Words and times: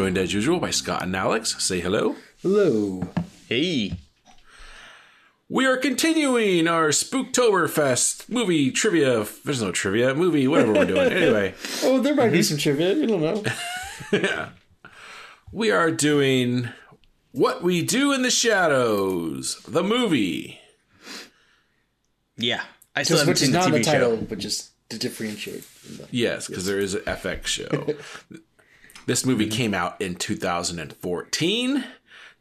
joined 0.00 0.16
as 0.16 0.32
usual 0.32 0.58
by 0.58 0.70
Scott 0.70 1.02
and 1.02 1.14
Alex. 1.14 1.62
Say 1.62 1.80
hello. 1.80 2.16
Hello. 2.40 3.06
Hey. 3.50 3.98
We 5.46 5.66
are 5.66 5.76
continuing 5.76 6.66
our 6.66 6.88
Spooktoberfest 6.88 8.30
movie 8.30 8.70
trivia. 8.70 9.26
There's 9.44 9.60
no 9.60 9.72
trivia, 9.72 10.14
movie, 10.14 10.48
whatever 10.48 10.72
we're 10.72 10.86
doing. 10.86 11.12
Anyway, 11.12 11.54
Oh, 11.82 12.00
there 12.00 12.14
might 12.14 12.30
be 12.30 12.38
mm-hmm. 12.38 12.42
some 12.44 12.56
trivia. 12.56 12.94
You 12.94 13.06
don't 13.08 13.20
know. 13.20 13.44
Yeah. 14.10 14.48
We 15.52 15.70
are 15.70 15.90
doing 15.90 16.70
What 17.32 17.62
We 17.62 17.82
Do 17.82 18.12
in 18.12 18.22
the 18.22 18.30
Shadows, 18.30 19.60
the 19.68 19.82
movie. 19.82 20.60
Yeah. 22.38 22.62
I 22.96 23.02
still 23.02 23.18
haven't 23.18 23.32
which 23.32 23.42
is 23.42 23.50
the 23.50 23.58
not 23.58 23.66
in 23.66 23.74
TV 23.74 23.78
the 23.78 23.84
title, 23.84 24.16
show. 24.16 24.22
but 24.22 24.38
just 24.38 24.70
to 24.88 24.98
differentiate. 24.98 25.64
Yes, 26.10 26.46
because 26.46 26.66
there 26.66 26.78
is 26.78 26.94
an 26.94 27.02
FX 27.02 27.46
show. 27.46 27.86
this 29.06 29.24
movie 29.24 29.46
mm-hmm. 29.46 29.56
came 29.56 29.74
out 29.74 30.00
in 30.00 30.14
2014, 30.14 31.84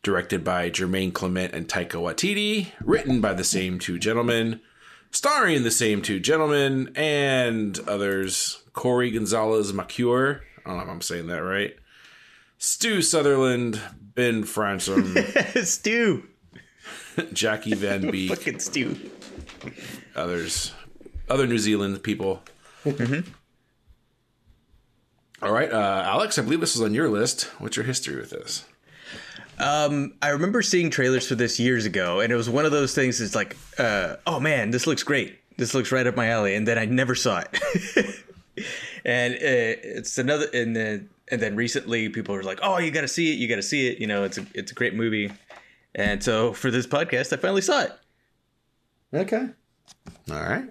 directed 0.04 0.44
by 0.44 0.70
Jermaine 0.70 1.14
Clement 1.14 1.54
and 1.54 1.68
Taika 1.68 1.94
Waititi, 1.94 2.72
written 2.82 3.22
by 3.22 3.34
the 3.34 3.44
same 3.44 3.80
two 3.80 4.00
gentlemen, 4.00 4.62
starring 5.12 5.64
the 5.64 5.72
same 5.72 6.02
two 6.02 6.20
gentlemen 6.20 6.92
and 6.96 7.80
others. 7.88 8.64
Cori 8.74 9.12
Gonzalez-Macuer, 9.12 10.42
I 10.66 10.70
don't 10.70 10.78
know 10.78 10.84
if 10.84 10.90
I'm 10.90 11.02
saying 11.02 11.28
that 11.28 11.44
right. 11.44 11.76
Stu 12.58 12.98
Rutherford, 12.98 13.82
Ben 14.16 14.44
Fransham, 14.44 15.64
Stu. 15.66 16.28
Jackie 17.34 17.74
Van 17.74 18.10
Beek, 18.12 18.30
Fucking 18.30 18.60
Stu. 18.60 18.96
others, 20.16 20.74
other 21.30 21.48
New 21.48 21.58
Zealand 21.58 22.02
people. 22.04 22.42
Mm-hmm. 22.86 23.30
All 25.42 25.54
right, 25.54 25.72
uh, 25.72 26.04
Alex, 26.06 26.38
I 26.38 26.42
believe 26.42 26.60
this 26.60 26.76
was 26.76 26.84
on 26.84 26.94
your 26.94 27.08
list. 27.08 27.44
What's 27.60 27.78
your 27.78 27.86
history 27.86 28.18
with 28.18 28.30
this? 28.30 28.66
Um, 29.58 30.14
I 30.22 30.30
remember 30.30 30.62
seeing 30.62 30.90
trailers 30.90 31.28
for 31.28 31.36
this 31.36 31.60
years 31.60 31.86
ago, 31.86 32.20
and 32.20 32.32
it 32.32 32.36
was 32.36 32.50
one 32.50 32.66
of 32.66 32.72
those 32.72 32.94
things. 32.94 33.22
It's 33.22 33.36
like, 33.36 33.56
uh, 33.78 34.18
oh 34.28 34.40
man, 34.40 34.72
this 34.72 34.86
looks 34.86 35.04
great. 35.04 35.40
This 35.58 35.74
looks 35.74 35.92
right 35.92 36.06
up 36.06 36.16
my 36.16 36.28
alley, 36.28 36.56
and 36.56 36.68
then 36.68 36.78
I 36.78 36.86
never 36.86 37.16
saw 37.16 37.42
it. 37.42 38.24
and 39.06 39.34
uh, 39.36 39.38
it's 39.42 40.18
another, 40.18 40.48
and 40.54 40.76
then 40.76 41.10
and 41.30 41.42
then 41.42 41.56
recently, 41.56 42.10
people 42.10 42.36
were 42.36 42.44
like, 42.44 42.60
oh, 42.62 42.78
you 42.80 42.92
got 42.92 43.02
to 43.02 43.08
see 43.08 43.32
it. 43.32 43.38
You 43.38 43.48
got 43.48 43.58
to 43.58 43.64
see 43.64 43.88
it. 43.88 44.00
You 44.00 44.08
know, 44.08 44.24
it's 44.24 44.38
a 44.38 44.46
it's 44.54 44.72
a 44.72 44.76
great 44.76 44.94
movie. 44.94 45.32
And 45.96 46.24
so 46.24 46.54
for 46.54 46.70
this 46.70 46.86
podcast, 46.88 47.32
I 47.32 47.38
finally 47.38 47.62
saw 47.62 47.84
it. 47.84 47.94
Okay. 49.14 49.50
All 50.32 50.42
right. 50.42 50.70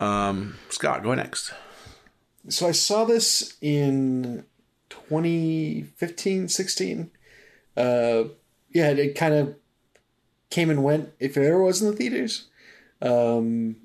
Um, 0.00 0.56
Scott, 0.68 1.02
go 1.02 1.14
next. 1.14 1.52
So 2.48 2.66
I 2.66 2.72
saw 2.72 3.04
this 3.04 3.56
in 3.60 4.44
2015, 4.88 6.48
16. 6.48 7.10
Uh, 7.76 8.24
yeah, 8.70 8.90
it 8.90 9.14
kind 9.14 9.34
of 9.34 9.54
came 10.48 10.70
and 10.70 10.82
went 10.82 11.10
if 11.18 11.36
it 11.36 11.46
ever 11.46 11.62
was 11.62 11.82
in 11.82 11.90
the 11.90 11.96
theaters. 11.96 12.48
Um, 13.02 13.76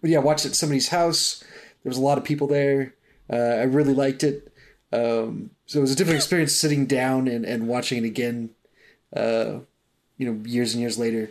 but 0.00 0.10
yeah, 0.10 0.18
I 0.18 0.22
watched 0.22 0.44
it 0.44 0.50
at 0.50 0.56
somebody's 0.56 0.88
house. 0.88 1.42
There 1.82 1.90
was 1.90 1.98
a 1.98 2.02
lot 2.02 2.18
of 2.18 2.24
people 2.24 2.46
there. 2.46 2.94
Uh, 3.32 3.36
I 3.36 3.62
really 3.62 3.94
liked 3.94 4.22
it. 4.22 4.52
Um, 4.92 5.50
so 5.66 5.78
it 5.78 5.82
was 5.82 5.92
a 5.92 5.96
different 5.96 6.16
experience 6.20 6.54
sitting 6.54 6.86
down 6.86 7.28
and, 7.28 7.44
and 7.44 7.68
watching 7.68 8.04
it 8.04 8.06
again. 8.06 8.50
Uh, 9.14 9.60
you 10.20 10.30
know, 10.30 10.42
years 10.44 10.74
and 10.74 10.82
years 10.82 10.98
later. 10.98 11.30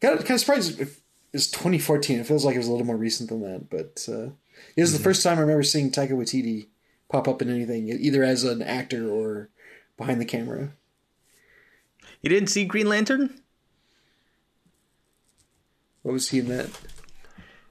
Kind 0.00 0.18
of 0.18 0.24
kind 0.24 0.36
of 0.36 0.40
surprised 0.40 0.80
if 0.80 1.00
it's 1.32 1.50
2014. 1.50 2.20
It 2.20 2.26
feels 2.26 2.44
like 2.44 2.54
it 2.54 2.58
was 2.58 2.68
a 2.68 2.70
little 2.72 2.86
more 2.86 2.96
recent 2.96 3.28
than 3.28 3.42
that, 3.42 3.68
but 3.68 4.08
uh, 4.12 4.30
it 4.76 4.80
was 4.80 4.92
the 4.92 5.02
first 5.02 5.22
time 5.22 5.38
I 5.38 5.42
remember 5.42 5.62
seeing 5.62 5.90
Taika 5.90 6.12
Waititi 6.12 6.68
pop 7.08 7.28
up 7.28 7.42
in 7.42 7.50
anything, 7.50 7.88
either 7.88 8.22
as 8.22 8.44
an 8.44 8.62
actor 8.62 9.08
or 9.08 9.50
behind 9.96 10.20
the 10.20 10.24
camera. 10.24 10.72
You 12.22 12.30
didn't 12.30 12.48
see 12.48 12.64
Green 12.64 12.88
Lantern? 12.88 13.40
What 16.02 16.12
was 16.12 16.30
he 16.30 16.38
in 16.38 16.48
that? 16.48 16.68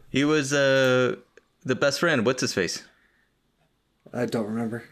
He 0.09 0.23
was 0.23 0.53
uh 0.53 1.15
the 1.63 1.75
best 1.75 1.99
friend. 1.99 2.25
What's 2.25 2.41
his 2.41 2.53
face? 2.53 2.83
I 4.13 4.25
don't 4.25 4.47
remember. 4.47 4.83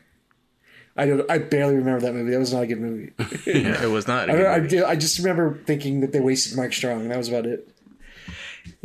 I 0.95 1.05
don't. 1.05 1.29
I 1.29 1.37
barely 1.37 1.75
remember 1.75 2.01
that 2.01 2.13
movie. 2.13 2.31
That 2.31 2.39
was 2.39 2.53
not 2.53 2.63
a 2.63 2.67
good 2.67 2.81
movie. 2.81 3.13
It 3.45 3.89
was 3.89 4.07
not. 4.07 4.29
I, 4.29 4.55
I, 4.55 4.89
I 4.89 4.95
just 4.95 5.19
remember 5.19 5.61
thinking 5.65 6.01
that 6.01 6.11
they 6.11 6.19
wasted 6.19 6.57
Mark 6.57 6.73
Strong. 6.73 7.07
That 7.09 7.17
was 7.17 7.29
about 7.29 7.45
it. 7.45 7.69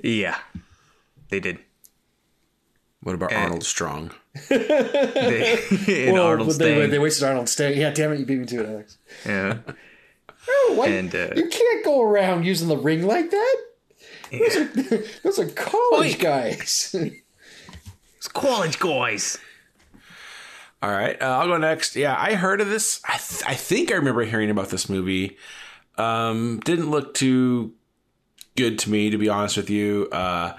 Yeah, 0.02 0.38
they 1.30 1.40
did. 1.40 1.58
What 3.02 3.14
about 3.14 3.32
Arnold 3.32 3.64
Strong? 3.64 4.12
They, 4.48 5.58
and 6.06 6.12
Well, 6.12 6.26
Arnold 6.26 6.50
they, 6.50 6.74
Stang. 6.76 6.90
they 6.90 6.98
wasted 6.98 7.24
Arnold 7.24 7.48
Stang. 7.48 7.76
Yeah, 7.76 7.90
damn 7.90 8.12
it, 8.12 8.20
you 8.20 8.26
beat 8.26 8.38
me 8.38 8.46
to 8.46 8.60
it, 8.62 8.68
Alex. 8.68 8.98
yeah. 9.26 9.58
Oh, 10.48 10.74
why- 10.76 10.86
And, 10.88 11.14
uh, 11.14 11.30
you 11.36 11.48
can't 11.48 11.84
go 11.84 12.02
around 12.02 12.44
using 12.44 12.68
the 12.68 12.76
ring 12.76 13.06
like 13.06 13.30
that. 13.30 13.56
Those, 14.30 14.56
are, 14.56 14.64
those 15.24 15.38
are 15.38 15.46
college 15.48 16.18
guys. 16.18 16.94
It's 18.16 18.28
college 18.28 18.78
guys. 18.78 19.38
All 20.82 20.90
right, 20.90 21.20
uh, 21.20 21.26
I'll 21.38 21.46
go 21.46 21.58
next. 21.58 21.94
Yeah, 21.94 22.16
I 22.18 22.34
heard 22.34 22.60
of 22.60 22.68
this. 22.68 23.00
I, 23.06 23.16
th- 23.18 23.42
I 23.46 23.54
think 23.54 23.92
I 23.92 23.94
remember 23.96 24.24
hearing 24.24 24.50
about 24.50 24.70
this 24.70 24.88
movie. 24.88 25.36
Um, 25.98 26.60
didn't 26.64 26.90
look 26.90 27.14
too 27.14 27.72
good 28.56 28.78
to 28.80 28.90
me, 28.90 29.10
to 29.10 29.18
be 29.18 29.28
honest 29.28 29.56
with 29.56 29.70
you. 29.70 30.08
Uh, 30.10 30.56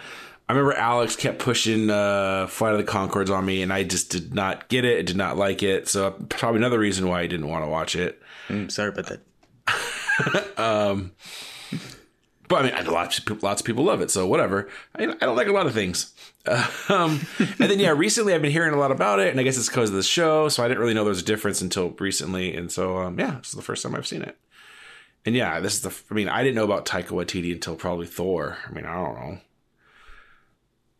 I 0.53 0.55
remember 0.55 0.77
Alex 0.79 1.15
kept 1.15 1.39
pushing 1.39 1.89
uh, 1.89 2.45
Flight 2.45 2.73
of 2.73 2.77
the 2.77 2.91
Conchords 2.91 3.35
on 3.35 3.43
me, 3.43 3.63
and 3.63 3.73
I 3.73 3.83
just 3.83 4.11
did 4.11 4.35
not 4.35 4.67
get 4.69 4.85
it. 4.85 5.07
Did 5.07 5.15
not 5.17 5.35
like 5.35 5.63
it. 5.63 5.87
So 5.87 6.11
probably 6.29 6.59
another 6.59 6.77
reason 6.77 7.07
why 7.07 7.21
I 7.21 7.27
didn't 7.27 7.47
want 7.47 7.65
to 7.65 7.69
watch 7.69 7.95
it. 7.95 8.21
Mm, 8.49 8.71
sorry 8.71 8.89
about 8.89 9.07
that. 9.07 9.21
But 12.49 12.59
I 12.59 12.63
mean, 12.65 12.73
I- 12.75 12.81
lots 12.81 13.17
of 13.17 13.25
people, 13.25 13.47
lots 13.47 13.61
of 13.61 13.65
people 13.65 13.83
love 13.85 14.01
it, 14.01 14.11
so 14.11 14.27
whatever. 14.27 14.69
I, 14.95 15.05
I 15.05 15.07
don't 15.07 15.35
like 15.35 15.47
a 15.47 15.51
lot 15.53 15.65
of 15.65 15.73
things. 15.73 16.13
Um, 16.89 17.21
and 17.39 17.71
then 17.71 17.79
yeah, 17.79 17.91
recently 17.95 18.33
I've 18.33 18.41
been 18.41 18.51
hearing 18.51 18.73
a 18.73 18.77
lot 18.77 18.91
about 18.91 19.21
it, 19.21 19.29
and 19.29 19.39
I 19.39 19.43
guess 19.43 19.57
it's 19.57 19.69
because 19.69 19.89
of 19.91 19.95
the 19.95 20.03
show. 20.03 20.49
So 20.49 20.61
I 20.61 20.67
didn't 20.67 20.81
really 20.81 20.93
know 20.93 21.05
there 21.05 21.09
was 21.09 21.21
a 21.21 21.25
difference 21.25 21.61
until 21.61 21.91
recently, 21.91 22.53
and 22.53 22.69
so 22.69 22.97
um, 22.97 23.17
yeah, 23.17 23.37
this 23.37 23.47
is 23.47 23.53
the 23.53 23.61
first 23.61 23.81
time 23.81 23.95
I've 23.95 24.05
seen 24.05 24.21
it. 24.23 24.37
And 25.25 25.35
yeah, 25.35 25.61
this 25.61 25.73
is 25.75 25.81
the. 25.83 25.95
I 26.11 26.13
mean, 26.13 26.27
I 26.27 26.43
didn't 26.43 26.55
know 26.55 26.65
about 26.65 26.85
Taika 26.85 27.07
Waititi 27.07 27.53
until 27.53 27.77
probably 27.77 28.07
Thor. 28.07 28.57
I 28.67 28.73
mean, 28.73 28.85
I 28.85 28.93
don't 28.93 29.15
know 29.15 29.37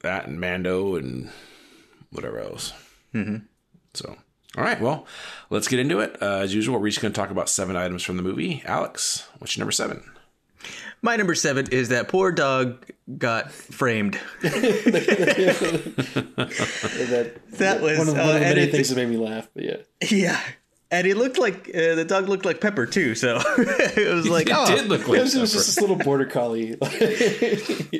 that 0.03 0.28
and 0.28 0.40
Mando 0.40 0.96
and 0.96 1.30
whatever 2.12 2.40
else. 2.40 2.72
Mm-hmm. 3.14 3.38
So 3.94 4.16
all 4.56 4.64
right, 4.64 4.80
well, 4.80 5.08
let's 5.50 5.68
get 5.68 5.80
into 5.80 6.00
it. 6.00 6.16
Uh, 6.22 6.38
as 6.38 6.53
usual, 6.53 6.80
we're 6.80 6.88
each 6.88 7.02
going 7.02 7.12
to 7.12 7.19
talk 7.19 7.31
about 7.31 7.50
seven 7.50 7.75
items 7.75 8.03
from 8.03 8.18
the 8.18 8.24
movie. 8.24 8.62
Alex, 8.66 9.28
what's 9.40 9.58
your 9.58 9.63
number 9.63 9.72
seven? 9.72 10.03
My 11.02 11.16
number 11.16 11.34
seven 11.34 11.68
is 11.72 11.89
that 11.89 12.07
poor 12.07 12.31
dog 12.31 12.86
got 13.18 13.51
framed. 13.51 14.19
that, 14.42 14.54
That 17.54 17.81
was 17.81 17.98
one 17.98 18.10
of, 18.10 18.16
uh, 18.16 18.22
of 18.22 18.33
the 18.36 18.39
many 18.39 18.68
things 18.68 18.89
that 18.89 18.95
made 18.95 19.10
me 19.10 19.18
laugh. 19.18 19.50
But 19.56 19.63
yeah, 19.63 19.78
Yeah, 20.10 20.39
and 20.94 21.07
he 21.07 21.16
looked 21.16 21.40
like 21.40 21.72
uh, 21.74 21.95
the 21.95 22.06
dog 22.06 22.30
looked 22.30 22.45
like 22.45 22.62
Pepper 22.62 22.86
too. 22.86 23.16
So 23.16 23.42
it 23.57 24.13
was 24.13 24.30
like, 24.30 24.48
it 24.48 24.56
oh, 24.56 24.68
did 24.68 24.88
look 24.88 25.07
like 25.07 25.18
it 25.18 25.24
was, 25.24 25.36
it 25.36 25.42
was 25.42 25.51
just 25.51 25.66
this 25.66 25.81
little 25.81 25.95
border 25.95 26.25
collie. 26.25 26.78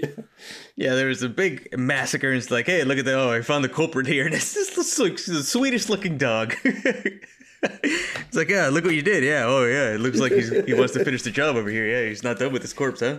yeah. 0.76 0.94
There 0.94 1.08
was 1.08 1.24
a 1.24 1.30
big 1.30 1.76
massacre, 1.76 2.30
and 2.30 2.38
it's 2.38 2.52
like, 2.52 2.68
hey, 2.68 2.84
look 2.84 3.00
at 3.00 3.06
the 3.06 3.16
oh, 3.16 3.32
I 3.32 3.42
found 3.42 3.64
the 3.64 3.70
culprit 3.70 4.06
here, 4.06 4.26
and 4.28 4.36
it's 4.36 4.54
just 4.54 4.76
this, 4.76 5.00
like, 5.00 5.16
the 5.16 5.42
sweetest 5.44 5.90
looking 5.90 6.20
dog. 6.20 6.54
it's 6.64 8.36
like, 8.36 8.50
yeah, 8.50 8.70
look 8.70 8.86
what 8.86 8.94
you 8.94 9.02
did. 9.02 9.24
Yeah, 9.24 9.46
oh 9.48 9.66
yeah, 9.66 9.96
it 9.96 10.00
looks 10.00 10.20
like 10.20 10.32
he's, 10.32 10.52
he 10.66 10.76
wants 10.76 10.94
to 10.94 11.04
finish 11.04 11.24
the 11.24 11.32
job 11.32 11.56
over 11.56 11.72
here. 11.72 11.88
Yeah, 11.88 12.08
he's 12.08 12.24
not 12.24 12.38
done 12.38 12.54
with 12.54 12.62
his 12.62 12.74
corpse, 12.74 13.00
huh? 13.00 13.18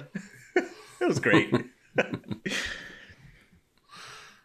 that 0.54 1.08
was 1.08 1.18
great. 1.18 1.52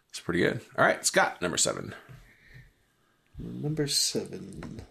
It's 0.08 0.20
pretty 0.24 0.40
good. 0.40 0.60
All 0.76 0.84
right, 0.84 1.06
Scott, 1.06 1.40
number 1.40 1.56
seven. 1.56 1.94
number 3.38 3.86
seven. 3.86 4.82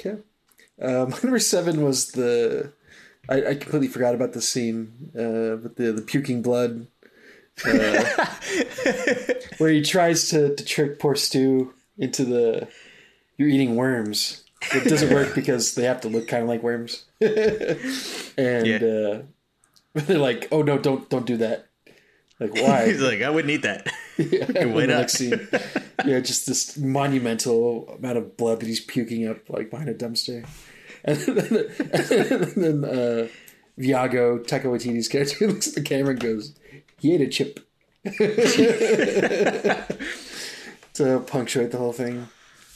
Okay. 0.00 0.18
Um, 0.82 1.10
number 1.22 1.38
seven 1.38 1.82
was 1.82 2.12
the. 2.12 2.72
I, 3.28 3.50
I 3.50 3.54
completely 3.54 3.88
forgot 3.88 4.14
about 4.14 4.32
the 4.32 4.40
scene, 4.40 5.10
uh, 5.14 5.56
but 5.62 5.76
the 5.76 5.92
the 5.92 6.02
puking 6.02 6.42
blood, 6.42 6.86
uh, 7.64 8.04
where 9.58 9.70
he 9.70 9.82
tries 9.82 10.28
to, 10.30 10.54
to 10.56 10.64
trick 10.64 10.98
poor 10.98 11.14
Stu 11.14 11.72
into 11.98 12.24
the 12.24 12.66
you're 13.36 13.48
eating 13.48 13.76
worms. 13.76 14.42
it 14.72 14.84
doesn't 14.88 15.12
work 15.12 15.34
because 15.34 15.74
they 15.74 15.84
have 15.84 16.00
to 16.02 16.08
look 16.08 16.28
kind 16.28 16.42
of 16.42 16.48
like 16.48 16.62
worms. 16.62 17.04
and 17.20 18.66
Yeah. 18.66 18.76
uh, 18.76 19.22
they're 19.94 20.18
like, 20.18 20.48
"Oh 20.50 20.62
no, 20.62 20.78
don't 20.78 21.08
don't 21.10 21.26
do 21.26 21.36
that." 21.38 21.66
Like 22.40 22.54
why? 22.54 22.86
He's 22.86 23.00
like, 23.02 23.20
I 23.22 23.28
wouldn't 23.30 23.52
eat 23.52 23.62
that. 23.62 23.86
Yeah, 24.20 24.66
why 24.66 24.82
in 24.82 24.88
the 24.90 24.96
next 24.98 25.14
scene. 25.14 25.48
Yeah, 26.04 26.20
just 26.20 26.46
this 26.46 26.76
monumental 26.76 27.88
amount 27.98 28.18
of 28.18 28.36
blood 28.36 28.60
that 28.60 28.66
he's 28.66 28.80
puking 28.80 29.26
up 29.26 29.48
like 29.48 29.70
behind 29.70 29.88
a 29.88 29.94
dumpster. 29.94 30.46
And 31.04 31.16
then, 31.16 31.66
and 31.92 32.84
then 32.84 32.84
uh, 32.84 33.28
Viago, 33.78 34.44
Taika 34.44 34.64
Waititi's 34.64 35.08
character, 35.08 35.46
looks 35.48 35.68
at 35.68 35.74
the 35.74 35.82
camera 35.82 36.10
and 36.10 36.20
goes, 36.20 36.54
"He 36.98 37.14
ate 37.14 37.22
a 37.22 37.28
chip." 37.28 37.60
to 40.94 41.20
punctuate 41.26 41.70
the 41.70 41.78
whole 41.78 41.92
thing. 41.92 42.28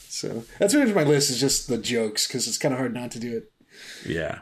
So 0.09 0.43
that's 0.59 0.73
what 0.73 0.95
my 0.95 1.03
list 1.03 1.29
is 1.29 1.39
just 1.39 1.67
the 1.67 1.77
jokes 1.77 2.27
because 2.27 2.47
it's 2.47 2.57
kind 2.57 2.73
of 2.73 2.79
hard 2.79 2.93
not 2.93 3.11
to 3.11 3.19
do 3.19 3.37
it. 3.37 3.51
Yeah. 4.05 4.39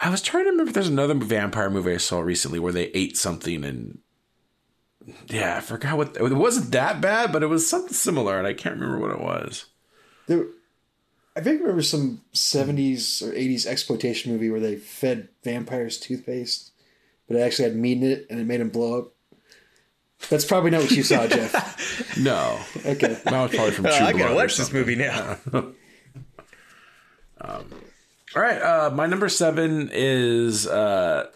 I 0.00 0.10
was 0.10 0.22
trying 0.22 0.44
to 0.44 0.50
remember 0.50 0.70
if 0.70 0.74
there's 0.74 0.88
another 0.88 1.14
vampire 1.14 1.70
movie 1.70 1.94
I 1.94 1.98
saw 1.98 2.20
recently 2.20 2.58
where 2.58 2.72
they 2.72 2.86
ate 2.86 3.16
something 3.16 3.64
and 3.64 3.98
yeah, 5.28 5.56
I 5.56 5.60
forgot 5.60 5.96
what 5.96 6.16
it 6.16 6.34
wasn't 6.34 6.72
that 6.72 7.00
bad, 7.00 7.32
but 7.32 7.42
it 7.42 7.46
was 7.46 7.68
something 7.68 7.92
similar 7.92 8.38
and 8.38 8.46
I 8.46 8.52
can't 8.52 8.78
remember 8.78 8.98
what 8.98 9.10
it 9.10 9.20
was. 9.20 9.66
There, 10.26 10.46
I 11.36 11.40
think 11.40 11.58
I 11.58 11.62
remember 11.62 11.82
some 11.82 12.20
'70s 12.34 13.22
or 13.22 13.32
'80s 13.32 13.66
exploitation 13.66 14.32
movie 14.32 14.50
where 14.50 14.60
they 14.60 14.76
fed 14.76 15.28
vampires 15.42 15.98
toothpaste, 15.98 16.72
but 17.26 17.36
it 17.36 17.40
actually 17.40 17.68
had 17.68 17.76
meat 17.76 17.98
in 17.98 18.04
it 18.04 18.26
and 18.30 18.40
it 18.40 18.46
made 18.46 18.60
them 18.60 18.70
blow 18.70 18.98
up. 18.98 19.12
That's 20.28 20.44
probably 20.44 20.70
not 20.70 20.82
what 20.82 20.90
you 20.90 21.02
saw, 21.02 21.26
Jeff. 21.26 21.78
No. 22.18 22.58
Okay. 22.84 23.16
That 23.24 23.42
was 23.42 23.50
probably 23.54 23.70
from 23.70 23.84
True 23.84 23.94
I 23.94 24.12
Blood 24.12 24.18
gotta 24.18 24.34
watch 24.34 24.56
this 24.56 24.72
movie 24.72 24.96
now. 24.96 25.38
All 28.36 28.42
right, 28.42 28.60
uh, 28.60 28.90
my 28.90 29.06
number 29.06 29.28
seven 29.28 29.90
is 29.92 30.66
uh, 30.66 31.30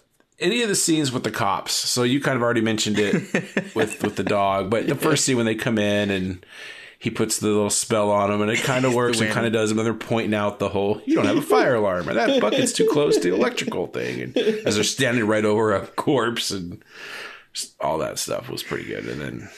any 0.44 0.62
of 0.62 0.68
the 0.68 0.74
scenes 0.74 1.10
with 1.10 1.24
the 1.24 1.30
cops. 1.30 1.72
So 1.72 2.02
you 2.02 2.20
kind 2.20 2.36
of 2.36 2.42
already 2.42 2.60
mentioned 2.60 2.98
it 2.98 3.14
with 3.74 4.02
with 4.02 4.16
the 4.16 4.22
dog, 4.22 4.70
but 4.70 4.86
the 4.86 4.94
first 4.94 5.24
scene 5.24 5.36
when 5.36 5.46
they 5.46 5.54
come 5.54 5.78
in 5.78 6.10
and 6.10 6.44
he 6.98 7.10
puts 7.10 7.38
the 7.38 7.48
little 7.48 7.68
spell 7.70 8.10
on 8.10 8.30
them, 8.30 8.40
and 8.40 8.50
it 8.50 8.60
kind 8.62 8.84
of 8.84 8.94
works 9.00 9.20
and 9.20 9.30
kind 9.30 9.46
of 9.46 9.52
does. 9.52 9.70
And 9.70 9.80
they're 9.80 9.92
pointing 9.94 10.34
out 10.34 10.58
the 10.58 10.68
whole 10.68 11.02
you 11.04 11.14
don't 11.16 11.26
have 11.26 11.36
a 11.36 11.42
fire 11.42 11.74
alarm, 11.74 12.08
or 12.08 12.14
that 12.14 12.40
bucket's 12.40 12.72
too 12.72 12.88
close 12.90 13.16
to 13.16 13.30
the 13.30 13.34
electrical 13.34 13.86
thing, 13.88 14.20
and 14.22 14.36
as 14.36 14.74
they're 14.76 14.84
standing 14.84 15.26
right 15.26 15.44
over 15.44 15.74
a 15.74 15.86
corpse 15.86 16.50
and 16.50 16.82
all 17.80 17.98
that 17.98 18.18
stuff 18.18 18.48
was 18.48 18.62
pretty 18.62 18.84
good. 18.84 19.06
And 19.06 19.20
then 19.20 19.50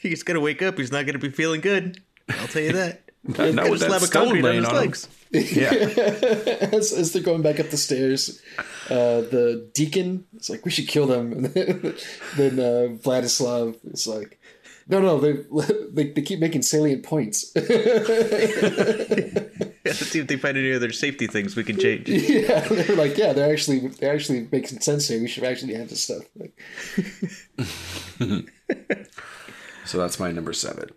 He's 0.00 0.22
gonna 0.22 0.40
wake 0.40 0.60
up. 0.62 0.76
He's 0.78 0.92
not 0.92 1.06
gonna 1.06 1.18
be 1.18 1.30
feeling 1.30 1.60
good. 1.60 2.02
I'll 2.28 2.46
tell 2.48 2.62
you 2.62 2.72
that. 2.72 3.02
not, 3.24 3.54
not 3.54 3.70
with 3.70 3.80
Slab 3.80 3.90
that 3.92 4.02
of 4.02 4.08
stone 4.08 4.24
concrete 4.26 4.44
on 4.48 4.54
his 4.56 4.64
on 4.66 4.70
him. 4.70 4.76
legs. 4.80 5.08
Yeah, 5.34 5.70
as, 6.72 6.92
as 6.92 7.12
they're 7.12 7.22
going 7.22 7.42
back 7.42 7.58
up 7.58 7.70
the 7.70 7.76
stairs, 7.76 8.40
uh, 8.88 9.22
the 9.22 9.68
deacon 9.74 10.26
is 10.36 10.48
like, 10.48 10.64
"We 10.64 10.70
should 10.70 10.86
kill 10.86 11.06
them." 11.06 11.32
And 11.32 11.44
then, 11.54 11.94
then 12.36 12.58
uh, 12.60 12.94
Vladislav 13.02 13.76
is 13.92 14.06
like, 14.06 14.38
"No, 14.88 15.00
no, 15.00 15.18
they, 15.18 15.32
they 15.92 16.10
they 16.12 16.22
keep 16.22 16.38
making 16.38 16.62
salient 16.62 17.02
points." 17.02 17.50
Let's 17.56 17.66
see 19.98 20.20
if 20.20 20.28
they 20.28 20.36
find 20.36 20.56
any 20.56 20.72
other 20.72 20.92
safety 20.92 21.26
things 21.26 21.56
we 21.56 21.64
can 21.64 21.78
change. 21.78 22.08
yeah, 22.08 22.60
they're 22.60 22.96
like, 22.96 23.18
"Yeah, 23.18 23.32
they're 23.32 23.52
actually 23.52 23.88
they're 23.88 24.14
actually 24.14 24.48
making 24.52 24.80
sense 24.80 25.08
here. 25.08 25.20
We 25.20 25.28
should 25.28 25.44
actually 25.44 25.74
have 25.74 25.88
this 25.88 26.02
stuff." 26.04 26.22
Like, 26.36 26.56
so 29.84 29.98
that's 29.98 30.20
my 30.20 30.30
number 30.30 30.52
seven. 30.52 30.90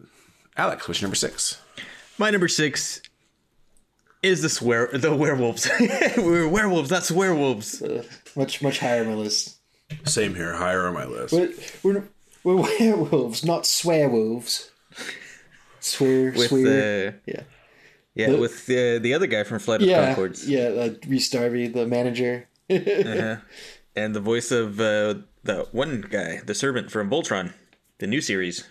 Alex, 0.56 0.88
what's 0.88 1.01
your 1.01 1.07
number 1.07 1.16
six? 1.16 1.60
My 2.19 2.31
number 2.31 2.48
six 2.48 3.01
is 4.23 4.41
the 4.41 4.49
swear 4.49 4.89
the 4.93 5.15
werewolves. 5.15 5.69
We're 6.17 6.47
werewolves, 6.47 6.91
not 6.91 7.09
werewolves. 7.11 7.81
much 8.35 8.61
much 8.61 8.79
higher 8.79 9.01
on 9.01 9.07
my 9.09 9.13
list. 9.15 9.57
Same 10.05 10.35
here, 10.35 10.53
higher 10.53 10.87
on 10.87 10.93
my 10.93 11.05
list. 11.05 11.33
But 11.33 11.51
we're 11.83 12.03
we're 12.43 12.55
werewolves, 12.79 13.45
not 13.45 13.63
swearwolves. 13.63 14.69
Swear, 15.79 16.31
With 16.31 16.49
swear. 16.49 17.07
uh, 17.09 17.11
yeah, 17.25 17.41
yeah, 18.15 18.35
with 18.35 18.69
uh, 18.69 18.99
the 18.99 19.13
other 19.13 19.27
guy 19.27 19.43
from 19.43 19.59
Flight 19.59 19.81
of 19.81 19.87
yeah, 19.87 20.13
Conchords. 20.13 20.47
yeah. 20.47 20.67
Uh, 20.67 20.89
Rhys 21.07 21.29
Darby, 21.29 21.67
the 21.67 21.85
manager. 21.85 22.47
And 23.97 24.13
the 24.13 24.19
voice 24.19 24.51
of 24.51 24.79
uh, 24.79 25.15
the 25.43 25.67
one 25.71 26.01
guy, 26.07 26.39
the 26.45 26.53
servant 26.53 26.91
from 26.91 27.09
Voltron, 27.09 27.51
the 27.97 28.05
new 28.05 28.21
series. 28.21 28.63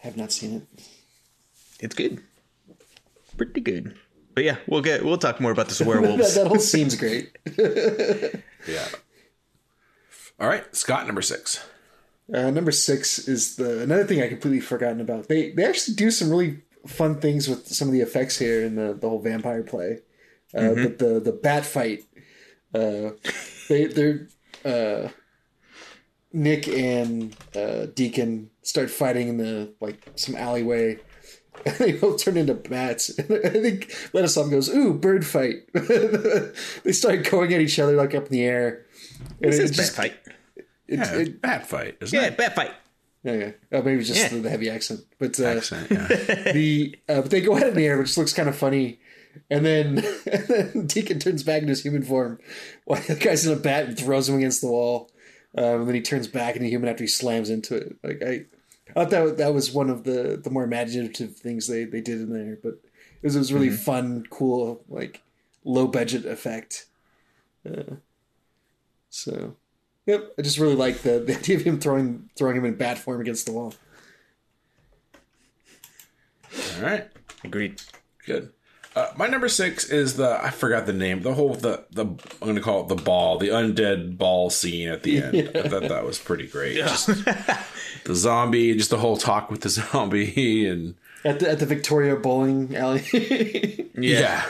I 0.00 0.06
have 0.06 0.16
not 0.16 0.30
seen 0.30 0.54
it. 0.76 0.82
It's 1.80 1.94
good. 1.96 2.22
Pretty 3.36 3.60
good. 3.60 3.96
But 4.34 4.44
yeah, 4.44 4.56
we'll 4.66 4.82
get 4.82 5.04
we'll 5.04 5.18
talk 5.18 5.40
more 5.40 5.50
about 5.50 5.68
this 5.68 5.78
that, 5.80 5.86
werewolves. 5.88 6.34
that 6.34 6.46
whole 6.46 6.58
scene's 6.58 6.96
great. 6.96 7.36
Yeah. 8.68 8.88
All 10.40 10.48
right, 10.48 10.74
Scott, 10.74 11.06
number 11.06 11.22
six. 11.22 11.64
Uh, 12.34 12.50
number 12.50 12.72
six 12.72 13.28
is 13.28 13.54
the 13.54 13.80
another 13.82 14.04
thing 14.04 14.20
I 14.20 14.28
completely 14.28 14.60
forgotten 14.60 15.00
about. 15.00 15.28
They 15.28 15.52
they 15.52 15.64
actually 15.64 15.94
do 15.94 16.10
some 16.10 16.30
really 16.30 16.62
fun 16.86 17.20
things 17.20 17.48
with 17.48 17.66
some 17.68 17.86
of 17.88 17.92
the 17.94 18.00
effects 18.00 18.38
here 18.38 18.62
in 18.64 18.74
the, 18.74 18.92
the 18.94 19.08
whole 19.08 19.20
vampire 19.20 19.62
play. 19.62 20.00
Uh, 20.52 20.74
But 20.74 20.98
the 20.98 21.20
the 21.20 21.32
bat 21.32 21.64
fight, 21.64 22.04
uh, 22.74 23.10
they 23.68 23.86
they're 23.86 24.26
uh, 24.64 25.08
Nick 26.32 26.66
and 26.66 27.36
uh, 27.54 27.86
Deacon 27.94 28.50
start 28.62 28.90
fighting 28.90 29.28
in 29.28 29.36
the 29.36 29.72
like 29.80 30.04
some 30.16 30.34
alleyway. 30.34 30.98
And 31.64 31.74
they 31.78 31.92
both 31.92 32.22
turn 32.22 32.36
into 32.36 32.54
bats. 32.54 33.10
I 33.18 33.22
think 33.22 33.88
Ladislav 34.12 34.50
goes, 34.50 34.68
"Ooh, 34.68 34.92
bird 34.94 35.26
fight!" 35.26 35.66
they 35.72 36.92
start 36.92 37.28
going 37.30 37.52
at 37.54 37.60
each 37.60 37.78
other 37.78 37.96
like 37.96 38.14
up 38.14 38.26
in 38.26 38.32
the 38.32 38.44
air. 38.44 38.84
And 39.42 39.52
This 39.52 39.58
it 39.58 39.70
is 39.70 39.76
bat 39.76 39.88
fight. 39.96 40.14
it- 40.56 40.66
Yeah, 40.88 41.14
it- 41.16 41.40
bat 41.42 41.66
fight, 41.66 41.96
isn't 42.00 42.16
it? 42.16 42.20
Yeah, 42.22 42.28
it? 42.28 42.36
bat 42.36 42.54
fight. 42.54 42.72
Okay. 43.26 43.54
Oh, 43.72 43.82
maybe 43.82 44.04
just 44.04 44.20
Yeah. 44.20 44.28
the, 44.28 44.36
the 44.38 44.50
heavy 44.50 44.70
accent. 44.70 45.00
But 45.18 45.38
uh, 45.40 45.46
Accent, 45.46 45.90
yeah. 45.90 46.06
the 46.52 46.96
uh, 47.08 47.22
but 47.22 47.30
they 47.30 47.40
go 47.40 47.56
out 47.56 47.66
in 47.66 47.74
the 47.74 47.84
air, 47.86 47.98
which 47.98 48.16
looks 48.16 48.32
kind 48.32 48.48
of 48.48 48.56
funny. 48.56 49.00
And 49.50 49.66
then, 49.66 49.98
and 50.32 50.44
then 50.48 50.86
Deacon 50.86 51.18
turns 51.18 51.42
back 51.42 51.58
into 51.62 51.70
his 51.70 51.82
human 51.82 52.02
form 52.04 52.38
while 52.84 53.00
the 53.02 53.16
guy's 53.16 53.44
in 53.44 53.52
a 53.52 53.56
bat 53.56 53.86
and 53.86 53.98
throws 53.98 54.28
him 54.28 54.36
against 54.36 54.60
the 54.60 54.68
wall. 54.68 55.10
Um, 55.58 55.80
and 55.80 55.88
then 55.88 55.94
he 55.94 56.02
turns 56.02 56.28
back 56.28 56.54
into 56.56 56.68
human 56.68 56.88
after 56.88 57.02
he 57.02 57.08
slams 57.08 57.50
into 57.50 57.74
it. 57.76 57.96
Like 58.04 58.22
I, 58.22 58.30
I 58.30 58.44
thought 59.04 59.10
that 59.10 59.36
that 59.38 59.54
was 59.54 59.72
one 59.72 59.90
of 59.90 60.04
the 60.04 60.40
the 60.42 60.50
more 60.50 60.64
imaginative 60.64 61.36
things 61.36 61.66
they 61.66 61.84
they 61.84 62.00
did 62.00 62.20
in 62.20 62.32
there. 62.32 62.58
But 62.62 62.80
it 63.22 63.24
was, 63.24 63.36
it 63.36 63.40
was 63.40 63.52
really 63.52 63.70
fun, 63.70 64.24
cool, 64.30 64.84
like 64.88 65.22
low 65.64 65.86
budget 65.86 66.24
effect. 66.24 66.86
Uh, 67.68 67.96
so, 69.10 69.56
yep, 70.06 70.32
I 70.38 70.42
just 70.42 70.58
really 70.58 70.74
like 70.76 70.98
the, 70.98 71.18
the 71.18 71.34
idea 71.38 71.56
of 71.56 71.62
him 71.62 71.80
throwing 71.80 72.30
throwing 72.36 72.56
him 72.56 72.64
in 72.64 72.74
bat 72.76 72.98
form 72.98 73.20
against 73.20 73.46
the 73.46 73.52
wall. 73.52 73.74
All 76.76 76.82
right, 76.82 77.08
Agreed. 77.44 77.80
good. 78.24 78.52
Uh, 78.96 79.12
my 79.14 79.26
number 79.26 79.46
six 79.46 79.84
is 79.90 80.16
the 80.16 80.42
I 80.42 80.48
forgot 80.48 80.86
the 80.86 80.92
name. 80.94 81.20
The 81.20 81.34
whole 81.34 81.52
the 81.54 81.84
the 81.90 82.06
I'm 82.06 82.18
going 82.40 82.56
to 82.56 82.62
call 82.62 82.80
it 82.80 82.88
the 82.88 82.94
ball, 82.94 83.36
the 83.36 83.48
undead 83.48 84.16
ball 84.16 84.48
scene 84.48 84.88
at 84.88 85.02
the 85.02 85.22
end. 85.22 85.50
I 85.54 85.68
thought 85.68 85.82
that 85.82 86.06
was 86.06 86.18
pretty 86.18 86.46
great. 86.46 86.76
Just 86.76 87.08
the 88.06 88.14
zombie, 88.14 88.74
just 88.74 88.88
the 88.88 88.96
whole 88.96 89.18
talk 89.18 89.50
with 89.50 89.60
the 89.60 89.68
zombie, 89.68 90.66
and 90.66 90.94
At 91.26 91.40
the, 91.40 91.50
at 91.50 91.58
the 91.58 91.66
Victoria 91.66 92.16
bowling 92.16 92.74
alley. 92.74 93.90
yeah. 93.98 94.46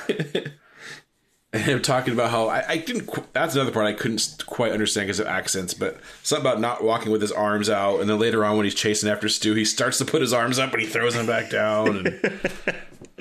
And 1.53 1.63
him 1.63 1.83
talking 1.83 2.13
about 2.13 2.31
how 2.31 2.47
I, 2.47 2.65
I 2.69 2.77
didn't. 2.77 3.11
That's 3.33 3.57
another 3.57 3.73
part 3.73 3.87
I 3.87 3.95
couldn't 3.95 4.45
quite 4.47 4.71
understand 4.71 5.09
because 5.09 5.19
of 5.19 5.27
accents, 5.27 5.75
but 5.75 5.99
something 6.23 6.47
about 6.47 6.61
not 6.61 6.85
walking 6.85 7.11
with 7.11 7.21
his 7.21 7.33
arms 7.33 7.69
out, 7.69 8.01
and 8.01 8.09
then 8.09 8.21
later 8.21 8.45
on 8.45 8.57
when 8.57 8.65
he's 8.65 8.75
chasing 8.77 9.11
after 9.11 9.29
Stu, 9.29 9.55
he 9.55 9.65
starts 9.65 9.99
to 9.99 10.05
put 10.05 10.21
his 10.21 10.33
arms 10.33 10.61
up, 10.61 10.71
but 10.71 10.79
he 10.79 10.87
throws 10.87 11.15
them 11.15 11.27
back 11.27 11.51
down, 11.51 11.97
and 11.97 12.41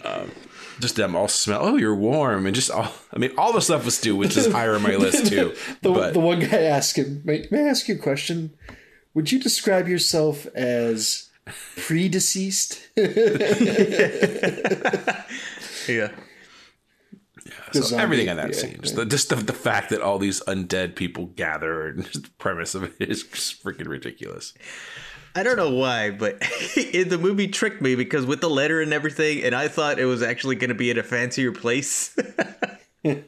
um, 0.04 0.32
just 0.80 0.96
them 0.96 1.16
all 1.16 1.28
smell. 1.28 1.62
Oh, 1.64 1.78
you're 1.78 1.96
warm, 1.96 2.46
and 2.46 2.56
just 2.56 2.72
all. 2.72 2.92
I 3.14 3.18
mean, 3.18 3.32
all 3.38 3.54
the 3.54 3.62
stuff 3.62 3.86
with 3.86 3.94
Stu, 3.94 4.16
which 4.16 4.38
is 4.38 4.52
higher 4.52 4.76
on 4.76 4.82
my 4.82 4.96
list 4.96 5.28
too. 5.28 5.56
the, 5.82 5.92
but 5.92 6.14
the 6.14 6.20
one 6.20 6.40
guy 6.40 6.64
asked 6.64 6.98
him, 6.98 7.22
may, 7.24 7.48
may 7.52 7.66
I 7.66 7.68
ask 7.68 7.88
you 7.88 7.96
a 7.96 8.00
question? 8.00 8.54
Would 9.14 9.32
you 9.32 9.40
describe 9.40 9.88
yourself 9.88 10.46
as 10.56 11.30
pre-deceased? 11.76 12.82
Yeah. 15.88 16.12
Yeah. 17.46 17.82
So 17.82 17.98
everything 17.98 18.28
in 18.28 18.38
that 18.38 18.54
yeah, 18.54 18.60
scene, 18.60 18.80
just, 18.82 18.96
the, 18.96 19.06
just 19.06 19.30
the, 19.30 19.36
the 19.36 19.54
fact 19.54 19.92
that 19.92 20.02
all 20.02 20.18
these 20.18 20.42
undead 20.46 20.96
people 20.96 21.28
gather, 21.28 21.88
and 21.88 22.06
just 22.06 22.24
the 22.24 22.32
premise 22.38 22.74
of 22.74 22.84
it 22.84 22.96
is 23.00 23.24
just 23.24 23.64
freaking 23.64 23.88
ridiculous. 23.88 24.54
I 25.36 25.44
don't 25.44 25.58
know 25.58 25.72
why, 25.72 26.12
but 26.12 26.38
it, 26.42 27.10
the 27.10 27.18
movie 27.18 27.48
tricked 27.50 27.82
me 27.82 27.96
because 27.96 28.26
with 28.26 28.40
the 28.42 28.50
letter 28.50 28.82
and 28.82 28.94
everything, 28.94 29.44
and 29.44 29.54
I 29.54 29.68
thought 29.68 30.00
it 30.00 30.06
was 30.06 30.24
actually 30.24 30.56
going 30.56 30.70
to 30.70 30.76
be 30.76 30.90
at 30.92 30.98
a 30.98 31.04
fancier 31.04 31.52
place. 31.52 32.18
I 33.06 33.24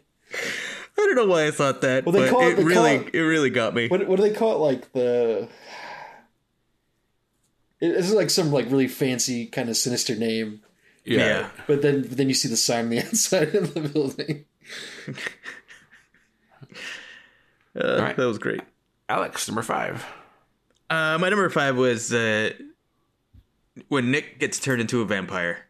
don't 0.95 1.15
know 1.15 1.27
why 1.27 1.47
I 1.47 1.51
thought 1.51 1.81
that, 1.81 2.05
Well, 2.05 2.13
they 2.13 2.21
but 2.21 2.29
call 2.29 2.41
it- 2.43 2.45
it 2.53 2.55
they 2.55 2.61
call 2.63 2.69
really, 2.83 2.95
it- 2.95 3.15
it 3.15 3.21
really 3.21 3.49
got 3.49 3.73
me. 3.75 3.87
what, 3.89 4.07
what 4.07 4.15
do 4.17 4.23
they 4.23 4.33
call 4.33 4.55
it? 4.55 4.57
Like 4.71 4.91
the... 4.93 5.49
It- 7.81 7.91
It's 7.91 8.11
like 8.11 8.29
some 8.29 8.51
like 8.51 8.65
really 8.71 8.87
fancy 8.87 9.45
kind 9.45 9.69
of 9.69 9.77
sinister 9.77 10.15
name. 10.15 10.61
Yeah. 11.05 11.17
Yeah. 11.19 11.49
But 11.67 11.81
then 11.83 12.03
then 12.07 12.27
you 12.27 12.33
see 12.35 12.47
the 12.49 12.57
sign 12.57 12.85
on 12.85 12.89
the 12.89 12.99
outside 13.05 13.53
of 13.55 13.73
the 13.73 13.81
building. 13.81 14.45
Uh, 17.79 18.01
right. 18.01 18.17
That 18.17 18.25
was 18.25 18.39
great. 18.39 18.61
Alex, 19.07 19.47
number 19.47 19.61
five. 19.61 20.05
Uh, 20.89 21.17
my 21.19 21.29
number 21.29 21.49
five 21.49 21.77
was 21.77 22.13
uh, 22.13 22.51
when 23.89 24.11
Nick 24.11 24.39
gets 24.39 24.59
turned 24.59 24.81
into 24.81 25.01
a 25.01 25.05
vampire. 25.05 25.65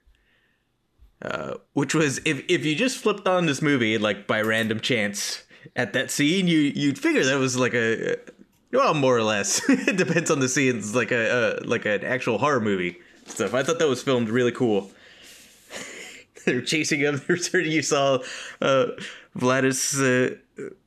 Uh, 1.19 1.55
which 1.74 1.95
was 1.95 2.19
if 2.25 2.43
if 2.47 2.63
you 2.63 2.75
just 2.75 2.97
flipped 2.97 3.27
on 3.27 3.47
this 3.47 3.59
movie 3.59 3.97
like 3.97 4.27
by 4.27 4.39
random 4.39 4.79
chance 4.79 5.43
at 5.75 5.93
that 5.93 6.12
scene, 6.12 6.47
you 6.47 6.59
you'd 6.59 7.00
figure 7.00 7.24
that 7.24 7.39
was 7.39 7.57
like 7.57 7.74
a 7.74 8.17
well, 8.71 8.93
more 8.93 9.17
or 9.17 9.24
less. 9.24 9.62
it 9.69 9.97
depends 9.97 10.29
on 10.29 10.39
the 10.39 10.50
scenes, 10.50 10.95
like 10.95 11.12
a, 11.12 11.62
a 11.62 11.65
like 11.65 11.86
an 11.86 12.03
actual 12.03 12.38
horror 12.38 12.59
movie 12.59 12.97
stuff. 13.25 13.53
I 13.53 13.63
thought 13.63 13.79
that 13.79 13.88
was 13.88 14.03
filmed 14.03 14.29
really 14.29 14.51
cool. 14.51 14.91
They're 16.45 16.62
chasing 16.62 17.00
him. 17.00 17.21
They're. 17.27 17.62
You 17.62 17.81
saw 17.81 18.19
uh, 18.62 18.88
Vladis. 19.38 20.00
Uh, 20.00 20.36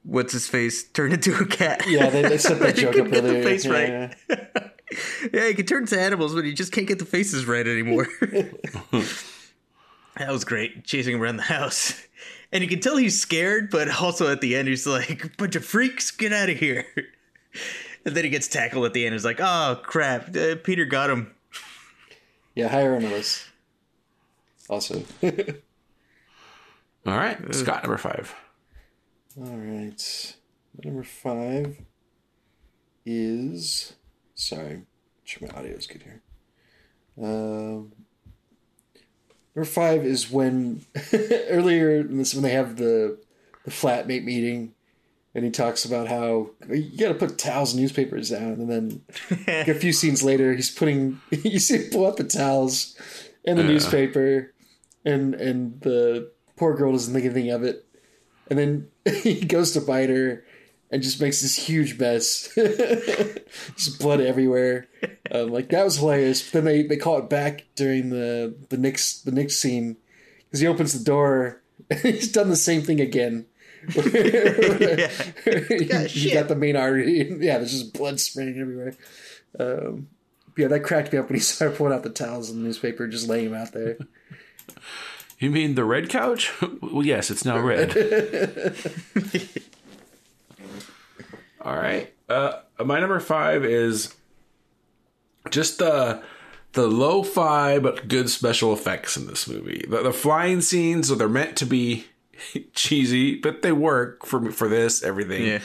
what's 0.03 0.33
his 0.33 0.49
face 0.49 0.85
turn 0.85 1.13
into 1.13 1.35
a 1.35 1.47
cat. 1.47 1.83
Yeah, 1.87 2.11
they, 2.11 2.23
they 2.23 2.39
set 2.39 2.59
that 2.61 2.77
joke 2.77 2.95
couldn't 2.95 3.09
up 3.09 3.13
get 3.13 3.25
the 3.25 3.43
face 3.43 3.65
yeah. 3.65 3.73
right. 3.73 4.71
Yeah, 5.33 5.47
he 5.49 5.55
can 5.55 5.67
turn 5.67 5.87
to 5.87 6.01
animals, 6.01 6.35
but 6.35 6.45
he 6.45 6.53
just 6.53 6.73
can't 6.73 6.87
get 6.87 6.99
the 6.99 7.05
faces 7.05 7.47
right 7.47 7.67
anymore. 7.67 8.09
that 8.91 10.29
was 10.29 10.45
great, 10.45 10.85
chasing 10.85 11.17
around 11.17 11.37
the 11.37 11.45
house. 11.45 12.01
And 12.53 12.63
you 12.63 12.69
can 12.69 12.81
tell 12.81 12.97
he's 12.97 13.21
scared, 13.21 13.71
but 13.71 13.89
also 14.01 14.31
at 14.31 14.41
the 14.41 14.57
end 14.57 14.69
he's 14.69 14.87
like, 14.87 15.37
bunch 15.37 15.55
of 15.55 15.65
freaks, 15.65 16.11
get 16.11 16.33
out 16.33 16.51
of 16.51 16.57
here. 16.57 16.85
And 18.05 18.17
then 18.17 18.25
he 18.25 18.31
gets 18.31 18.49
tackled 18.49 18.87
at 18.87 18.93
the 18.93 19.05
end. 19.05 19.13
He's 19.13 19.25
like, 19.25 19.41
oh 19.41 19.81
crap, 19.83 20.35
uh, 20.35 20.57
Peter 20.65 20.85
got 20.85 21.11
him. 21.11 21.35
Yeah, 22.55 22.69
higher 22.69 22.97
on 22.97 23.03
the 23.03 23.09
list. 23.09 23.47
Also. 24.69 25.05
All 25.23 27.17
right. 27.17 27.39
Scott, 27.55 27.83
number 27.83 27.99
five. 27.99 28.35
All 29.41 29.57
right. 29.57 30.37
Number 30.85 31.03
five 31.03 31.79
is. 33.07 33.95
Sorry, 34.35 34.83
sure 35.25 35.49
my 35.49 35.59
audio 35.59 35.77
is 35.77 35.87
good 35.87 36.03
here. 36.03 36.23
Um, 37.19 37.93
number 39.55 39.65
five 39.65 40.05
is 40.05 40.31
when 40.31 40.85
earlier 41.13 42.01
in 42.01 42.19
this 42.19 42.35
when 42.35 42.43
they 42.43 42.53
have 42.53 42.77
the 42.77 43.19
the 43.65 43.71
flatmate 43.71 44.25
meeting, 44.25 44.75
and 45.35 45.45
he 45.45 45.51
talks 45.51 45.87
about 45.87 46.09
how 46.09 46.51
you 46.69 46.99
got 46.99 47.09
to 47.09 47.15
put 47.15 47.39
towels 47.39 47.73
and 47.73 47.81
newspapers 47.81 48.29
down, 48.29 48.53
and 48.53 48.71
then 48.71 49.03
like, 49.31 49.69
a 49.69 49.75
few 49.75 49.93
scenes 49.93 50.23
later, 50.23 50.55
he's 50.55 50.71
putting 50.71 51.19
you 51.31 51.59
see 51.59 51.79
him 51.79 51.91
pull 51.91 52.07
out 52.07 52.19
the 52.19 52.25
towels 52.25 52.95
and 53.47 53.59
the 53.59 53.65
newspaper, 53.65 54.53
and 55.07 55.35
and 55.35 55.81
the 55.81 56.31
poor 56.57 56.77
girl 56.77 56.93
doesn't 56.93 57.15
think 57.15 57.25
anything 57.25 57.51
of 57.51 57.63
it, 57.63 57.87
and 58.51 58.59
then 58.59 58.89
he 59.23 59.41
goes 59.41 59.73
to 59.73 59.81
bite 59.81 60.11
her 60.11 60.45
and 60.91 61.03
just 61.03 61.21
makes 61.21 61.41
this 61.41 61.57
huge 61.57 61.99
mess. 61.99 62.53
just 62.55 64.01
blood 64.01 64.21
everywhere. 64.21 64.89
Um, 65.31 65.51
like 65.51 65.69
that 65.71 65.85
was 65.85 65.99
hilarious. 65.99 66.43
But 66.43 66.53
then 66.53 66.65
they, 66.65 66.83
they 66.83 66.97
call 66.97 67.19
it 67.19 67.31
back 67.31 67.65
during 67.77 68.11
the 68.11 68.57
the 68.69 68.77
next 68.77 69.25
the 69.25 69.33
next 69.33 69.57
scene 69.57 69.97
because 70.45 70.61
he 70.61 70.67
opens 70.67 70.93
the 70.99 71.05
door. 71.05 71.63
and 71.89 72.01
He's 72.03 72.33
done 72.33 72.49
the 72.49 72.57
same 72.57 72.83
thing 72.83 73.01
again. 73.01 73.47
you, 73.95 74.03
you 76.11 76.35
got 76.35 76.49
the 76.49 76.57
main 76.59 76.77
artery. 76.77 77.31
Yeah, 77.41 77.59
there's 77.59 77.73
just 77.73 77.95
blood 77.95 78.21
spraying 78.21 78.61
everywhere. 78.61 78.95
Um, 79.59 80.09
yeah, 80.57 80.69
that 80.69 80.81
cracked 80.81 81.13
me 81.13 81.19
up 81.19 81.29
when 81.29 81.37
he 81.37 81.41
started 81.41 81.79
pulling 81.79 81.95
out 81.95 82.03
the 82.03 82.11
towels 82.11 82.51
and 82.51 82.59
the 82.61 82.65
newspaper, 82.65 83.07
just 83.09 83.29
laying 83.29 83.51
them 83.53 83.61
out 83.61 83.73
there. 83.73 83.97
You 85.41 85.51
mean 85.51 85.75
the 85.75 85.85
red 85.85 86.09
couch? 86.11 86.53
well, 86.83 87.05
yes, 87.05 87.31
it's 87.31 87.45
now 87.47 87.59
red. 87.59 87.97
All 91.63 91.75
right. 91.75 92.13
Uh, 92.29 92.61
my 92.85 93.01
number 93.01 93.19
five 93.21 93.65
is 93.65 94.15
just 95.51 95.79
the 95.79 96.23
the 96.73 96.87
lo-fi 96.87 97.79
but 97.81 98.07
good 98.07 98.31
special 98.31 98.73
effects 98.73 99.17
in 99.17 99.27
this 99.27 99.49
movie. 99.49 99.85
The, 99.89 100.03
the 100.05 100.13
flying 100.13 100.61
scenes, 100.61 101.09
so 101.09 101.17
they're 101.17 101.29
meant 101.29 101.57
to 101.57 101.67
be 101.67 102.05
cheesy, 102.75 103.37
but 103.37 103.63
they 103.63 103.73
work 103.73 104.27
for 104.27 104.53
for 104.53 104.69
this 104.69 105.03
everything. 105.03 105.45
Yeah. 105.45 105.61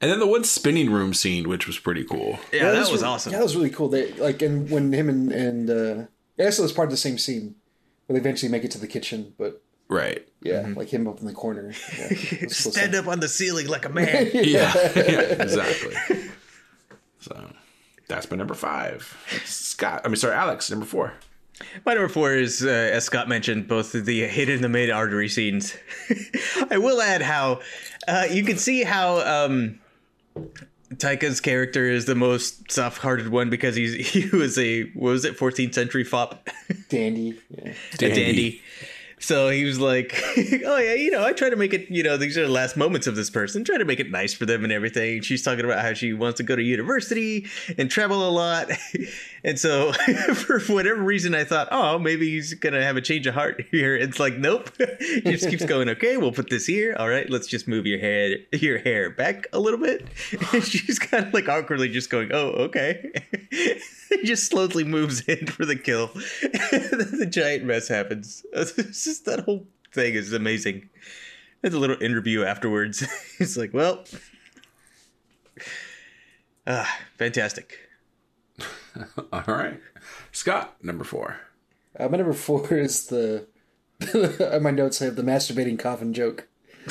And 0.00 0.10
then 0.10 0.20
the 0.20 0.26
one 0.26 0.44
spinning 0.44 0.90
room 0.90 1.12
scene, 1.12 1.48
which 1.48 1.66
was 1.66 1.78
pretty 1.78 2.04
cool. 2.04 2.38
Yeah, 2.52 2.70
that 2.70 2.78
was 2.78 2.92
really, 2.92 3.04
awesome. 3.04 3.32
Yeah, 3.32 3.38
that 3.38 3.44
was 3.44 3.56
really 3.56 3.70
cool. 3.70 3.88
They 3.88 4.12
like 4.14 4.40
and 4.40 4.70
when 4.70 4.92
him 4.92 5.10
and 5.10 5.32
and 5.32 5.70
uh, 5.70 6.06
yeah, 6.38 6.48
so 6.48 6.64
it's 6.64 6.72
part 6.72 6.86
of 6.86 6.92
the 6.92 6.96
same 6.96 7.18
scene. 7.18 7.56
Where 8.08 8.14
they 8.14 8.20
eventually 8.20 8.50
make 8.50 8.64
it 8.64 8.70
to 8.72 8.78
the 8.78 8.88
kitchen, 8.88 9.34
but 9.38 9.62
Right. 9.88 10.26
yeah, 10.42 10.62
Mm-hmm. 10.62 10.74
like 10.78 10.88
him 10.88 11.06
up 11.06 11.20
in 11.20 11.26
the 11.26 11.32
corner. 11.32 11.72
Yeah, 11.96 12.08
that's 12.40 12.56
Stand 12.56 12.94
up 12.96 13.06
on 13.06 13.20
the 13.20 13.28
ceiling 13.28 13.68
like 13.68 13.84
a 13.84 13.88
man. 14.00 14.30
Yeah, 14.34 14.74
yeah, 14.96 15.20
exactly. 15.40 15.94
So 17.20 17.50
that's 18.08 18.30
my 18.30 18.36
number 18.36 18.54
five. 18.54 19.16
Scott, 19.44 20.02
I 20.04 20.08
mean, 20.08 20.16
sorry, 20.16 20.34
Alex, 20.34 20.70
number 20.70 20.84
four. 20.86 21.12
My 21.84 21.94
number 21.94 22.08
four 22.08 22.34
is, 22.34 22.64
uh, 22.64 22.68
as 22.68 23.04
Scott 23.04 23.28
mentioned, 23.28 23.66
both 23.66 23.92
the 23.92 24.26
hit 24.28 24.48
and 24.48 24.62
the 24.62 24.68
mid 24.68 24.90
artery 24.90 25.28
scenes. 25.28 25.76
I 26.70 26.78
will 26.78 27.00
add 27.02 27.20
how 27.22 27.60
uh, 28.06 28.26
you 28.30 28.44
can 28.44 28.56
see 28.58 28.84
how 28.84 29.20
um, 29.20 29.80
Taika's 30.94 31.40
character 31.40 31.88
is 31.88 32.06
the 32.06 32.14
most 32.14 32.70
soft-hearted 32.70 33.28
one 33.28 33.50
because 33.50 33.76
he's 33.76 33.94
he 34.12 34.28
was 34.28 34.58
a 34.58 34.84
what 34.90 35.10
was 35.10 35.24
it 35.24 35.38
14th 35.38 35.74
century 35.74 36.04
fop, 36.04 36.48
Dandy. 36.88 37.38
Yeah. 37.50 37.72
a 37.94 37.96
dandy. 37.96 38.62
So 39.20 39.48
he 39.48 39.64
was 39.64 39.78
like, 39.78 40.20
"Oh 40.64 40.78
yeah, 40.78 40.94
you 40.94 41.10
know, 41.10 41.24
I 41.24 41.32
try 41.32 41.50
to 41.50 41.56
make 41.56 41.74
it. 41.74 41.90
You 41.90 42.02
know, 42.02 42.16
these 42.16 42.38
are 42.38 42.46
the 42.46 42.52
last 42.52 42.76
moments 42.76 43.06
of 43.06 43.16
this 43.16 43.30
person. 43.30 43.64
Try 43.64 43.78
to 43.78 43.84
make 43.84 44.00
it 44.00 44.10
nice 44.10 44.34
for 44.34 44.46
them 44.46 44.64
and 44.64 44.72
everything." 44.72 45.22
She's 45.22 45.42
talking 45.42 45.64
about 45.64 45.82
how 45.82 45.94
she 45.94 46.12
wants 46.12 46.38
to 46.38 46.42
go 46.42 46.56
to 46.56 46.62
university 46.62 47.46
and 47.76 47.90
travel 47.90 48.28
a 48.28 48.30
lot, 48.30 48.70
and 49.44 49.58
so 49.58 49.92
for 50.34 50.60
whatever 50.60 51.02
reason, 51.02 51.34
I 51.34 51.44
thought, 51.44 51.68
"Oh, 51.70 51.98
maybe 51.98 52.30
he's 52.30 52.54
gonna 52.54 52.82
have 52.82 52.96
a 52.96 53.00
change 53.00 53.26
of 53.26 53.34
heart 53.34 53.64
here." 53.70 53.96
It's 53.96 54.20
like, 54.20 54.38
nope. 54.38 54.70
he 55.00 55.20
just 55.22 55.48
keeps 55.48 55.64
going. 55.64 55.88
Okay, 55.88 56.16
we'll 56.16 56.32
put 56.32 56.50
this 56.50 56.66
here. 56.66 56.94
All 56.98 57.08
right, 57.08 57.28
let's 57.28 57.46
just 57.46 57.68
move 57.68 57.86
your 57.86 57.98
head, 57.98 58.46
your 58.52 58.78
hair 58.78 59.10
back 59.10 59.46
a 59.52 59.58
little 59.58 59.80
bit. 59.80 60.06
And 60.52 60.64
she's 60.64 60.98
kind 60.98 61.26
of 61.26 61.34
like 61.34 61.48
awkwardly 61.48 61.88
just 61.88 62.10
going, 62.10 62.30
"Oh, 62.32 62.50
okay." 62.68 63.12
he 64.20 64.22
just 64.24 64.46
slowly 64.48 64.84
moves 64.84 65.20
in 65.22 65.46
for 65.46 65.64
the 65.64 65.76
kill. 65.76 66.06
the 66.42 67.26
giant 67.30 67.64
mess 67.64 67.88
happens. 67.88 68.44
It's 68.52 69.04
just 69.04 69.24
that 69.26 69.40
whole 69.40 69.66
thing 69.92 70.14
is 70.14 70.32
amazing. 70.32 70.88
There's 71.62 71.74
a 71.74 71.78
little 71.78 72.00
interview 72.02 72.44
afterwards. 72.44 73.00
He's 73.38 73.56
like, 73.56 73.74
well, 73.74 74.04
ah, 76.66 76.98
fantastic. 77.18 77.78
All 79.32 79.44
right. 79.46 79.80
Scott, 80.32 80.76
number 80.82 81.04
four. 81.04 81.36
Uh, 81.98 82.08
my 82.08 82.16
number 82.18 82.32
four 82.32 82.72
is 82.74 83.06
the. 83.06 83.46
on 84.54 84.62
my 84.62 84.70
notes, 84.70 85.02
I 85.02 85.06
have 85.06 85.16
the 85.16 85.22
masturbating 85.22 85.78
coffin 85.78 86.12
joke. 86.14 86.46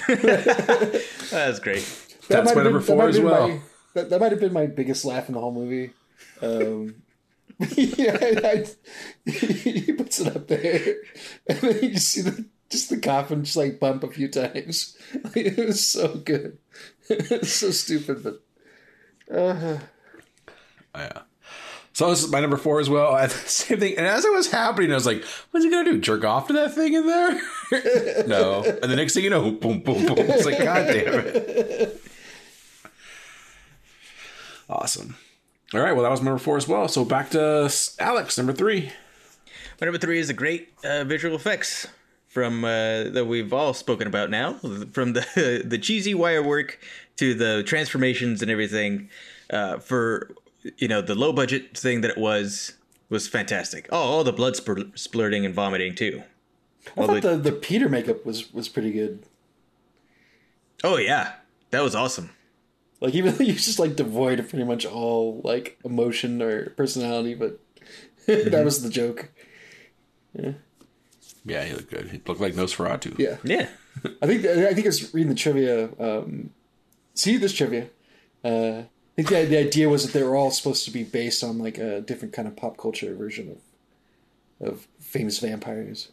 That's 0.08 1.60
great. 1.60 1.84
That 2.28 2.44
That's 2.44 2.46
might 2.50 2.56
my 2.56 2.64
have 2.64 2.64
number 2.64 2.80
been- 2.80 2.82
four 2.88 3.08
as 3.08 3.20
well. 3.20 3.48
my- 3.50 3.60
that, 3.94 4.10
that 4.12 4.20
might 4.20 4.32
have 4.32 4.42
been 4.42 4.54
my 4.54 4.68
biggest 4.68 5.06
laugh 5.06 5.28
in 5.28 5.34
the 5.34 5.40
whole 5.42 5.54
movie. 5.54 5.92
Um, 6.42 6.96
yeah, 7.76 8.18
I, 8.22 8.66
he 9.32 9.92
puts 9.94 10.20
it 10.20 10.36
up 10.36 10.48
there, 10.48 10.96
and 11.48 11.58
then 11.60 11.84
you 11.84 11.98
see 11.98 12.22
the 12.22 12.46
just 12.70 12.90
the 12.90 12.98
coffin 13.00 13.44
just 13.44 13.58
like 13.58 13.80
bump 13.80 14.04
a 14.04 14.12
few 14.12 14.28
times. 14.28 14.96
it 15.36 15.58
was 15.58 15.86
so 15.86 16.16
good. 16.16 16.58
it's 17.10 17.54
so 17.54 17.72
stupid, 17.72 18.24
but 18.24 18.44
uh, 19.36 19.80
Yeah. 20.96 21.22
So 21.94 22.12
this 22.12 22.24
is 22.24 22.32
my 22.32 22.42
number 22.42 22.58
four 22.58 22.80
as 22.80 22.92
well. 22.92 23.12
I, 23.16 23.26
same 23.28 23.80
thing. 23.80 23.98
And 23.98 24.06
as 24.06 24.24
it 24.24 24.32
was 24.32 24.52
happening, 24.52 24.92
I 24.92 24.96
was 24.96 25.08
like, 25.08 25.24
"What's 25.50 25.66
he 25.66 25.72
gonna 25.72 25.92
do? 25.92 26.00
Jerk 26.00 26.24
off 26.26 26.46
to 26.48 26.54
that 26.54 26.76
thing 26.76 26.94
in 26.94 27.08
there?" 27.08 27.42
no. 28.28 28.64
And 28.64 28.92
the 28.92 28.96
next 28.96 29.16
thing 29.16 29.24
you 29.24 29.32
know, 29.32 29.50
boom, 29.50 29.80
boom, 29.80 30.06
boom. 30.06 30.18
It's 30.20 30.46
like, 30.46 30.60
God 30.60 30.86
damn 30.86 31.14
it. 31.16 32.04
Awesome. 34.70 35.16
All 35.74 35.82
right. 35.82 35.92
Well, 35.94 36.04
that 36.04 36.12
was 36.12 36.22
number 36.22 36.38
four 36.40 36.58
as 36.58 36.68
well. 36.68 36.88
So 36.88 37.04
back 37.04 37.30
to 37.32 37.72
Alex, 38.00 38.38
number 38.38 38.54
three. 38.54 38.92
My 39.82 39.86
number 39.86 40.00
three 40.00 40.20
is 40.20 40.28
the 40.28 40.34
great 40.34 40.70
uh, 40.84 41.04
visual 41.04 41.36
effects 41.36 41.88
from 42.28 42.64
uh, 42.64 43.04
that 43.10 43.26
we've 43.28 43.52
all 43.54 43.74
spoken 43.74 44.08
about 44.08 44.30
now, 44.30 44.54
from 44.92 45.14
the 45.14 45.62
the 45.66 45.78
cheesy 45.78 46.14
wire 46.14 46.42
work 46.42 46.80
to 47.18 47.34
the 47.34 47.64
transformations 47.64 48.42
and 48.42 48.50
everything. 48.50 49.10
Uh, 49.50 49.78
for 49.78 50.32
you 50.78 50.88
know 50.88 51.02
the 51.02 51.16
low 51.16 51.32
budget 51.32 51.78
thing 51.78 52.02
that 52.02 52.12
it 52.12 52.18
was 52.18 52.74
was 53.10 53.28
fantastic. 53.28 53.88
Oh, 53.92 53.98
all 53.98 54.24
the 54.24 54.34
blood 54.34 54.56
spur- 54.56 54.92
splurting 54.96 55.46
and 55.46 55.54
vomiting 55.54 55.96
too. 55.96 56.24
I 56.96 57.02
All 57.02 57.08
thought 57.08 57.22
the- 57.22 57.36
the, 57.38 57.52
the 57.52 57.52
Peter 57.52 57.88
makeup 57.90 58.26
was 58.26 58.54
was 58.54 58.68
pretty 58.70 58.92
good. 58.92 59.24
oh 60.84 60.98
yeah, 60.98 61.34
that 61.72 61.82
was 61.82 61.94
awesome. 61.96 62.32
Like 63.00 63.14
even 63.14 63.34
though 63.36 63.44
he 63.44 63.54
was 63.54 63.66
just 63.66 63.80
like 63.80 63.96
devoid 63.96 64.40
of 64.40 64.50
pretty 64.50 64.66
much 64.66 64.86
all 64.86 65.42
like 65.44 65.80
emotion 65.84 66.42
or 66.42 66.72
personality, 66.72 67.36
but 67.36 67.60
that 68.26 68.66
was 68.66 68.82
the 68.84 68.90
joke. 68.90 69.30
Yeah, 71.46 71.64
he 71.64 71.74
looked 71.74 71.90
good. 71.90 72.10
He 72.10 72.22
looked 72.26 72.42
like 72.42 72.54
Nosferatu. 72.54 73.18
Yeah, 73.18 73.38
Yeah. 73.44 73.70
I 74.22 74.28
think 74.28 74.46
I 74.46 74.74
think 74.74 74.86
I 74.86 74.90
was 74.90 75.14
reading 75.14 75.30
the 75.30 75.36
trivia. 75.36 75.90
Um, 76.00 76.52
see 77.16 77.38
this 77.38 77.54
trivia. 77.54 77.88
Uh, 78.44 78.84
I 78.84 79.24
think 79.24 79.30
the, 79.30 79.46
the 79.46 79.58
idea 79.58 79.90
was 79.90 80.06
that 80.06 80.14
they 80.14 80.24
were 80.24 80.36
all 80.36 80.52
supposed 80.52 80.86
to 80.86 80.92
be 80.92 81.04
based 81.04 81.44
on 81.44 81.58
like 81.58 81.80
a 81.80 82.02
different 82.02 82.34
kind 82.34 82.48
of 82.48 82.56
pop 82.56 82.78
culture 82.78 83.16
version 83.16 83.58
of 84.62 84.68
of 84.68 84.88
famous 85.00 85.40
vampires, 85.40 86.10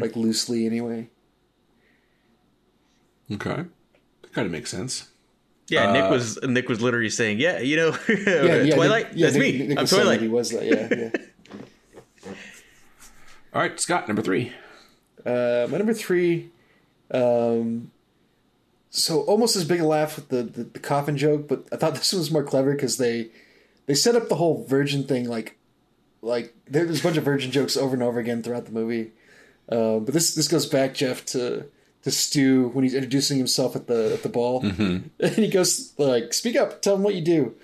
like 0.00 0.14
loosely 0.14 0.64
anyway. 0.66 1.08
Okay. 3.32 3.64
That 4.22 4.32
kind 4.32 4.46
of 4.46 4.52
makes 4.52 4.70
sense. 4.70 5.08
Yeah, 5.68 5.92
Nick 5.92 6.10
was 6.10 6.40
Nick 6.42 6.68
was 6.68 6.80
literally 6.80 7.10
saying, 7.10 7.40
"Yeah, 7.40 7.58
you 7.58 7.76
know, 7.76 7.96
Yeah, 8.08 8.62
yeah, 8.62 8.74
Twilight. 8.74 9.08
Nick- 9.08 9.18
yeah, 9.18 9.26
That's 9.26 9.36
Nick- 9.36 9.54
me. 9.58 9.66
Nick 9.66 9.78
I'm 9.78 9.82
was 9.82 9.90
saying 9.90 10.04
that 10.04 10.04
Twilight." 10.04 10.20
He 10.22 10.28
was 10.28 10.50
that. 10.50 10.64
Yeah, 10.64 10.88
yeah. 12.24 12.32
All 13.54 13.62
right, 13.62 13.78
Scott, 13.80 14.06
number 14.06 14.22
three. 14.22 14.52
Uh, 15.24 15.66
my 15.70 15.78
number 15.78 15.94
three, 15.94 16.50
um, 17.10 17.90
so 18.90 19.22
almost 19.22 19.56
as 19.56 19.64
big 19.64 19.80
a 19.80 19.86
laugh 19.86 20.16
with 20.16 20.28
the, 20.28 20.42
the, 20.42 20.64
the 20.64 20.78
coffin 20.78 21.16
joke, 21.16 21.48
but 21.48 21.66
I 21.72 21.76
thought 21.76 21.94
this 21.96 22.12
was 22.12 22.30
more 22.30 22.44
clever 22.44 22.72
because 22.72 22.98
they 22.98 23.30
they 23.86 23.94
set 23.94 24.14
up 24.14 24.28
the 24.28 24.36
whole 24.36 24.64
virgin 24.68 25.04
thing 25.04 25.28
like 25.28 25.56
like 26.22 26.54
there's 26.68 27.00
a 27.00 27.02
bunch 27.02 27.16
of 27.16 27.24
virgin 27.24 27.50
jokes 27.50 27.76
over 27.76 27.94
and 27.94 28.02
over 28.02 28.18
again 28.20 28.42
throughout 28.42 28.66
the 28.66 28.72
movie. 28.72 29.12
Uh, 29.68 29.98
but 29.98 30.14
this 30.14 30.34
this 30.34 30.48
goes 30.48 30.66
back, 30.66 30.94
Jeff, 30.94 31.24
to 31.26 31.66
to 32.06 32.12
Stu 32.12 32.68
when 32.68 32.84
he's 32.84 32.94
introducing 32.94 33.36
himself 33.36 33.74
at 33.74 33.88
the 33.88 34.12
at 34.14 34.22
the 34.22 34.28
ball, 34.28 34.62
mm-hmm. 34.62 35.08
and 35.20 35.34
he 35.34 35.48
goes 35.48 35.92
like, 35.98 36.32
"Speak 36.32 36.54
up, 36.54 36.80
tell 36.80 36.94
him 36.94 37.02
what 37.02 37.16
you 37.16 37.20
do." 37.20 37.56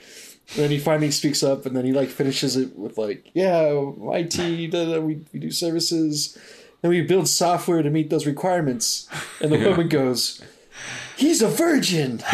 And 0.54 0.64
then 0.64 0.72
he 0.72 0.80
finally 0.80 1.12
speaks 1.12 1.44
up, 1.44 1.64
and 1.64 1.76
then 1.76 1.84
he 1.84 1.92
like 1.92 2.08
finishes 2.08 2.56
it 2.56 2.76
with 2.76 2.98
like, 2.98 3.30
"Yeah, 3.34 3.70
IT, 3.70 4.72
da, 4.72 4.84
da, 4.84 4.98
we 4.98 5.24
we 5.32 5.38
do 5.38 5.52
services, 5.52 6.36
and 6.82 6.90
we 6.90 7.02
build 7.02 7.28
software 7.28 7.84
to 7.84 7.90
meet 7.90 8.10
those 8.10 8.26
requirements." 8.26 9.08
And 9.40 9.52
the 9.52 9.58
woman 9.68 9.88
goes, 9.88 10.42
"He's 11.16 11.40
a 11.40 11.46
virgin." 11.48 12.18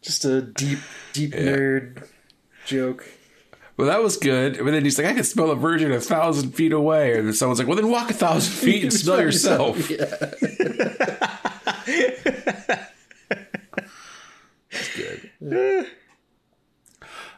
Just 0.00 0.24
a 0.24 0.40
deep, 0.40 0.78
deep 1.12 1.32
nerd 1.32 2.08
joke. 2.64 3.06
Well, 3.78 3.86
that 3.86 4.02
was 4.02 4.16
good. 4.16 4.58
But 4.58 4.72
then 4.72 4.84
he's 4.84 4.98
like, 4.98 5.06
I 5.06 5.14
can 5.14 5.22
smell 5.22 5.50
a 5.50 5.56
virgin 5.56 5.92
a 5.92 6.00
thousand 6.00 6.50
feet 6.50 6.72
away. 6.72 7.16
And 7.16 7.28
then 7.28 7.32
someone's 7.32 7.60
like, 7.60 7.68
well, 7.68 7.76
then 7.76 7.90
walk 7.90 8.10
a 8.10 8.14
thousand 8.14 8.52
feet 8.64 8.82
and 8.82 8.92
smell 8.92 9.20
yourself. 9.20 9.78
That's 14.70 14.96
good. 15.40 15.86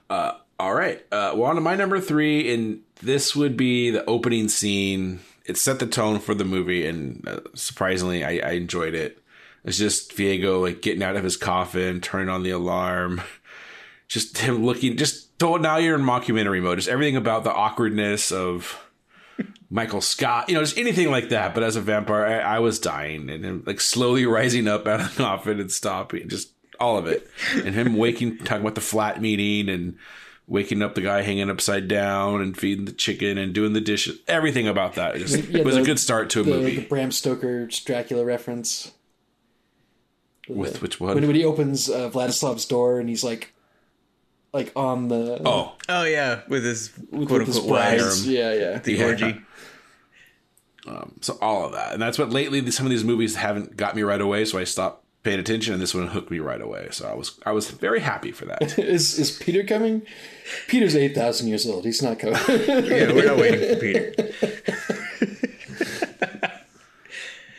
Uh, 0.09 0.33
all 0.59 0.75
right. 0.75 1.01
Uh, 1.13 1.33
well, 1.37 1.45
on 1.45 1.55
to 1.57 1.61
my 1.61 1.77
number 1.77 2.01
three, 2.01 2.53
and 2.53 2.81
this 3.03 3.37
would 3.37 3.57
be 3.57 3.91
the 3.91 4.05
opening 4.07 4.49
scene. 4.49 5.21
It 5.45 5.59
set 5.59 5.79
the 5.79 5.87
tone 5.87 6.19
for 6.21 6.35
the 6.35 6.45
movie, 6.45 6.87
and 6.87 7.23
uh, 7.29 7.41
surprisingly, 7.55 8.25
I, 8.25 8.41
I 8.49 8.53
enjoyed 8.53 8.95
it. 8.95 9.23
It's 9.65 9.77
just 9.79 10.17
Viago 10.17 10.61
like 10.63 10.81
getting 10.81 11.03
out 11.03 11.17
of 11.17 11.25
his 11.25 11.37
coffin, 11.37 12.01
turning 12.01 12.31
on 12.31 12.43
the 12.43 12.51
alarm, 12.51 13.21
just 14.11 14.37
him 14.47 14.65
looking. 14.67 14.97
Just 14.99 15.41
so 15.41 15.57
now 15.57 15.79
you're 15.79 15.95
in 15.99 16.03
mockumentary 16.05 16.61
mode. 16.63 16.79
Just 16.79 16.89
everything 16.91 17.17
about 17.17 17.45
the 17.45 17.53
awkwardness 17.53 18.31
of 18.33 18.79
Michael 19.71 20.01
Scott, 20.03 20.49
you 20.49 20.55
know, 20.55 20.61
just 20.61 20.77
anything 20.77 21.11
like 21.11 21.31
that. 21.31 21.55
But 21.55 21.63
as 21.63 21.77
a 21.77 21.81
vampire, 21.81 22.27
I, 22.27 22.57
I 22.57 22.59
was 22.59 22.79
dying, 22.79 23.31
and 23.31 23.45
him 23.45 23.63
like 23.67 23.81
slowly 23.81 24.27
rising 24.27 24.69
up 24.69 24.87
out 24.87 25.01
of 25.01 25.09
the 25.15 25.17
coffin 25.23 25.61
and 25.61 25.71
stopping, 25.73 26.29
just 26.29 26.51
all 26.79 26.99
of 26.99 27.07
it, 27.07 27.27
and 27.55 27.75
him 27.75 27.97
waking, 27.97 28.39
talking 28.39 28.63
about 28.63 28.75
the 28.75 28.81
flat 28.81 29.21
meeting 29.21 29.69
and 29.69 29.97
waking 30.47 30.83
up 30.83 30.95
the 30.97 31.01
guy 31.01 31.23
hanging 31.23 31.49
upside 31.49 31.87
down 31.87 32.41
and 32.41 32.57
feeding 32.59 32.85
the 32.87 32.93
chicken 32.93 33.39
and 33.39 33.53
doing 33.55 33.73
the 33.75 33.81
dishes. 33.81 34.19
Everything 34.27 34.67
about 34.67 34.95
that 34.95 35.15
just 35.17 35.45
Yeah, 35.49 35.63
was 35.63 35.77
a 35.77 35.83
good 35.83 35.99
start 36.01 36.29
to 36.31 36.41
a 36.41 36.43
The, 36.43 36.51
movie. 36.51 36.77
the 36.77 36.83
Bram 36.87 37.13
Stoker 37.13 37.67
Dracula 37.67 38.25
reference. 38.25 38.91
With 40.49 40.83
which 40.83 40.99
When, 40.99 41.15
one? 41.15 41.27
when 41.27 41.37
he 41.37 41.45
opens 41.45 41.89
uh, 41.89 42.11
Vladislav's 42.11 42.65
door 42.65 42.99
and 42.99 43.09
he's 43.09 43.23
like, 43.23 43.53
like 44.53 44.73
on 44.77 45.09
the 45.09 45.41
Oh, 45.45 45.73
Oh 45.89 46.05
yeah, 46.05 46.41
with 46.49 46.65
his 46.65 46.91
with, 47.11 47.29
quote 47.29 47.41
with 47.41 47.49
his 47.49 47.57
unquote 47.59 47.73
wives. 47.73 48.27
Yeah, 48.27 48.53
yeah. 48.55 48.79
the 48.79 48.93
Yeah. 48.95 49.05
orgy. 49.07 49.41
Um, 50.87 51.13
so 51.21 51.37
all 51.43 51.67
of 51.67 51.73
that, 51.73 51.93
and 51.93 52.01
that's 52.03 52.19
what 52.19 52.31
lately 52.31 52.69
some 52.71 52.87
of 52.87 52.91
these 52.91 53.05
movies 53.05 53.37
haven't 53.37 53.77
got 53.77 53.95
me 53.95 54.03
right 54.03 54.21
away. 54.21 54.45
So 54.47 54.59
I 54.59 54.65
stopped 54.65 55.05
paying 55.23 55.39
attention, 55.39 55.75
and 55.75 55.83
this 55.83 55.95
one 55.95 56.07
hooked 56.07 56.31
me 56.31 56.39
right 56.39 56.61
away. 56.61 56.89
So 56.91 57.07
I 57.07 57.15
was 57.15 57.39
I 57.45 57.53
was 57.53 57.71
very 57.71 58.01
happy 58.01 58.33
for 58.33 58.47
that. 58.47 58.63
Is 58.79 59.19
is 59.19 59.31
Peter 59.31 59.63
coming? 59.63 60.03
Peter's 60.69 60.97
eight 60.97 61.15
thousand 61.15 61.49
years 61.49 61.67
old. 61.67 61.85
He's 61.85 62.03
not 62.03 62.19
coming. 62.19 62.39
Yeah, 62.49 63.13
we're 63.13 63.27
not 63.27 63.37
waiting 63.37 63.75
for 63.75 63.81
Peter. 63.81 64.15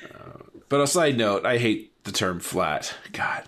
Uh, 0.03 0.43
but 0.69 0.81
a 0.81 0.87
side 0.87 1.17
note, 1.17 1.45
I 1.45 1.57
hate 1.57 1.91
the 2.03 2.11
term 2.11 2.39
flat. 2.39 2.95
God. 3.13 3.43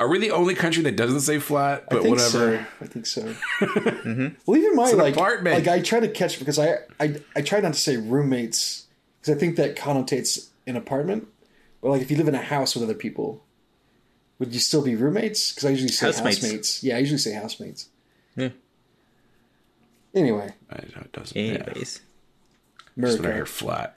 Are 0.00 0.08
we 0.08 0.18
the 0.18 0.30
only 0.32 0.54
country 0.54 0.82
that 0.84 0.96
doesn't 0.96 1.20
say 1.20 1.38
flat? 1.38 1.84
I 1.90 1.94
But 1.94 2.02
think 2.02 2.16
whatever. 2.16 2.56
so. 2.56 2.64
I 2.80 2.86
think 2.88 3.06
so. 3.06 3.22
Mm-hmm. 3.60 4.28
Well, 4.46 4.56
even 4.56 4.74
my 4.74 4.90
an 4.90 4.96
like, 4.98 5.14
apartment. 5.14 5.56
like 5.56 5.68
I 5.68 5.80
try 5.82 6.00
to 6.00 6.08
catch 6.08 6.38
because 6.38 6.58
I 6.58 6.78
I 6.98 7.20
I 7.36 7.42
try 7.42 7.60
not 7.60 7.74
to 7.74 7.78
say 7.78 7.96
roommates 7.98 8.86
because 9.20 9.36
I 9.36 9.38
think 9.38 9.56
that 9.56 9.76
connotates 9.76 10.48
an 10.66 10.74
apartment. 10.76 11.28
But 11.82 11.90
like 11.90 12.02
if 12.02 12.10
you 12.10 12.16
live 12.16 12.28
in 12.28 12.34
a 12.34 12.42
house 12.42 12.74
with 12.74 12.82
other 12.82 12.94
people, 12.94 13.44
would 14.38 14.52
you 14.54 14.58
still 14.60 14.82
be 14.82 14.96
roommates? 14.96 15.52
Because 15.52 15.66
I 15.66 15.70
usually 15.70 15.88
say 15.90 16.06
Housemates. 16.06 16.40
housemates. 16.40 16.82
Yeah, 16.82 16.96
I 16.96 16.98
usually 17.00 17.18
say 17.18 17.34
housemates. 17.34 17.88
Yeah. 18.36 18.48
Anyway, 20.14 20.52
I 20.70 20.76
know 20.76 21.02
it 21.02 21.12
doesn't. 21.12 21.36
Yeah. 21.36 21.52
Anyways, 21.66 22.00
Just 22.00 22.02
when 22.96 23.06
I 23.06 23.10
America. 23.12 23.34
hear 23.34 23.46
flat. 23.46 23.96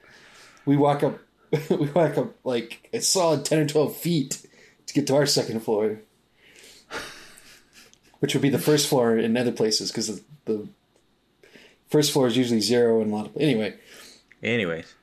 we 0.66 0.76
walk 0.78 1.02
up 1.04 1.20
we 1.70 1.89
walk 1.92 2.18
up 2.18 2.34
like 2.44 2.89
a 2.94 3.00
solid 3.00 3.46
10 3.46 3.60
or 3.60 3.66
12 3.68 3.96
feet 3.96 4.46
to 4.93 4.99
get 4.99 5.08
to 5.08 5.15
our 5.15 5.25
second 5.25 5.62
floor 5.62 5.99
which 8.19 8.34
would 8.34 8.41
be 8.41 8.49
the 8.49 8.60
first 8.60 8.88
floor 8.88 9.17
in 9.17 9.36
other 9.36 9.51
places 9.51 9.91
because 9.91 10.08
the, 10.08 10.23
the 10.45 10.67
first 11.89 12.12
floor 12.12 12.27
is 12.27 12.38
usually 12.38 12.62
zero 12.62 13.01
in 13.01 13.12
a 13.12 13.15
lot 13.15 13.25
of 13.25 13.38
anyway 13.38 13.75
anyways. 14.43 14.93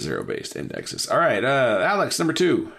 Zero 0.00 0.24
based 0.24 0.56
indexes. 0.56 1.06
All 1.08 1.18
right, 1.18 1.44
uh, 1.44 1.82
Alex, 1.84 2.18
number 2.18 2.32
two. 2.32 2.72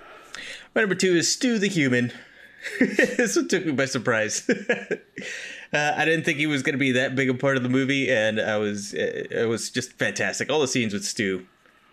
My 0.74 0.82
number 0.82 0.96
two 0.96 1.16
is 1.16 1.32
Stu 1.32 1.60
the 1.60 1.68
Human. 1.68 2.12
this 2.80 3.36
one 3.36 3.48
took 3.48 3.66
me 3.66 3.72
by 3.72 3.86
surprise. 3.86 4.50
uh, 5.74 5.94
I 5.96 6.06
didn't 6.06 6.26
think 6.26 6.40
he 6.40 6.48
was 6.48 6.64
going 6.64 6.74
to 6.74 6.80
be 6.80 6.94
that 6.94 7.16
big 7.16 7.30
a 7.30 7.34
part 7.34 7.58
of 7.58 7.64
the 7.64 7.70
movie, 7.70 8.12
and 8.12 8.40
I 8.40 8.58
was 8.58 8.94
uh, 8.94 9.26
it 9.30 9.48
was 9.48 9.70
just 9.70 9.94
fantastic. 9.94 10.50
All 10.50 10.62
the 10.62 10.68
scenes 10.68 10.94
with 10.94 11.06
Stu 11.06 11.46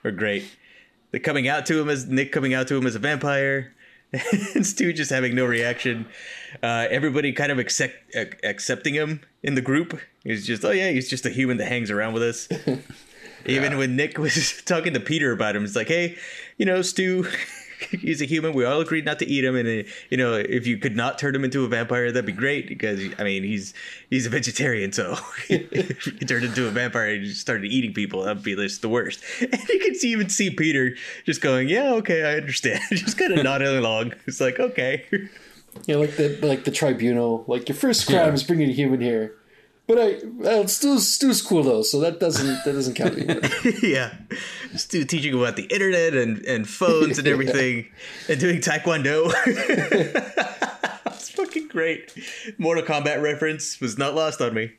are 0.04 0.10
great. 0.10 0.44
The 1.10 1.20
coming 1.20 1.48
out 1.48 1.66
to 1.66 1.80
him 1.80 1.88
as 1.88 2.06
Nick 2.06 2.32
coming 2.32 2.54
out 2.54 2.68
to 2.68 2.76
him 2.76 2.86
as 2.86 2.94
a 2.94 3.00
vampire, 3.00 3.74
and 4.55 4.66
Stu 4.66 4.92
just 4.92 5.11
having 5.11 5.35
no 5.35 5.44
reaction. 5.44 6.07
Uh, 6.62 6.87
everybody 6.90 7.33
kind 7.33 7.53
of 7.53 7.59
accept, 7.59 7.94
ac- 8.14 8.38
accepting 8.42 8.94
him 8.94 9.20
in 9.42 9.55
the 9.55 9.61
group. 9.61 10.01
He's 10.25 10.46
just, 10.46 10.64
oh 10.64 10.70
yeah, 10.70 10.90
he's 10.90 11.09
just 11.09 11.27
a 11.27 11.31
human 11.31 11.59
that 11.59 11.68
hangs 11.68 11.90
around 11.90 12.14
with 12.14 12.23
us. 12.23 12.49
Even 13.46 13.79
when 13.79 13.96
Nick 13.96 14.18
was 14.18 14.62
talking 14.66 14.92
to 14.94 15.01
Peter 15.01 15.33
about 15.33 15.57
him, 15.57 15.64
it's 15.64 15.77
like, 15.77 15.88
hey, 15.88 16.16
you 16.59 16.66
know, 16.66 16.83
Stu, 16.83 17.27
he's 17.90 18.20
a 18.20 18.24
human. 18.24 18.52
We 18.52 18.64
all 18.64 18.80
agreed 18.80 19.04
not 19.04 19.18
to 19.20 19.26
eat 19.26 19.44
him, 19.44 19.56
and 19.56 19.86
uh, 19.86 19.88
you 20.10 20.16
know, 20.16 20.34
if 20.34 20.66
you 20.66 20.78
could 20.78 20.96
not 20.96 21.18
turn 21.18 21.34
him 21.34 21.44
into 21.44 21.64
a 21.64 21.68
vampire, 21.68 22.10
that'd 22.12 22.26
be 22.26 22.32
great. 22.32 22.68
Because 22.68 23.00
I 23.18 23.24
mean, 23.24 23.42
he's 23.42 23.74
he's 24.08 24.26
a 24.26 24.30
vegetarian, 24.30 24.92
so 24.92 25.16
if 25.48 26.06
you 26.06 26.26
turned 26.26 26.44
into 26.44 26.66
a 26.66 26.70
vampire 26.70 27.14
and 27.14 27.26
you 27.26 27.32
started 27.32 27.66
eating 27.70 27.92
people, 27.92 28.22
that'd 28.22 28.42
be 28.42 28.54
just 28.54 28.82
the 28.82 28.88
worst. 28.88 29.22
And 29.40 29.68
you 29.68 29.80
can 29.80 29.94
see, 29.94 30.12
even 30.12 30.28
see 30.28 30.50
Peter 30.50 30.94
just 31.24 31.40
going, 31.40 31.68
yeah, 31.68 31.92
okay, 31.94 32.22
I 32.22 32.36
understand. 32.36 32.82
just 32.90 33.18
kind 33.18 33.32
of 33.32 33.42
nodding 33.42 33.68
along. 33.68 34.12
It's 34.26 34.40
like, 34.40 34.60
okay, 34.60 35.06
you 35.86 35.94
know 35.94 36.00
like 36.00 36.16
the 36.16 36.38
like 36.42 36.64
the 36.64 36.70
tribunal 36.70 37.44
like 37.46 37.68
your 37.68 37.76
first 37.76 38.06
crime 38.06 38.34
is 38.34 38.42
bringing 38.42 38.68
a 38.68 38.72
human 38.72 39.00
here 39.00 39.34
but 39.90 39.98
I 39.98 40.18
well, 40.24 40.68
Stu's 40.68 41.09
Stu's 41.09 41.42
cool 41.42 41.64
though, 41.64 41.83
so 41.83 41.98
that 41.98 42.20
doesn't 42.20 42.64
that 42.64 42.72
doesn't 42.72 42.94
count 42.94 43.18
anymore. 43.18 43.42
yeah. 43.83 44.14
Stu 44.76 45.05
teaching 45.05 45.35
about 45.35 45.57
the 45.57 45.64
internet 45.64 46.14
and, 46.14 46.44
and 46.44 46.68
phones 46.68 47.18
and 47.18 47.26
everything 47.35 47.88
and 48.29 48.38
doing 48.38 48.61
taekwondo. 48.61 49.33
it's 51.07 51.31
fucking 51.31 51.66
great. 51.66 52.14
Mortal 52.57 52.85
Kombat 52.85 53.20
reference 53.20 53.81
was 53.81 53.98
not 53.98 54.14
lost 54.14 54.40
on 54.40 54.55
me. 54.55 54.70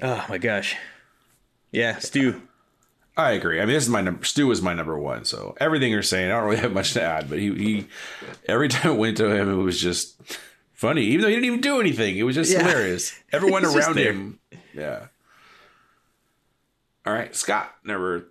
Oh 0.00 0.24
my 0.30 0.38
gosh. 0.38 0.74
Yeah, 1.72 1.98
Stu. 1.98 2.40
I 3.18 3.32
agree. 3.32 3.60
I 3.60 3.66
mean, 3.66 3.74
this 3.74 3.84
is 3.84 3.90
my 3.90 4.00
number. 4.00 4.24
Stu 4.24 4.46
was 4.46 4.62
my 4.62 4.72
number 4.72 4.98
one. 4.98 5.26
So 5.26 5.54
everything 5.60 5.92
you're 5.92 6.02
saying, 6.02 6.30
I 6.30 6.36
don't 6.36 6.44
really 6.44 6.62
have 6.62 6.72
much 6.72 6.94
to 6.94 7.02
add. 7.02 7.28
But 7.28 7.38
he, 7.38 7.54
he 7.54 7.86
every 8.46 8.68
time 8.68 8.92
it 8.92 8.98
went 8.98 9.18
to 9.18 9.28
him, 9.28 9.50
it 9.50 9.62
was 9.62 9.78
just 9.78 10.38
funny. 10.84 11.02
Even 11.04 11.22
though 11.22 11.28
he 11.28 11.34
didn't 11.34 11.46
even 11.46 11.60
do 11.60 11.80
anything, 11.80 12.16
it 12.18 12.22
was 12.24 12.34
just 12.36 12.52
Yeah. 12.52 12.62
hilarious. 12.62 13.14
Everyone 13.32 13.64
around 13.64 13.96
him, 13.98 14.38
yeah. 14.74 15.06
All 17.06 17.12
right, 17.12 17.34
Scott, 17.34 17.74
number 17.84 18.28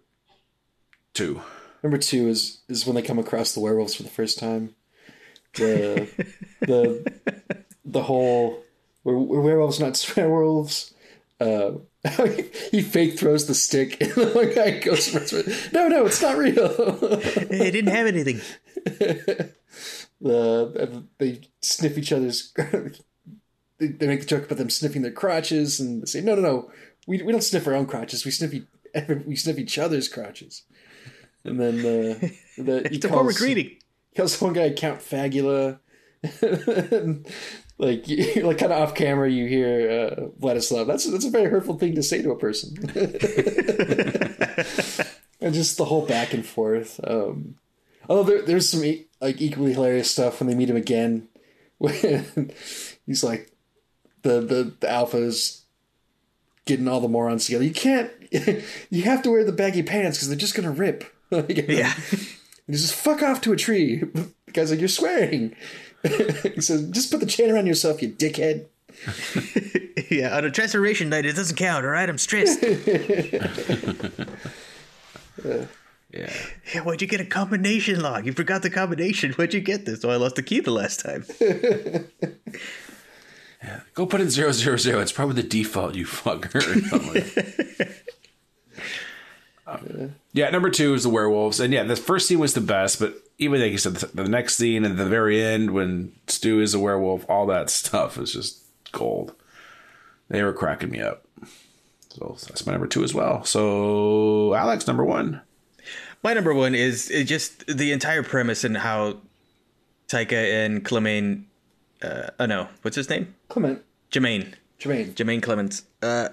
two. 1.14 1.42
Number 1.84 1.98
two 1.98 2.28
is 2.28 2.62
is 2.70 2.86
when 2.86 2.96
they 2.96 3.02
come 3.02 3.20
across 3.20 3.54
the 3.54 3.60
werewolves 3.60 3.96
for 3.96 4.04
the 4.04 4.10
first 4.10 4.40
time. 4.40 4.76
The 5.56 6.08
the 6.62 7.12
the 7.86 8.04
whole 8.04 8.64
we're, 9.04 9.18
we're 9.18 9.42
werewolves, 9.42 9.80
not 9.80 10.14
werewolves. 10.18 10.94
Uh, 11.40 11.74
he 12.72 12.82
fake 12.82 13.18
throws 13.20 13.48
the 13.48 13.54
stick, 13.54 14.00
and 14.02 14.12
the 14.12 14.28
one 14.28 14.54
guy 14.56 14.80
goes, 14.80 15.14
"No, 15.74 15.88
no, 15.90 16.06
it's 16.06 16.22
not 16.22 16.38
real." 16.38 16.70
They 17.50 17.70
didn't 17.72 17.92
have 17.92 18.08
anything. 18.08 18.40
The 20.24 21.04
they 21.20 21.42
sniff 21.62 21.98
each 21.98 22.12
other's. 22.12 22.52
they, 23.78 23.88
they 23.88 24.08
make 24.08 24.22
the 24.22 24.26
joke 24.26 24.46
about 24.46 24.58
them 24.58 24.70
sniffing 24.70 25.02
their 25.04 25.12
crotches, 25.12 25.80
and 25.80 26.02
they 26.02 26.06
say, 26.06 26.22
"No, 26.22 26.36
no, 26.36 26.42
no, 26.42 26.72
we, 27.08 27.22
we 27.22 27.32
don't 27.32 27.42
sniff 27.44 27.68
our 27.68 27.74
own 27.76 27.86
crotches. 27.86 28.26
We 28.26 28.32
sniff 28.32 28.54
e- 28.54 28.68
we 29.28 29.36
sniff 29.36 29.58
each 29.60 29.78
other's 29.78 30.08
crotches." 30.08 30.64
And 31.44 31.60
then 31.60 31.80
uh, 31.80 32.20
the 32.58 32.88
he 32.90 32.96
It's 32.96 33.06
a 33.06 33.10
form 33.10 33.28
of 33.28 33.36
greeting. 33.36 33.66
he 34.12 34.16
calls 34.16 34.40
one 34.42 34.54
guy 34.54 34.72
Count 34.72 35.00
Fagula. 35.02 35.80
And, 36.42 37.28
like 37.78 38.08
you- 38.08 38.44
like 38.48 38.60
kind 38.60 38.72
of 38.72 38.82
off 38.82 38.96
camera, 38.96 39.30
you 39.30 39.46
hear 39.48 39.90
uh, 39.92 40.22
Vladislav. 40.40 40.88
That's 40.88 41.06
that's 41.12 41.26
a 41.26 41.30
very 41.30 41.50
hurtful 41.50 41.78
thing 41.78 41.96
to 41.96 42.04
say 42.04 42.22
to 42.22 42.32
a 42.32 42.38
person. 42.38 42.76
and 45.42 45.54
just 45.54 45.78
the 45.78 45.86
whole 45.86 46.06
back 46.06 46.34
and 46.34 46.46
forth. 46.46 47.00
Um, 47.04 47.56
although 48.10 48.24
there, 48.24 48.42
there's 48.42 48.70
some 48.70 48.82
like 49.22 49.42
equally 49.42 49.74
hilarious 49.74 50.12
stuff 50.12 50.40
when 50.40 50.48
they 50.48 50.56
meet 50.56 50.70
him 50.70 50.76
again. 50.78 51.28
When 51.80 52.52
he's 53.06 53.24
like 53.24 53.52
the 54.22 54.40
the 54.40 54.74
the 54.80 54.88
alphas 54.88 55.62
getting 56.66 56.88
all 56.88 57.02
the 57.02 57.10
morons 57.10 57.46
together. 57.46 57.64
You 57.66 57.74
can't. 57.74 58.10
You 58.90 59.04
have 59.04 59.22
to 59.24 59.30
wear 59.32 59.44
the 59.44 59.52
baggy 59.52 59.84
pants 59.84 60.18
because 60.18 60.28
they're 60.30 60.38
just 60.38 60.56
gonna 60.56 60.72
rip. 60.72 61.04
Like, 61.32 61.68
Yeah. 61.68 61.94
he 62.68 62.74
says, 62.78 62.92
"Fuck 62.92 63.22
off 63.24 63.42
to 63.42 63.52
a 63.54 63.56
tree." 63.58 63.98
The 63.98 64.32
guy's 64.54 64.70
like, 64.72 64.80
"You're 64.80 64.88
swearing." 64.88 65.56
he 66.04 66.62
says, 66.62 66.90
"Just 66.92 67.12
put 67.12 67.20
the 67.20 67.26
chain 67.26 67.52
around 67.52 67.66
yourself, 67.68 68.02
you 68.02 68.10
dickhead." 68.10 68.66
yeah, 70.12 70.38
on 70.38 70.46
a 70.46 70.52
transformation 70.52 71.10
night, 71.10 71.26
it 71.26 71.36
doesn't 71.36 71.56
count, 71.58 71.84
all 71.86 71.92
right? 71.92 72.08
I'm 72.08 72.18
stressed. 72.20 72.62
Yeah. 72.64 73.48
Uh, 75.44 75.66
yeah, 76.14 76.82
why'd 76.84 77.02
you 77.02 77.08
get 77.08 77.22
a 77.22 77.26
combination 77.26 78.02
lock? 78.02 78.26
You 78.26 78.34
forgot 78.34 78.62
the 78.62 78.70
combination. 78.70 79.34
Why'd 79.34 79.54
you 79.54 79.62
get 79.62 79.86
this? 79.86 80.06
Oh, 80.06 80.10
I 80.10 80.18
lost 80.18 80.36
the 80.36 80.44
key 80.44 80.60
the 80.60 80.72
last 80.72 81.00
time. 81.00 81.26
Go 83.94 84.06
put 84.06 84.22
in 84.22 84.30
zero 84.30 84.52
zero 84.52 84.78
zero. 84.78 85.00
It's 85.00 85.12
probably 85.12 85.42
the 85.42 85.48
default, 85.48 85.96
you 85.96 86.06
fucker. 86.06 86.56
or 86.56 86.82
something 86.88 87.14
like. 87.14 88.04
Um, 89.66 90.16
yeah, 90.34 90.50
number 90.50 90.70
two 90.70 90.94
is 90.94 91.04
the 91.04 91.10
werewolves, 91.10 91.60
and 91.60 91.74
yeah, 91.74 91.84
the 91.84 91.96
first 91.96 92.28
scene 92.28 92.40
was 92.40 92.54
the 92.54 92.62
best. 92.62 93.00
But 93.00 93.16
even 93.38 93.62
like 93.62 93.72
you 93.72 93.78
said, 93.78 93.96
the, 93.96 94.24
the 94.24 94.30
next 94.30 94.56
scene 94.56 94.86
and 94.86 94.98
the 94.98 95.06
very 95.06 95.42
end 95.42 95.72
when 95.72 96.14
Stu 96.28 96.60
is 96.60 96.74
a 96.74 96.80
werewolf, 96.80 97.30
all 97.30 97.46
that 97.48 97.70
stuff 97.70 98.18
is 98.18 98.34
just 98.34 98.64
gold. 98.92 99.34
They 100.30 100.44
were 100.44 100.54
cracking 100.54 100.90
me 100.90 101.02
up. 101.02 101.26
So 102.10 102.38
that's 102.48 102.66
my 102.66 102.74
number 102.74 102.88
two 102.88 103.04
as 103.04 103.14
well. 103.14 103.44
So 103.44 104.54
Alex, 104.54 104.88
number 104.88 105.04
one. 105.04 105.42
My 106.24 106.34
number 106.34 106.54
one 106.54 106.74
is, 106.74 107.10
just 107.26 107.66
the 107.68 107.92
entire 107.92 108.24
premise 108.24 108.64
and 108.64 108.78
how 108.78 109.18
Taika 110.08 110.66
and 110.66 110.84
Clemaine. 110.84 111.48
Uh, 112.02 112.30
oh 112.40 112.46
no, 112.46 112.70
what's 112.82 112.96
his 112.96 113.10
name? 113.10 113.36
Clement, 113.50 113.84
Jermaine. 114.12 114.54
Jermaine. 114.80 115.14
Jermaine 115.14 115.44
Clements. 115.44 115.84
Uh, 116.02 116.30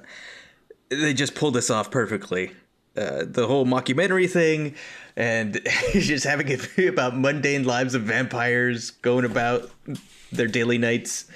they 0.89 1.13
just 1.13 1.35
pulled 1.35 1.55
this 1.55 1.71
off 1.71 1.91
perfectly. 1.91 2.53
Uh, 2.97 3.25
the 3.27 3.47
whole 3.47 3.65
mockumentary 3.65 4.29
thing, 4.29 4.75
and 5.17 5.61
just 5.93 6.25
having 6.25 6.49
it 6.49 6.69
be 6.77 6.87
about 6.87 7.17
mundane 7.17 7.65
lives 7.65 7.95
of 7.95 8.03
vampires 8.03 8.91
going 8.91 9.25
about 9.25 9.71
their 10.33 10.49
daily 10.49 10.79
nights. 10.79 11.27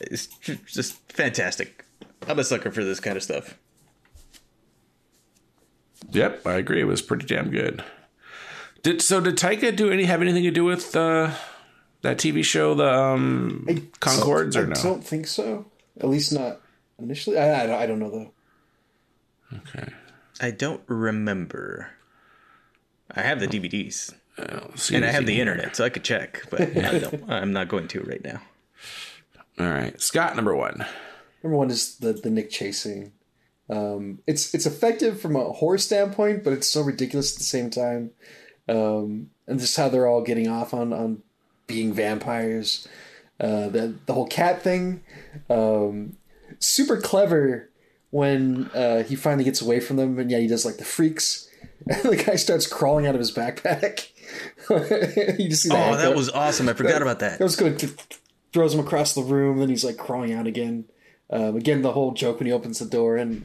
It's 0.00 0.26
just 0.66 0.96
fantastic. 1.10 1.84
I'm 2.28 2.38
a 2.38 2.44
sucker 2.44 2.70
for 2.70 2.84
this 2.84 3.00
kind 3.00 3.16
of 3.16 3.22
stuff. 3.22 3.56
Yep, 6.10 6.46
I 6.46 6.54
agree. 6.54 6.80
It 6.80 6.84
was 6.84 7.02
pretty 7.02 7.26
damn 7.26 7.50
good. 7.50 7.82
Did 8.82 9.02
so? 9.02 9.20
Did 9.20 9.36
Taika 9.36 9.74
do 9.74 9.90
any 9.90 10.04
have 10.04 10.22
anything 10.22 10.44
to 10.44 10.50
do 10.50 10.64
with 10.64 10.94
uh, 10.94 11.32
that 12.02 12.18
TV 12.18 12.44
show, 12.44 12.74
the 12.74 12.92
um, 12.92 13.66
Conchords, 14.00 14.54
or 14.56 14.66
no? 14.66 14.74
I 14.78 14.82
don't 14.82 15.04
think 15.04 15.26
so. 15.26 15.66
At 16.00 16.08
least 16.08 16.32
not 16.32 16.60
initially. 16.98 17.38
I, 17.38 17.64
I, 17.64 17.66
don't- 17.66 17.80
I 17.82 17.86
don't 17.86 17.98
know 17.98 18.10
though. 18.10 18.32
Okay. 19.58 19.92
I 20.40 20.50
don't 20.50 20.82
remember. 20.86 21.90
I 23.10 23.22
have 23.22 23.40
the 23.40 23.46
DVDs 23.48 24.12
See 24.74 24.94
and 24.96 25.04
I 25.04 25.10
have 25.10 25.24
the 25.24 25.32
here. 25.32 25.40
internet, 25.42 25.74
so 25.76 25.84
I 25.84 25.88
could 25.88 26.04
check, 26.04 26.42
but 26.50 26.60
I 26.76 26.98
don't. 26.98 27.24
I'm 27.30 27.52
not 27.52 27.68
going 27.68 27.88
to 27.88 28.00
right 28.02 28.22
now. 28.22 28.42
All 29.58 29.66
right, 29.70 29.98
Scott, 30.00 30.36
number 30.36 30.54
one. 30.54 30.84
Number 31.42 31.56
one 31.56 31.70
is 31.70 31.96
the 31.96 32.12
the 32.12 32.28
Nick 32.30 32.50
chasing. 32.50 33.12
Um, 33.68 34.20
it's 34.26 34.54
it's 34.54 34.66
effective 34.66 35.20
from 35.20 35.36
a 35.36 35.52
horror 35.52 35.78
standpoint, 35.78 36.44
but 36.44 36.52
it's 36.52 36.68
so 36.68 36.82
ridiculous 36.82 37.32
at 37.32 37.38
the 37.38 37.44
same 37.44 37.70
time. 37.70 38.10
Um, 38.68 39.30
and 39.46 39.60
just 39.60 39.76
how 39.76 39.88
they're 39.88 40.06
all 40.06 40.22
getting 40.22 40.48
off 40.48 40.74
on 40.74 40.92
on 40.92 41.22
being 41.66 41.92
vampires. 41.92 42.86
Uh, 43.38 43.68
the 43.68 43.94
the 44.06 44.14
whole 44.14 44.26
cat 44.26 44.62
thing, 44.62 45.02
um, 45.50 46.16
super 46.58 47.00
clever 47.00 47.70
when 48.10 48.70
uh, 48.72 49.02
he 49.02 49.14
finally 49.16 49.44
gets 49.44 49.60
away 49.60 49.80
from 49.80 49.96
them, 49.96 50.18
and 50.18 50.30
yeah, 50.30 50.38
he 50.38 50.46
does 50.46 50.64
like 50.64 50.78
the 50.78 50.84
freaks. 50.84 51.42
And 51.88 52.02
the 52.02 52.16
guy 52.16 52.34
starts 52.34 52.66
crawling 52.66 53.06
out 53.06 53.14
of 53.14 53.20
his 53.20 53.30
backpack. 53.30 54.08
you 55.38 55.48
just 55.48 55.62
see 55.62 55.70
Oh, 55.70 55.76
head 55.76 55.98
that 55.98 56.16
was 56.16 56.28
awesome! 56.30 56.68
I 56.68 56.72
forgot 56.72 57.00
about 57.00 57.20
that. 57.20 57.40
I 57.40 57.44
was 57.44 57.54
to 57.54 57.94
throws 58.52 58.74
him 58.74 58.80
across 58.80 59.14
the 59.14 59.22
room. 59.22 59.58
Then 59.58 59.68
he's 59.68 59.84
like 59.84 59.96
crawling 59.96 60.32
out 60.32 60.46
again. 60.46 60.86
Um, 61.30 61.54
again, 61.54 61.82
the 61.82 61.92
whole 61.92 62.12
joke 62.12 62.40
when 62.40 62.46
he 62.46 62.52
opens 62.52 62.78
the 62.78 62.86
door 62.86 63.16
and 63.16 63.44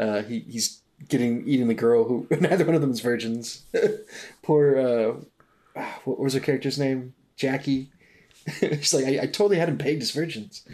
uh, 0.00 0.22
he, 0.22 0.40
he's 0.40 0.80
getting 1.08 1.46
eating 1.46 1.68
the 1.68 1.74
girl 1.74 2.04
who 2.04 2.26
neither 2.40 2.64
one 2.64 2.74
of 2.74 2.80
them 2.80 2.90
is 2.90 3.00
virgins. 3.00 3.64
Poor 4.42 4.78
uh, 4.78 5.82
what 6.04 6.18
was 6.18 6.34
her 6.34 6.40
character's 6.40 6.78
name? 6.78 7.14
Jackie. 7.36 7.90
She's 8.60 8.94
like, 8.94 9.04
I, 9.04 9.22
I 9.22 9.26
totally 9.26 9.58
had 9.58 9.68
him 9.68 9.78
pegged 9.78 10.02
as 10.02 10.10
virgins. 10.10 10.66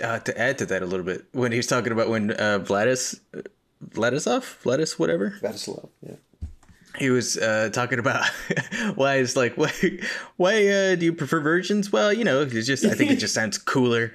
Uh, 0.00 0.18
to 0.18 0.38
add 0.38 0.58
to 0.58 0.66
that 0.66 0.82
a 0.82 0.86
little 0.86 1.06
bit, 1.06 1.26
when 1.32 1.52
he 1.52 1.58
was 1.58 1.66
talking 1.66 1.92
about 1.92 2.08
when 2.08 2.32
uh, 2.32 2.58
Vladis, 2.58 3.20
Vladisov, 3.90 4.62
Vladis, 4.62 4.98
whatever, 4.98 5.34
Vladislav. 5.40 5.88
Yeah. 6.04 6.16
he 6.98 7.10
was 7.10 7.38
uh, 7.38 7.68
talking 7.72 8.00
about 8.00 8.26
why 8.94 9.16
is 9.16 9.36
like 9.36 9.56
why 9.56 9.70
why 10.38 10.66
uh, 10.66 10.96
do 10.96 11.04
you 11.04 11.12
prefer 11.12 11.40
virgins? 11.40 11.92
Well, 11.92 12.12
you 12.12 12.24
know, 12.24 12.42
it's 12.42 12.66
just 12.66 12.84
I 12.84 12.94
think 12.94 13.12
it 13.12 13.16
just 13.16 13.34
sounds 13.34 13.58
cooler, 13.58 14.12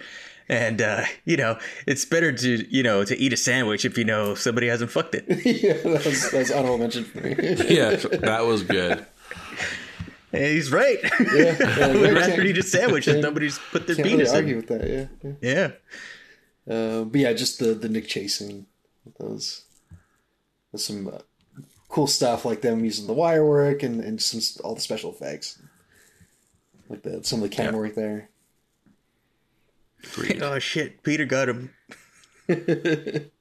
and 0.49 0.81
uh, 0.81 1.03
you 1.25 1.37
know, 1.37 1.57
it's 1.85 2.05
better 2.05 2.31
to 2.31 2.75
you 2.75 2.83
know 2.83 3.03
to 3.03 3.17
eat 3.17 3.33
a 3.33 3.37
sandwich 3.37 3.85
if 3.85 3.97
you 3.97 4.05
know 4.05 4.35
somebody 4.35 4.67
hasn't 4.67 4.91
fucked 4.91 5.15
it. 5.15 5.25
yeah, 5.45 5.73
that 5.73 6.05
was, 6.05 6.31
that 6.31 6.37
was 6.39 6.51
honorable 6.51 6.77
mention 6.77 7.03
for 7.03 7.21
me. 7.21 7.35
Yeah, 7.69 7.95
that 7.95 8.45
was 8.45 8.63
good. 8.63 9.05
And 10.33 10.43
he's 10.43 10.71
right. 10.71 10.97
yeah, 11.03 11.55
yeah, 11.59 11.85
I 11.87 11.95
would 11.95 12.13
rather 12.13 12.41
eat 12.43 12.57
a 12.57 12.63
sandwich 12.63 13.07
if 13.07 13.21
nobody's 13.21 13.59
put 13.71 13.87
their 13.87 13.95
Can't 13.95 14.05
really 14.05 14.17
penis 14.19 14.33
argue 14.33 14.51
in. 14.51 14.57
with 14.57 14.67
that. 14.67 14.89
Yeah. 14.89 15.31
yeah. 15.41 15.71
Yeah. 16.67 16.73
Uh, 16.73 17.03
but 17.05 17.21
yeah, 17.21 17.33
just 17.33 17.59
the 17.59 17.73
the 17.73 17.89
Nick 17.89 18.07
chasing 18.07 18.67
those. 19.19 19.63
There's 20.71 20.83
some 20.83 21.07
uh, 21.07 21.19
cool 21.87 22.07
stuff 22.07 22.43
like 22.43 22.61
them 22.61 22.83
using 22.83 23.07
the 23.07 23.13
wire 23.13 23.45
work 23.45 23.83
and 23.83 24.01
and 24.01 24.21
some 24.21 24.41
all 24.63 24.75
the 24.75 24.81
special 24.81 25.11
effects, 25.11 25.61
like 26.89 27.03
the 27.03 27.23
some 27.23 27.41
of 27.41 27.49
the 27.49 27.55
camera 27.55 27.79
work 27.79 27.95
there. 27.95 28.29
Oh 30.41 30.59
shit, 30.59 31.03
Peter 31.03 31.25
got 31.25 31.49
him. 31.49 31.73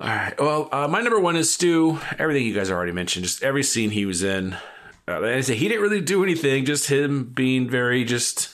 All 0.00 0.08
right. 0.08 0.34
Well, 0.40 0.68
uh, 0.72 0.88
my 0.88 1.00
number 1.00 1.20
one 1.20 1.36
is 1.36 1.52
Stu. 1.52 1.98
Everything 2.18 2.46
you 2.46 2.54
guys 2.54 2.70
already 2.70 2.92
mentioned. 2.92 3.24
Just 3.24 3.42
every 3.42 3.62
scene 3.62 3.90
he 3.90 4.04
was 4.06 4.22
in. 4.22 4.54
Uh, 5.06 5.20
like 5.20 5.24
I 5.34 5.40
say 5.42 5.54
he 5.54 5.68
didn't 5.68 5.82
really 5.82 6.00
do 6.00 6.22
anything. 6.22 6.64
Just 6.64 6.88
him 6.90 7.24
being 7.34 7.68
very 7.68 8.04
just 8.04 8.50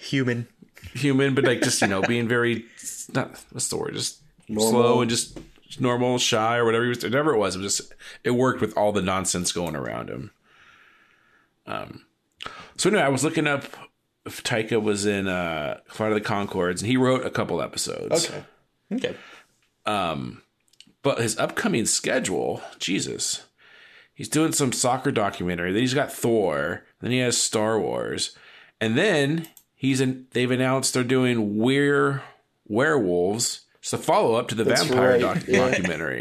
Human. 0.00 0.46
human, 0.94 1.34
but 1.34 1.44
like 1.44 1.62
just 1.62 1.80
you 1.80 1.88
know 1.88 2.02
being 2.08 2.28
very 2.28 2.64
not 3.12 3.42
what's 3.50 3.68
the 3.68 3.76
word? 3.76 3.94
Just 3.94 4.20
Normal. 4.48 4.70
slow 4.70 5.00
and 5.00 5.10
just 5.10 5.38
normal, 5.80 6.18
shy 6.18 6.56
or 6.56 6.64
whatever 6.64 6.84
he 6.84 6.88
was. 6.90 7.02
Whatever 7.02 7.34
it 7.34 7.38
was, 7.38 7.56
it 7.56 7.60
was 7.60 7.76
just 7.76 7.92
it 8.24 8.30
worked 8.32 8.60
with 8.60 8.76
all 8.76 8.92
the 8.92 9.02
nonsense 9.02 9.52
going 9.52 9.76
around 9.76 10.08
him. 10.10 10.30
Um. 11.66 12.04
So 12.76 12.90
anyway, 12.90 13.04
I 13.04 13.08
was 13.08 13.24
looking 13.24 13.46
up 13.46 13.64
if 13.64 13.76
Taika 14.26 14.82
was 14.82 15.04
in 15.06 15.28
uh 15.28 15.80
Flight 15.88 16.12
of 16.12 16.22
the 16.22 16.28
Conchords, 16.28 16.80
and 16.80 16.86
he 16.88 16.96
wrote 16.96 17.24
a 17.26 17.30
couple 17.30 17.60
episodes. 17.62 18.28
Okay. 18.30 18.44
Okay. 18.92 19.16
Um, 19.86 20.42
But 21.02 21.18
his 21.18 21.36
upcoming 21.38 21.84
schedule, 21.86 22.62
Jesus, 22.78 23.44
he's 24.14 24.28
doing 24.28 24.52
some 24.52 24.72
soccer 24.72 25.12
documentary. 25.12 25.72
Then 25.72 25.82
he's 25.82 25.94
got 25.94 26.12
Thor. 26.12 26.84
Then 27.00 27.10
he 27.10 27.18
has 27.18 27.36
Star 27.40 27.78
Wars, 27.78 28.34
and 28.80 28.96
then 28.96 29.48
he's 29.74 30.00
in. 30.00 30.26
They've 30.30 30.50
announced 30.50 30.94
they're 30.94 31.04
doing 31.04 31.58
We're 31.58 32.22
Werewolves. 32.66 33.60
It's 33.80 33.92
a 33.92 33.98
follow 33.98 34.34
up 34.36 34.48
to 34.48 34.54
the 34.54 34.64
That's 34.64 34.84
vampire 34.84 35.10
right, 35.10 35.20
doc- 35.20 35.46
yeah. 35.46 35.58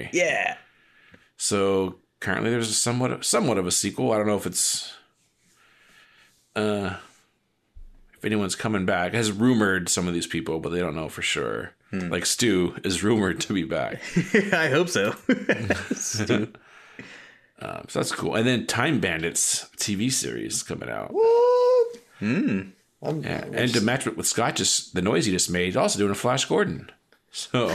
Yeah. 0.11 0.57
So 1.37 1.95
currently, 2.19 2.49
there's 2.51 2.69
a 2.69 2.73
somewhat 2.73 3.23
somewhat 3.23 3.57
of 3.57 3.65
a 3.65 3.71
sequel. 3.71 4.11
I 4.11 4.17
don't 4.17 4.27
know 4.27 4.35
if 4.35 4.45
it's 4.45 4.93
uh, 6.57 6.95
if 8.23 8.27
anyone's 8.27 8.55
coming 8.55 8.85
back. 8.85 9.13
Has 9.13 9.33
rumored 9.33 9.89
some 9.89 10.07
of 10.07 10.13
these 10.13 10.27
people, 10.27 10.61
but 10.61 10.69
they 10.69 10.79
don't 10.79 10.95
know 10.95 11.09
for 11.09 11.21
sure. 11.21 11.73
Hmm. 11.89 12.07
Like 12.09 12.25
Stu 12.25 12.73
is 12.83 13.03
rumored 13.03 13.41
to 13.41 13.53
be 13.53 13.65
back, 13.65 14.01
I 14.53 14.69
hope 14.69 14.87
so. 14.87 15.09
um, 17.59 17.85
so 17.87 17.99
that's 17.99 18.13
cool. 18.13 18.35
And 18.35 18.47
then 18.47 18.65
Time 18.65 19.01
Bandits 19.01 19.69
TV 19.75 20.09
series 20.09 20.63
coming 20.63 20.89
out. 20.89 21.09
What? 21.13 21.97
Hmm. 22.19 22.61
I'm, 23.01 23.21
Yeah, 23.21 23.43
and 23.51 23.73
to 23.73 23.81
match 23.81 24.07
it 24.07 24.15
with 24.15 24.25
Scott, 24.25 24.55
just 24.55 24.95
the 24.95 25.01
noise 25.01 25.25
he 25.25 25.33
just 25.33 25.51
made, 25.51 25.65
he's 25.65 25.75
also 25.75 25.99
doing 25.99 26.11
a 26.11 26.15
Flash 26.15 26.45
Gordon. 26.45 26.89
So, 27.31 27.67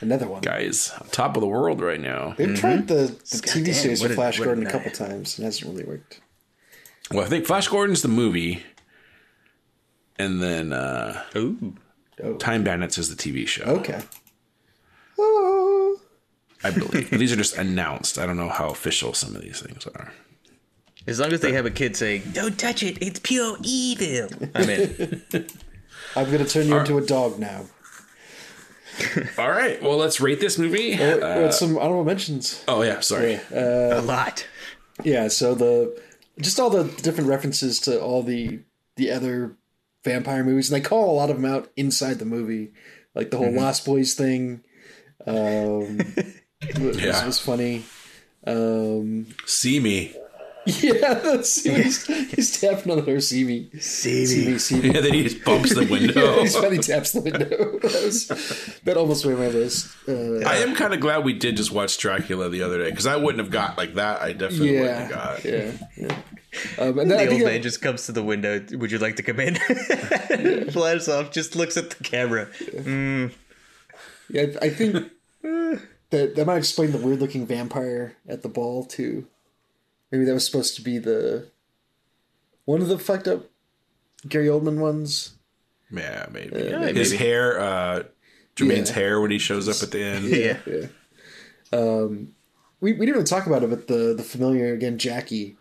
another 0.00 0.26
one. 0.26 0.40
guys, 0.40 0.92
on 0.98 1.08
top 1.08 1.36
of 1.36 1.42
the 1.42 1.46
world 1.46 1.82
right 1.82 2.00
now. 2.00 2.32
They've 2.38 2.48
mm-hmm. 2.48 2.56
tried 2.56 2.88
the, 2.88 3.08
the 3.08 3.42
TV 3.42 3.74
series 3.74 4.00
what 4.00 4.12
of 4.12 4.16
Flash 4.16 4.38
Gordon 4.38 4.66
a 4.66 4.70
couple 4.70 4.90
times 4.90 5.36
and 5.36 5.44
it 5.44 5.48
hasn't 5.48 5.70
really 5.70 5.84
worked. 5.84 6.20
Well, 7.10 7.24
I 7.24 7.28
think 7.28 7.46
Flash 7.46 7.68
Gordon's 7.68 8.02
the 8.02 8.08
movie, 8.08 8.62
and 10.18 10.42
then 10.42 10.72
uh, 10.72 11.22
Ooh. 11.36 11.74
Time 12.38 12.64
Bandits 12.64 12.98
is 12.98 13.14
the 13.14 13.16
TV 13.16 13.46
show. 13.46 13.64
Okay. 13.64 14.00
Oh. 15.18 16.00
I 16.62 16.70
believe. 16.70 17.10
These 17.10 17.32
are 17.32 17.36
just 17.36 17.56
announced. 17.58 18.18
I 18.18 18.24
don't 18.26 18.36
know 18.38 18.48
how 18.48 18.68
official 18.70 19.12
some 19.12 19.36
of 19.36 19.42
these 19.42 19.60
things 19.60 19.86
are. 19.86 20.12
As 21.06 21.20
long 21.20 21.32
as 21.32 21.40
they 21.40 21.52
have 21.52 21.66
a 21.66 21.70
kid 21.70 21.94
saying, 21.96 22.22
"Don't 22.32 22.58
touch 22.58 22.82
it, 22.82 22.96
it's 23.02 23.20
pure 23.20 23.58
evil," 23.62 24.28
I'm 24.54 24.70
in. 24.70 25.22
I'm 26.16 26.30
gonna 26.30 26.46
turn 26.46 26.66
you 26.68 26.78
into 26.78 26.96
a 26.96 27.04
dog 27.04 27.38
now. 27.38 27.66
All 29.38 29.50
right. 29.50 29.82
Well, 29.82 29.96
let's 29.98 30.20
rate 30.20 30.40
this 30.40 30.56
movie. 30.58 30.94
Uh, 30.94 31.16
Uh, 31.18 31.34
we 31.36 31.42
had 31.42 31.52
some 31.54 31.76
honorable 31.76 32.04
mentions. 32.04 32.64
oh 32.68 32.80
yeah, 32.82 33.00
sorry. 33.00 33.38
a 33.52 34.00
lot. 34.00 34.46
Yeah, 35.02 35.28
so 35.28 35.54
the 35.54 36.00
just 36.40 36.58
all 36.60 36.70
the 36.70 36.84
different 37.02 37.28
references 37.30 37.80
to 37.80 38.00
all 38.00 38.22
the 38.22 38.60
the 38.96 39.10
other 39.10 39.56
vampire 40.04 40.44
movies, 40.44 40.70
and 40.70 40.76
they 40.82 40.86
call 40.86 41.10
a 41.10 41.16
lot 41.16 41.30
of 41.30 41.36
them 41.36 41.44
out 41.50 41.70
inside 41.76 42.18
the 42.18 42.24
movie, 42.24 42.72
like 43.14 43.30
the 43.30 43.36
whole 43.38 43.52
Lost 43.52 43.84
Boys 43.84 44.14
thing. 44.14 44.60
Um, 45.26 45.98
was, 46.80 47.00
Yeah. 47.02 47.24
was 47.26 47.38
funny. 47.38 47.84
Um, 48.46 49.28
See 49.46 49.80
me. 49.80 50.14
Yeah, 50.66 51.14
that's, 51.14 51.62
he's, 51.64 52.06
he's 52.06 52.60
tapping 52.60 52.92
on 52.92 52.98
the 52.98 53.04
door. 53.04 53.20
See 53.20 53.44
me, 53.44 53.70
See 53.80 54.26
see 54.26 54.46
me, 54.52 54.58
see 54.58 54.80
me. 54.80 54.90
Yeah, 54.90 55.00
then 55.00 55.14
he 55.14 55.22
just 55.24 55.44
bumps 55.44 55.74
the 55.74 55.84
window. 55.90 56.14
Yeah, 56.36 56.40
he's 56.42 56.56
funny 56.56 56.78
taps 56.78 57.12
the 57.12 57.20
window. 57.20 57.48
that, 57.48 58.02
was, 58.04 58.26
that 58.84 58.96
almost 58.96 59.26
made 59.26 59.38
my 59.38 59.48
list. 59.48 59.88
Uh, 60.08 60.40
I 60.46 60.56
am 60.56 60.74
kind 60.74 60.94
of 60.94 61.00
glad 61.00 61.24
we 61.24 61.32
did 61.34 61.56
just 61.56 61.72
watch 61.72 61.98
Dracula 61.98 62.48
the 62.48 62.62
other 62.62 62.78
day 62.78 62.90
because 62.90 63.06
I 63.06 63.16
wouldn't 63.16 63.42
have 63.42 63.50
got 63.52 63.76
like 63.76 63.94
that. 63.94 64.22
I 64.22 64.32
definitely 64.32 64.80
wouldn't 64.80 64.98
have 64.98 65.10
got. 65.10 65.44
yeah, 65.44 65.72
yeah. 65.96 66.16
Um, 66.78 66.98
and 67.00 67.10
then 67.10 67.18
The 67.18 67.26
think 67.26 67.32
old 67.32 67.42
I- 67.42 67.52
man 67.54 67.62
just 67.62 67.82
comes 67.82 68.06
to 68.06 68.12
the 68.12 68.22
window. 68.22 68.64
Would 68.72 68.92
you 68.92 68.98
like 68.98 69.16
to 69.16 69.22
come 69.24 69.40
in? 69.40 69.56
Flies 70.70 71.08
off. 71.08 71.32
Just 71.32 71.56
looks 71.56 71.76
at 71.76 71.90
the 71.90 72.04
camera. 72.04 72.48
Yeah, 74.30 74.46
I 74.62 74.66
I 74.66 74.70
think 74.70 75.10
that 75.42 76.36
that 76.36 76.46
might 76.46 76.58
explain 76.58 76.92
the 76.92 76.98
weird 76.98 77.20
looking 77.20 77.46
vampire 77.46 78.16
at 78.28 78.42
the 78.42 78.48
ball 78.48 78.84
too. 78.86 79.26
Maybe 80.14 80.26
that 80.26 80.32
was 80.34 80.46
supposed 80.46 80.76
to 80.76 80.82
be 80.82 80.98
the 80.98 81.48
one 82.66 82.80
of 82.80 82.86
the 82.86 83.00
fucked 83.00 83.26
up 83.26 83.50
Gary 84.28 84.46
Oldman 84.46 84.78
ones. 84.78 85.34
Yeah, 85.90 86.26
maybe. 86.30 86.54
maybe. 86.54 86.96
His 86.96 87.12
hair, 87.12 87.58
uh, 87.58 88.02
Jermaine's 88.54 88.90
Yeah. 88.90 88.94
hair 88.94 89.20
when 89.20 89.32
he 89.32 89.38
shows 89.40 89.68
up 89.68 89.82
at 89.82 89.90
the 89.90 90.00
end. 90.04 90.26
Yeah. 90.26 90.58
Yeah. 90.66 90.86
Um, 91.72 92.34
we 92.80 92.92
we 92.92 93.06
didn't 93.06 93.16
even 93.16 93.24
talk 93.24 93.48
about 93.48 93.64
it, 93.64 93.70
but 93.70 93.88
the 93.88 94.14
the 94.16 94.22
familiar 94.22 94.72
again, 94.72 94.98
Jackie. 94.98 95.56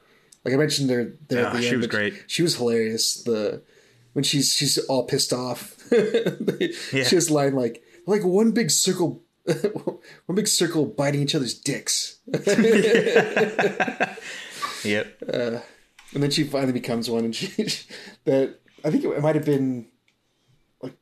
Like 0.45 0.53
I 0.53 0.57
mentioned, 0.57 0.87
there 0.87 1.13
there 1.29 1.39
at 1.47 1.47
Ah, 1.47 1.53
the 1.55 1.61
she 1.63 1.69
end, 1.69 1.77
was 1.77 1.87
great. 1.87 2.13
She 2.27 2.43
was 2.43 2.55
hilarious. 2.57 3.23
The 3.23 3.63
when 4.11 4.23
she's 4.23 4.53
she's 4.53 4.77
all 4.77 5.05
pissed 5.07 5.33
off. 5.33 5.77
Yeah. 5.91 7.03
She 7.05 7.15
has 7.15 7.31
line 7.31 7.55
like 7.55 7.81
like 8.05 8.23
one 8.23 8.51
big 8.51 8.69
circle. 8.69 9.23
one 10.25 10.35
big 10.35 10.47
circle 10.47 10.85
biting 10.85 11.21
each 11.21 11.33
other's 11.35 11.53
dicks. 11.59 12.19
Yep. 14.83 15.23
Uh, 15.27 15.59
and 16.13 16.23
then 16.23 16.31
she 16.31 16.43
finally 16.43 16.73
becomes 16.73 17.09
one, 17.09 17.25
and 17.25 17.35
she 17.35 17.47
that 18.25 18.59
I 18.83 18.91
think 18.91 19.03
it 19.03 19.21
might 19.21 19.35
have 19.35 19.45
been 19.45 19.87
like 20.81 20.95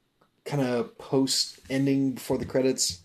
kind 0.46 0.62
of 0.62 0.98
post 0.98 1.60
ending 1.70 2.14
before 2.14 2.38
the 2.38 2.46
credits. 2.46 3.00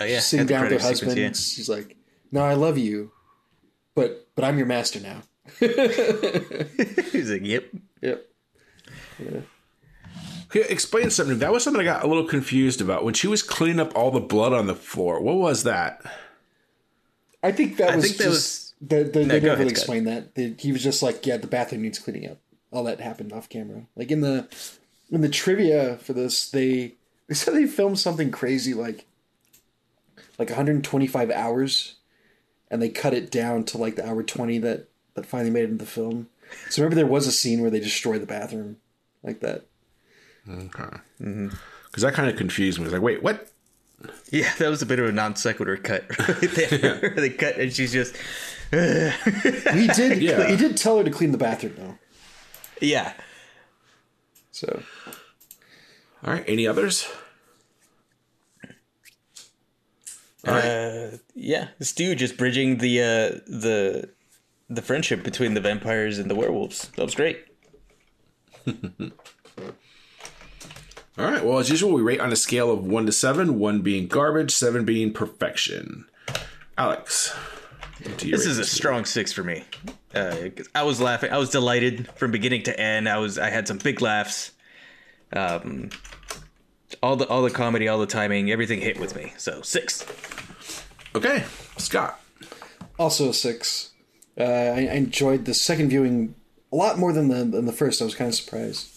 Oh 0.00 0.04
yeah. 0.04 0.16
She's 0.16 0.26
sitting 0.26 0.46
down 0.46 0.62
with 0.62 0.72
her 0.72 0.78
husband. 0.78 1.12
sequence, 1.12 1.52
She's 1.52 1.68
like, 1.68 1.96
"No, 2.30 2.42
I 2.42 2.54
love 2.54 2.78
you, 2.78 3.12
but 3.94 4.28
but 4.34 4.44
I'm 4.44 4.56
your 4.58 4.66
master 4.66 5.00
now." 5.00 5.22
yeah. 5.60 6.64
He's 7.12 7.30
like, 7.30 7.44
"Yep." 7.44 7.64
Yep. 8.00 8.28
Okay, 10.54 10.66
explain 10.68 11.08
something. 11.08 11.38
That 11.38 11.50
was 11.50 11.64
something 11.64 11.80
I 11.80 11.84
got 11.84 12.04
a 12.04 12.06
little 12.06 12.26
confused 12.26 12.82
about 12.82 13.04
when 13.04 13.14
she 13.14 13.26
was 13.26 13.42
cleaning 13.42 13.80
up 13.80 13.96
all 13.96 14.10
the 14.10 14.20
blood 14.20 14.52
on 14.52 14.66
the 14.66 14.74
floor. 14.74 15.20
What 15.20 15.36
was 15.36 15.62
that? 15.64 16.02
I 17.42 17.52
think 17.52 17.78
that 17.78 17.90
I 17.90 17.96
was 17.96 18.04
think 18.04 18.18
that 18.18 18.24
just 18.24 18.61
was- 18.82 18.88
the, 18.88 19.04
the, 19.04 19.04
they 19.04 19.24
go 19.24 19.28
didn't 19.28 19.44
ahead, 19.46 19.58
really 19.58 19.68
Scott. 19.70 19.70
explain 19.70 20.04
that. 20.04 20.34
The, 20.34 20.54
he 20.58 20.72
was 20.72 20.82
just 20.82 21.02
like, 21.02 21.24
"Yeah, 21.26 21.36
the 21.36 21.46
bathroom 21.46 21.82
needs 21.82 21.98
cleaning 21.98 22.28
up." 22.30 22.38
All 22.70 22.84
that 22.84 23.00
happened 23.00 23.32
off 23.32 23.48
camera. 23.48 23.82
Like 23.96 24.10
in 24.10 24.20
the 24.22 24.48
in 25.10 25.20
the 25.20 25.28
trivia 25.28 25.96
for 25.98 26.12
this, 26.12 26.48
they 26.50 26.94
they 27.28 27.34
said 27.34 27.54
they 27.54 27.66
filmed 27.66 27.98
something 27.98 28.30
crazy 28.30 28.74
like 28.74 29.06
like 30.38 30.48
125 30.48 31.30
hours, 31.30 31.96
and 32.70 32.80
they 32.82 32.88
cut 32.88 33.14
it 33.14 33.30
down 33.30 33.64
to 33.64 33.78
like 33.78 33.96
the 33.96 34.06
hour 34.08 34.22
20 34.22 34.58
that 34.60 34.88
that 35.14 35.26
finally 35.26 35.50
made 35.50 35.64
it 35.64 35.70
into 35.70 35.84
the 35.84 35.90
film. 35.90 36.28
So 36.70 36.82
remember, 36.82 36.96
there 36.96 37.06
was 37.06 37.26
a 37.26 37.32
scene 37.32 37.60
where 37.60 37.70
they 37.70 37.80
destroyed 37.80 38.22
the 38.22 38.26
bathroom 38.26 38.76
like 39.22 39.40
that. 39.40 39.66
Okay. 40.48 40.96
Mm-hmm. 41.20 41.48
Because 41.86 42.02
that 42.02 42.14
kind 42.14 42.28
of 42.30 42.36
confused 42.36 42.78
me. 42.78 42.84
I 42.84 42.86
was 42.86 42.92
like, 42.94 43.02
wait, 43.02 43.22
what? 43.22 43.48
Yeah, 44.30 44.52
that 44.58 44.68
was 44.68 44.82
a 44.82 44.86
bit 44.86 44.98
of 44.98 45.06
a 45.06 45.12
non 45.12 45.36
sequitur 45.36 45.76
cut 45.76 46.04
right 46.28 46.40
there. 46.40 47.10
they 47.16 47.30
cut, 47.30 47.56
and 47.56 47.72
she's 47.72 47.92
just, 47.92 48.16
He 49.74 49.86
did. 49.88 50.22
Yeah. 50.22 50.46
He 50.48 50.56
did 50.56 50.76
tell 50.76 50.96
her 50.98 51.04
to 51.04 51.10
clean 51.10 51.30
the 51.32 51.38
bathroom 51.38 51.74
though. 51.76 51.98
yeah. 52.80 53.12
So 54.50 54.82
All 56.24 56.32
right. 56.32 56.44
Any 56.46 56.66
others? 56.66 57.06
Uh, 60.44 61.18
yeah, 61.36 61.68
Stu 61.80 62.14
just 62.16 62.36
bridging 62.36 62.78
the 62.78 63.00
uh, 63.00 63.40
the 63.46 64.10
the 64.68 64.82
friendship 64.82 65.22
between 65.22 65.54
the 65.54 65.60
vampires 65.60 66.18
and 66.18 66.28
the 66.28 66.34
werewolves. 66.34 66.88
That 66.96 67.04
was 67.04 67.14
great. 67.14 67.44
All 68.66 68.74
right. 71.18 71.44
Well, 71.44 71.58
as 71.58 71.70
usual, 71.70 71.92
we 71.92 72.02
rate 72.02 72.20
on 72.20 72.32
a 72.32 72.36
scale 72.36 72.72
of 72.72 72.84
one 72.84 73.06
to 73.06 73.12
seven, 73.12 73.58
one 73.60 73.82
being 73.82 74.08
garbage, 74.08 74.50
seven 74.50 74.84
being 74.84 75.12
perfection. 75.12 76.06
Alex. 76.76 77.32
What 78.02 78.18
do 78.18 78.26
you 78.28 78.36
This 78.36 78.46
is 78.46 78.58
a 78.58 78.64
strong 78.64 79.04
six 79.04 79.32
for 79.32 79.42
me. 79.44 79.64
Uh, 80.14 80.48
'cause 80.54 80.68
I 80.74 80.82
was 80.82 81.00
laughing. 81.00 81.30
I 81.32 81.38
was 81.38 81.50
delighted 81.50 82.08
from 82.16 82.30
beginning 82.30 82.62
to 82.64 82.78
end. 82.80 83.08
I 83.08 83.18
was. 83.18 83.38
I 83.38 83.50
had 83.50 83.66
some 83.68 83.78
big 83.78 84.00
laughs. 84.02 84.52
Um, 85.32 85.90
all 87.02 87.16
the 87.16 87.26
all 87.28 87.42
the 87.42 87.50
comedy, 87.50 87.88
all 87.88 87.98
the 87.98 88.06
timing, 88.06 88.50
everything 88.50 88.80
hit 88.80 88.98
with 89.00 89.16
me. 89.16 89.32
So 89.38 89.62
six. 89.62 90.04
Okay. 91.14 91.44
Scott. 91.78 92.20
also 92.98 93.30
a 93.30 93.34
six. 93.34 93.90
Uh, 94.38 94.42
I, 94.44 94.80
I 94.90 94.94
enjoyed 94.94 95.44
the 95.46 95.54
second 95.54 95.88
viewing 95.88 96.34
a 96.72 96.76
lot 96.76 96.98
more 96.98 97.12
than 97.12 97.28
the 97.28 97.44
than 97.44 97.64
the 97.66 97.72
first. 97.72 98.02
I 98.02 98.04
was 98.04 98.14
kind 98.14 98.28
of 98.28 98.34
surprised. 98.34 98.88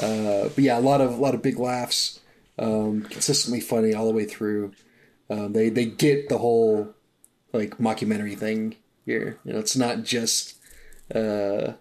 Uh, 0.00 0.48
but 0.54 0.58
yeah, 0.58 0.78
a 0.78 0.80
lot 0.80 1.00
of 1.00 1.12
a 1.12 1.20
lot 1.22 1.34
of 1.34 1.42
big 1.42 1.58
laughs. 1.58 2.20
Um, 2.58 3.02
consistently 3.02 3.60
funny 3.60 3.94
all 3.94 4.06
the 4.06 4.12
way 4.14 4.24
through. 4.24 4.72
Um, 5.30 5.52
they 5.52 5.68
they 5.68 5.84
get 5.86 6.28
the 6.28 6.38
whole 6.38 6.94
like 7.56 7.78
mockumentary 7.78 8.36
thing 8.36 8.76
here. 9.04 9.38
You 9.44 9.52
know, 9.52 9.58
it's 9.58 9.76
not 9.76 10.02
just 10.02 10.56
uh, 11.14 11.72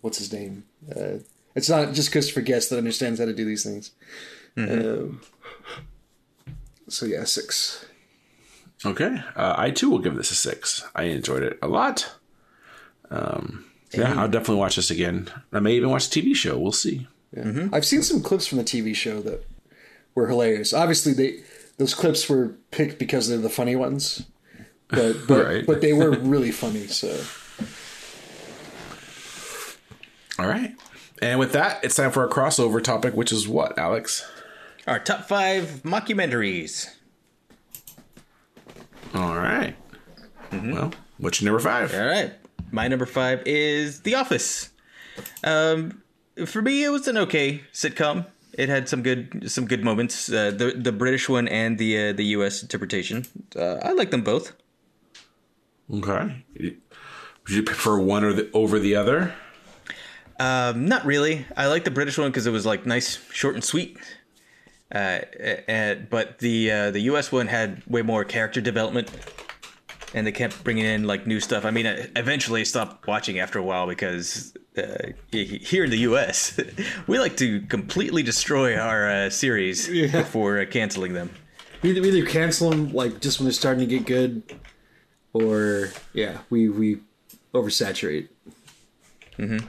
what's 0.00 0.18
his 0.18 0.32
name. 0.32 0.64
Uh, 0.94 1.18
it's 1.54 1.68
not 1.68 1.92
just 1.94 2.12
Christopher 2.12 2.42
Guest 2.42 2.70
that 2.70 2.78
understands 2.78 3.18
how 3.18 3.26
to 3.26 3.34
do 3.34 3.44
these 3.44 3.64
things. 3.64 3.92
Um, 4.56 5.20
so 6.88 7.06
yeah, 7.06 7.24
six. 7.24 7.84
Okay. 8.84 9.22
Uh, 9.36 9.54
I 9.56 9.70
too 9.70 9.90
will 9.90 9.98
give 9.98 10.16
this 10.16 10.30
a 10.30 10.34
six. 10.34 10.84
I 10.94 11.04
enjoyed 11.04 11.42
it 11.42 11.58
a 11.62 11.68
lot. 11.68 12.12
Um, 13.10 13.66
yeah, 13.92 14.20
I'll 14.20 14.28
definitely 14.28 14.56
watch 14.56 14.76
this 14.76 14.90
again. 14.90 15.28
I 15.52 15.60
may 15.60 15.74
even 15.74 15.90
watch 15.90 16.08
the 16.08 16.22
TV 16.22 16.34
show. 16.34 16.58
We'll 16.58 16.72
see. 16.72 17.08
Yeah. 17.36 17.68
I've 17.72 17.84
seen 17.84 18.02
some 18.02 18.22
clips 18.22 18.46
from 18.46 18.58
the 18.58 18.64
TV 18.64 18.94
show 18.94 19.20
that 19.22 19.44
were 20.14 20.28
hilarious. 20.28 20.72
Obviously, 20.72 21.12
they 21.12 21.40
those 21.78 21.94
clips 21.94 22.28
were 22.28 22.54
picked 22.70 22.98
because 22.98 23.28
they're 23.28 23.38
the 23.38 23.48
funny 23.48 23.76
ones, 23.76 24.26
but 24.90 25.16
but 25.28 25.44
Right. 25.46 25.66
but 25.66 25.80
they 25.80 25.92
were 25.92 26.10
really 26.10 26.50
funny. 26.52 26.86
So 26.86 27.08
All 30.38 30.46
right. 30.48 30.74
And 31.22 31.38
with 31.38 31.52
that, 31.52 31.84
it's 31.84 31.94
time 31.96 32.10
for 32.12 32.22
our 32.22 32.28
crossover 32.28 32.82
topic, 32.82 33.12
which 33.14 33.30
is 33.30 33.46
what, 33.46 33.78
Alex? 33.78 34.26
Our 34.86 34.98
top 34.98 35.28
five 35.28 35.82
mockumentaries. 35.84 36.88
All 39.14 39.36
right. 39.36 39.76
Well, 40.52 40.92
what's 41.18 41.40
your 41.42 41.50
number 41.52 41.62
five? 41.62 41.92
All 41.94 42.06
right. 42.06 42.32
my 42.70 42.88
number 42.88 43.04
five 43.06 43.42
is 43.44 44.00
The 44.00 44.14
Office. 44.14 44.70
Um, 45.44 46.02
for 46.46 46.62
me, 46.62 46.84
it 46.84 46.88
was 46.88 47.06
an 47.06 47.18
okay 47.18 47.62
sitcom. 47.72 48.24
It 48.54 48.68
had 48.68 48.88
some 48.88 49.02
good 49.02 49.50
some 49.50 49.66
good 49.66 49.84
moments. 49.84 50.28
Uh, 50.32 50.50
the 50.50 50.72
the 50.72 50.90
British 50.92 51.28
one 51.28 51.46
and 51.48 51.78
the 51.78 52.08
uh, 52.08 52.12
the 52.14 52.24
U.S. 52.36 52.62
interpretation. 52.62 53.26
Uh, 53.54 53.74
I 53.82 53.92
like 53.92 54.10
them 54.10 54.22
both. 54.22 54.52
Okay. 55.92 56.44
Would 56.58 56.76
you 57.48 57.62
prefer 57.62 57.98
one 57.98 58.24
or 58.24 58.32
the 58.32 58.50
over 58.52 58.78
the 58.78 58.96
other? 58.96 59.34
Um, 60.38 60.86
not 60.86 61.04
really. 61.04 61.46
I 61.56 61.66
like 61.66 61.84
the 61.84 61.90
British 61.90 62.16
one 62.16 62.30
because 62.30 62.46
it 62.46 62.50
was 62.52 62.64
like 62.64 62.86
nice, 62.86 63.18
short 63.32 63.54
and 63.54 63.64
sweet. 63.64 63.98
Uh, 64.94 65.20
uh, 65.68 65.94
but 66.08 66.38
the 66.38 66.70
uh, 66.70 66.90
the 66.90 67.00
U.S. 67.02 67.30
one 67.30 67.46
had 67.46 67.82
way 67.86 68.02
more 68.02 68.24
character 68.24 68.60
development, 68.60 69.10
and 70.14 70.26
they 70.26 70.32
kept 70.32 70.64
bringing 70.64 70.84
in 70.84 71.04
like 71.04 71.26
new 71.26 71.40
stuff. 71.40 71.64
I 71.64 71.70
mean, 71.70 71.86
I 71.86 72.08
eventually 72.16 72.64
stopped 72.64 73.06
watching 73.06 73.38
after 73.38 73.58
a 73.58 73.62
while 73.62 73.86
because 73.86 74.54
uh, 74.78 75.08
here 75.30 75.84
in 75.84 75.90
the 75.90 75.98
U.S. 75.98 76.58
we 77.06 77.18
like 77.18 77.36
to 77.36 77.60
completely 77.62 78.22
destroy 78.22 78.76
our 78.76 79.08
uh, 79.08 79.30
series 79.30 79.88
Yeah. 79.88 80.10
before 80.22 80.58
uh, 80.60 80.66
canceling 80.66 81.12
them. 81.12 81.30
We 81.82 81.90
either, 81.90 82.02
we 82.02 82.08
either 82.10 82.26
cancel 82.28 82.70
them 82.70 82.92
like 82.92 83.20
just 83.20 83.38
when 83.38 83.44
they're 83.46 83.52
starting 83.52 83.86
to 83.88 83.98
get 83.98 84.06
good, 84.06 84.42
or 85.32 85.90
yeah, 86.12 86.38
we 86.50 86.68
we 86.68 87.00
oversaturate. 87.54 88.28
Mm-hmm. 89.38 89.66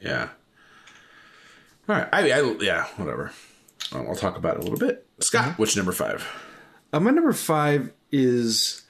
Yeah. 0.00 0.28
All 1.88 1.96
right. 1.96 2.08
I, 2.12 2.30
I 2.30 2.56
yeah, 2.60 2.86
whatever. 2.96 3.32
I'll, 3.92 4.08
I'll 4.08 4.16
talk 4.16 4.36
about 4.36 4.56
it 4.56 4.60
a 4.60 4.62
little 4.62 4.78
bit. 4.78 5.06
Scott, 5.20 5.58
which 5.58 5.76
number 5.76 5.92
five? 5.92 6.26
Uh, 6.92 7.00
my 7.00 7.10
number 7.10 7.32
five 7.32 7.92
is 8.12 8.82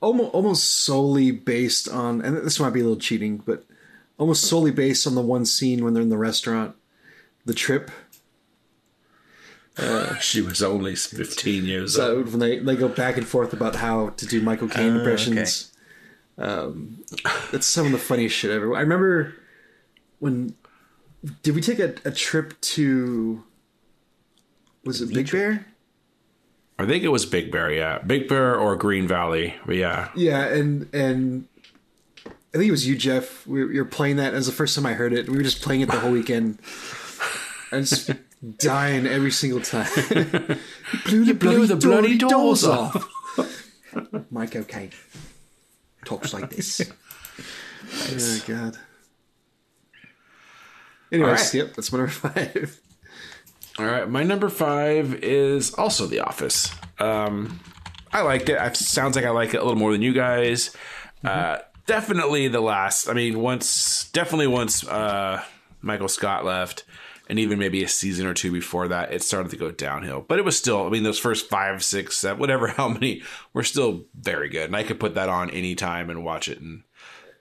almost 0.00 0.32
almost 0.34 0.70
solely 0.84 1.30
based 1.30 1.88
on, 1.88 2.20
and 2.22 2.36
this 2.36 2.60
might 2.60 2.72
be 2.72 2.80
a 2.80 2.84
little 2.84 2.98
cheating, 2.98 3.38
but 3.38 3.64
almost 4.18 4.44
solely 4.44 4.70
based 4.70 5.06
on 5.06 5.14
the 5.14 5.20
one 5.22 5.44
scene 5.44 5.84
when 5.84 5.94
they're 5.94 6.02
in 6.02 6.08
the 6.08 6.18
restaurant, 6.18 6.76
the 7.44 7.54
trip. 7.54 7.90
She 10.20 10.40
was 10.40 10.62
only 10.62 10.94
15 10.94 11.64
years 11.64 11.98
old. 11.98 12.06
So 12.06 12.16
old. 12.16 12.30
when 12.30 12.38
they, 12.40 12.58
they 12.58 12.76
go 12.76 12.88
back 12.88 13.16
and 13.16 13.26
forth 13.26 13.52
about 13.52 13.76
how 13.76 14.10
to 14.10 14.26
do 14.26 14.40
Michael 14.40 14.68
Caine 14.68 14.94
Oh, 14.94 14.98
impressions, 14.98 15.72
um, 16.38 17.04
that's 17.50 17.66
some 17.66 17.86
of 17.86 17.92
the 17.92 17.98
funniest 17.98 18.36
shit 18.36 18.50
ever. 18.50 18.74
I 18.74 18.80
remember 18.80 19.34
when 20.18 20.54
did 21.42 21.54
we 21.54 21.60
take 21.60 21.78
a, 21.78 21.94
a 22.04 22.10
trip 22.10 22.60
to 22.60 23.44
was 24.84 25.02
it 25.02 25.12
Big 25.12 25.30
Bear? 25.30 25.66
I 26.78 26.86
think 26.86 27.04
it 27.04 27.08
was 27.08 27.26
Big 27.26 27.52
Bear, 27.52 27.70
yeah. 27.70 27.98
Big 27.98 28.26
Bear 28.26 28.58
or 28.58 28.74
Green 28.76 29.06
Valley, 29.06 29.54
but 29.66 29.76
yeah. 29.76 30.08
Yeah, 30.16 30.46
and 30.46 30.88
and 30.94 31.46
I 32.26 32.58
think 32.58 32.68
it 32.68 32.70
was 32.70 32.88
you, 32.88 32.96
Jeff. 32.96 33.46
We 33.46 33.62
were, 33.62 33.72
you 33.72 33.80
were 33.80 33.88
playing 33.88 34.16
that. 34.16 34.32
It 34.32 34.36
was 34.36 34.46
the 34.46 34.52
first 34.52 34.74
time 34.74 34.86
I 34.86 34.94
heard 34.94 35.12
it. 35.12 35.28
We 35.28 35.36
were 35.36 35.42
just 35.42 35.62
playing 35.62 35.82
it 35.82 35.90
the 35.90 36.00
whole 36.00 36.10
weekend. 36.10 36.58
I 37.72 37.80
just 37.80 38.10
dying 38.58 39.06
every 39.06 39.30
single 39.30 39.60
time. 39.60 39.90
blew 41.04 41.24
the 41.24 41.34
blew 41.34 41.66
the 41.66 41.76
bloody 41.76 42.16
doors 42.16 42.64
off. 42.64 43.08
Mike, 44.30 44.56
okay. 44.56 44.90
Talks 46.04 46.32
like 46.32 46.50
this. 46.50 46.80
Oh 48.12 48.42
God. 48.46 48.76
Anyways, 51.10 51.40
right. 51.40 51.54
yep, 51.54 51.74
that's 51.74 51.90
my 51.90 51.98
number 51.98 52.12
five. 52.12 52.80
All 53.78 53.86
right, 53.86 54.08
my 54.08 54.22
number 54.22 54.48
five 54.48 55.14
is 55.24 55.74
also 55.74 56.06
The 56.06 56.20
Office. 56.20 56.72
Um, 57.00 57.58
I 58.12 58.22
liked 58.22 58.48
it. 58.48 58.58
It 58.60 58.76
sounds 58.76 59.16
like 59.16 59.24
I 59.24 59.30
like 59.30 59.54
it 59.54 59.56
a 59.56 59.62
little 59.62 59.78
more 59.78 59.90
than 59.90 60.02
you 60.02 60.12
guys. 60.12 60.76
Uh, 61.24 61.58
definitely 61.86 62.46
the 62.48 62.60
last. 62.60 63.08
I 63.08 63.14
mean, 63.14 63.40
once, 63.40 64.08
definitely 64.12 64.46
once 64.46 64.86
uh, 64.86 65.42
Michael 65.80 66.08
Scott 66.08 66.44
left, 66.44 66.84
and 67.30 67.38
even 67.38 67.60
maybe 67.60 67.84
a 67.84 67.88
season 67.88 68.26
or 68.26 68.34
two 68.34 68.50
before 68.50 68.88
that, 68.88 69.12
it 69.12 69.22
started 69.22 69.50
to 69.50 69.56
go 69.56 69.70
downhill. 69.70 70.24
But 70.26 70.40
it 70.40 70.44
was 70.44 70.58
still. 70.58 70.84
I 70.84 70.90
mean, 70.90 71.04
those 71.04 71.18
first 71.18 71.48
five, 71.48 71.84
six, 71.84 72.16
seven, 72.16 72.40
whatever, 72.40 72.66
how 72.76 72.88
many 72.88 73.22
were 73.52 73.62
still 73.62 74.04
very 74.20 74.48
good, 74.48 74.64
and 74.64 74.76
I 74.76 74.82
could 74.82 74.98
put 74.98 75.14
that 75.14 75.28
on 75.28 75.48
anytime 75.50 76.10
and 76.10 76.24
watch 76.24 76.48
it 76.48 76.60
and, 76.60 76.82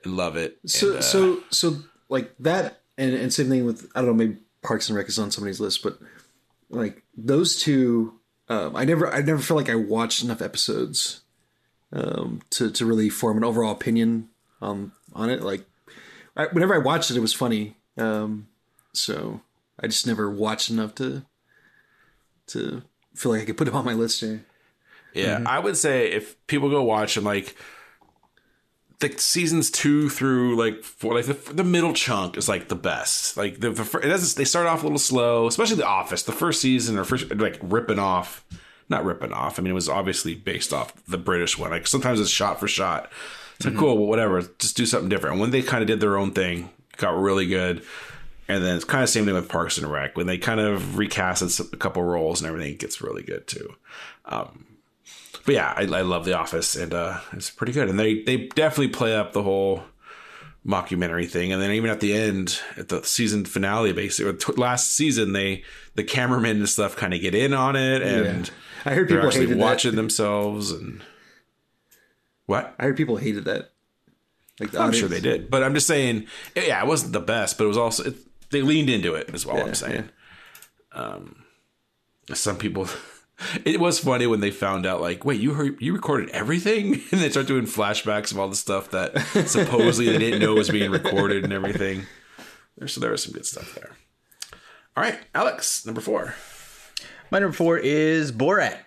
and 0.04 0.16
love 0.16 0.38
it. 0.38 0.60
So 0.68 0.90
And, 0.90 0.98
uh, 1.00 1.02
so 1.02 1.40
so 1.50 1.78
like 2.08 2.32
that 2.40 2.82
and, 3.00 3.16
and 3.16 3.34
same 3.34 3.50
thing 3.50 3.66
with 3.66 3.90
I 3.96 4.02
don't 4.02 4.10
know 4.10 4.14
maybe 4.14 4.38
Parks 4.62 4.90
and 4.90 4.96
Rec 4.96 5.08
is 5.08 5.18
on 5.18 5.32
somebody's 5.32 5.60
list, 5.60 5.82
but 5.82 5.98
like 6.70 7.02
those 7.18 7.60
two, 7.60 8.14
um, 8.48 8.76
I 8.76 8.86
never 8.86 9.12
I 9.12 9.22
never 9.22 9.42
feel 9.42 9.58
like 9.58 9.72
I 9.72 9.76
watched 9.76 10.24
enough 10.24 10.42
episodes 10.42 11.22
um, 11.92 12.42
to 12.52 12.70
to 12.70 12.86
really 12.86 13.10
form 13.10 13.38
an 13.38 13.44
overall 13.44 13.72
opinion 13.72 14.30
um, 14.62 14.92
on 15.14 15.32
it. 15.32 15.42
Like 15.42 15.66
I, 16.38 16.46
whenever 16.52 16.76
I 16.76 16.78
watched 16.78 17.10
it, 17.10 17.18
it 17.18 17.22
was 17.22 17.34
funny. 17.34 17.76
Um, 17.98 18.50
so 18.94 19.42
I 19.82 19.88
just 19.88 20.08
never 20.08 20.30
watched 20.30 20.70
enough 20.70 20.96
to 20.96 21.24
to 22.48 22.82
feel 23.16 23.32
like 23.32 23.42
I 23.42 23.46
could 23.46 23.58
put 23.58 23.68
it 23.68 23.74
on 23.74 23.86
my 23.86 23.94
list 23.94 24.22
here. 24.22 24.46
Yeah, 25.14 25.38
mm-hmm. 25.38 25.48
I 25.48 25.60
would 25.60 25.78
say 25.78 26.12
if 26.12 26.36
people 26.48 26.70
go 26.70 26.84
watch 26.84 27.18
and 27.18 27.26
like 27.26 27.56
the 29.00 29.14
seasons 29.18 29.72
two 29.72 30.10
through 30.10 30.58
like 30.58 30.84
four, 30.84 31.16
like 31.16 31.26
the, 31.26 31.54
the 31.54 31.64
middle 31.64 31.94
chunk 31.94 32.38
is 32.38 32.50
like 32.50 32.68
the 32.68 32.76
best. 32.76 33.38
Like 33.38 33.60
the, 33.60 33.72
the 33.72 34.00
it 34.00 34.10
doesn't, 34.10 34.38
they 34.38 34.46
start 34.46 34.68
off 34.68 34.82
a 34.82 34.86
little 34.86 35.00
slow, 35.00 35.48
especially 35.48 35.78
The 35.78 35.88
Office. 35.88 36.24
The 36.24 36.32
first 36.32 36.62
season 36.62 36.98
or 36.98 37.06
first 37.06 37.34
like 37.36 37.58
ripping 37.62 38.00
off, 38.00 38.46
not 38.90 39.06
ripping 39.06 39.32
off. 39.32 39.58
I 39.58 39.62
mean, 39.62 39.72
it 39.72 39.76
was 39.76 39.90
obviously 39.90 40.36
based 40.36 40.74
off 40.74 40.94
the 41.06 41.18
British 41.18 41.58
one. 41.58 41.72
Like 41.72 41.88
sometimes 41.88 42.20
it's 42.20 42.30
shot 42.30 42.60
for 42.60 42.68
shot. 42.68 43.10
It's 43.56 43.66
like 43.66 43.74
mm-hmm. 43.74 43.84
cool, 43.84 44.08
whatever. 44.08 44.42
Just 44.60 44.78
do 44.78 44.86
something 44.86 45.10
different. 45.10 45.34
And 45.34 45.42
when 45.42 45.52
they 45.52 45.62
kind 45.62 45.82
of 45.82 45.88
did 45.88 46.02
their 46.02 46.18
own 46.18 46.32
thing, 46.32 46.70
got 46.98 47.18
really 47.18 47.46
good. 47.48 47.84
And 48.50 48.64
then 48.64 48.76
it's 48.76 48.84
kind 48.84 49.04
of 49.04 49.10
same 49.10 49.26
thing 49.26 49.36
with 49.36 49.48
Parks 49.48 49.78
and 49.78 49.90
Rec 49.90 50.18
when 50.18 50.28
they 50.28 50.38
kind 50.38 50.60
of 50.60 50.98
recast 50.98 51.60
a 51.60 51.78
couple 51.78 52.04
roles 52.04 52.42
and 52.42 52.50
everything, 52.50 52.74
it 52.74 52.80
gets 52.80 53.02
really 53.02 53.24
good 53.24 53.48
too 53.48 53.76
but 55.50 55.56
yeah, 55.56 55.74
I, 55.76 55.82
I 55.82 56.02
love 56.02 56.26
The 56.26 56.38
Office, 56.38 56.76
and 56.76 56.94
uh, 56.94 57.20
it's 57.34 57.50
pretty 57.50 57.74
good. 57.74 57.90
And 57.90 58.00
they 58.00 58.22
they 58.22 58.48
definitely 58.50 58.90
play 58.90 59.16
up 59.16 59.34
the 59.34 59.42
whole 59.42 59.84
mockumentary 60.64 61.28
thing. 61.28 61.52
And 61.52 61.60
then 61.60 61.72
even 61.72 61.90
at 61.90 62.02
the 62.02 62.14
end, 62.14 62.60
at 62.78 62.90
the 62.90 63.04
season 63.04 63.46
finale, 63.46 63.92
basically 63.92 64.32
or 64.32 64.34
t- 64.36 64.54
last 64.54 64.94
season, 64.94 65.34
they 65.34 65.64
the 65.96 66.04
cameramen 66.04 66.58
and 66.58 66.70
stuff 66.70 66.96
kind 66.96 67.16
of 67.16 67.22
get 67.22 67.34
in 67.34 67.56
on 67.56 67.76
it, 67.76 68.04
and 68.04 68.52
I 68.86 68.94
heard 68.94 69.08
people 69.08 69.26
actually 69.26 69.48
hated 69.48 69.58
watching 69.58 69.92
that. 69.92 69.98
themselves. 69.98 70.72
And 70.72 71.02
what? 72.46 72.76
I 72.78 72.84
heard 72.84 72.98
people 72.98 73.18
hated 73.18 73.46
that. 73.46 73.72
Like 74.60 74.76
I'm 74.76 74.92
sure 74.92 75.08
they 75.08 75.22
did, 75.22 75.50
but 75.50 75.64
I'm 75.64 75.74
just 75.74 75.88
saying, 75.88 76.28
yeah, 76.56 76.80
it 76.80 76.88
wasn't 76.88 77.14
the 77.14 77.22
best, 77.22 77.58
but 77.58 77.64
it 77.64 77.70
was 77.70 77.78
also 77.78 78.04
it, 78.04 78.18
they 78.52 78.62
leaned 78.62 78.90
into 78.90 79.16
it. 79.16 79.34
Is 79.34 79.46
all 79.46 79.58
Yeah, 79.58 79.66
I'm 79.66 79.76
saying. 79.76 80.10
Um, 80.92 81.44
some 82.34 82.58
people. 82.58 82.88
It 83.64 83.80
was 83.80 84.00
funny 84.00 84.28
when 84.28 84.42
they 84.42 84.52
found 84.52 84.86
out, 84.86 85.00
like, 85.00 85.24
wait, 85.24 85.40
you 85.40 85.54
heard, 85.54 85.82
you 85.82 85.94
recorded 85.94 86.30
everything, 86.32 86.96
and 87.14 87.22
they 87.22 87.30
start 87.30 87.48
doing 87.48 87.68
flashbacks 87.68 88.34
of 88.34 88.38
all 88.38 88.50
the 88.50 88.56
stuff 88.58 88.92
that 88.92 89.18
supposedly 89.48 90.12
they 90.12 90.18
didn't 90.18 90.42
know 90.42 90.56
was 90.56 90.70
being 90.70 90.92
recorded 90.92 91.46
and 91.46 91.54
everything. 91.54 92.06
So 92.86 93.00
there 93.00 93.12
was 93.12 93.24
some 93.24 93.32
good 93.32 93.46
stuff 93.46 93.74
there. 93.76 93.92
All 94.98 95.04
right, 95.04 95.20
Alex, 95.34 95.86
number 95.86 96.02
four. 96.02 96.36
My 97.32 97.40
number 97.40 97.56
four 97.56 97.78
is 97.78 98.34
Borat. 98.34 98.78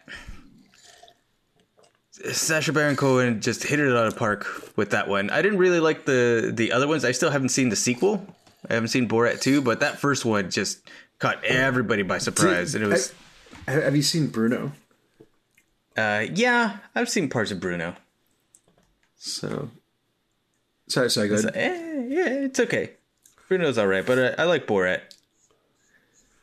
Sacha 2.10 2.72
Baron 2.74 2.96
Cohen 2.96 3.40
just 3.40 3.64
hit 3.64 3.80
it 3.80 3.90
out 3.90 4.06
of 4.06 4.12
the 4.12 4.18
park 4.18 4.76
with 4.76 4.90
that 4.90 5.08
one. 5.08 5.30
I 5.30 5.40
didn't 5.40 5.58
really 5.58 5.80
like 5.80 6.04
the 6.04 6.52
the 6.54 6.72
other 6.72 6.86
ones. 6.86 7.06
I 7.06 7.12
still 7.12 7.30
haven't 7.30 7.48
seen 7.48 7.70
the 7.70 7.76
sequel. 7.76 8.36
I 8.68 8.74
haven't 8.74 8.88
seen 8.88 9.08
Borat 9.08 9.40
2, 9.40 9.60
but 9.62 9.80
that 9.80 9.98
first 9.98 10.24
one 10.24 10.50
just 10.50 10.88
caught 11.18 11.42
everybody 11.44 12.02
by 12.02 12.18
surprise. 12.18 12.74
And 12.74 12.84
it 12.84 12.88
was, 12.88 13.12
Ha- 13.66 13.72
Have 13.80 13.96
you 13.96 14.02
seen 14.02 14.28
Bruno? 14.28 14.72
uh, 15.96 16.26
yeah, 16.32 16.78
I've 16.94 17.08
seen 17.08 17.28
parts 17.28 17.50
of 17.50 17.60
Bruno. 17.60 17.94
So, 19.16 19.70
sorry, 20.88 21.10
sorry, 21.10 21.28
go 21.28 21.34
ahead. 21.36 21.52
Eh, 21.54 22.06
yeah, 22.08 22.26
it's 22.44 22.58
okay. 22.60 22.90
Bruno's 23.48 23.78
all 23.78 23.86
right, 23.86 24.04
but 24.04 24.18
uh, 24.18 24.34
I 24.38 24.44
like 24.44 24.66
Borat. 24.66 25.00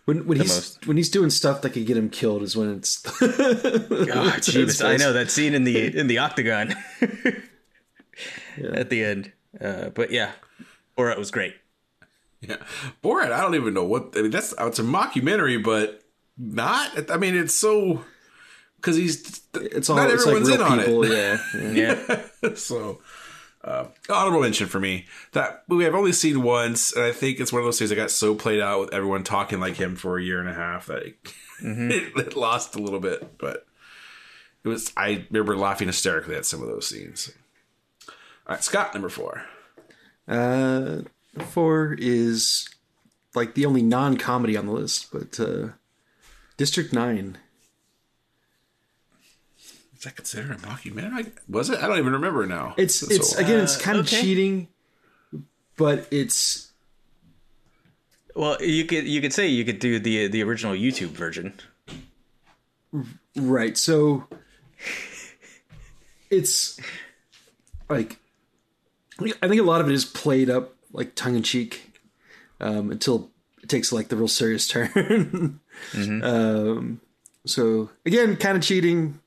When 0.05 0.25
when 0.25 0.39
he's 0.39 0.49
most. 0.49 0.87
when 0.87 0.97
he's 0.97 1.09
doing 1.09 1.29
stuff 1.29 1.61
that 1.61 1.71
could 1.71 1.85
get 1.85 1.95
him 1.97 2.09
killed 2.09 2.41
is 2.41 2.55
when 2.57 2.77
it's. 2.77 3.03
Oh, 3.21 4.31
Jeebus, 4.39 4.83
I 4.83 4.95
know 4.97 5.13
that 5.13 5.29
scene 5.29 5.53
in 5.53 5.65
the 5.65 5.95
in 5.99 6.07
the 6.07 6.17
octagon 6.19 6.73
at 8.73 8.89
the 8.89 9.03
end. 9.03 9.31
Uh, 9.59 9.89
but 9.89 10.11
yeah, 10.11 10.31
Borat 10.97 11.17
was 11.17 11.29
great. 11.31 11.55
Yeah, 12.41 12.57
Borat. 13.03 13.31
I 13.33 13.41
don't 13.41 13.55
even 13.55 13.73
know 13.73 13.83
what. 13.83 14.13
I 14.15 14.21
mean, 14.21 14.31
that's 14.31 14.53
it's 14.57 14.79
a 14.79 14.83
mockumentary, 14.83 15.61
but 15.63 16.01
not. 16.37 17.11
I 17.11 17.17
mean, 17.17 17.35
it's 17.35 17.53
so 17.55 18.03
because 18.77 18.95
he's 18.95 19.41
It's 19.55 19.89
all 19.89 19.97
not 19.97 20.09
it's 20.09 20.25
like 20.25 20.35
everyone's 20.35 20.47
real 20.49 20.65
in 20.65 20.71
on 20.71 20.79
people. 20.79 21.03
it. 21.03 21.11
Yeah, 21.11 21.37
yeah. 22.07 22.23
Yeah, 22.41 22.53
so 22.55 23.01
uh, 23.63 23.87
honorable 24.09 24.39
mention 24.41 24.67
for 24.67 24.79
me 24.79 25.05
that 25.33 25.63
movie 25.67 25.85
I've 25.85 25.95
only 25.95 26.13
seen 26.13 26.41
once, 26.41 26.93
and 26.93 27.03
I 27.03 27.11
think 27.11 27.41
it's 27.41 27.51
one 27.51 27.59
of 27.59 27.65
those 27.65 27.77
things 27.77 27.89
that 27.89 27.97
got 27.97 28.09
so 28.09 28.35
played 28.35 28.61
out 28.61 28.79
with 28.79 28.93
everyone 28.93 29.23
talking 29.25 29.59
like 29.59 29.75
him 29.75 29.97
for 29.97 30.17
a 30.17 30.23
year 30.23 30.39
and 30.39 30.47
a 30.47 30.53
half 30.53 30.85
that 30.85 31.03
it, 31.03 31.15
it, 31.61 32.13
it 32.27 32.35
lost 32.37 32.73
a 32.75 32.79
little 32.79 33.01
bit. 33.01 33.37
But 33.37 33.65
it 34.63 34.69
was 34.69 34.93
I 34.95 35.25
remember 35.29 35.57
laughing 35.57 35.87
hysterically 35.87 36.35
at 36.35 36.45
some 36.45 36.61
of 36.61 36.69
those 36.69 36.87
scenes. 36.87 37.33
All 38.47 38.55
right, 38.55 38.63
Scott, 38.63 38.93
number 38.93 39.09
four. 39.09 39.43
Uh, 40.25 41.01
four 41.43 41.95
is 41.99 42.67
like 43.35 43.53
the 43.55 43.65
only 43.65 43.81
non-comedy 43.81 44.55
on 44.57 44.65
the 44.65 44.71
list, 44.71 45.11
but 45.11 45.39
uh, 45.39 45.69
District 46.57 46.91
Nine. 46.93 47.37
Is 49.97 50.03
that 50.05 50.15
considered 50.15 50.51
a 50.51 50.55
mockumentary? 50.55 51.31
Was 51.49 51.69
it? 51.69 51.79
I 51.79 51.87
don't 51.87 51.97
even 51.97 52.13
remember 52.13 52.45
now. 52.45 52.73
It's 52.77 53.01
That's 53.01 53.15
it's 53.15 53.29
so- 53.35 53.39
again, 53.43 53.59
it's 53.59 53.75
kind 53.77 53.97
of 53.97 54.05
okay. 54.05 54.21
cheating, 54.21 54.67
but 55.75 56.07
it's 56.09 56.71
Well, 58.35 58.61
you 58.63 58.85
could 58.85 59.05
you 59.05 59.19
could 59.21 59.33
say 59.33 59.47
you 59.47 59.65
could 59.65 59.79
do 59.79 59.99
the 59.99 60.27
the 60.29 60.41
original 60.43 60.73
YouTube 60.73 61.09
version. 61.09 61.53
right. 63.35 63.77
So 63.77 64.25
it's 66.29 66.79
like 67.89 68.19
I 69.41 69.47
think 69.49 69.59
a 69.59 69.65
lot 69.65 69.81
of 69.81 69.89
it 69.89 69.93
is 69.93 70.05
played 70.05 70.49
up 70.49 70.75
like 70.91 71.15
tongue 71.15 71.35
in 71.35 71.43
cheek 71.43 71.93
um, 72.59 72.91
until 72.91 73.29
it 73.61 73.69
takes 73.69 73.91
like 73.91 74.07
the 74.09 74.15
real 74.15 74.27
serious 74.27 74.67
turn. 74.69 75.59
um, 75.95 77.01
so 77.45 77.89
again, 78.05 78.35
kind 78.37 78.57
of 78.57 78.63
cheating, 78.63 79.19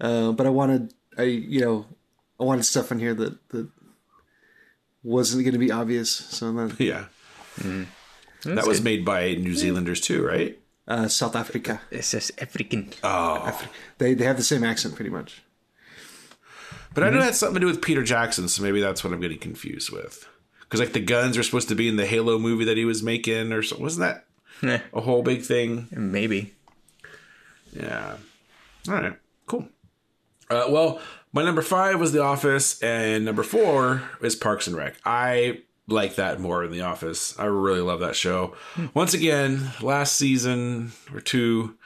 uh, 0.00 0.32
but 0.32 0.46
I 0.46 0.50
wanted 0.50 0.92
I 1.16 1.22
you 1.24 1.60
know 1.60 1.86
I 2.40 2.44
wanted 2.44 2.64
stuff 2.64 2.90
in 2.92 2.98
here 2.98 3.14
that 3.14 3.48
that 3.50 3.68
wasn't 5.02 5.44
going 5.44 5.52
to 5.52 5.58
be 5.58 5.70
obvious. 5.70 6.10
So 6.10 6.52
that 6.52 6.80
yeah. 6.80 7.06
that 8.44 8.66
was 8.66 8.82
made 8.82 9.04
by 9.04 9.34
New 9.34 9.54
Zealanders 9.54 10.00
too, 10.00 10.24
right? 10.26 10.58
uh, 10.88 11.08
South 11.08 11.34
Africa, 11.36 11.80
It 11.90 12.04
says 12.04 12.30
African. 12.38 12.90
Oh, 13.02 13.58
they 13.98 14.14
they 14.14 14.24
have 14.24 14.36
the 14.36 14.42
same 14.42 14.64
accent 14.64 14.94
pretty 14.96 15.10
much. 15.10 15.42
but 16.92 17.04
I 17.04 17.10
know 17.10 17.20
that's 17.20 17.38
something 17.38 17.54
to 17.54 17.60
do 17.60 17.66
with 17.66 17.82
Peter 17.82 18.02
Jackson, 18.02 18.48
so 18.48 18.62
maybe 18.62 18.80
that's 18.80 19.02
what 19.04 19.12
I'm 19.12 19.20
getting 19.20 19.38
confused 19.38 19.90
with. 19.90 20.28
Because 20.74 20.86
like 20.88 20.92
the 20.92 20.98
guns 20.98 21.36
were 21.36 21.44
supposed 21.44 21.68
to 21.68 21.76
be 21.76 21.86
in 21.86 21.94
the 21.94 22.04
Halo 22.04 22.36
movie 22.36 22.64
that 22.64 22.76
he 22.76 22.84
was 22.84 23.00
making, 23.00 23.52
or 23.52 23.62
so, 23.62 23.78
wasn't 23.78 24.24
that 24.60 24.82
a 24.92 25.00
whole 25.00 25.22
big 25.22 25.42
thing? 25.42 25.86
maybe. 25.92 26.52
Yeah. 27.72 28.16
All 28.88 28.94
right. 28.94 29.16
Cool. 29.46 29.68
Uh, 30.50 30.64
well, 30.68 31.00
my 31.32 31.44
number 31.44 31.62
five 31.62 32.00
was 32.00 32.10
The 32.10 32.24
Office, 32.24 32.82
and 32.82 33.24
number 33.24 33.44
four 33.44 34.02
is 34.20 34.34
Parks 34.34 34.66
and 34.66 34.74
Rec. 34.74 34.96
I 35.04 35.60
like 35.86 36.16
that 36.16 36.40
more 36.40 36.62
than 36.62 36.72
The 36.72 36.82
Office. 36.82 37.38
I 37.38 37.44
really 37.44 37.80
love 37.80 38.00
that 38.00 38.16
show. 38.16 38.56
Once 38.94 39.14
again, 39.14 39.70
last 39.80 40.16
season 40.16 40.90
or 41.14 41.20
two, 41.20 41.76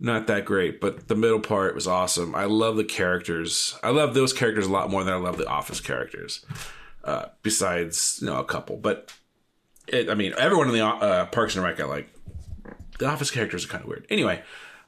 not 0.00 0.26
that 0.26 0.44
great, 0.44 0.80
but 0.80 1.06
the 1.06 1.14
middle 1.14 1.38
part 1.38 1.76
was 1.76 1.86
awesome. 1.86 2.34
I 2.34 2.46
love 2.46 2.74
the 2.74 2.82
characters. 2.82 3.78
I 3.84 3.90
love 3.90 4.14
those 4.14 4.32
characters 4.32 4.66
a 4.66 4.72
lot 4.72 4.90
more 4.90 5.04
than 5.04 5.14
I 5.14 5.18
love 5.18 5.36
the 5.38 5.46
Office 5.46 5.80
characters. 5.80 6.44
Uh, 7.04 7.26
besides, 7.42 8.18
you 8.22 8.26
know, 8.26 8.38
a 8.38 8.44
couple, 8.44 8.78
but 8.78 9.12
it, 9.88 10.08
I 10.08 10.14
mean, 10.14 10.32
everyone 10.38 10.68
in 10.68 10.74
the 10.74 10.84
uh, 10.84 11.26
Parks 11.26 11.54
and 11.54 11.62
Rec 11.62 11.78
I 11.78 11.84
like. 11.84 12.08
The 12.98 13.06
Office 13.06 13.30
characters 13.30 13.66
are 13.66 13.68
kind 13.68 13.82
of 13.82 13.88
weird. 13.88 14.06
Anyway, 14.08 14.42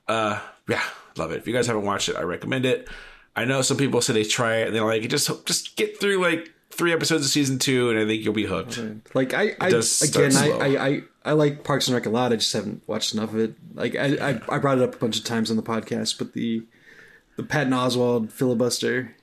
uh, 0.08 0.40
yeah, 0.66 0.82
love 1.16 1.32
it. 1.32 1.38
If 1.38 1.46
you 1.46 1.52
guys 1.52 1.66
haven't 1.66 1.84
watched 1.84 2.08
it, 2.08 2.16
I 2.16 2.22
recommend 2.22 2.64
it. 2.64 2.88
I 3.34 3.44
know 3.44 3.60
some 3.60 3.76
people 3.76 4.00
say 4.00 4.14
they 4.14 4.24
try 4.24 4.58
it 4.58 4.68
and 4.68 4.74
they're 4.74 4.84
like, 4.84 5.06
just 5.08 5.44
just 5.44 5.76
get 5.76 6.00
through 6.00 6.22
like 6.22 6.54
three 6.70 6.92
episodes 6.92 7.24
of 7.24 7.30
season 7.30 7.58
two, 7.58 7.90
and 7.90 7.98
I 7.98 8.06
think 8.06 8.24
you'll 8.24 8.32
be 8.32 8.46
hooked. 8.46 8.80
Like 9.14 9.34
I, 9.34 9.54
I 9.60 9.68
again, 9.68 10.36
I. 10.36 10.50
I, 10.50 10.86
I, 10.86 11.02
I 11.24 11.32
like 11.32 11.64
Parks 11.64 11.88
and 11.88 11.94
Rec 11.94 12.06
a 12.06 12.10
lot. 12.10 12.32
I 12.32 12.36
just 12.36 12.52
haven't 12.52 12.82
watched 12.86 13.12
enough 13.12 13.30
of 13.30 13.38
it. 13.40 13.54
Like 13.74 13.96
I, 13.96 14.16
I, 14.16 14.40
I 14.48 14.58
brought 14.58 14.78
it 14.78 14.84
up 14.84 14.94
a 14.94 14.98
bunch 14.98 15.18
of 15.18 15.24
times 15.24 15.50
on 15.50 15.56
the 15.56 15.62
podcast, 15.62 16.16
but 16.18 16.32
the 16.32 16.62
the 17.36 17.42
Patton 17.42 17.72
Oswalt 17.72 18.32
filibuster 18.32 19.16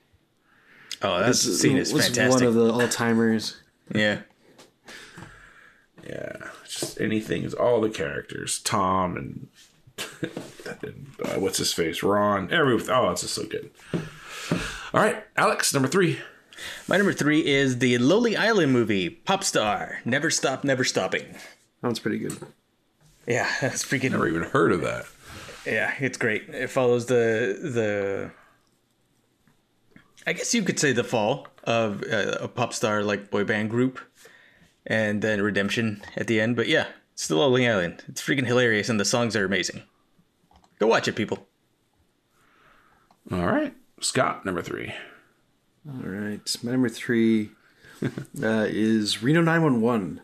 Oh, 1.04 1.20
that 1.20 1.34
scene 1.34 1.76
is 1.76 1.92
was 1.92 2.06
fantastic. 2.06 2.40
one 2.40 2.48
of 2.48 2.54
the 2.54 2.72
all 2.72 2.88
timers. 2.88 3.60
yeah. 3.94 4.20
Yeah, 6.06 6.36
just 6.68 7.00
anything 7.00 7.44
is 7.44 7.54
all 7.54 7.80
the 7.80 7.88
characters, 7.88 8.58
Tom 8.58 9.16
and, 9.16 9.48
and, 10.82 11.06
uh, 11.24 11.40
what's 11.40 11.56
his 11.56 11.72
face, 11.72 12.02
Ron. 12.02 12.52
Every 12.52 12.74
oh, 12.90 13.10
it's 13.10 13.22
just 13.22 13.34
so 13.34 13.44
good. 13.46 13.70
All 14.92 15.00
right, 15.00 15.24
Alex, 15.36 15.72
number 15.72 15.88
three. 15.88 16.18
My 16.88 16.98
number 16.98 17.14
three 17.14 17.44
is 17.46 17.78
the 17.78 17.96
Lonely 17.98 18.36
Island 18.36 18.72
movie, 18.72 19.08
Pop 19.08 19.44
Star, 19.44 20.00
Never 20.04 20.30
Stop, 20.30 20.62
Never 20.62 20.84
Stopping. 20.84 21.32
That 21.32 21.88
one's 21.88 22.00
pretty 22.00 22.18
good. 22.18 22.36
Yeah, 23.26 23.50
that's 23.60 23.84
freaking. 23.84 24.10
Never 24.10 24.28
even 24.28 24.42
heard 24.42 24.72
of 24.72 24.82
that. 24.82 25.06
Yeah, 25.66 25.94
it's 25.98 26.18
great. 26.18 26.48
It 26.48 26.68
follows 26.68 27.06
the 27.06 27.58
the. 27.62 28.30
I 30.26 30.32
guess 30.32 30.54
you 30.54 30.62
could 30.62 30.78
say 30.78 30.92
the 30.92 31.04
fall 31.04 31.48
of 31.64 32.02
uh, 32.04 32.38
a 32.40 32.48
pop 32.48 32.72
star 32.72 33.02
like 33.02 33.30
boy 33.30 33.44
band 33.44 33.70
group, 33.70 34.00
and 34.86 35.22
then 35.22 35.42
redemption 35.42 36.02
at 36.16 36.26
the 36.26 36.40
end. 36.40 36.56
But 36.56 36.68
yeah, 36.68 36.86
it's 37.12 37.28
the 37.28 37.36
Lonely 37.36 37.68
Island. 37.68 38.02
It's 38.08 38.22
freaking 38.22 38.46
hilarious, 38.46 38.88
and 38.88 38.98
the 38.98 39.04
songs 39.04 39.36
are 39.36 39.44
amazing. 39.44 39.82
Go 40.78 40.86
watch 40.86 41.08
it, 41.08 41.16
people. 41.16 41.46
All 43.30 43.46
right, 43.46 43.74
Scott, 44.00 44.44
number 44.44 44.62
three. 44.62 44.92
All 45.88 46.00
right, 46.08 46.56
my 46.62 46.72
number 46.72 46.88
three 46.88 47.50
uh, 48.42 48.66
is 48.68 49.22
Reno 49.22 49.40
nine 49.42 49.62
one 49.62 49.80
one. 49.80 50.20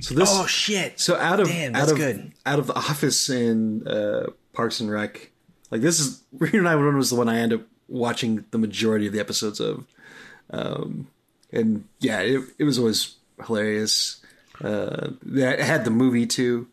So 0.00 0.14
this, 0.14 0.28
Oh 0.32 0.46
shit! 0.46 0.98
so 0.98 1.16
out 1.16 1.38
of 1.40 1.48
Damn, 1.48 1.76
out 1.76 1.90
of 1.90 1.96
good. 1.96 2.32
out 2.44 2.58
of 2.58 2.66
The 2.66 2.74
Office 2.74 3.28
and 3.28 3.86
uh, 3.86 4.26
Parks 4.52 4.80
and 4.80 4.90
Rec, 4.90 5.30
like 5.70 5.80
this 5.82 6.00
is 6.00 6.22
Reno 6.32 6.62
nine 6.62 6.76
one 6.76 6.86
one 6.86 6.96
was 6.96 7.10
the 7.10 7.16
one 7.16 7.28
I 7.28 7.38
ended 7.38 7.60
up 7.60 7.66
watching 7.88 8.44
the 8.50 8.58
majority 8.58 9.06
of 9.06 9.12
the 9.12 9.20
episodes 9.20 9.60
of, 9.60 9.86
um, 10.50 11.08
and 11.52 11.84
yeah, 12.00 12.20
it 12.20 12.42
it 12.58 12.64
was 12.64 12.78
always 12.78 13.16
hilarious. 13.46 14.20
Uh, 14.62 15.10
it 15.26 15.60
had 15.60 15.84
the 15.84 15.90
movie 15.90 16.26
too, 16.26 16.68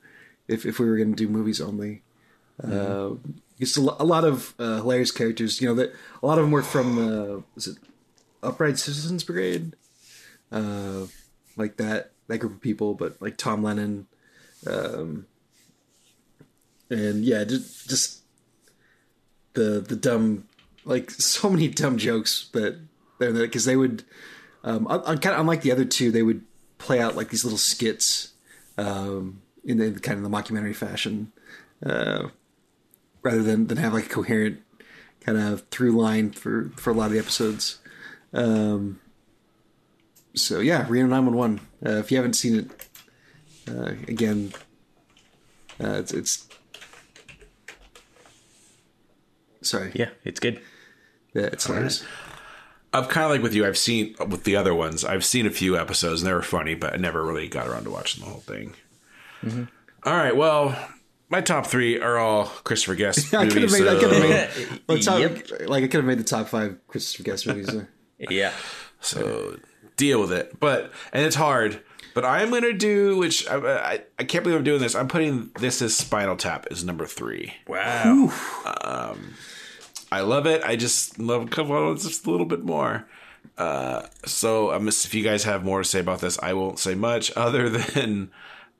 if 0.48 0.66
if 0.66 0.80
we 0.80 0.86
were 0.88 0.98
going 0.98 1.16
to 1.16 1.16
do 1.16 1.28
movies 1.28 1.62
only. 1.62 2.02
Uh, 2.64 3.12
just 3.60 3.78
a, 3.78 3.82
a 3.82 4.04
lot 4.04 4.24
of 4.24 4.54
uh, 4.60 4.78
hilarious 4.78 5.12
characters. 5.12 5.62
You 5.62 5.70
know 5.70 5.76
that 5.76 5.94
a 6.22 6.26
lot 6.26 6.38
of 6.38 6.46
them 6.46 6.52
were 6.52 6.64
from 6.64 6.96
the 6.96 7.44
was 7.56 7.68
it 7.68 7.78
Upright 8.44 8.80
Citizens 8.80 9.24
Brigade, 9.24 9.74
uh, 10.52 11.06
like 11.56 11.78
that 11.78 12.12
that 12.28 12.40
group 12.40 12.54
of 12.54 12.62
people. 12.62 12.94
But 12.96 13.22
like 13.22 13.38
Tom 13.38 13.64
Lennon, 13.64 14.08
um, 14.68 15.28
and 16.90 17.24
yeah, 17.24 17.44
just 17.44 17.88
just 17.88 18.22
the 19.54 19.80
the 19.80 19.96
dumb 19.96 20.48
like 20.86 21.12
so 21.12 21.50
many 21.50 21.68
dumb 21.68 21.98
jokes 21.98 22.50
that 22.54 22.80
they're 23.20 23.34
because 23.34 23.66
they 23.66 23.76
would 23.76 24.04
um, 24.64 24.88
un- 24.88 25.18
kind 25.20 25.34
of 25.34 25.40
unlike 25.40 25.62
the 25.62 25.72
other 25.72 25.86
two, 25.86 26.12
they 26.12 26.24
would 26.24 26.44
play 26.78 27.00
out 27.00 27.16
like 27.16 27.30
these 27.30 27.44
little 27.44 27.58
skits 27.58 28.34
um, 28.78 29.42
in 29.64 29.78
the 29.78 30.00
kind 30.00 30.18
of 30.18 30.24
the 30.24 30.30
mockumentary 30.30 30.76
fashion, 30.76 31.32
uh, 31.86 32.28
rather 33.22 33.44
than 33.44 33.68
than 33.68 33.78
have 33.78 33.94
like 33.94 34.06
a 34.08 34.10
coherent 34.10 34.62
kind 35.22 35.38
of 35.38 35.68
through 35.70 35.92
line 35.92 36.32
for 36.32 36.72
for 36.76 36.92
a 36.92 36.94
lot 36.94 37.08
of 37.08 37.12
the 37.12 37.20
episodes. 37.20 37.80
Um, 38.34 39.00
so 40.36 40.60
yeah, 40.60 40.86
Reno 40.90 41.08
nine 41.08 41.26
one 41.26 41.36
one. 41.36 41.62
If 41.82 42.12
you 42.12 42.18
haven't 42.18 42.34
seen 42.34 42.60
it, 42.60 42.88
uh, 43.70 43.94
again, 44.08 44.54
uh, 45.84 45.96
it's, 46.00 46.14
it's 46.14 46.48
sorry, 49.62 49.92
Yeah, 49.94 50.10
it's 50.24 50.40
good. 50.40 50.62
Yeah, 51.34 51.44
it's 51.44 51.66
hilarious. 51.66 52.04
I'm 52.94 53.06
kind 53.06 53.24
of 53.26 53.32
like 53.32 53.42
with 53.42 53.54
you. 53.54 53.66
I've 53.66 53.78
seen 53.78 54.16
with 54.28 54.44
the 54.44 54.56
other 54.58 54.74
ones. 54.76 55.06
I've 55.06 55.24
seen 55.24 55.46
a 55.46 55.50
few 55.50 55.78
episodes 55.78 56.22
and 56.22 56.30
they 56.30 56.34
were 56.34 56.42
funny, 56.42 56.76
but 56.76 56.94
I 56.94 56.98
never 56.98 57.24
really 57.26 57.48
got 57.48 57.68
around 57.68 57.86
to 57.86 57.90
watching 57.90 58.24
the 58.24 58.30
whole 58.30 58.42
thing. 58.42 58.74
All 60.04 60.14
right, 60.18 60.36
well, 60.36 60.76
my 61.30 61.40
top 61.42 61.66
three 61.68 62.00
are 62.02 62.18
all 62.18 62.46
Christopher 62.48 62.96
Guest 62.96 63.34
I 63.34 63.48
could 63.48 63.62
have 63.62 63.72
movies. 63.72 63.80
made. 63.82 63.88
I 63.88 64.00
could 64.00 64.12
have 64.12 64.22
so- 64.56 64.70
made. 64.70 64.82
Well, 64.88 64.98
top, 65.00 65.20
Yep. 65.20 65.70
Like 65.70 65.84
I 65.84 65.88
could 65.88 65.98
have 66.00 66.06
made 66.06 66.20
the 66.20 66.24
top 66.26 66.48
five 66.50 66.78
Christopher 66.88 67.24
Guest 67.24 67.48
movies. 67.48 67.70
uh, 67.70 67.86
Yeah. 68.30 68.52
So 69.00 69.58
deal 69.98 70.20
with 70.22 70.32
it. 70.34 70.60
But 70.60 70.92
and 71.14 71.26
it's 71.26 71.36
hard. 71.36 71.82
But 72.14 72.26
I'm 72.26 72.50
gonna 72.52 72.74
do 72.74 73.18
which 73.18 73.48
I, 73.48 73.56
I 73.56 74.02
I 74.20 74.24
can't 74.26 74.44
believe 74.44 74.58
I'm 74.60 74.66
doing 74.66 74.82
this. 74.82 74.96
I'm 74.96 75.08
putting 75.08 75.50
this 75.60 75.82
as 75.82 75.96
Spinal 75.96 76.36
Tap 76.36 76.68
as 76.70 76.84
number 76.84 77.06
three. 77.06 77.54
Wow. 77.68 78.34
I 80.12 80.22
love 80.22 80.46
it. 80.46 80.62
I 80.64 80.76
just 80.76 81.20
love 81.20 81.44
a 81.44 81.48
couple 81.48 81.92
of 81.92 82.02
just 82.02 82.26
a 82.26 82.32
little 82.32 82.46
bit 82.46 82.64
more. 82.64 83.08
Uh, 83.58 84.08
so 84.26 84.74
um, 84.74 84.88
if 84.88 85.14
you 85.14 85.24
guys 85.24 85.44
have 85.44 85.64
more 85.64 85.84
to 85.84 85.88
say 85.88 86.00
about 86.00 86.20
this, 86.20 86.38
I 86.42 86.54
won't 86.54 86.80
say 86.80 86.96
much 86.96 87.32
other 87.38 87.70
than 87.70 88.32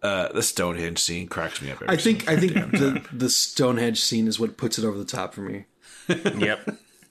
uh, 0.02 0.30
the 0.34 0.44
Stonehenge 0.44 1.00
scene 1.00 1.28
cracks 1.28 1.62
me 1.62 1.72
up. 1.72 1.82
Every 1.82 1.90
I 1.90 1.98
think. 1.98 2.28
I 2.28 2.38
think 2.38 2.54
the 2.54 3.06
the 3.14 3.30
Stonehenge 3.30 4.02
scene 4.02 4.28
is 4.28 4.40
what 4.40 4.58
puts 4.58 4.78
it 4.78 4.86
over 4.86 4.98
the 4.98 5.06
top 5.06 5.34
for 5.34 5.42
me. 5.42 5.66
yep. 6.38 6.68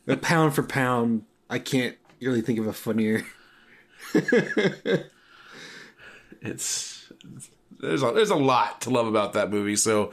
But 0.07 0.23
pound 0.23 0.55
for 0.55 0.63
pound, 0.63 1.25
I 1.49 1.59
can't 1.59 1.97
really 2.21 2.41
think 2.43 2.59
of 2.59 2.67
a 2.67 2.73
funnier. 2.73 3.25
it's 6.43 7.13
there's 7.79 8.03
a, 8.03 8.13
there's 8.13 8.31
a 8.31 8.37
lot 8.37 8.81
to 8.83 8.91
love 8.91 9.07
about 9.07 9.35
that 9.35 9.51
movie. 9.51 9.77
So, 9.77 10.13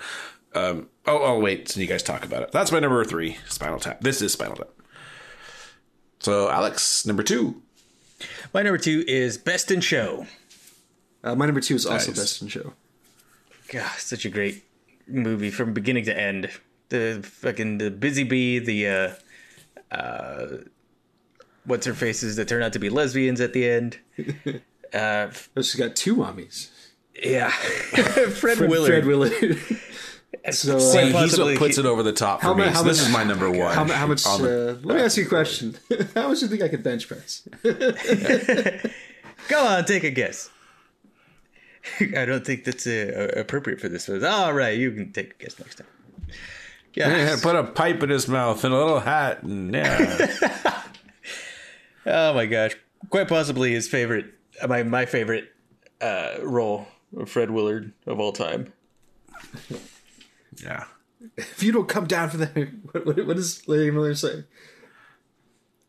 um, 0.54 0.90
oh, 1.08 1.20
oh, 1.24 1.40
wait, 1.40 1.70
so 1.70 1.80
you 1.80 1.88
guys 1.88 2.04
talk 2.04 2.26
about 2.26 2.44
it. 2.44 2.52
That's 2.52 2.72
my 2.72 2.80
number 2.80 3.04
three, 3.06 3.38
Spinal 3.48 3.80
Tap. 3.80 4.02
This 4.02 4.22
is 4.22 4.34
Spinal 4.34 4.56
Tap. 4.58 4.70
So, 6.20 6.50
Alex, 6.50 7.06
number 7.06 7.24
two. 7.24 7.62
My 8.54 8.62
number 8.64 8.78
two 8.78 9.04
is 9.08 9.38
Best 9.38 9.72
in 9.72 9.82
Show. 9.82 10.26
Uh, 11.24 11.36
my 11.36 11.46
number 11.46 11.62
two 11.62 11.76
is 11.76 11.86
also 11.86 12.12
Nice. 12.12 12.20
Best 12.20 12.42
in 12.42 12.48
Show. 12.48 12.74
God, 13.72 13.90
such 13.98 14.26
a 14.26 14.30
great 14.30 14.64
movie 15.08 15.50
from 15.52 15.74
beginning 15.74 16.06
to 16.06 16.18
end. 16.18 16.50
The 16.90 17.20
fucking 17.24 17.80
the 17.80 17.92
busy 17.92 18.24
bee, 18.24 18.60
the 18.60 18.88
uh, 19.92 19.96
uh, 19.96 20.48
what's 21.66 21.86
her 21.86 21.94
faces 21.94 22.38
that 22.38 22.48
turn 22.48 22.64
out 22.64 22.74
to 22.74 22.80
be 22.80 22.90
lesbians 22.90 23.42
at 23.42 23.54
the 23.54 23.70
end. 23.70 24.00
Uh, 24.94 25.30
Oh, 25.58 25.62
she's 25.62 25.76
got 25.76 25.98
two 25.98 26.16
mommies. 26.16 26.70
yeah, 27.22 27.50
Fred, 27.50 28.32
Fred 28.58 28.70
Willard. 28.70 28.88
Fred 28.90 29.06
Willard. 29.06 29.34
so, 30.52 30.76
uh, 30.78 30.80
he's 30.80 31.12
possibly- 31.14 31.54
what 31.54 31.60
puts 31.60 31.78
it 31.78 31.86
over 31.86 32.04
the 32.04 32.12
top 32.14 32.42
for 32.42 32.48
How 32.48 32.54
me. 32.54 32.66
mu- 32.66 32.70
how 32.70 32.82
so 32.82 32.88
this 32.88 33.02
is 33.02 33.10
my 33.12 33.24
number 33.24 33.50
one. 33.50 33.74
how, 33.74 33.86
how 33.86 34.08
much? 34.08 34.26
On 34.26 34.42
the- 34.42 34.72
Uh, 34.72 34.78
let 34.84 34.98
me 34.98 35.02
ask 35.04 35.18
you 35.18 35.26
a 35.26 35.30
question. 35.30 35.76
how 36.16 36.28
much 36.30 36.40
do 36.40 36.46
you 36.46 36.50
think 36.52 36.62
I 36.64 36.68
could 36.68 36.84
bench 36.84 37.08
press? 37.08 37.48
Come 39.48 39.66
on, 39.68 39.86
take 39.86 40.04
a 40.04 40.10
guess. 40.12 40.50
I 42.18 42.26
don't 42.26 42.46
think 42.46 42.66
that's 42.66 42.86
uh, 42.86 43.32
appropriate 43.38 43.80
for 43.80 43.88
this. 43.88 44.10
All 44.10 44.54
right, 44.54 44.78
you 44.78 44.92
can 44.92 45.12
take 45.14 45.36
a 45.40 45.44
guess 45.44 45.58
next 45.60 45.76
time. 45.76 45.88
Yeah. 46.94 47.16
Yeah, 47.16 47.36
put 47.42 47.56
a 47.56 47.64
pipe 47.64 48.02
in 48.04 48.10
his 48.10 48.28
mouth 48.28 48.64
and 48.64 48.74
a 48.74 48.78
little 48.78 49.00
hat, 49.00 49.44
and 49.44 49.74
yeah, 49.74 50.82
Oh 52.08 52.34
my 52.34 52.46
gosh, 52.48 52.76
quite 53.10 53.28
possibly 53.28 53.72
his 53.74 53.88
favorite, 53.88 54.26
uh, 54.62 54.68
my 54.68 54.82
my 54.84 55.06
favorite 55.06 55.46
uh, 56.02 56.36
role 56.42 56.88
of 57.16 57.30
Fred 57.30 57.52
Willard 57.52 57.94
of 58.08 58.20
all 58.20 58.32
time. 58.34 58.74
Yeah. 60.58 60.86
If 61.36 61.64
you 61.64 61.72
don't 61.72 61.88
come 61.88 62.06
down 62.08 62.30
for 62.30 62.38
that, 62.38 62.56
what, 62.92 63.06
what, 63.06 63.28
what 63.28 63.36
does 63.36 63.68
Larry 63.68 63.92
Miller 63.92 64.16
say? 64.16 64.44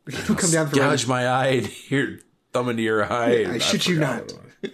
If 0.07 0.19
you 0.19 0.25
don't 0.25 0.39
come 0.39 0.51
down 0.51 0.69
for 0.69 0.77
Gouge 0.77 1.07
my 1.07 1.27
eye 1.27 1.47
and 1.49 1.71
your 1.91 2.19
thumb 2.53 2.69
into 2.69 2.83
your 2.83 3.05
eye. 3.11 3.31
I 3.31 3.35
and 3.53 3.63
shit 3.63 3.87
you 3.87 3.99
not. 3.99 4.33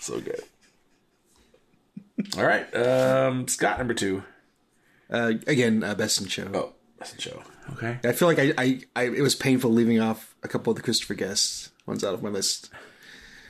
So 0.00 0.20
good. 0.20 0.42
All 2.36 2.44
right, 2.44 2.66
um, 2.76 3.48
Scott, 3.48 3.78
number 3.78 3.94
two. 3.94 4.22
Uh, 5.08 5.32
again, 5.46 5.82
uh, 5.82 5.94
Best 5.94 6.20
in 6.20 6.26
Show. 6.26 6.50
Oh, 6.52 6.72
that's 6.98 7.14
a 7.14 7.20
show. 7.22 7.42
Okay. 7.72 7.98
I 8.04 8.12
feel 8.12 8.28
like 8.28 8.38
I, 8.38 8.52
I, 8.58 8.80
I, 8.94 9.02
it 9.04 9.22
was 9.22 9.34
painful 9.34 9.70
leaving 9.70 10.00
off 10.00 10.34
a 10.42 10.48
couple 10.48 10.70
of 10.70 10.76
the 10.76 10.82
Christopher 10.82 11.14
Guest 11.14 11.70
ones 11.86 12.04
out 12.04 12.12
of 12.12 12.22
my 12.22 12.28
list. 12.28 12.68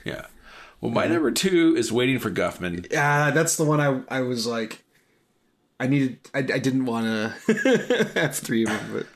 Yeah. 0.04 0.26
Well, 0.84 0.92
my 0.92 1.06
number 1.06 1.30
two 1.30 1.74
is 1.78 1.90
Waiting 1.90 2.18
for 2.18 2.30
Guffman. 2.30 2.92
Yeah, 2.92 3.30
that's 3.30 3.56
the 3.56 3.64
one 3.64 3.80
I, 3.80 4.02
I 4.18 4.20
was 4.20 4.46
like, 4.46 4.84
I 5.80 5.86
needed, 5.86 6.18
I, 6.34 6.40
I 6.40 6.58
didn't 6.58 6.84
want 6.84 7.06
to 7.06 8.12
have 8.20 8.36
three 8.36 8.64
of 8.64 8.68
them, 8.68 8.92
but 8.92 9.06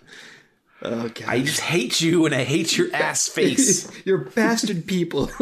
oh 0.91 1.11
I 1.27 1.43
just 1.43 1.61
hate 1.61 2.01
you 2.01 2.25
and 2.25 2.35
I 2.35 2.45
hate 2.45 2.79
your 2.79 2.89
ass 2.97 3.29
face. 3.35 3.87
you're 4.07 4.17
bastard 4.17 4.87
people. 4.87 5.31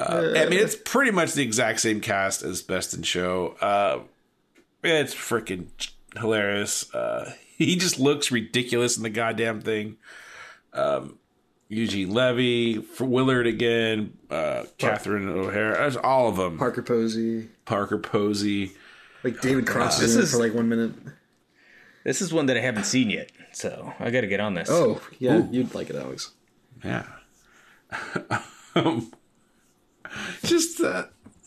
I 0.00 0.46
mean, 0.46 0.58
it's 0.58 0.74
pretty 0.74 1.12
much 1.12 1.34
the 1.34 1.42
exact 1.44 1.78
same 1.78 2.00
cast 2.00 2.42
as 2.42 2.62
Best 2.62 2.94
in 2.94 3.04
Show. 3.04 3.54
Uh, 3.60 4.00
it's 4.82 5.14
freaking 5.14 5.68
hilarious. 6.16 6.92
Uh, 6.92 7.32
he 7.56 7.76
just 7.76 8.00
looks 8.00 8.32
ridiculous 8.32 8.96
in 8.96 9.04
the 9.04 9.10
goddamn 9.10 9.60
thing. 9.60 9.98
Um, 10.72 11.20
Eugene 11.68 12.10
Levy, 12.10 12.80
for 12.80 13.04
Willard 13.04 13.46
again, 13.46 14.14
uh, 14.30 14.64
Catherine 14.78 15.28
O'Hara, 15.28 15.74
there's 15.76 15.96
all 15.96 16.28
of 16.28 16.36
them. 16.36 16.56
Parker 16.58 16.82
Posey, 16.82 17.48
Parker 17.66 17.98
Posey. 17.98 18.72
like 19.22 19.40
David 19.42 19.66
Cross 19.66 19.98
This 20.00 20.10
is 20.10 20.14
in 20.16 20.20
it 20.20 20.24
is- 20.24 20.32
for 20.32 20.38
like 20.38 20.54
one 20.54 20.68
minute. 20.68 20.92
This 22.04 22.22
is 22.22 22.32
one 22.32 22.46
that 22.46 22.56
I 22.56 22.60
haven't 22.60 22.84
seen 22.86 23.10
yet, 23.10 23.30
so 23.52 23.92
I 24.00 24.10
got 24.10 24.22
to 24.22 24.26
get 24.28 24.40
on 24.40 24.54
this. 24.54 24.68
Oh 24.70 25.00
yeah, 25.18 25.42
you'd 25.50 25.74
like 25.74 25.90
it, 25.90 25.96
Alex. 25.96 26.30
Yeah. 26.82 27.04
um, 28.74 29.12
just 30.42 30.80
uh, 30.80 31.04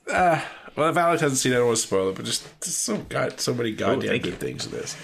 uh, 0.08 0.42
well, 0.76 0.90
if 0.90 0.98
Alex 0.98 1.22
hasn't 1.22 1.40
seen 1.40 1.54
it, 1.54 1.56
I 1.56 1.58
don't 1.60 1.68
want 1.68 1.80
to 1.80 1.84
spoil 1.88 2.10
it. 2.10 2.16
But 2.16 2.26
just, 2.26 2.48
just 2.62 2.80
so 2.84 2.98
got 2.98 3.40
so 3.42 3.56
many 3.56 3.72
goddamn 3.72 4.10
thank 4.10 4.24
good 4.24 4.34
you. 4.34 4.38
things 4.38 4.66
in 4.68 4.72
this. 4.74 4.96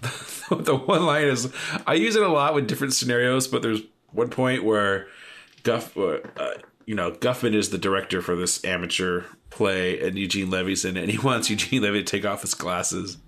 the 0.50 0.76
one 0.76 1.04
line 1.04 1.24
is 1.26 1.52
I 1.86 1.94
use 1.94 2.16
it 2.16 2.22
a 2.22 2.28
lot 2.28 2.54
with 2.54 2.66
different 2.66 2.94
scenarios, 2.94 3.48
but 3.48 3.60
there's 3.60 3.82
one 4.16 4.30
point 4.30 4.64
where 4.64 5.06
Guff, 5.62 5.96
uh, 5.96 6.18
uh, 6.36 6.54
you 6.86 6.94
know, 6.94 7.12
Guffman 7.12 7.54
is 7.54 7.70
the 7.70 7.78
director 7.78 8.22
for 8.22 8.34
this 8.34 8.64
amateur 8.64 9.24
play, 9.50 10.00
and 10.00 10.18
Eugene 10.18 10.50
Levy's 10.50 10.84
in 10.84 10.96
it, 10.96 11.02
and 11.02 11.10
he 11.10 11.18
wants 11.24 11.50
Eugene 11.50 11.82
Levy 11.82 11.98
to 11.98 12.04
take 12.04 12.24
off 12.24 12.42
his 12.42 12.54
glasses. 12.54 13.18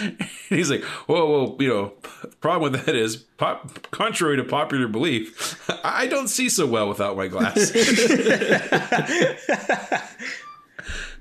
And 0.00 0.20
he's 0.48 0.70
like, 0.70 0.82
whoa, 0.82 1.26
whoa, 1.26 1.56
you 1.60 1.68
know, 1.68 1.92
problem 2.40 2.72
with 2.72 2.86
that 2.86 2.96
is, 2.96 3.16
pop, 3.16 3.90
contrary 3.90 4.36
to 4.36 4.44
popular 4.44 4.88
belief, 4.88 5.70
I 5.84 6.06
don't 6.06 6.28
see 6.28 6.48
so 6.48 6.66
well 6.66 6.88
without 6.88 7.16
my 7.16 7.28
glasses. 7.28 7.70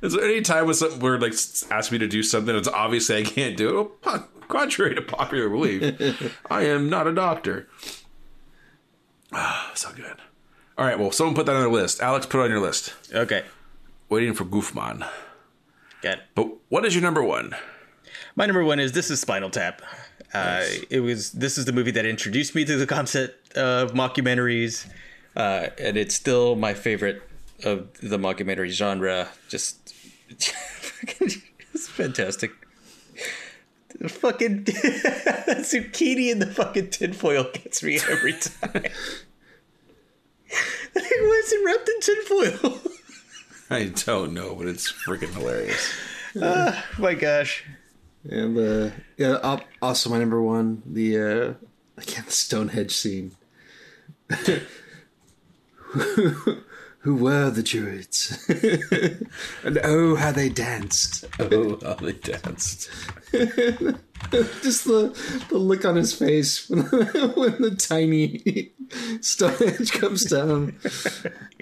and 0.01 0.11
so 0.11 0.19
any 0.19 0.41
time 0.41 0.65
when 0.67 0.75
where 0.99 1.19
like 1.19 1.33
asks 1.69 1.91
me 1.91 1.97
to 1.99 2.07
do 2.07 2.23
something 2.23 2.55
that's 2.55 2.67
obviously 2.67 3.17
I 3.17 3.23
can't 3.23 3.55
do 3.57 3.79
it, 3.79 3.91
well, 4.05 4.27
contrary 4.47 4.95
to 4.95 5.01
popular 5.01 5.49
belief, 5.49 6.39
I 6.49 6.63
am 6.63 6.89
not 6.89 7.07
a 7.07 7.13
doctor. 7.13 7.67
Ah, 9.37 9.71
so 9.75 9.89
good. 9.95 10.15
All 10.77 10.85
right, 10.85 10.97
well, 10.97 11.11
someone 11.11 11.35
put 11.35 11.45
that 11.45 11.55
on 11.55 11.61
their 11.61 11.69
list. 11.71 12.01
Alex, 12.01 12.25
put 12.25 12.39
it 12.39 12.43
on 12.45 12.49
your 12.49 12.59
list. 12.61 12.93
Okay, 13.13 13.43
Waiting 14.09 14.33
for 14.33 14.45
Goofman. 14.45 15.07
got 16.01 16.17
it. 16.19 16.23
But 16.35 16.47
what 16.69 16.85
is 16.85 16.93
your 16.95 17.01
number 17.01 17.21
one? 17.23 17.55
My 18.35 18.45
number 18.45 18.63
one 18.63 18.79
is 18.79 18.91
this 18.93 19.09
is 19.09 19.19
Spinal 19.19 19.49
Tap. 19.49 19.81
Uh, 20.33 20.63
it 20.89 20.99
was 20.99 21.31
this 21.31 21.57
is 21.57 21.65
the 21.65 21.71
movie 21.71 21.91
that 21.91 22.05
introduced 22.05 22.55
me 22.55 22.65
to 22.65 22.75
the 22.77 22.85
concept 22.87 23.53
of 23.57 23.93
mockumentaries, 23.93 24.85
uh, 25.35 25.67
and 25.79 25.95
it's 25.97 26.13
still 26.15 26.55
my 26.55 26.73
favorite 26.73 27.21
of 27.63 27.87
the 28.01 28.17
mockumentary 28.17 28.69
genre. 28.69 29.29
Just 29.49 29.93
it's 30.29 31.87
fantastic. 31.87 32.51
The 33.97 34.09
fucking 34.09 34.65
zucchini 34.65 36.29
in 36.29 36.39
the 36.39 36.47
fucking 36.47 36.89
tinfoil 36.89 37.45
gets 37.53 37.81
me 37.81 37.99
every 38.09 38.33
time. 38.33 38.83
like, 41.51 41.51
why 41.51 41.51
is 41.51 41.51
it 41.51 41.65
wrapped 41.65 41.89
in 41.89 41.99
tinfoil? 42.01 42.81
I 43.69 43.85
don't 44.05 44.33
know, 44.33 44.55
but 44.55 44.67
it's 44.67 44.91
freaking 44.91 45.33
hilarious. 45.33 45.93
Oh 46.41 46.83
my 46.99 47.13
gosh. 47.13 47.63
And 48.29 48.57
uh, 48.57 48.91
yeah, 49.17 49.59
also 49.81 50.09
my 50.09 50.19
number 50.19 50.41
one, 50.41 50.83
the 50.85 51.17
uh, 51.17 51.53
again 51.97 52.23
the 52.25 52.31
Stonehenge 52.31 52.91
scene. 52.91 53.31
Who 57.05 57.17
were 57.17 57.51
the 57.51 57.61
Druids? 57.61 58.43
and 59.63 59.77
oh, 59.83 60.15
how 60.15 60.31
they 60.31 60.49
danced! 60.49 61.25
Oh, 61.39 61.77
how 61.83 61.93
they 61.93 62.13
danced. 62.13 62.89
Just 63.31 64.85
the 64.85 65.15
the 65.49 65.57
look 65.59 65.85
on 65.85 65.97
his 65.97 66.17
face 66.17 66.67
when, 66.67 66.79
when 66.81 67.61
the 67.61 67.75
tiny 67.77 68.71
Stonehenge 69.21 69.91
comes 69.91 70.23
down. 70.23 70.79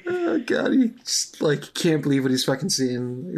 Oh 0.07 0.39
god, 0.39 0.71
he 0.71 0.93
just 1.03 1.41
like 1.41 1.73
can't 1.73 2.01
believe 2.01 2.23
what 2.23 2.31
he's 2.31 2.45
fucking 2.45 2.69
seeing. 2.69 3.35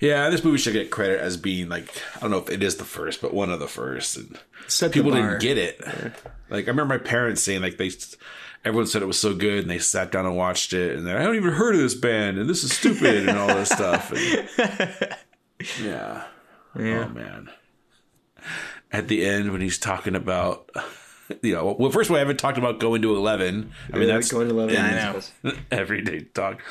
Yeah, 0.00 0.30
this 0.30 0.44
movie 0.44 0.58
should 0.58 0.74
get 0.74 0.90
credit 0.90 1.20
as 1.20 1.36
being 1.36 1.68
like 1.68 2.02
I 2.16 2.20
don't 2.20 2.30
know 2.30 2.38
if 2.38 2.50
it 2.50 2.62
is 2.62 2.76
the 2.76 2.84
first, 2.84 3.20
but 3.20 3.34
one 3.34 3.50
of 3.50 3.60
the 3.60 3.66
first. 3.68 4.16
And 4.16 4.38
Set 4.66 4.92
people 4.92 5.10
didn't 5.10 5.40
get 5.40 5.58
it. 5.58 5.80
Like 6.50 6.66
I 6.66 6.70
remember 6.70 6.94
my 6.94 6.98
parents 6.98 7.42
saying 7.42 7.62
like 7.62 7.78
they, 7.78 7.90
everyone 8.64 8.86
said 8.86 9.02
it 9.02 9.06
was 9.06 9.18
so 9.18 9.34
good, 9.34 9.60
and 9.62 9.70
they 9.70 9.78
sat 9.78 10.12
down 10.12 10.26
and 10.26 10.36
watched 10.36 10.72
it, 10.72 10.96
and 10.96 11.06
they're, 11.06 11.18
I 11.18 11.22
haven't 11.22 11.36
even 11.36 11.52
heard 11.52 11.74
of 11.74 11.80
this 11.80 11.94
band, 11.94 12.38
and 12.38 12.48
this 12.48 12.64
is 12.64 12.72
stupid, 12.72 13.28
and 13.28 13.38
all 13.38 13.48
this 13.48 13.70
stuff. 13.70 14.12
And, 14.12 15.16
yeah. 15.82 16.24
Oh 16.76 17.08
man. 17.08 17.50
At 18.92 19.08
the 19.08 19.26
end 19.26 19.52
when 19.52 19.60
he's 19.60 19.78
talking 19.78 20.14
about. 20.14 20.70
You 21.42 21.54
know, 21.54 21.76
well, 21.78 21.90
first 21.90 22.08
of 22.08 22.12
all, 22.12 22.16
I 22.16 22.20
haven't 22.20 22.38
talked 22.38 22.56
about 22.56 22.80
going 22.80 23.02
to 23.02 23.14
eleven. 23.14 23.72
I 23.92 23.98
mean, 23.98 24.08
Yeah, 24.08 24.14
that's 24.14 24.32
going 24.32 24.48
to 24.48 24.54
eleven. 24.54 24.74
I 24.78 25.12
know. 25.42 25.52
everyday 25.70 26.20
talk. 26.20 26.62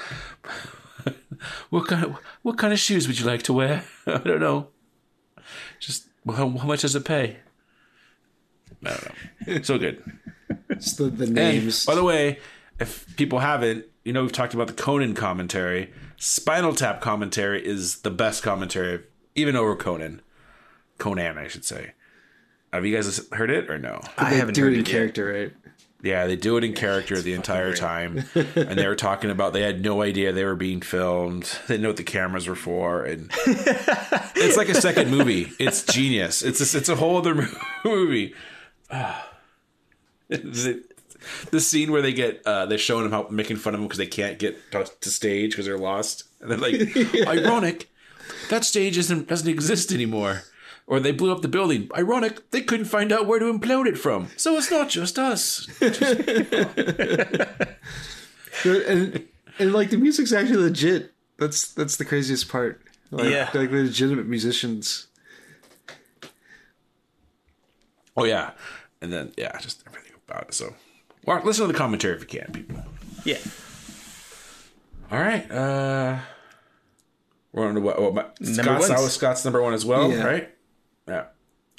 what 1.69 1.87
kind 1.87 2.05
of 2.05 2.17
what 2.41 2.57
kind 2.57 2.73
of 2.73 2.79
shoes 2.79 3.07
would 3.07 3.19
you 3.19 3.25
like 3.25 3.43
to 3.43 3.53
wear? 3.53 3.83
I 4.07 4.17
don't 4.17 4.39
know. 4.39 4.67
Just 5.79 6.07
how, 6.25 6.49
how 6.49 6.65
much 6.67 6.81
does 6.81 6.95
it 6.95 7.05
pay? 7.05 7.37
I 8.85 8.89
don't 8.89 9.05
know. 9.55 9.61
So 9.63 9.77
good. 9.77 10.03
Just 10.73 10.97
the, 10.97 11.05
the 11.05 11.25
And 11.25 11.33
names. 11.33 11.85
by 11.85 11.95
the 11.95 12.03
way, 12.03 12.39
if 12.79 13.15
people 13.17 13.39
haven't, 13.39 13.85
you 14.03 14.13
know, 14.13 14.21
we've 14.21 14.31
talked 14.31 14.53
about 14.53 14.67
the 14.67 14.73
Conan 14.73 15.13
commentary. 15.15 15.91
Spinal 16.17 16.73
Tap 16.75 17.01
commentary 17.01 17.65
is 17.65 17.99
the 18.01 18.11
best 18.11 18.43
commentary, 18.43 19.03
even 19.35 19.55
over 19.55 19.75
Conan. 19.75 20.21
Conan, 20.97 21.37
I 21.37 21.47
should 21.47 21.65
say. 21.65 21.91
Have 22.73 22.85
you 22.85 22.95
guys 22.95 23.27
heard 23.31 23.49
it 23.49 23.69
or 23.69 23.77
no? 23.77 24.01
I 24.17 24.33
haven't 24.33 24.53
do 24.55 24.63
heard 24.63 24.73
it 24.73 24.75
in 24.75 24.81
it 24.81 24.87
yet. 24.87 24.91
character, 24.93 25.25
right? 25.33 25.53
Yeah, 26.03 26.27
they 26.27 26.35
do 26.35 26.57
it 26.57 26.63
in 26.63 26.73
character 26.73 27.19
the 27.19 27.33
entire 27.33 27.75
time, 27.75 28.25
and 28.35 28.77
they 28.77 28.87
were 28.87 28.95
talking 28.95 29.31
about 29.31 29.53
they 29.53 29.63
had 29.63 29.81
no 29.83 30.03
idea 30.03 30.31
they 30.31 30.45
were 30.45 30.55
being 30.55 30.81
filmed. 30.81 31.43
They 31.67 31.73
didn't 31.73 31.81
know 31.81 31.89
what 31.89 31.97
the 31.97 32.03
cameras 32.03 32.47
were 32.47 32.55
for, 32.55 33.03
and 33.03 33.31
it's 33.45 34.57
like 34.57 34.69
a 34.69 34.79
second 34.79 35.09
movie. 35.09 35.51
It's 35.59 35.83
genius. 35.83 36.43
It's 36.43 36.61
a, 36.73 36.77
it's 36.77 36.89
a 36.89 36.95
whole 36.95 37.17
other 37.17 37.47
movie. 37.85 38.33
The, 40.29 40.83
the 41.51 41.61
scene 41.61 41.89
where 41.89 42.01
they 42.01 42.11
get 42.11 42.41
uh, 42.45 42.65
they're 42.65 42.77
showing 42.77 43.03
them 43.03 43.13
how 43.13 43.29
making 43.31 43.55
fun 43.55 43.73
of 43.73 43.79
them 43.79 43.87
because 43.87 43.97
they 43.97 44.05
can't 44.07 44.37
get 44.37 44.57
to, 44.73 44.83
to 44.99 45.09
stage 45.09 45.51
because 45.51 45.65
they're 45.65 45.77
lost, 45.77 46.23
and 46.41 46.51
they're 46.51 46.57
like, 46.57 47.25
ironic. 47.25 47.89
That 48.49 48.65
stage 48.65 48.97
isn't 48.97 49.29
doesn't 49.29 49.47
exist 49.47 49.93
anymore. 49.93 50.43
Or 50.89 51.01
they 51.01 51.11
blew 51.11 51.33
up 51.33 51.41
the 51.41 51.49
building. 51.49 51.89
Ironic, 51.95 52.49
they 52.51 52.61
couldn't 52.61 52.85
find 52.85 53.11
out 53.11 53.27
where 53.27 53.39
to 53.39 53.45
implode 53.51 53.87
it 53.87 53.97
from. 53.97 54.29
So 54.37 54.55
it's 54.55 54.71
not 54.71 54.87
just 54.89 55.19
us. 55.19 55.67
and 58.63 59.27
and 59.59 59.73
like 59.73 59.89
the 59.89 59.97
music's 59.97 60.31
actually 60.33 60.57
legit. 60.57 61.13
That's 61.37 61.73
that's 61.73 61.97
the 61.97 62.05
craziest 62.05 62.49
part. 62.49 62.81
Like, 63.11 63.29
Yeah. 63.31 63.49
like 63.53 63.69
the 63.71 63.83
legitimate 63.83 64.27
musicians. 64.27 65.07
Oh 68.15 68.23
yeah, 68.23 68.51
and 69.01 69.13
then 69.13 69.31
yeah, 69.37 69.57
just 69.59 69.83
everything 69.87 70.13
about 70.27 70.47
it. 70.47 70.53
So, 70.53 70.73
well, 71.25 71.41
listen 71.43 71.67
to 71.67 71.71
the 71.71 71.77
commentary 71.77 72.15
if 72.15 72.21
you 72.21 72.39
can, 72.39 72.51
people. 72.51 72.83
Yeah. 73.25 73.37
All 75.11 75.19
right, 75.19 75.49
uh, 75.51 76.17
we're 77.53 77.67
on 77.67 77.75
to 77.75 77.81
what? 77.81 78.01
what 78.01 78.13
my, 78.15 78.25
Scott's, 78.41 78.89
ones. 78.89 79.01
was 79.01 79.13
Scott's 79.13 79.45
number 79.45 79.61
one 79.61 79.73
as 79.73 79.85
well, 79.85 80.11
Yeah. 80.11 80.23
right? 80.23 80.49
Yeah. 81.07 81.25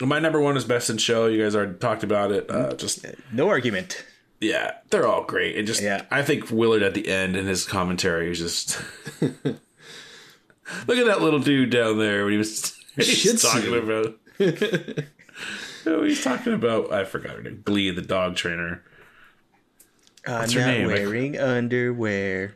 My 0.00 0.18
number 0.20 0.40
one 0.40 0.56
is 0.56 0.64
Best 0.64 0.90
in 0.90 0.98
Show. 0.98 1.26
You 1.26 1.42
guys 1.42 1.56
already 1.56 1.74
talked 1.74 2.02
about 2.04 2.30
it. 2.30 2.48
Uh, 2.50 2.74
just 2.74 3.04
No 3.32 3.48
argument. 3.48 4.04
yeah, 4.40 4.74
they're 4.90 5.06
all 5.06 5.24
great. 5.24 5.56
It 5.56 5.64
just 5.64 5.82
Yeah. 5.82 6.04
I 6.10 6.22
think 6.22 6.50
Willard 6.50 6.82
at 6.82 6.94
the 6.94 7.08
end 7.08 7.34
and 7.36 7.48
his 7.48 7.64
commentary 7.66 8.30
is 8.30 8.38
just 8.38 8.80
look 9.20 10.98
at 10.98 11.06
that 11.06 11.20
little 11.20 11.40
dude 11.40 11.70
down 11.70 11.98
there 11.98 12.22
when 12.24 12.32
he 12.32 12.38
was 12.38 12.76
he's 12.96 13.42
talking 13.42 13.76
about. 13.76 14.14
oh, 15.86 16.02
he's 16.04 16.22
talking 16.22 16.52
about 16.52 16.92
I 16.92 17.04
forgot 17.04 17.36
her 17.36 17.42
name. 17.42 17.62
Glee, 17.64 17.90
the 17.90 18.02
dog 18.02 18.36
trainer. 18.36 18.82
I'm 20.26 20.48
her 20.50 20.60
not 20.60 20.66
name? 20.66 20.86
wearing 20.86 21.38
underwear. 21.38 22.54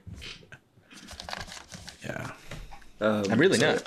Yeah. 2.04 2.30
I'm 3.00 3.38
really 3.38 3.58
not. 3.58 3.82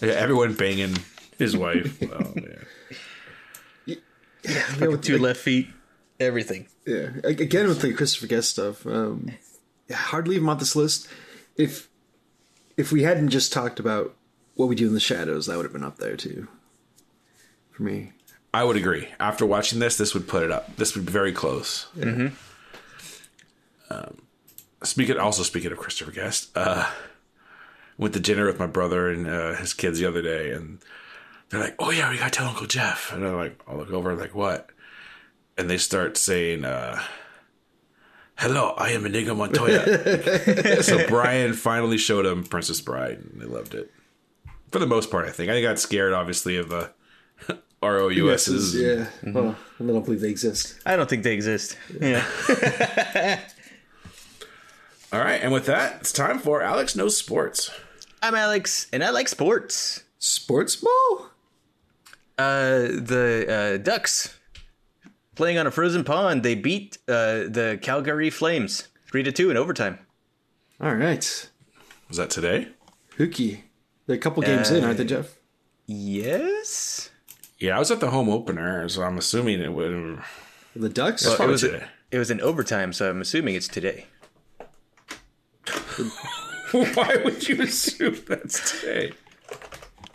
Yeah, 0.00 0.12
everyone 0.12 0.54
banging 0.54 0.96
his 1.38 1.56
wife. 1.56 2.02
oh 2.12 2.32
man. 2.34 2.64
Yeah, 3.86 4.86
with, 4.86 5.02
Two 5.02 5.18
left 5.18 5.40
feet. 5.40 5.68
Everything. 6.20 6.68
yeah. 6.86 7.10
Again 7.24 7.68
with 7.68 7.80
the 7.80 7.92
Christopher 7.92 8.26
Guest 8.26 8.50
stuff. 8.50 8.86
Um, 8.86 9.32
yeah, 9.88 9.96
hard 9.96 10.26
to 10.26 10.30
leave 10.30 10.40
him 10.40 10.48
on 10.48 10.58
this 10.58 10.76
list. 10.76 11.08
If 11.56 11.88
if 12.76 12.92
we 12.92 13.02
hadn't 13.02 13.30
just 13.30 13.52
talked 13.52 13.80
about 13.80 14.14
what 14.54 14.68
we 14.68 14.74
do 14.74 14.86
in 14.86 14.94
the 14.94 15.00
shadows, 15.00 15.46
that 15.46 15.56
would 15.56 15.64
have 15.64 15.72
been 15.72 15.84
up 15.84 15.98
there 15.98 16.16
too. 16.16 16.48
For 17.70 17.82
me. 17.82 18.12
I 18.54 18.64
would 18.64 18.76
agree. 18.76 19.08
After 19.20 19.44
watching 19.44 19.80
this, 19.80 19.98
this 19.98 20.14
would 20.14 20.26
put 20.28 20.42
it 20.42 20.50
up. 20.50 20.76
This 20.76 20.94
would 20.96 21.04
be 21.04 21.12
very 21.12 21.32
close. 21.32 21.88
Mm-hmm. 21.96 22.34
Um, 23.92 24.22
speaking, 24.82 25.18
also 25.18 25.42
speaking 25.42 25.72
of 25.72 25.78
Christopher 25.78 26.10
Guest, 26.10 26.56
uh, 26.56 26.90
went 27.98 28.14
to 28.14 28.20
dinner 28.20 28.46
with 28.46 28.58
my 28.58 28.66
brother 28.66 29.10
and 29.10 29.28
uh, 29.28 29.54
his 29.56 29.74
kids 29.74 29.98
the 29.98 30.06
other 30.06 30.22
day, 30.22 30.52
and 30.52 30.78
they're 31.48 31.60
like, 31.60 31.76
"Oh 31.78 31.90
yeah, 31.90 32.10
we 32.10 32.18
gotta 32.18 32.30
tell 32.30 32.48
Uncle 32.48 32.66
Jeff." 32.66 33.12
And 33.12 33.26
I'm 33.26 33.36
like, 33.36 33.60
"I 33.68 33.74
look 33.74 33.90
over, 33.90 34.10
I'm 34.10 34.18
like 34.18 34.34
what?" 34.34 34.70
And 35.56 35.70
they 35.70 35.78
start 35.78 36.16
saying, 36.16 36.64
uh, 36.64 37.00
"Hello, 38.36 38.74
I 38.76 38.90
am 38.90 39.06
Inigo 39.06 39.34
Montoya." 39.34 40.82
so 40.82 41.06
Brian 41.08 41.52
finally 41.54 41.98
showed 41.98 42.26
him 42.26 42.44
Princess 42.44 42.80
Bride, 42.80 43.18
and 43.18 43.40
they 43.40 43.46
loved 43.46 43.74
it. 43.74 43.92
For 44.72 44.78
the 44.78 44.86
most 44.86 45.10
part, 45.10 45.26
I 45.26 45.30
think. 45.30 45.50
I 45.50 45.62
got 45.62 45.78
scared, 45.78 46.12
obviously, 46.12 46.56
of 46.56 46.68
the 46.68 46.90
ROUSs. 47.82 48.74
Yeah. 48.74 49.06
Well, 49.22 49.56
I 49.80 49.84
don't 49.84 50.04
believe 50.04 50.20
they 50.20 50.30
exist. 50.30 50.80
I 50.84 50.96
don't 50.96 51.08
think 51.08 51.22
they 51.22 51.34
exist. 51.34 51.76
Yeah. 52.00 52.24
All 55.12 55.20
right, 55.20 55.40
and 55.40 55.52
with 55.52 55.66
that, 55.66 56.00
it's 56.00 56.12
time 56.12 56.40
for 56.40 56.60
Alex 56.60 56.96
Knows 56.96 57.16
Sports. 57.16 57.70
I'm 58.20 58.34
Alex, 58.34 58.88
and 58.92 59.04
I 59.04 59.10
like 59.10 59.28
sports. 59.28 60.02
Sports 60.18 60.74
ball? 60.76 61.30
Uh, 62.38 62.80
the 63.00 63.46
uh, 63.48 63.82
Ducks 63.82 64.38
playing 65.34 65.58
on 65.58 65.66
a 65.66 65.70
frozen 65.70 66.04
pond. 66.04 66.42
They 66.42 66.54
beat 66.54 66.98
uh, 67.08 67.48
the 67.48 67.78
Calgary 67.80 68.30
Flames 68.30 68.88
three 69.06 69.22
to 69.22 69.32
two 69.32 69.50
in 69.50 69.56
overtime. 69.56 69.98
All 70.80 70.94
right. 70.94 71.50
Was 72.08 72.18
that 72.18 72.30
today? 72.30 72.68
Hookie. 73.18 73.60
They're 74.06 74.16
a 74.16 74.18
couple 74.18 74.42
games 74.42 74.70
in, 74.70 74.84
aren't 74.84 74.98
they, 74.98 75.04
Jeff? 75.04 75.36
Yes. 75.86 77.10
Yeah, 77.58 77.76
I 77.76 77.78
was 77.78 77.90
at 77.90 78.00
the 78.00 78.10
home 78.10 78.28
opener, 78.28 78.88
so 78.88 79.02
I'm 79.02 79.16
assuming 79.18 79.60
it 79.60 79.72
would. 79.72 80.20
The 80.76 80.88
Ducks? 80.90 81.24
Well, 81.26 81.40
it 81.40 81.46
was 81.50 81.62
today. 81.62 81.84
it 82.10 82.18
was 82.18 82.30
in 82.30 82.40
overtime, 82.42 82.92
so 82.92 83.08
I'm 83.08 83.20
assuming 83.22 83.54
it's 83.54 83.66
today. 83.68 84.06
Why 86.72 87.16
would 87.24 87.48
you 87.48 87.62
assume 87.62 88.18
that's 88.28 88.80
today? 88.80 89.12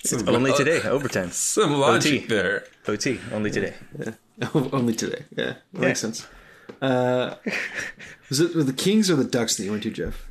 Some, 0.03 0.27
Only 0.29 0.53
today, 0.53 0.81
overtime. 0.81 1.29
Some 1.31 1.73
logic 1.79 2.23
OT. 2.23 2.27
there. 2.27 2.63
OT, 2.87 3.19
only 3.31 3.51
today. 3.51 3.73
Only 4.55 4.95
today. 4.95 5.23
Yeah, 5.37 5.53
that 5.73 5.79
makes 5.81 5.99
sense. 5.99 6.25
Uh, 6.81 7.35
was 8.29 8.39
it 8.39 8.55
with 8.55 8.65
the 8.65 8.73
Kings 8.73 9.11
or 9.11 9.15
the 9.15 9.23
Ducks 9.23 9.57
that 9.57 9.63
you 9.65 9.69
went 9.71 9.83
to, 9.83 9.91
Jeff? 9.91 10.27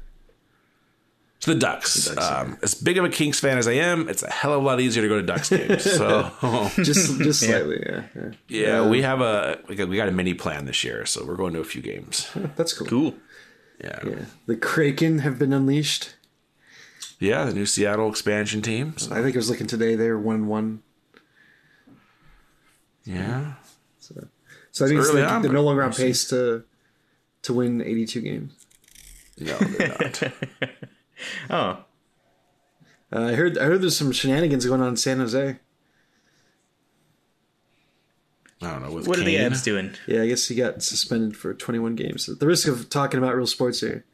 It's 1.36 1.46
the 1.46 1.54
Ducks. 1.54 2.06
The 2.06 2.16
Ducks, 2.16 2.26
um, 2.30 2.58
as 2.62 2.74
big 2.74 2.98
of 2.98 3.04
a 3.04 3.08
Kings 3.08 3.38
fan 3.38 3.56
as 3.58 3.68
I 3.68 3.72
am, 3.74 4.08
it's 4.08 4.22
a 4.24 4.30
hell 4.30 4.52
of 4.54 4.62
a 4.62 4.66
lot 4.66 4.80
easier 4.80 5.02
to 5.02 5.08
go 5.08 5.20
to 5.20 5.22
Ducks 5.26 5.48
games. 5.56 5.84
So 5.84 6.30
Just, 6.76 7.18
just 7.20 7.40
slightly. 7.40 7.80
Yeah, 7.86 8.02
yeah. 8.16 8.30
yeah, 8.48 8.88
we 8.88 9.02
have 9.02 9.20
a 9.20 9.60
we 9.68 9.76
got, 9.76 9.88
we 9.88 9.96
got 9.96 10.08
a 10.08 10.12
mini 10.12 10.34
plan 10.34 10.64
this 10.64 10.82
year, 10.82 11.06
so 11.06 11.24
we're 11.24 11.36
going 11.36 11.52
to 11.54 11.60
a 11.60 11.64
few 11.64 11.80
games. 11.80 12.28
That's 12.56 12.72
cool. 12.72 12.88
Cool. 12.88 13.14
Yeah, 13.82 13.98
Yeah. 14.04 14.24
The 14.46 14.56
Kraken 14.56 15.20
have 15.20 15.38
been 15.38 15.52
unleashed. 15.52 16.14
Yeah, 17.20 17.44
the 17.44 17.54
new 17.54 17.66
Seattle 17.66 18.08
expansion 18.10 18.60
team. 18.62 18.98
So, 18.98 19.12
I 19.14 19.22
think 19.22 19.36
I 19.36 19.38
was 19.38 19.48
looking 19.48 19.66
today. 19.68 19.94
They 19.94 20.08
were 20.08 20.18
one 20.18 20.46
one. 20.48 20.82
yeah, 23.04 23.54
So 24.00 24.26
so 24.72 24.84
I 24.84 24.88
think 24.88 25.00
early 25.00 25.20
they're, 25.20 25.28
on, 25.28 25.42
they're 25.42 25.52
no 25.52 25.62
longer 25.62 25.82
on 25.84 25.92
pace 25.92 26.28
to 26.30 26.64
to 27.42 27.54
win 27.54 27.80
eighty 27.82 28.06
two 28.06 28.20
games. 28.20 28.52
no, 29.38 29.56
they're 29.58 29.88
not. 29.88 30.22
Oh, 31.50 31.84
Uh, 33.12 33.24
I 33.26 33.32
heard 33.34 33.58
I 33.58 33.64
heard 33.64 33.82
there's 33.82 33.96
some 33.96 34.10
shenanigans 34.12 34.64
going 34.64 34.80
on 34.80 34.88
in 34.88 34.96
San 34.96 35.18
Jose. 35.18 35.58
I 38.62 38.70
don't 38.70 38.82
know. 38.82 38.92
With 38.92 39.06
what 39.08 39.18
are 39.18 39.24
the 39.24 39.36
Kane. 39.36 39.46
abs 39.46 39.62
doing? 39.62 39.92
Yeah, 40.06 40.22
I 40.22 40.26
guess 40.28 40.46
he 40.48 40.54
got 40.54 40.82
suspended 40.82 41.36
for 41.36 41.54
21 41.54 41.94
games. 41.94 42.28
At 42.28 42.40
the 42.40 42.46
risk 42.46 42.68
of 42.68 42.88
talking 42.90 43.18
about 43.18 43.34
real 43.34 43.46
sports 43.46 43.80
here, 43.80 44.04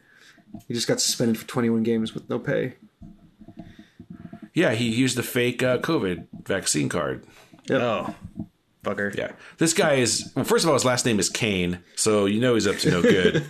he 0.68 0.74
just 0.74 0.86
got 0.86 1.00
suspended 1.00 1.36
for 1.38 1.46
21 1.46 1.82
games 1.82 2.14
with 2.14 2.28
no 2.30 2.38
pay. 2.38 2.74
Yeah, 4.56 4.72
he 4.72 4.88
used 4.88 5.18
the 5.18 5.22
fake 5.22 5.62
uh, 5.62 5.76
COVID 5.78 6.28
vaccine 6.44 6.88
card. 6.88 7.26
Oh, 7.68 8.14
fucker. 8.82 9.14
Yeah, 9.14 9.32
this 9.58 9.74
guy 9.74 9.96
is. 9.96 10.32
Well, 10.34 10.46
first 10.46 10.64
of 10.64 10.70
all, 10.70 10.74
his 10.74 10.84
last 10.84 11.04
name 11.04 11.18
is 11.18 11.28
Kane, 11.28 11.80
so 11.94 12.24
you 12.24 12.40
know 12.40 12.54
he's 12.54 12.66
up 12.66 12.78
to 12.78 12.90
no 12.90 13.02
good. 13.02 13.44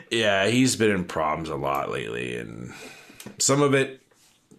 yeah, 0.10 0.46
he's 0.46 0.76
been 0.76 0.90
in 0.90 1.04
problems 1.04 1.50
a 1.50 1.54
lot 1.54 1.90
lately, 1.90 2.38
and 2.38 2.72
some 3.36 3.60
of 3.60 3.74
it, 3.74 4.00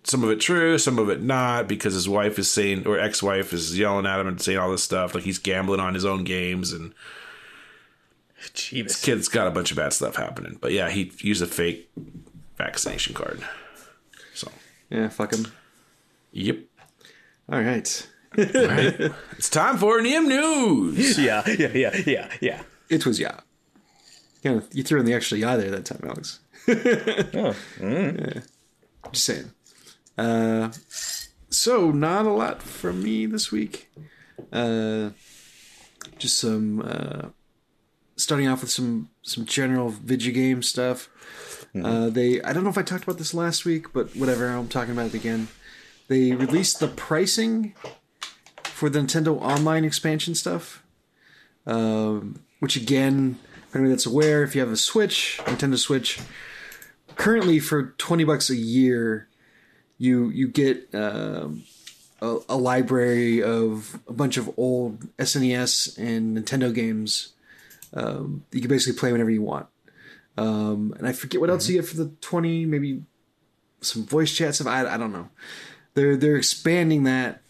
some 0.03 0.23
of 0.23 0.29
it 0.29 0.41
true, 0.41 0.77
some 0.77 0.99
of 0.99 1.09
it 1.09 1.23
not, 1.23 1.67
because 1.67 1.95
his 1.95 2.07
wife 2.07 2.37
is 2.37 2.49
saying, 2.49 2.85
or 2.85 2.99
ex-wife 2.99 3.51
is 3.51 3.75
yelling 3.75 4.05
at 4.05 4.19
him 4.19 4.27
and 4.27 4.39
saying 4.39 4.59
all 4.59 4.69
this 4.69 4.83
stuff, 4.83 5.15
like 5.15 5.23
he's 5.23 5.39
gambling 5.39 5.79
on 5.79 5.95
his 5.95 6.05
own 6.05 6.23
games, 6.23 6.71
and 6.71 6.93
Jeebus. 8.53 9.01
kid's 9.01 9.27
got 9.27 9.47
a 9.47 9.51
bunch 9.51 9.71
of 9.71 9.77
bad 9.77 9.91
stuff 9.91 10.17
happening. 10.17 10.59
But 10.61 10.71
yeah, 10.71 10.91
he 10.91 11.11
used 11.21 11.41
a 11.41 11.47
fake 11.47 11.89
vaccination 12.57 13.15
card. 13.15 13.41
So, 14.91 14.95
Yeah, 14.97 15.09
fuck 15.09 15.33
him. 15.33 15.47
yep. 16.31 16.59
All 17.51 17.61
right. 17.61 18.07
All 18.37 18.43
right, 18.43 18.99
it's 19.37 19.49
time 19.49 19.77
for 19.77 20.01
NEM 20.01 20.27
news. 20.27 21.17
Yeah, 21.19 21.43
yeah, 21.47 21.69
yeah, 21.73 21.95
yeah, 22.05 22.29
yeah. 22.41 22.61
It 22.89 23.05
was 23.05 23.19
yeah. 23.19 23.39
You, 24.43 24.51
know, 24.55 24.63
you 24.73 24.83
threw 24.83 24.99
in 24.99 25.05
the 25.05 25.13
extra 25.13 25.37
yeah 25.37 25.55
there 25.55 25.71
that 25.71 25.85
time, 25.85 26.01
Alex. 26.03 26.39
Oh, 26.67 27.55
Yeah. 27.81 28.41
Just 29.11 29.25
saying. 29.25 29.51
Uh, 30.17 30.71
so 31.49 31.91
not 31.91 32.25
a 32.25 32.31
lot 32.31 32.61
from 32.61 33.01
me 33.03 33.25
this 33.25 33.51
week. 33.51 33.89
Uh, 34.51 35.11
just 36.17 36.37
some 36.39 36.81
uh, 36.81 37.29
starting 38.17 38.47
off 38.47 38.61
with 38.61 38.71
some 38.71 39.09
some 39.21 39.45
general 39.45 39.89
video 39.89 40.33
game 40.33 40.61
stuff. 40.61 41.09
Uh, 41.83 42.09
they 42.09 42.41
I 42.41 42.53
don't 42.53 42.63
know 42.63 42.69
if 42.69 42.77
I 42.77 42.83
talked 42.83 43.03
about 43.03 43.17
this 43.17 43.33
last 43.33 43.65
week, 43.65 43.91
but 43.93 44.15
whatever. 44.15 44.47
I'm 44.47 44.67
talking 44.69 44.93
about 44.93 45.07
it 45.07 45.13
again. 45.13 45.49
They 46.07 46.31
released 46.33 46.79
the 46.79 46.87
pricing 46.87 47.73
for 48.63 48.89
the 48.89 48.99
Nintendo 48.99 49.39
Online 49.41 49.83
expansion 49.83 50.35
stuff. 50.35 50.83
um, 51.65 52.39
which 52.59 52.75
again, 52.75 53.37
anybody 53.73 53.89
that's 53.91 54.05
aware, 54.05 54.43
if 54.43 54.55
you 54.55 54.61
have 54.61 54.71
a 54.71 54.77
Switch, 54.77 55.39
Nintendo 55.45 55.77
Switch, 55.77 56.19
currently 57.15 57.59
for 57.59 57.93
twenty 57.97 58.23
bucks 58.23 58.49
a 58.49 58.55
year, 58.55 59.27
you 59.97 60.29
you 60.29 60.47
get 60.47 60.93
um, 60.93 61.63
a, 62.21 62.37
a 62.49 62.57
library 62.57 63.41
of 63.43 63.99
a 64.07 64.13
bunch 64.13 64.37
of 64.37 64.49
old 64.57 65.01
SNES 65.17 65.97
and 65.97 66.37
Nintendo 66.37 66.73
games. 66.73 67.33
Um, 67.93 68.45
you 68.51 68.61
can 68.61 68.69
basically 68.69 68.99
play 68.99 69.11
whenever 69.11 69.31
you 69.31 69.41
want. 69.41 69.67
Um, 70.37 70.93
and 70.97 71.07
I 71.07 71.13
forget 71.13 71.39
what 71.39 71.49
else 71.49 71.69
you 71.69 71.79
get 71.79 71.87
for 71.87 71.95
the 71.95 72.11
twenty, 72.21 72.65
maybe 72.65 73.03
some 73.81 74.05
voice 74.05 74.35
chat 74.35 74.55
stuff. 74.55 74.67
I, 74.67 74.85
I 74.85 74.97
don't 74.97 75.13
know. 75.13 75.29
They're 75.93 76.17
they're 76.17 76.35
expanding 76.35 77.03
that 77.03 77.41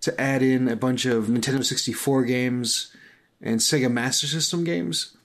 to 0.00 0.18
add 0.18 0.42
in 0.42 0.68
a 0.68 0.76
bunch 0.76 1.04
of 1.04 1.26
Nintendo 1.26 1.64
sixty 1.64 1.92
four 1.92 2.24
games 2.24 2.96
and 3.42 3.60
Sega 3.60 3.92
Master 3.92 4.26
System 4.26 4.64
games, 4.64 5.16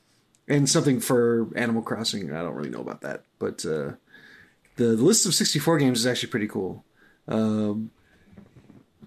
and 0.48 0.70
something 0.70 1.00
for 1.00 1.48
Animal 1.56 1.82
Crossing. 1.82 2.34
I 2.34 2.42
don't 2.42 2.56
really 2.56 2.70
know 2.70 2.82
about 2.82 3.02
that, 3.02 3.24
but 3.40 3.66
uh, 3.66 3.96
the, 4.76 4.88
the 4.88 5.04
list 5.04 5.26
of 5.26 5.34
sixty 5.34 5.60
four 5.60 5.78
games 5.78 6.00
is 6.00 6.08
actually 6.08 6.32
pretty 6.32 6.48
cool. 6.48 6.84
Um, 7.28 7.92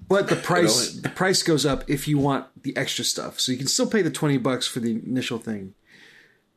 but 0.09 0.29
the 0.29 0.37
price 0.37 0.93
the 0.93 1.11
price 1.11 1.43
goes 1.43 1.67
up 1.67 1.85
if 1.89 2.09
you 2.09 2.17
want 2.17 2.47
the 2.63 2.75
extra 2.75 3.05
stuff. 3.05 3.39
So 3.39 3.53
you 3.53 3.59
can 3.59 3.67
still 3.67 3.91
pay 3.91 4.01
the 4.01 4.11
twenty 4.11 4.39
bucks 4.39 4.67
for 4.67 4.81
the 4.81 4.93
initial 4.93 5.39
thing, 5.39 5.75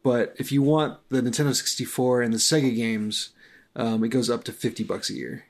but 0.04 0.34
if 0.38 0.52
you 0.52 0.62
want 0.62 0.97
the 1.10 1.22
Nintendo 1.22 1.56
sixty 1.56 1.86
four 1.86 2.22
and 2.22 2.34
the 2.34 2.38
Sega 2.38 2.76
games, 2.76 3.30
um, 3.76 4.04
it 4.04 4.10
goes 4.10 4.30
up 4.30 4.43
to 4.45 4.52
fifty 4.52 4.84
bucks 4.84 5.10
a 5.10 5.14
year, 5.14 5.45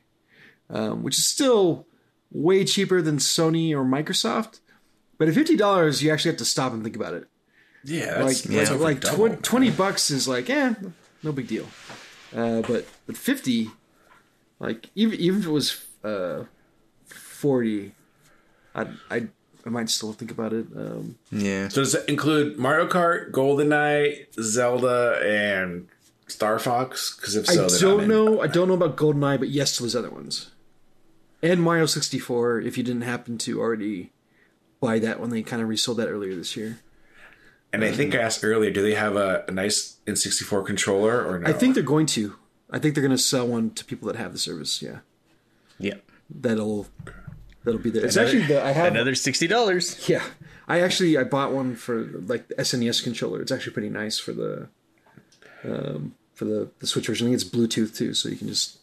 um, 0.69 1.03
which 1.03 1.17
is 1.17 1.25
still 1.25 1.87
way 2.31 2.63
cheaper 2.63 3.01
than 3.01 3.17
Sony 3.17 3.71
or 3.73 3.83
Microsoft. 3.83 4.59
But 5.17 5.27
at 5.27 5.35
fifty 5.35 5.55
dollars, 5.55 6.01
you 6.03 6.11
actually 6.11 6.31
have 6.31 6.39
to 6.39 6.45
stop 6.45 6.73
and 6.73 6.83
think 6.83 6.95
about 6.95 7.13
it. 7.13 7.27
Yeah, 7.83 8.23
Like 8.23 8.37
that's, 8.37 8.71
like, 8.71 9.03
like 9.03 9.37
tw- 9.39 9.43
twenty 9.43 9.71
bucks 9.71 10.11
is 10.11 10.27
like, 10.27 10.49
eh, 10.49 10.73
no 11.23 11.31
big 11.31 11.47
deal. 11.47 11.67
Uh, 12.35 12.61
but 12.61 12.85
but 13.07 13.17
fifty, 13.17 13.69
like 14.59 14.89
even 14.95 15.19
even 15.19 15.39
if 15.41 15.47
it 15.47 15.51
was 15.51 15.85
uh, 16.03 16.43
forty, 17.07 17.93
I 18.75 18.87
I 19.09 19.27
I 19.65 19.69
might 19.69 19.89
still 19.89 20.13
think 20.13 20.31
about 20.31 20.53
it. 20.53 20.65
Um, 20.75 21.15
Yeah. 21.31 21.67
So 21.69 21.81
does 21.81 21.93
that 21.93 22.07
include 22.09 22.57
Mario 22.57 22.87
Kart, 22.87 23.31
Golden 23.31 23.69
GoldenEye, 23.69 24.25
Zelda, 24.41 25.19
and 25.23 25.87
Star 26.27 26.59
Fox? 26.59 27.15
Because 27.15 27.35
if 27.35 27.45
so, 27.47 27.65
I 27.65 27.79
don't 27.79 28.07
know. 28.07 28.41
I 28.41 28.47
don't 28.47 28.67
know 28.67 28.73
about 28.73 28.95
GoldenEye, 28.97 29.39
but 29.39 29.49
yes 29.49 29.75
to 29.77 29.83
those 29.83 29.95
other 29.95 30.09
ones, 30.09 30.51
and 31.43 31.61
Mario 31.61 31.85
sixty 31.85 32.19
four. 32.19 32.59
If 32.59 32.77
you 32.77 32.83
didn't 32.83 33.03
happen 33.03 33.37
to 33.39 33.59
already 33.59 34.11
buy 34.79 34.97
that 34.99 35.19
when 35.19 35.29
they 35.29 35.43
kind 35.43 35.61
of 35.61 35.67
resold 35.69 35.97
that 35.97 36.07
earlier 36.07 36.33
this 36.35 36.55
year, 36.57 36.79
And 37.73 37.83
I 37.83 37.91
think 37.91 38.15
I 38.15 38.17
asked 38.19 38.43
earlier, 38.43 38.71
do 38.71 38.81
they 38.81 38.95
have 38.95 39.15
a, 39.15 39.45
a 39.47 39.51
nice 39.51 39.97
N64 40.07 40.65
controller 40.65 41.23
or 41.23 41.39
no? 41.39 41.47
I 41.49 41.53
think 41.53 41.75
they're 41.75 41.83
going 41.83 42.07
to. 42.07 42.35
I 42.71 42.79
think 42.79 42.95
they're 42.95 43.03
going 43.03 43.15
to 43.15 43.21
sell 43.21 43.45
one 43.47 43.71
to 43.71 43.85
people 43.85 44.07
that 44.07 44.15
have 44.17 44.31
the 44.33 44.39
service. 44.39 44.81
Yeah, 44.81 44.99
Yeah. 45.77 45.95
that'll 46.29 46.87
that'll 47.63 47.79
be 47.79 47.89
there. 47.89 48.05
It's 48.05 48.15
Another- 48.15 48.37
actually 48.37 48.47
the 48.53 48.63
I 48.63 48.71
have 48.71 48.93
Another 48.93 49.15
sixty 49.15 49.47
dollars. 49.47 50.07
Yeah, 50.09 50.23
I 50.67 50.81
actually 50.81 51.17
I 51.17 51.23
bought 51.23 51.51
one 51.53 51.75
for 51.75 52.03
like 52.03 52.47
the 52.47 52.55
SNES 52.55 53.03
controller. 53.03 53.41
It's 53.41 53.51
actually 53.51 53.73
pretty 53.73 53.89
nice 53.89 54.17
for 54.19 54.31
the 54.33 54.67
um, 55.63 56.15
for 56.33 56.45
the 56.45 56.69
the 56.79 56.87
Switch 56.87 57.07
version. 57.07 57.27
I 57.27 57.31
think 57.31 57.41
it's 57.41 57.49
Bluetooth 57.49 57.95
too, 57.95 58.13
so 58.13 58.29
you 58.29 58.35
can 58.35 58.47
just 58.47 58.79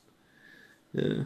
yeah 0.92 1.24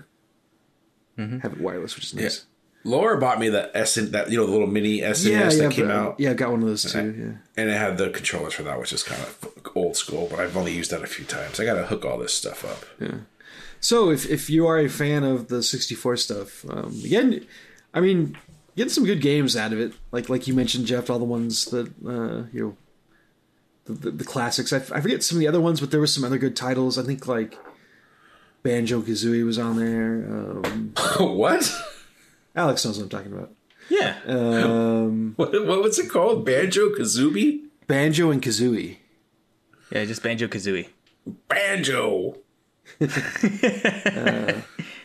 have 1.18 1.52
it 1.52 1.60
wireless, 1.60 1.94
which 1.94 2.04
is 2.06 2.14
Yeah. 2.14 2.22
nice. 2.22 2.44
Laura 2.84 3.16
bought 3.16 3.38
me 3.38 3.48
the 3.48 3.70
SN, 3.86 4.10
that 4.10 4.28
you 4.28 4.36
know 4.36 4.44
the 4.44 4.50
little 4.50 4.66
mini 4.66 5.02
SNES 5.02 5.24
Yeah, 5.30 5.38
yeah, 5.38 5.48
that 5.68 5.70
came 5.72 5.86
but- 5.86 5.94
out, 5.94 6.16
yeah. 6.18 6.30
I 6.30 6.34
got 6.34 6.50
one 6.50 6.62
of 6.62 6.68
those 6.68 6.82
too. 6.90 7.14
yeah 7.16 7.62
and 7.62 7.70
it 7.70 7.78
had 7.78 7.96
the 7.96 8.10
controllers 8.10 8.54
for 8.54 8.64
that, 8.64 8.80
which 8.80 8.92
is 8.92 9.04
kind 9.04 9.22
of 9.22 9.48
old 9.76 9.96
school. 9.96 10.26
But 10.28 10.40
I've 10.40 10.56
only 10.56 10.72
used 10.72 10.90
that 10.90 11.02
a 11.04 11.06
few 11.06 11.24
times. 11.24 11.60
I 11.60 11.64
got 11.64 11.74
to 11.74 11.84
hook 11.86 12.04
all 12.04 12.18
this 12.18 12.34
stuff 12.34 12.64
up. 12.64 12.84
Yeah. 13.00 13.18
So 13.82 14.10
if 14.10 14.30
if 14.30 14.48
you 14.48 14.66
are 14.68 14.78
a 14.78 14.88
fan 14.88 15.24
of 15.24 15.48
the 15.48 15.60
64 15.62 16.16
stuff, 16.16 16.64
um, 16.70 17.00
again, 17.04 17.44
I 17.92 18.00
mean, 18.00 18.38
getting 18.76 18.92
some 18.92 19.04
good 19.04 19.20
games 19.20 19.56
out 19.56 19.72
of 19.72 19.80
it. 19.80 19.92
Like 20.12 20.28
like 20.28 20.46
you 20.46 20.54
mentioned, 20.54 20.86
Jeff, 20.86 21.10
all 21.10 21.18
the 21.18 21.24
ones 21.24 21.64
that 21.66 21.88
uh, 22.06 22.46
you 22.52 22.62
know, 22.64 22.76
the, 23.86 23.92
the, 23.92 24.10
the 24.12 24.24
classics. 24.24 24.72
I, 24.72 24.76
f- 24.76 24.92
I 24.92 25.00
forget 25.00 25.24
some 25.24 25.36
of 25.36 25.40
the 25.40 25.48
other 25.48 25.60
ones, 25.60 25.80
but 25.80 25.90
there 25.90 26.00
was 26.00 26.14
some 26.14 26.22
other 26.24 26.38
good 26.38 26.54
titles. 26.54 26.96
I 26.96 27.02
think 27.02 27.26
like 27.26 27.58
Banjo 28.62 29.02
Kazooie 29.02 29.44
was 29.44 29.58
on 29.58 29.76
there. 29.76 30.24
Um, 30.30 30.92
what? 31.36 31.68
Alex 32.54 32.84
knows 32.84 32.98
what 32.98 33.04
I'm 33.04 33.08
talking 33.10 33.32
about. 33.32 33.50
Yeah. 33.88 34.16
Um, 34.26 35.32
what? 35.36 35.50
What 35.66 35.82
was 35.82 35.98
it 35.98 36.08
called? 36.08 36.46
Banjo 36.46 36.90
Kazooie? 36.90 37.64
Banjo 37.88 38.30
and 38.30 38.40
Kazooie. 38.40 38.98
yeah, 39.90 40.04
just 40.04 40.22
Banjo 40.22 40.46
Kazooie. 40.46 40.88
Banjo. 41.48 42.38
I'd 43.00 43.08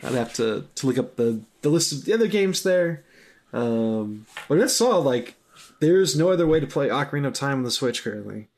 have 0.02 0.32
to, 0.34 0.66
to 0.74 0.86
look 0.86 0.98
up 0.98 1.16
the, 1.16 1.40
the 1.62 1.68
list 1.68 1.92
of 1.92 2.04
the 2.04 2.12
other 2.14 2.26
games 2.28 2.62
there. 2.62 3.04
Um, 3.52 4.26
but 4.48 4.58
that's 4.58 4.80
all. 4.80 5.02
Like, 5.02 5.34
there's 5.80 6.16
no 6.16 6.30
other 6.30 6.46
way 6.46 6.60
to 6.60 6.66
play 6.66 6.88
Ocarina 6.88 7.28
of 7.28 7.32
Time 7.34 7.58
on 7.58 7.62
the 7.64 7.70
Switch 7.70 8.02
currently. 8.04 8.48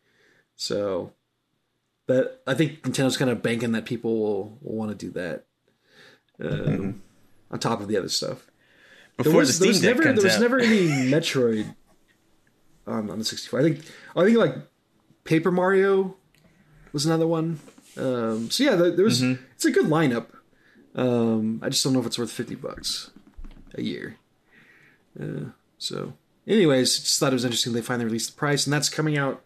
So, 0.57 1.13
that 2.07 2.41
I 2.47 2.55
think 2.55 2.83
Nintendo's 2.83 3.17
kind 3.17 3.31
of 3.31 3.43
banking 3.43 3.73
that 3.73 3.85
people 3.87 4.19
will, 4.21 4.59
will 4.63 4.77
want 4.77 4.91
to 4.99 5.07
do 5.07 5.13
that. 5.13 5.45
Um, 6.43 7.03
On 7.51 7.59
top 7.59 7.81
of 7.81 7.89
the 7.89 7.97
other 7.97 8.09
stuff. 8.09 8.47
There 9.17 9.25
Before 9.25 9.41
was, 9.41 9.59
the 9.59 9.67
there 9.67 9.75
Steam 9.75 9.89
was 9.91 9.97
Deck 9.99 10.05
never, 10.05 10.15
there 10.15 10.25
was 10.25 10.35
out. 10.37 10.41
never 10.41 10.59
any 10.61 10.89
Metroid 11.11 11.75
on, 12.87 13.11
on 13.11 13.19
the 13.19 13.25
64. 13.25 13.61
I 13.61 13.63
think 13.63 13.81
I 14.17 14.25
think 14.25 14.39
like 14.39 14.55
Paper 15.25 15.51
Mario 15.51 16.17
was 16.93 17.05
another 17.07 17.27
one. 17.27 17.59
Um, 18.01 18.51
so 18.51 18.65
yeah, 18.65 18.77
there, 18.77 18.91
there 18.91 19.05
was. 19.05 19.21
Mm-hmm. 19.23 19.43
It's 19.55 19.65
a 19.65 19.71
good 19.71 19.87
lineup. 19.87 20.27
Um, 20.95 21.61
I 21.63 21.69
just 21.69 21.85
don't 21.85 21.93
know 21.93 22.01
if 22.01 22.07
it's 22.07 22.19
worth 22.19 22.33
fifty 22.33 22.55
bucks 22.55 23.11
a 23.75 23.83
year. 23.83 24.17
Uh, 25.21 25.51
so, 25.79 26.15
anyways, 26.47 26.99
just 26.99 27.21
thought 27.21 27.33
it 27.33 27.35
was 27.35 27.45
interesting. 27.45 27.73
They 27.73 27.83
finally 27.83 28.07
released 28.07 28.33
the 28.35 28.39
price, 28.39 28.67
and 28.67 28.73
that's 28.73 28.89
coming 28.89 29.19
out 29.19 29.43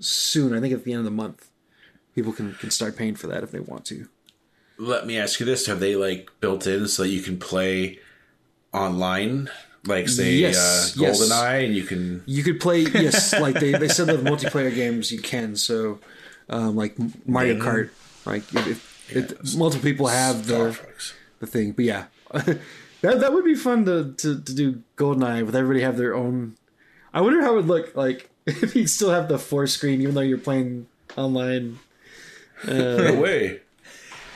soon. 0.00 0.54
I 0.54 0.60
think 0.60 0.72
at 0.72 0.84
the 0.84 0.92
end 0.92 1.00
of 1.00 1.04
the 1.04 1.10
month, 1.10 1.50
people 2.14 2.32
can 2.32 2.54
can 2.54 2.70
start 2.70 2.96
paying 2.96 3.14
for 3.14 3.26
that 3.28 3.42
if 3.42 3.50
they 3.50 3.60
want 3.60 3.84
to. 3.86 4.08
Let 4.78 5.06
me 5.06 5.18
ask 5.18 5.38
you 5.38 5.46
this: 5.46 5.66
Have 5.66 5.80
they 5.80 5.96
like 5.96 6.30
built 6.40 6.66
in 6.66 6.88
so 6.88 7.02
that 7.02 7.10
you 7.10 7.20
can 7.20 7.38
play 7.38 7.98
online, 8.72 9.50
like 9.86 10.08
say 10.08 10.32
Yes, 10.34 10.96
uh, 10.96 11.00
yes. 11.02 11.20
GoldenEye, 11.20 11.66
and 11.66 11.74
you 11.74 11.84
can? 11.84 12.22
You 12.26 12.42
could 12.42 12.60
play 12.60 12.80
yes, 12.80 13.38
like 13.38 13.60
they 13.60 13.72
they 13.72 13.88
said 13.88 14.06
that 14.08 14.24
the 14.24 14.30
multiplayer 14.30 14.74
games 14.74 15.12
you 15.12 15.20
can. 15.20 15.56
So, 15.56 16.00
um, 16.52 16.76
like 16.76 16.94
Mario 17.26 17.54
Dang. 17.54 17.62
Kart, 17.62 17.90
like 18.26 18.42
if, 18.54 19.10
if, 19.16 19.32
if 19.40 19.56
multiple 19.56 19.82
people 19.82 20.06
have 20.08 20.46
the 20.46 20.72
Fox. 20.72 21.14
the 21.40 21.46
thing, 21.46 21.72
but 21.72 21.84
yeah, 21.84 22.04
that 22.32 22.60
that 23.02 23.32
would 23.32 23.44
be 23.44 23.54
fun 23.54 23.84
to, 23.86 24.12
to 24.18 24.40
to 24.40 24.54
do 24.54 24.82
GoldenEye 24.96 25.44
with 25.44 25.56
everybody 25.56 25.80
have 25.82 25.96
their 25.96 26.14
own. 26.14 26.56
I 27.14 27.20
wonder 27.20 27.42
how 27.42 27.52
it 27.52 27.56
would 27.56 27.68
look 27.68 27.96
like 27.96 28.30
if 28.46 28.74
you 28.76 28.86
still 28.86 29.10
have 29.10 29.28
the 29.28 29.38
four 29.38 29.66
screen 29.66 30.00
even 30.02 30.14
though 30.14 30.20
you're 30.20 30.38
playing 30.38 30.86
online. 31.16 31.78
No 32.64 33.20
way. 33.20 33.58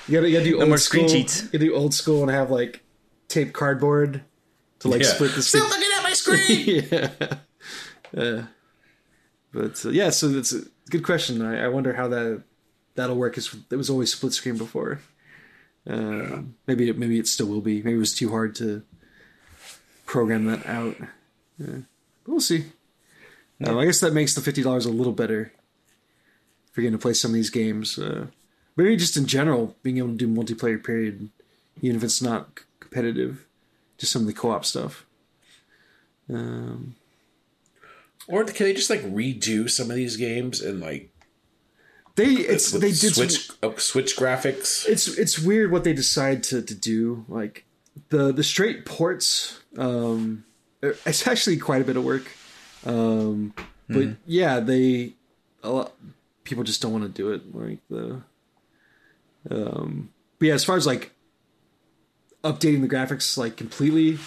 You 0.09 0.15
gotta, 0.15 0.29
you 0.29 0.37
gotta 0.39 0.45
do 0.51 0.59
old 0.59 0.69
more 0.69 0.79
school. 0.79 1.07
screen 1.09 1.23
cheats. 1.23 1.43
You 1.45 1.49
gotta 1.51 1.65
do 1.67 1.75
old 1.77 1.95
school 1.95 2.23
and 2.23 2.31
have 2.33 2.51
like 2.51 2.83
tape 3.29 3.53
cardboard 3.53 4.23
to 4.81 4.89
like 4.89 5.03
Yeah. 5.03 5.09
split 5.09 5.33
the 5.37 5.43
Stop 5.43 5.69
screen. 5.69 5.71
looking 5.71 5.97
at 5.97 6.03
my 6.03 6.13
screen. 6.13 6.89
yeah. 8.13 8.21
Uh, 8.21 8.43
but 9.57 9.85
uh, 9.85 9.91
yeah, 9.91 10.11
so 10.11 10.29
that's 10.29 10.53
a 10.53 10.63
good 10.91 11.03
question. 11.05 11.41
I, 11.43 11.65
I 11.65 11.69
wonder 11.69 11.95
how 11.95 12.09
that 12.09 12.43
that'll 12.95 13.17
work. 13.17 13.35
'cause 13.35 13.55
it 13.71 13.77
was 13.77 13.91
always 13.91 14.13
split 14.13 14.33
screen 14.33 14.57
before. 14.59 15.01
Uh, 15.89 16.43
maybe 16.67 16.89
it, 16.91 16.99
maybe 16.99 17.19
it 17.19 17.27
still 17.29 17.47
will 17.47 17.61
be. 17.61 17.77
Maybe 17.83 17.97
it 17.97 17.99
was 17.99 18.15
too 18.15 18.31
hard 18.31 18.55
to 18.57 18.83
program 20.05 20.47
that 20.47 20.67
out. 20.67 20.97
Yeah. 21.59 21.83
But 22.25 22.33
we'll 22.33 22.41
see. 22.41 22.65
Um, 23.65 23.79
I 23.79 23.85
guess 23.85 24.01
that 24.01 24.13
makes 24.13 24.35
the 24.35 24.41
fifty 24.41 24.63
dollars 24.63 24.85
a 24.87 24.91
little 24.91 25.13
better. 25.13 25.53
If 26.71 26.77
you're 26.77 26.83
going 26.91 26.93
to 26.93 27.03
play 27.03 27.15
some 27.15 27.31
of 27.31 27.35
these 27.37 27.51
games, 27.51 27.99
uh, 27.99 28.27
maybe 28.77 28.97
just 28.97 29.17
in 29.17 29.27
general, 29.27 29.75
being 29.83 29.97
able 29.99 30.09
to 30.11 30.17
do 30.17 30.29
multiplayer 30.29 30.83
period, 30.83 31.31
even 31.81 31.97
if 31.97 32.05
it's 32.05 32.21
not 32.21 32.61
competitive, 32.81 33.47
just 33.97 34.13
some 34.13 34.23
of 34.23 34.27
the 34.29 34.35
co-op 34.35 34.65
stuff. 34.65 35.07
Um, 36.29 36.97
Or 38.29 38.45
can 38.45 38.67
they 38.67 38.75
just 38.75 38.91
like 38.91 39.03
redo 39.03 39.71
some 39.71 39.91
of 39.91 39.97
these 39.97 40.17
games 40.17 40.61
and 40.61 40.81
like 40.81 41.11
they 42.17 42.25
it's 42.27 42.73
they 42.73 42.89
did 42.91 43.15
some- 43.15 43.29
switch 43.29 43.51
uh, 43.63 43.77
switch 43.77 44.17
graphics? 44.17 44.87
it's 44.89 45.07
it's 45.09 45.39
weird 45.39 45.71
what 45.71 45.85
they 45.85 45.93
decide 45.93 46.43
to, 46.45 46.63
to 46.63 46.75
do 46.75 47.25
like 47.29 47.65
the 48.09 48.33
the 48.33 48.43
straight 48.43 48.85
ports 48.85 49.61
um 49.79 50.45
it's 50.83 51.27
actually 51.27 51.57
quite 51.57 51.83
a 51.83 51.85
bit 51.85 51.97
of 51.97 52.05
work 52.05 52.25
um 52.85 53.53
but 53.89 54.09
yeah 54.27 54.61
they 54.61 55.13
a 55.63 55.71
lot 55.71 55.93
people 56.45 56.65
just 56.65 56.81
don't 56.83 56.93
want 56.93 57.05
to 57.05 57.11
do 57.11 57.33
it 57.33 57.55
like 57.55 57.79
the 57.91 58.23
um 59.51 60.11
but 60.39 60.49
yeah 60.49 60.55
as 60.55 60.65
far 60.65 60.77
as 60.77 60.87
like 60.87 61.13
updating 62.45 62.81
the 62.81 62.89
graphics 62.89 63.37
like 63.37 63.57
completely 63.57 64.19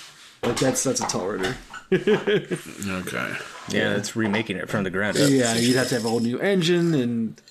like 0.44 0.58
that's 0.58 0.84
that's 0.84 1.02
a 1.02 1.08
tall 1.08 1.22
order 1.22 1.56
Okay. 1.92 3.34
Yeah, 3.70 3.94
that's 3.94 4.16
remaking 4.16 4.58
it 4.58 4.70
from 4.70 4.84
the 4.84 4.90
ground 4.90 5.18
up. 5.18 5.30
Yeah, 5.30 5.56
you'd 5.56 5.76
have 5.76 5.90
to 5.90 5.96
have 5.96 6.06
a 6.06 6.10
whole 6.10 6.20
new 6.20 6.40
engine, 6.40 6.94
and 6.96 7.42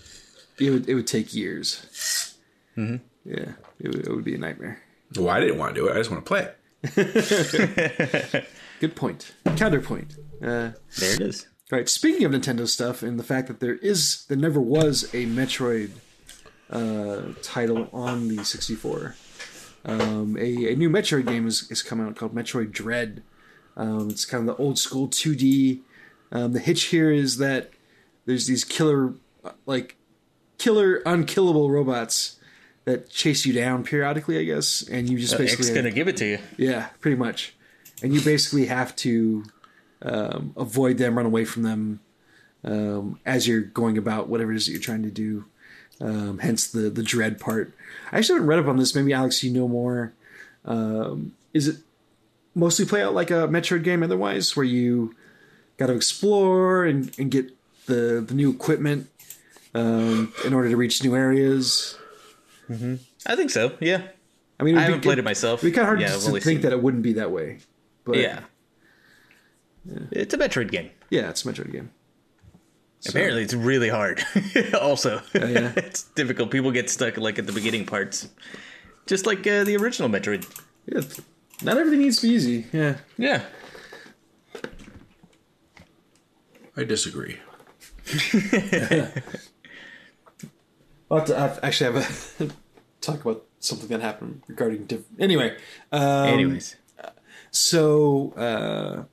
it 0.58 0.70
would 0.70 0.88
it 0.88 0.94
would 0.94 1.06
take 1.06 1.32
years. 1.34 2.34
Mm-hmm. 2.76 2.96
Yeah, 3.24 3.52
it 3.80 3.88
would, 3.88 4.06
it 4.06 4.10
would 4.14 4.24
be 4.24 4.34
a 4.34 4.38
nightmare. 4.38 4.80
Well, 5.16 5.28
I 5.30 5.40
didn't 5.40 5.58
want 5.58 5.74
to 5.74 5.80
do 5.80 5.88
it. 5.88 5.92
I 5.92 5.96
just 5.96 6.10
want 6.10 6.24
to 6.24 6.28
play 6.28 6.48
it. 6.92 8.48
Good 8.80 8.94
point. 8.96 9.34
Counterpoint. 9.56 10.14
Uh, 10.42 10.70
There 10.98 11.14
it 11.14 11.20
is. 11.20 11.46
All 11.72 11.78
right. 11.78 11.88
Speaking 11.88 12.24
of 12.24 12.32
Nintendo 12.32 12.66
stuff 12.68 13.02
and 13.02 13.18
the 13.18 13.24
fact 13.24 13.48
that 13.48 13.60
there 13.60 13.74
is, 13.76 14.24
there 14.28 14.36
never 14.36 14.60
was 14.60 15.04
a 15.14 15.26
Metroid 15.26 15.90
uh, 16.70 17.32
title 17.42 17.88
on 17.92 18.28
the 18.28 18.44
64. 18.44 19.16
Um, 19.84 20.36
a, 20.38 20.72
a 20.72 20.76
new 20.76 20.90
Metroid 20.90 21.26
game 21.26 21.46
is, 21.46 21.70
is 21.70 21.82
coming 21.82 22.06
out 22.06 22.16
called 22.16 22.34
Metroid 22.34 22.70
Dread. 22.72 23.22
Um, 23.78 24.10
it's 24.10 24.24
kind 24.24 24.48
of 24.48 24.56
the 24.56 24.62
old 24.62 24.78
school 24.78 25.08
2D. 25.08 25.80
Um, 26.32 26.52
the 26.52 26.60
hitch 26.60 26.84
here 26.84 27.10
is 27.10 27.38
that 27.38 27.70
there's 28.26 28.46
these 28.46 28.64
killer, 28.64 29.14
uh, 29.44 29.52
like, 29.64 29.96
killer 30.58 31.00
unkillable 31.06 31.70
robots 31.70 32.38
that 32.84 33.08
chase 33.08 33.46
you 33.46 33.52
down 33.52 33.84
periodically, 33.84 34.38
I 34.38 34.44
guess, 34.44 34.82
and 34.82 35.08
you 35.08 35.18
just 35.18 35.34
X 35.34 35.42
basically 35.42 35.74
gonna 35.74 35.90
give 35.90 36.08
it 36.08 36.16
to 36.18 36.26
you. 36.26 36.38
yeah, 36.56 36.88
pretty 37.00 37.16
much. 37.16 37.54
And 38.02 38.12
you 38.12 38.20
basically 38.20 38.66
have 38.66 38.94
to 38.96 39.44
um, 40.02 40.52
avoid 40.56 40.98
them, 40.98 41.16
run 41.16 41.26
away 41.26 41.44
from 41.44 41.62
them 41.62 42.00
um, 42.64 43.20
as 43.24 43.46
you're 43.46 43.60
going 43.60 43.98
about 43.98 44.28
whatever 44.28 44.52
it 44.52 44.56
is 44.56 44.66
that 44.66 44.72
you're 44.72 44.80
trying 44.80 45.02
to 45.02 45.10
do. 45.10 45.44
Um, 46.00 46.38
hence 46.38 46.70
the 46.70 46.90
the 46.90 47.02
dread 47.02 47.40
part. 47.40 47.74
I 48.12 48.18
actually 48.18 48.36
haven't 48.36 48.48
read 48.48 48.58
up 48.60 48.68
on 48.68 48.76
this. 48.76 48.94
Maybe 48.94 49.12
Alex, 49.12 49.42
you 49.42 49.52
know 49.52 49.66
more. 49.66 50.12
Um, 50.64 51.34
is 51.52 51.66
it 51.66 51.76
mostly 52.58 52.84
play 52.84 53.02
out 53.02 53.14
like 53.14 53.30
a 53.30 53.48
Metroid 53.48 53.84
game 53.84 54.02
otherwise, 54.02 54.56
where 54.56 54.64
you 54.66 55.14
got 55.78 55.86
to 55.86 55.94
explore 55.94 56.84
and, 56.84 57.10
and 57.18 57.30
get 57.30 57.50
the 57.86 58.22
the 58.26 58.34
new 58.34 58.50
equipment 58.50 59.08
um, 59.74 60.32
in 60.44 60.52
order 60.52 60.68
to 60.68 60.76
reach 60.76 61.02
new 61.02 61.14
areas? 61.16 61.96
I 62.70 63.34
think 63.36 63.50
so. 63.50 63.72
Yeah. 63.80 64.02
I 64.60 64.64
mean, 64.64 64.76
I 64.76 64.82
haven't 64.82 65.00
played 65.00 65.12
good- 65.14 65.18
it 65.20 65.24
myself. 65.24 65.60
It'd 65.60 65.72
be 65.72 65.74
kind 65.74 65.82
of 65.84 65.86
hard 65.88 66.00
Yeah, 66.00 66.08
to 66.08 66.14
I've 66.14 66.20
to 66.22 66.26
only 66.28 66.40
think 66.40 66.58
seen- 66.58 66.62
that 66.62 66.72
it 66.72 66.82
wouldn't 66.82 67.02
be 67.02 67.14
that 67.14 67.30
way. 67.30 67.58
But 68.04 68.16
Yeah. 68.18 68.40
It's 70.10 70.34
a 70.34 70.38
Metroid 70.38 70.70
game. 70.70 70.90
yeah, 71.10 71.30
it's 71.30 71.46
a 71.46 71.50
Metroid 71.52 71.72
game. 71.72 71.90
Apparently, 73.08 73.42
it's 73.42 73.54
really 73.54 73.88
hard. 73.88 74.22
also, 74.80 75.22
yeah. 75.34 75.72
it's 75.76 76.02
difficult. 76.14 76.50
People 76.50 76.72
get 76.72 76.90
stuck 76.90 77.16
like 77.16 77.38
at 77.38 77.46
the 77.46 77.52
beginning 77.52 77.86
parts, 77.86 78.28
just 79.06 79.24
like 79.24 79.46
uh, 79.46 79.62
the 79.64 79.76
original 79.76 80.08
Metroid. 80.10 80.44
Yeah, 80.86 81.02
not 81.62 81.76
everything 81.78 82.00
needs 82.00 82.20
to 82.20 82.28
be 82.28 82.34
easy. 82.34 82.66
Yeah. 82.72 82.98
Yeah. 83.16 83.42
I 86.76 86.84
disagree. 86.84 87.38
I'll 91.10 91.18
have 91.18 91.26
to 91.26 91.38
I've 91.38 91.58
actually 91.62 91.92
have 91.92 92.40
a 92.40 92.50
talk 93.00 93.20
about 93.22 93.44
something 93.58 93.88
that 93.88 94.00
happened 94.00 94.42
regarding 94.46 94.84
diff- 94.84 95.04
anyway. 95.18 95.56
Um, 95.90 96.02
Anyways, 96.28 96.76
so 97.50 98.32
uh, 98.36 99.04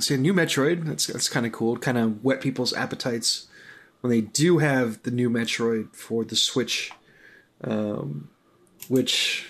see 0.00 0.14
a 0.14 0.18
new 0.18 0.34
Metroid. 0.34 0.84
That's 0.84 1.06
that's 1.06 1.28
kind 1.28 1.46
of 1.46 1.52
cool. 1.52 1.76
Kind 1.78 1.98
of 1.98 2.22
whet 2.24 2.40
people's 2.40 2.72
appetites 2.74 3.46
when 4.00 4.10
they 4.10 4.20
do 4.20 4.58
have 4.58 5.02
the 5.04 5.10
new 5.10 5.30
Metroid 5.30 5.94
for 5.94 6.24
the 6.24 6.36
Switch, 6.36 6.90
um, 7.62 8.28
which 8.88 9.46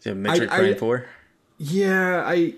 so 0.00 0.14
Metroid 0.14 0.42
I- 0.42 0.46
Prime 0.58 0.64
I- 0.64 0.74
Four. 0.74 1.06
yeah, 1.58 2.22
I 2.26 2.54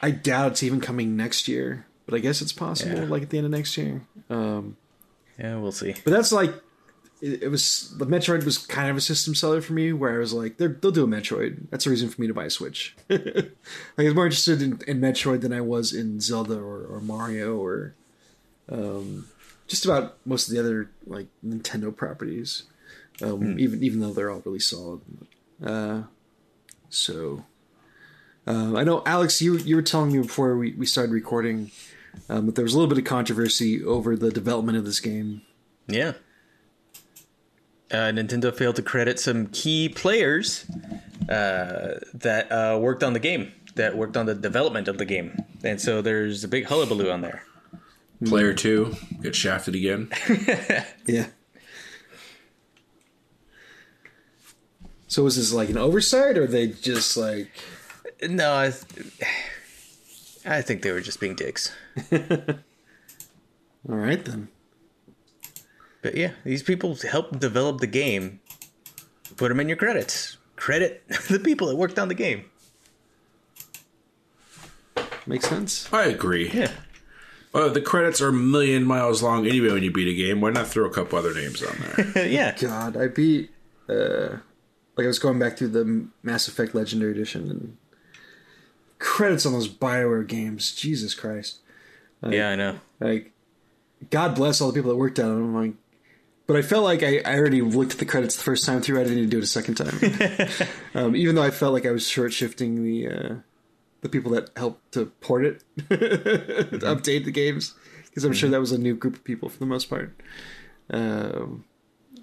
I 0.00 0.10
doubt 0.12 0.52
it's 0.52 0.62
even 0.62 0.80
coming 0.80 1.16
next 1.16 1.48
year, 1.48 1.86
but 2.06 2.14
I 2.14 2.18
guess 2.20 2.40
it's 2.40 2.52
possible, 2.52 2.96
Yeah. 2.96 3.04
like 3.08 3.22
at 3.24 3.30
the 3.30 3.38
end 3.38 3.44
of 3.46 3.50
next 3.52 3.76
year. 3.76 4.02
Um, 4.30 4.76
Yeah, 5.38 5.58
we'll 5.58 5.72
see. 5.72 5.94
But 6.04 6.10
that's 6.12 6.32
like 6.32 6.52
it, 7.20 7.42
it 7.44 7.48
was 7.48 7.92
the 7.98 8.06
Metroid 8.06 8.44
was 8.44 8.58
kind 8.58 8.90
of 8.90 8.96
a 8.96 9.00
system 9.00 9.34
seller 9.34 9.60
for 9.60 9.72
me, 9.72 9.92
where 9.92 10.14
I 10.14 10.18
was 10.18 10.32
like, 10.32 10.56
they'll 10.56 10.68
do 10.92 11.02
a 11.04 11.08
Metroid. 11.08 11.68
That's 11.70 11.84
a 11.86 11.90
reason 11.90 12.08
for 12.08 12.20
me 12.20 12.28
to 12.28 12.34
buy 12.34 12.44
a 12.44 12.50
Switch. 12.50 12.94
like 13.08 13.20
I 13.98 14.04
was 14.04 14.14
more 14.14 14.26
interested 14.26 14.62
in, 14.62 14.80
in 14.86 15.00
Metroid 15.00 15.40
than 15.40 15.52
I 15.52 15.60
was 15.60 15.92
in 15.92 16.20
Zelda 16.20 16.54
or, 16.58 16.84
or 16.86 17.00
Mario 17.00 17.56
or 17.56 17.94
um, 18.70 19.26
just 19.66 19.84
about 19.84 20.16
most 20.24 20.46
of 20.48 20.54
the 20.54 20.60
other 20.60 20.90
like 21.06 21.26
Nintendo 21.44 21.94
properties. 21.94 22.64
Um, 23.20 23.58
Even 23.58 23.82
even 23.82 23.98
though 23.98 24.12
they're 24.12 24.30
all 24.30 24.42
really 24.46 24.60
solid. 24.60 25.00
Uh, 25.64 26.02
so 26.88 27.44
uh, 28.46 28.76
I 28.76 28.84
know 28.84 29.02
Alex, 29.04 29.42
you 29.42 29.58
you 29.58 29.76
were 29.76 29.82
telling 29.82 30.12
me 30.12 30.22
before 30.22 30.56
we, 30.56 30.72
we 30.72 30.86
started 30.86 31.12
recording 31.12 31.70
um, 32.28 32.46
that 32.46 32.54
there 32.54 32.62
was 32.62 32.74
a 32.74 32.78
little 32.78 32.88
bit 32.88 32.98
of 32.98 33.04
controversy 33.04 33.84
over 33.84 34.16
the 34.16 34.30
development 34.30 34.78
of 34.78 34.84
this 34.84 35.00
game. 35.00 35.42
Yeah. 35.86 36.14
Uh, 37.90 38.12
Nintendo 38.12 38.54
failed 38.54 38.76
to 38.76 38.82
credit 38.82 39.18
some 39.18 39.46
key 39.46 39.88
players 39.88 40.66
uh, 41.28 41.98
that 42.14 42.50
uh, 42.52 42.78
worked 42.78 43.02
on 43.02 43.14
the 43.14 43.18
game, 43.18 43.52
that 43.76 43.96
worked 43.96 44.16
on 44.16 44.26
the 44.26 44.34
development 44.34 44.88
of 44.88 44.98
the 44.98 45.06
game, 45.06 45.42
and 45.64 45.80
so 45.80 46.02
there's 46.02 46.44
a 46.44 46.48
big 46.48 46.66
hullabaloo 46.66 47.10
on 47.10 47.22
there. 47.22 47.42
Player 48.26 48.52
two 48.52 48.94
gets 49.22 49.38
shafted 49.38 49.74
again. 49.74 50.10
Yeah. 51.06 51.28
So 55.08 55.24
was 55.24 55.36
this 55.36 55.52
like 55.52 55.70
an 55.70 55.78
oversight, 55.78 56.36
or 56.36 56.46
they 56.46 56.68
just 56.68 57.16
like? 57.16 57.50
No, 58.28 58.52
I, 58.52 58.72
I 60.44 60.60
think 60.60 60.82
they 60.82 60.92
were 60.92 61.00
just 61.00 61.18
being 61.18 61.34
dicks. 61.34 61.72
All 62.12 62.18
right 63.96 64.22
then. 64.22 64.48
But 66.02 66.14
yeah, 66.16 66.32
these 66.44 66.62
people 66.62 66.94
helped 66.94 67.38
develop 67.38 67.80
the 67.80 67.86
game. 67.86 68.40
Put 69.36 69.48
them 69.48 69.60
in 69.60 69.68
your 69.68 69.78
credits. 69.78 70.36
Credit 70.56 71.02
the 71.28 71.40
people 71.40 71.68
that 71.68 71.76
worked 71.76 71.98
on 71.98 72.08
the 72.08 72.14
game. 72.14 72.44
Makes 75.26 75.48
sense. 75.48 75.92
I 75.92 76.04
agree. 76.06 76.50
Yeah. 76.50 76.72
Uh, 77.54 77.68
the 77.68 77.80
credits 77.80 78.20
are 78.20 78.28
a 78.28 78.32
million 78.32 78.84
miles 78.84 79.22
long 79.22 79.46
anyway 79.46 79.72
when 79.72 79.82
you 79.82 79.90
beat 79.90 80.08
a 80.08 80.14
game. 80.14 80.40
Why 80.42 80.50
not 80.50 80.66
throw 80.66 80.84
a 80.84 80.90
couple 80.90 81.18
other 81.18 81.32
names 81.34 81.62
on 81.62 81.76
there? 82.14 82.26
yeah. 82.28 82.54
God, 82.58 82.96
I 82.96 83.08
beat. 83.08 83.50
uh 83.88 84.38
Like 84.98 85.04
I 85.04 85.06
was 85.06 85.20
going 85.20 85.38
back 85.38 85.56
through 85.56 85.68
the 85.68 86.08
Mass 86.24 86.48
Effect 86.48 86.74
Legendary 86.74 87.12
Edition 87.12 87.48
and 87.48 87.76
credits 88.98 89.46
on 89.46 89.52
those 89.52 89.68
Bioware 89.68 90.26
games. 90.26 90.74
Jesus 90.74 91.14
Christ! 91.14 91.60
Yeah, 92.28 92.50
I 92.50 92.56
know. 92.56 92.80
Like, 92.98 93.30
God 94.10 94.34
bless 94.34 94.60
all 94.60 94.72
the 94.72 94.74
people 94.74 94.90
that 94.90 94.96
worked 94.96 95.20
on 95.20 95.28
them. 95.28 95.54
Like, 95.54 95.74
but 96.48 96.56
I 96.56 96.62
felt 96.62 96.82
like 96.82 97.04
I, 97.04 97.20
I 97.24 97.38
already 97.38 97.62
looked 97.62 97.92
at 97.92 97.98
the 97.98 98.06
credits 98.06 98.36
the 98.36 98.42
first 98.42 98.66
time 98.66 98.82
through. 98.82 98.98
I 98.98 99.04
didn't 99.04 99.18
need 99.18 99.30
to 99.30 99.30
do 99.30 99.38
it 99.38 99.44
a 99.44 99.46
second 99.46 99.76
time. 99.76 100.68
um, 100.96 101.14
even 101.14 101.36
though 101.36 101.44
I 101.44 101.50
felt 101.50 101.74
like 101.74 101.86
I 101.86 101.92
was 101.92 102.08
short 102.08 102.32
shifting 102.32 102.82
the 102.82 103.08
uh, 103.08 103.34
the 104.00 104.08
people 104.08 104.32
that 104.32 104.50
helped 104.56 104.90
to 104.94 105.06
port 105.20 105.44
it, 105.44 105.62
to 105.76 106.78
update 106.82 107.24
the 107.24 107.30
games, 107.30 107.74
because 108.06 108.24
I'm 108.24 108.32
sure 108.32 108.50
that 108.50 108.58
was 108.58 108.72
a 108.72 108.78
new 108.78 108.96
group 108.96 109.14
of 109.14 109.22
people 109.22 109.48
for 109.48 109.60
the 109.60 109.66
most 109.66 109.88
part. 109.88 110.20
Um, 110.90 111.66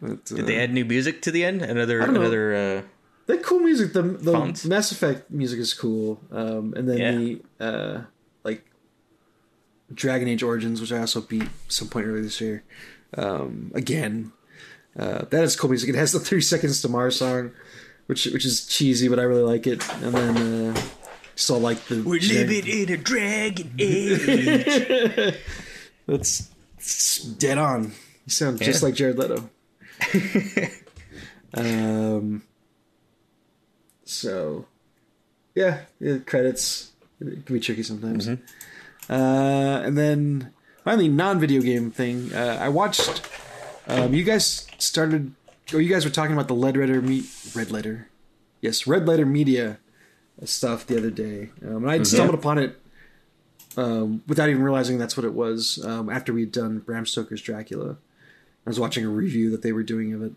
but, 0.01 0.31
uh, 0.31 0.35
Did 0.35 0.47
they 0.47 0.57
add 0.57 0.73
new 0.73 0.85
music 0.85 1.21
to 1.23 1.31
the 1.31 1.43
end? 1.43 1.61
Another 1.61 1.99
another 2.01 2.55
uh 2.55 2.81
that 3.27 3.41
cool 3.43 3.59
music. 3.59 3.93
The 3.93 4.01
the 4.03 4.31
Fonts? 4.31 4.65
Mass 4.65 4.91
Effect 4.91 5.31
music 5.31 5.59
is 5.59 5.73
cool, 5.73 6.19
um, 6.31 6.73
and 6.77 6.87
then 6.87 6.97
Yeah. 6.97 7.11
the 7.11 7.41
uh, 7.59 8.01
like 8.43 8.63
Dragon 9.93 10.27
Age 10.27 10.43
Origins, 10.43 10.79
which 10.81 10.91
I 10.91 10.99
also 10.99 11.21
beat 11.21 11.49
some 11.67 11.87
point 11.87 12.05
earlier 12.07 12.21
this 12.21 12.39
year. 12.39 12.63
Um, 13.17 13.71
again, 13.73 14.31
uh, 14.97 15.25
that 15.29 15.43
is 15.43 15.55
cool 15.55 15.69
music. 15.69 15.89
It 15.89 15.95
has 15.95 16.11
the 16.11 16.19
Three 16.19 16.41
Seconds 16.41 16.81
to 16.83 16.89
Mars 16.89 17.17
song, 17.17 17.51
which 18.07 18.25
which 18.27 18.45
is 18.45 18.65
cheesy, 18.67 19.07
but 19.07 19.19
I 19.19 19.23
really 19.23 19.43
like 19.43 19.65
it. 19.65 19.81
And 20.03 20.13
then 20.13 20.37
uh, 20.75 20.81
still 21.35 21.59
like 21.59 21.83
the 21.85 22.03
We're 22.03 22.19
living 22.21 22.67
in 22.67 22.91
a 22.93 22.97
dragon 22.97 23.73
age. 23.79 25.35
That's 26.07 27.19
dead 27.19 27.57
on. 27.57 27.93
You 28.25 28.31
sound 28.31 28.61
just 28.61 28.83
like 28.83 28.93
Jared 28.95 29.17
Leto. 29.17 29.49
um. 31.53 32.43
So, 34.07 34.65
yeah, 35.55 35.81
yeah, 35.99 36.19
credits 36.19 36.91
it 37.21 37.45
can 37.45 37.55
be 37.55 37.59
tricky 37.59 37.83
sometimes. 37.83 38.27
Mm-hmm. 38.27 39.11
Uh, 39.11 39.81
and 39.81 39.97
then 39.97 40.53
finally, 40.83 41.07
non-video 41.07 41.61
game 41.61 41.91
thing. 41.91 42.33
Uh, 42.33 42.57
I 42.59 42.69
watched. 42.69 43.27
Um, 43.87 44.13
you 44.13 44.23
guys 44.23 44.67
started, 44.77 45.33
or 45.73 45.79
you 45.79 45.89
guys 45.89 46.05
were 46.05 46.11
talking 46.11 46.33
about 46.33 46.47
the 46.47 46.55
Red 46.55 46.75
Letter 46.77 47.01
me 47.01 47.23
Red 47.53 47.71
Letter, 47.71 48.09
yes, 48.61 48.87
Red 48.87 49.07
Letter 49.07 49.25
Media 49.25 49.77
stuff 50.43 50.87
the 50.87 50.97
other 50.97 51.11
day, 51.11 51.51
um, 51.63 51.77
and 51.77 51.91
I 51.91 52.03
stumbled 52.03 52.37
upon 52.37 52.57
it 52.57 52.81
um, 53.77 54.23
without 54.27 54.49
even 54.49 54.63
realizing 54.63 54.97
that's 54.97 55.15
what 55.15 55.25
it 55.25 55.33
was. 55.33 55.83
Um, 55.85 56.09
after 56.09 56.33
we'd 56.33 56.51
done 56.51 56.79
Bram 56.79 57.05
Stoker's 57.05 57.41
Dracula, 57.41 57.97
I 58.65 58.69
was 58.69 58.79
watching 58.79 59.05
a 59.05 59.09
review 59.09 59.51
that 59.51 59.61
they 59.61 59.71
were 59.71 59.83
doing 59.83 60.13
of 60.13 60.21
it. 60.23 60.33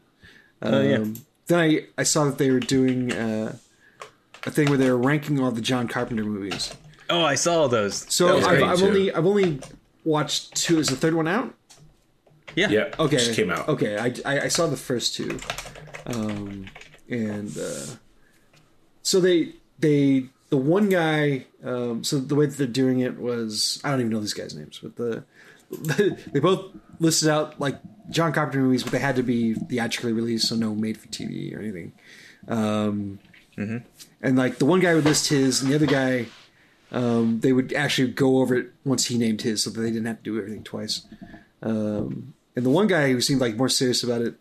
Um, 0.63 0.75
Oh, 0.75 0.81
yeah. 0.83 1.05
Then 1.47 1.59
I, 1.61 1.87
I 1.97 2.03
saw 2.03 2.25
that 2.27 2.37
they 2.37 2.51
were 2.51 2.61
doing 2.61 3.11
uh, 3.13 3.57
a 4.45 4.51
thing 4.51 4.69
where 4.69 4.77
they 4.77 4.91
were 4.91 4.99
ranking 4.99 5.41
all 5.41 5.51
the 5.51 5.63
John 5.63 5.89
Carpenter 5.89 6.25
movies. 6.25 6.75
Oh, 7.09 7.23
I 7.25 7.37
saw 7.37 7.69
those. 7.69 8.05
So 8.13 8.39
I've. 8.39 8.63
I've 8.63 8.83
only 8.83 9.13
I've 9.13 9.25
only 9.25 9.61
watched 10.05 10.55
two. 10.55 10.79
Is 10.79 10.89
the 10.89 10.97
third 10.97 11.15
one 11.15 11.27
out? 11.27 11.55
yeah. 12.55 12.69
Yeah. 12.69 12.95
Okay. 12.99 13.17
Just 13.17 13.35
came 13.35 13.51
out. 13.51 13.67
Okay, 13.69 13.97
I, 13.97 14.13
I, 14.31 14.41
I 14.43 14.49
saw 14.49 14.67
the 14.67 14.77
first 14.77 15.15
two, 15.15 15.39
um, 16.07 16.67
and 17.09 17.57
uh, 17.57 17.87
so 19.03 19.21
they 19.21 19.55
they 19.79 20.27
the 20.51 20.57
one 20.59 20.91
guy. 20.91 21.47
Um, 21.65 22.05
so 22.05 22.19
the 22.19 22.35
way 22.35 22.45
that 22.47 22.59
they're 22.59 22.67
doing 22.67 23.01
it 23.01 23.19
was 23.19 23.81
I 23.85 23.91
don't 23.91 24.01
even 24.01 24.13
know 24.13 24.21
these 24.21 24.35
guys' 24.35 24.55
names, 24.55 24.81
but 24.83 24.97
the 24.97 25.25
they 26.33 26.41
both 26.41 26.75
listed 26.99 27.29
out 27.29 27.61
like 27.61 27.79
John 28.11 28.33
Carpenter 28.33 28.61
movies, 28.61 28.83
but 28.83 28.93
they 28.93 28.99
had 28.99 29.17
to 29.17 29.23
be 29.23 29.55
theatrically 29.55 30.13
released, 30.13 30.49
so 30.49 30.57
no 30.57 30.75
made 30.75 30.99
for 30.99 31.09
TV 31.09 31.55
or 31.55 31.61
anything. 31.61 31.93
Um, 32.49 33.19
And 34.23 34.37
like 34.37 34.59
the 34.59 34.65
one 34.65 34.81
guy 34.81 34.95
would 34.95 35.05
list 35.05 35.29
his, 35.29 35.63
and 35.63 35.71
the 35.71 35.75
other 35.77 35.87
guy. 35.87 36.27
Um, 36.91 37.41
they 37.41 37.53
would 37.53 37.75
actually 37.75 38.13
go 38.13 38.39
over 38.39 38.55
it 38.55 38.73
once 38.83 39.07
he 39.07 39.19
named 39.19 39.43
his, 39.43 39.63
so 39.63 39.71
that 39.71 39.81
they 39.81 39.91
didn't 39.91 40.07
have 40.07 40.19
to 40.19 40.23
do 40.23 40.39
everything 40.39 40.65
twice. 40.65 41.05
Um, 41.63 42.33
and 42.57 42.65
the 42.65 42.71
one 42.71 42.87
guy 42.87 43.13
who 43.13 43.21
seemed 43.21 43.43
like 43.43 43.57
more 43.57 43.69
serious 43.69 44.03
about 44.03 44.23
it, 44.23 44.37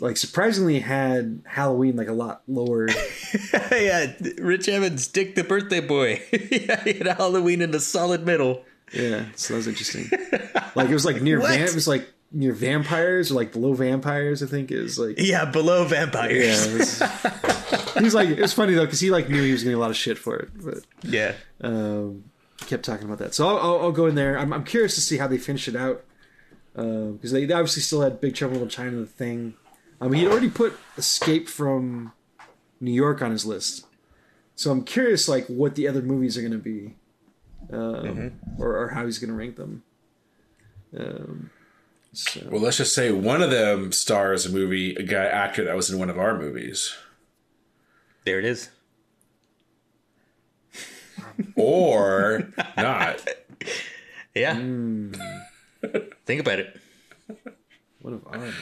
like 0.00 0.16
surprisingly 0.16 0.80
had 0.80 1.42
Halloween 1.46 1.94
like 1.94 2.08
a 2.08 2.12
lot 2.12 2.42
lower. 2.48 2.88
yeah, 3.70 4.12
Rich 4.38 4.68
Evans, 4.68 5.06
Dick 5.06 5.36
the 5.36 5.44
birthday 5.44 5.80
boy. 5.80 6.20
yeah, 6.50 6.82
he 6.82 6.94
had 6.94 7.06
Halloween 7.06 7.62
in 7.62 7.70
the 7.70 7.80
solid 7.80 8.26
middle. 8.26 8.64
Yeah, 8.92 9.24
so 9.36 9.54
that 9.54 9.58
was 9.58 9.68
interesting. 9.68 10.10
Like 10.74 10.90
it 10.90 10.94
was 10.94 11.04
like 11.04 11.20
near 11.22 11.40
van, 11.40 11.62
it 11.62 11.74
was 11.74 11.88
like 11.88 12.08
near 12.30 12.52
vampires 12.52 13.32
or 13.32 13.34
like 13.34 13.52
below 13.52 13.72
vampires. 13.72 14.42
I 14.42 14.46
think 14.46 14.70
is 14.70 14.96
like 14.98 15.16
Yeah, 15.18 15.44
below 15.46 15.84
vampires. 15.86 16.36
yeah. 16.36 16.66
It 16.74 16.78
was, 16.78 17.94
he 17.94 18.04
was 18.04 18.14
like 18.14 18.28
it 18.28 18.38
was 18.40 18.52
funny 18.52 18.74
though 18.74 18.84
because 18.84 19.00
he 19.00 19.10
like 19.10 19.28
knew 19.28 19.42
he 19.42 19.50
was 19.50 19.64
getting 19.64 19.76
a 19.76 19.80
lot 19.80 19.90
of 19.90 19.96
shit 19.96 20.18
for 20.18 20.36
it, 20.36 20.50
but 20.62 20.78
Yeah. 21.02 21.32
um, 21.62 22.24
kept 22.66 22.84
talking 22.84 23.06
about 23.06 23.18
that. 23.18 23.34
So 23.34 23.48
I'll, 23.48 23.58
I'll, 23.58 23.80
I'll 23.86 23.92
go 23.92 24.06
in 24.06 24.14
there. 24.14 24.38
I'm, 24.38 24.52
I'm 24.52 24.62
curious 24.64 24.94
to 24.96 25.00
see 25.00 25.16
how 25.16 25.26
they 25.26 25.38
finish 25.38 25.66
it 25.66 25.74
out 25.74 26.04
because 26.74 27.32
they, 27.32 27.44
they 27.44 27.54
obviously 27.54 27.82
still 27.82 28.02
had 28.02 28.20
Big 28.20 28.34
Trouble 28.36 28.62
in 28.62 28.68
China 28.68 28.92
the 28.98 29.06
thing. 29.06 29.54
I 30.00 30.06
mean, 30.06 30.20
he'd 30.20 30.28
already 30.30 30.50
put 30.50 30.74
Escape 30.96 31.48
from 31.48 32.12
New 32.80 32.92
York 32.92 33.20
on 33.20 33.32
his 33.32 33.44
list, 33.44 33.84
so 34.54 34.70
I'm 34.70 34.84
curious 34.84 35.28
like 35.28 35.46
what 35.48 35.74
the 35.74 35.88
other 35.88 36.02
movies 36.02 36.38
are 36.38 36.42
going 36.42 36.52
to 36.52 36.58
be, 36.58 36.94
um, 37.72 38.32
or, 38.58 38.76
or 38.76 38.88
how 38.88 39.04
he's 39.04 39.18
going 39.18 39.30
to 39.30 39.36
rank 39.36 39.56
them. 39.56 39.82
Um, 40.96 41.50
so 42.12 42.40
Well, 42.50 42.60
let's 42.60 42.78
just 42.78 42.94
say 42.94 43.12
one 43.12 43.42
of 43.42 43.50
them 43.50 43.92
stars 43.92 44.46
a 44.46 44.50
movie, 44.50 44.94
a 44.94 45.02
guy 45.02 45.24
actor 45.26 45.64
that 45.64 45.76
was 45.76 45.90
in 45.90 45.98
one 45.98 46.08
of 46.10 46.18
our 46.18 46.36
movies, 46.38 46.94
There 48.24 48.38
it 48.38 48.44
is. 48.44 48.70
or 51.56 52.48
not. 52.76 53.26
Yeah. 54.34 54.54
Think 54.54 56.40
about 56.40 56.60
it. 56.60 56.80
what 58.02 58.14
if 58.14 58.20
our 58.26 58.38
movies? 58.38 58.54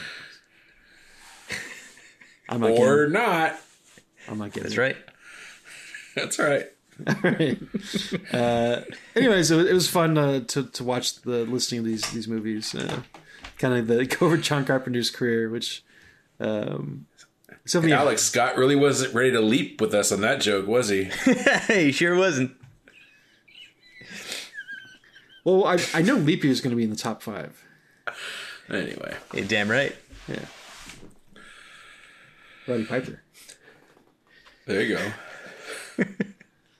I'm 2.49 2.61
not 2.61 2.71
Or 2.71 3.07
not. 3.09 3.59
I'm 4.27 4.39
not 4.39 4.53
getting. 4.53 4.63
That's 4.63 4.73
it. 4.75 4.79
right. 4.81 4.97
That's 6.15 6.39
right. 6.39 6.65
right. 7.23 7.59
Uh, 8.33 8.81
anyways, 9.15 9.51
it 9.51 9.55
was, 9.55 9.65
it 9.67 9.73
was 9.73 9.87
fun 9.87 10.17
uh, 10.17 10.39
to 10.41 10.63
to 10.63 10.83
watch 10.83 11.21
the 11.21 11.45
listing 11.45 11.79
of 11.79 11.85
these 11.85 12.09
these 12.11 12.27
movies. 12.27 12.73
Uh, 12.73 13.01
kind 13.57 13.75
of 13.75 13.87
the 13.87 14.05
go 14.19 14.27
over 14.27 14.37
John 14.37 14.65
Carpenter's 14.65 15.09
career, 15.09 15.49
which 15.49 15.83
um, 16.39 17.05
something 17.65 17.91
Alex 17.91 18.23
Scott 18.23 18.57
really 18.57 18.75
wasn't 18.75 19.13
ready 19.13 19.31
to 19.31 19.41
leap 19.41 19.79
with 19.81 19.93
us 19.93 20.11
on 20.11 20.21
that 20.21 20.41
joke, 20.41 20.67
was 20.67 20.89
he? 20.89 21.09
he 21.67 21.91
sure 21.91 22.15
wasn't. 22.15 22.51
Well, 25.43 25.65
I 25.65 25.77
I 25.93 26.01
know 26.01 26.15
Leap 26.15 26.43
Year 26.43 26.51
is 26.51 26.61
going 26.61 26.71
to 26.71 26.77
be 26.77 26.83
in 26.83 26.89
the 26.89 26.95
top 26.95 27.21
five. 27.21 27.63
Anyway, 28.69 29.15
You're 29.33 29.45
damn 29.45 29.69
right. 29.69 29.95
Yeah. 30.27 30.45
Roddy 32.67 32.83
Piper. 32.83 33.21
there 34.65 34.81
you 34.81 34.97
go. 34.97 36.03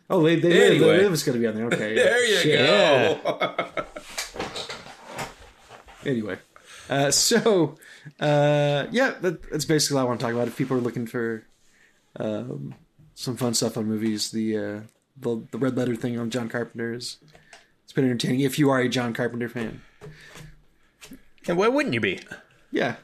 Oh, 0.09 0.23
they 0.23 0.35
they, 0.37 0.49
live, 0.49 0.71
Anyway. 0.71 0.97
they 0.97 1.03
live 1.03 1.13
is 1.13 1.23
going 1.23 1.33
to 1.35 1.39
be 1.41 1.47
on 1.47 1.55
there. 1.55 1.65
Okay. 1.65 1.95
There 1.95 2.25
you 2.25 2.37
Shit. 2.37 2.59
go. 2.67 3.83
Anyway, 6.05 6.37
uh, 6.89 7.11
so 7.11 7.75
uh, 8.19 8.85
yeah, 8.91 9.15
that, 9.21 9.41
that's 9.51 9.65
basically 9.65 9.97
all 9.97 10.03
I 10.05 10.07
want 10.07 10.19
to 10.19 10.25
talk 10.25 10.33
about. 10.33 10.47
If 10.47 10.55
people 10.55 10.77
are 10.77 10.81
looking 10.81 11.05
for 11.05 11.43
um, 12.17 12.75
some 13.15 13.35
fun 13.35 13.53
stuff 13.53 13.77
on 13.77 13.85
movies, 13.85 14.31
the 14.31 14.57
uh, 14.57 14.79
the 15.19 15.43
the 15.51 15.57
red 15.57 15.75
letter 15.75 15.95
thing 15.95 16.17
on 16.17 16.29
John 16.29 16.47
Carpenter 16.47 16.93
is 16.93 17.17
it's 17.83 17.91
been 17.93 18.05
entertaining. 18.05 18.39
If 18.41 18.57
you 18.57 18.69
are 18.69 18.79
a 18.79 18.87
John 18.87 19.13
Carpenter 19.13 19.49
fan, 19.49 19.81
And 21.47 21.57
why 21.57 21.67
wouldn't 21.67 21.93
you 21.93 21.99
be? 21.99 22.21
yeah, 22.71 22.97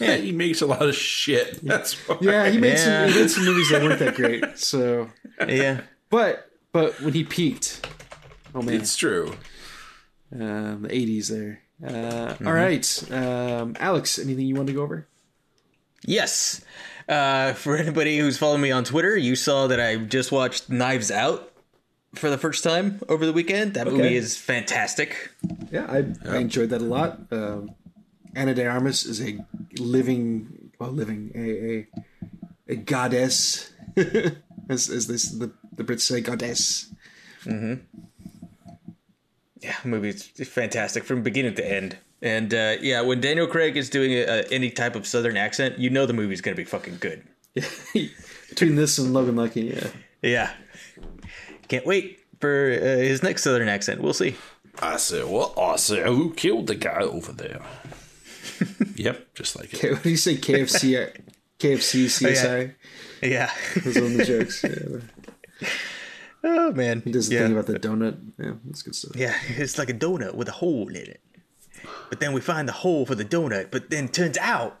Yeah, 0.00 0.16
he 0.16 0.32
makes 0.32 0.60
a 0.62 0.66
lot 0.66 0.82
of 0.82 0.96
shit. 0.96 1.60
That's 1.64 1.94
why. 2.08 2.16
yeah, 2.22 2.48
he 2.48 2.58
made 2.58 2.72
Yeah. 2.78 3.04
some 3.06 3.12
he 3.12 3.20
made 3.20 3.30
some 3.30 3.44
movies 3.44 3.70
that 3.70 3.82
weren't 3.82 3.98
that 4.00 4.14
great. 4.16 4.58
So, 4.58 5.10
Yeah. 5.46 5.82
But 6.10 6.50
but 6.72 7.00
when 7.00 7.14
he 7.14 7.24
peaked, 7.24 7.86
oh 8.54 8.62
man, 8.62 8.76
It's 8.76 8.96
true. 8.96 9.34
um, 10.32 10.82
the 10.82 10.88
'80s 10.88 11.28
there. 11.28 11.62
Uh, 11.86 12.34
all 12.46 12.52
right, 12.54 13.12
um, 13.12 13.76
Alex, 13.78 14.18
anything 14.18 14.46
you 14.46 14.54
want 14.54 14.68
to 14.68 14.72
go 14.74 14.82
over? 14.82 15.06
Yes. 16.04 16.64
Uh, 17.08 17.52
for 17.52 17.76
anybody 17.76 18.18
who's 18.18 18.38
following 18.38 18.62
me 18.62 18.70
on 18.70 18.82
Twitter, 18.84 19.16
you 19.16 19.36
saw 19.36 19.66
that 19.66 19.80
I 19.80 19.96
just 19.96 20.32
watched 20.32 20.68
Knives 20.70 21.10
Out 21.10 21.52
for 22.14 22.30
the 22.30 22.38
first 22.38 22.64
time 22.64 23.00
over 23.08 23.26
the 23.26 23.32
weekend. 23.32 23.74
That 23.74 23.86
Okay. 23.86 23.96
movie 23.96 24.16
is 24.16 24.36
fantastic. 24.36 25.30
Yeah, 25.70 25.84
I, 25.88 26.04
I 26.28 26.38
enjoyed 26.38 26.70
that 26.70 26.80
a 26.80 26.84
lot. 26.84 27.20
Um, 27.30 27.70
Ana 28.34 28.54
de 28.54 28.66
Armas 28.66 29.04
is 29.04 29.20
a 29.20 29.38
living, 29.78 30.70
well, 30.78 30.90
living 30.90 31.30
a 31.34 32.70
a, 32.70 32.72
a 32.72 32.76
goddess, 32.76 33.70
as 34.68 34.88
as 34.90 35.06
this 35.06 35.30
the 35.30 35.52
the 35.76 35.84
Brits 35.84 36.00
say, 36.02 36.20
goddess. 36.20 36.92
Yeah, 39.60 39.74
the 39.82 39.88
movie's 39.88 40.24
fantastic 40.48 41.04
from 41.04 41.22
beginning 41.22 41.54
to 41.54 41.66
end. 41.66 41.96
And 42.22 42.52
uh, 42.54 42.76
yeah, 42.80 43.00
when 43.02 43.20
Daniel 43.20 43.46
Craig 43.46 43.76
is 43.76 43.90
doing 43.90 44.12
a, 44.12 44.22
a, 44.22 44.42
any 44.48 44.70
type 44.70 44.96
of 44.96 45.06
Southern 45.06 45.36
accent, 45.36 45.78
you 45.78 45.90
know 45.90 46.06
the 46.06 46.12
movie's 46.12 46.40
gonna 46.40 46.56
be 46.56 46.64
fucking 46.64 46.98
good. 47.00 47.22
Between 48.48 48.76
this 48.76 48.98
and 48.98 49.12
Logan 49.12 49.36
Lucky, 49.36 49.62
yeah, 49.62 49.88
Yeah. 50.22 50.52
Can't 51.68 51.84
wait 51.86 52.20
for 52.40 52.72
uh, 52.72 52.84
his 52.98 53.22
next 53.22 53.42
Southern 53.42 53.68
accent. 53.68 54.00
We'll 54.00 54.14
see. 54.14 54.36
I 54.80 54.98
said, 54.98 55.24
well, 55.26 55.54
I 55.58 55.76
said, 55.76 56.06
who 56.06 56.32
killed 56.34 56.66
the 56.68 56.74
guy 56.74 57.00
over 57.00 57.32
there? 57.32 57.62
yep, 58.94 59.34
just 59.34 59.56
like 59.56 59.72
it. 59.72 59.80
K- 59.80 59.92
what 59.92 60.02
do 60.02 60.10
you 60.10 60.16
say? 60.16 60.36
KFC, 60.36 61.10
KFC, 61.58 62.04
CSI. 62.06 62.74
Yeah. 63.22 63.50
Those 63.82 63.96
are 63.96 64.02
one 64.02 64.16
the 64.18 64.24
jokes. 64.26 64.62
Yeah, 64.62 65.00
oh 66.44 66.72
man. 66.72 67.02
he 67.04 67.12
does 67.12 67.28
the 67.28 67.36
yeah. 67.36 67.42
thing 67.42 67.52
about 67.52 67.66
the 67.66 67.78
donut. 67.78 68.18
Yeah, 68.38 68.52
that's 68.64 68.82
good 68.82 68.94
stuff. 68.94 69.16
Yeah, 69.16 69.34
it's 69.48 69.78
like 69.78 69.90
a 69.90 69.94
donut 69.94 70.34
with 70.34 70.48
a 70.48 70.52
hole 70.52 70.88
in 70.88 70.96
it. 70.96 71.20
But 72.08 72.20
then 72.20 72.32
we 72.32 72.40
find 72.40 72.68
the 72.68 72.72
hole 72.72 73.06
for 73.06 73.14
the 73.14 73.24
donut, 73.24 73.70
but 73.70 73.90
then 73.90 74.08
turns 74.08 74.38
out 74.38 74.80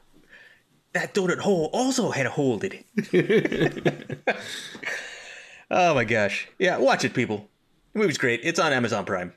that 0.92 1.14
donut 1.14 1.38
hole 1.38 1.70
also 1.72 2.10
had 2.10 2.26
a 2.26 2.30
hole 2.30 2.60
in 2.60 2.84
it. 2.96 4.18
oh 5.70 5.94
my 5.94 6.04
gosh. 6.04 6.48
Yeah, 6.58 6.78
watch 6.78 7.04
it, 7.04 7.14
people. 7.14 7.48
The 7.92 8.00
movie's 8.00 8.18
great. 8.18 8.40
It's 8.42 8.58
on 8.58 8.72
Amazon 8.72 9.04
Prime. 9.04 9.32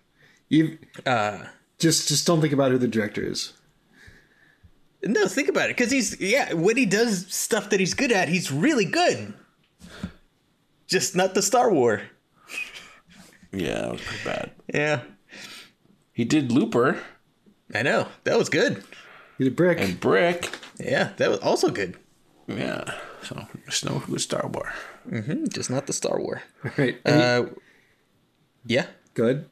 You 0.48 0.78
uh, 1.06 1.44
just 1.78 2.08
just 2.08 2.26
don't 2.26 2.42
think 2.42 2.54
about 2.54 2.72
who 2.72 2.78
the 2.78 2.88
director 2.88 3.24
is. 3.24 3.54
No, 5.04 5.28
think 5.28 5.48
about 5.48 5.70
it, 5.70 5.78
because 5.78 5.92
he's 5.92 6.20
yeah. 6.20 6.54
When 6.54 6.76
he 6.76 6.86
does 6.86 7.26
stuff 7.34 7.70
that 7.70 7.80
he's 7.80 7.94
good 7.94 8.12
at, 8.12 8.28
he's 8.28 8.52
really 8.52 8.86
good. 8.86 9.34
Just 10.90 11.16
not 11.16 11.34
the 11.36 11.42
Star 11.42 11.72
War. 11.72 12.02
Yeah, 13.52 13.82
that 13.82 13.92
was 13.92 14.02
pretty 14.02 14.24
bad. 14.24 14.52
Yeah, 14.74 15.02
He 16.14 16.26
did 16.26 16.52
Looper 16.52 17.00
I 17.74 17.84
know 17.84 18.08
that 18.24 18.38
was 18.38 18.50
good. 18.50 18.84
He's 19.38 19.48
a 19.48 19.52
brick. 19.52 19.80
and 19.80 20.00
Brick. 20.00 20.50
Yeah, 20.80 21.12
that 21.18 21.30
was 21.30 21.40
also 21.40 21.70
good. 21.70 21.98
Yeah, 22.48 22.96
so 23.22 23.46
just 23.66 23.86
no 23.86 24.00
good 24.00 24.20
Star 24.22 24.50
Wars. 24.52 24.74
Just 25.54 25.70
not 25.70 25.86
the 25.88 25.94
Star 25.94 26.20
War. 26.20 26.42
right. 26.78 26.98
Uh, 27.06 27.46
yeah. 28.66 28.88
good. 29.14 29.48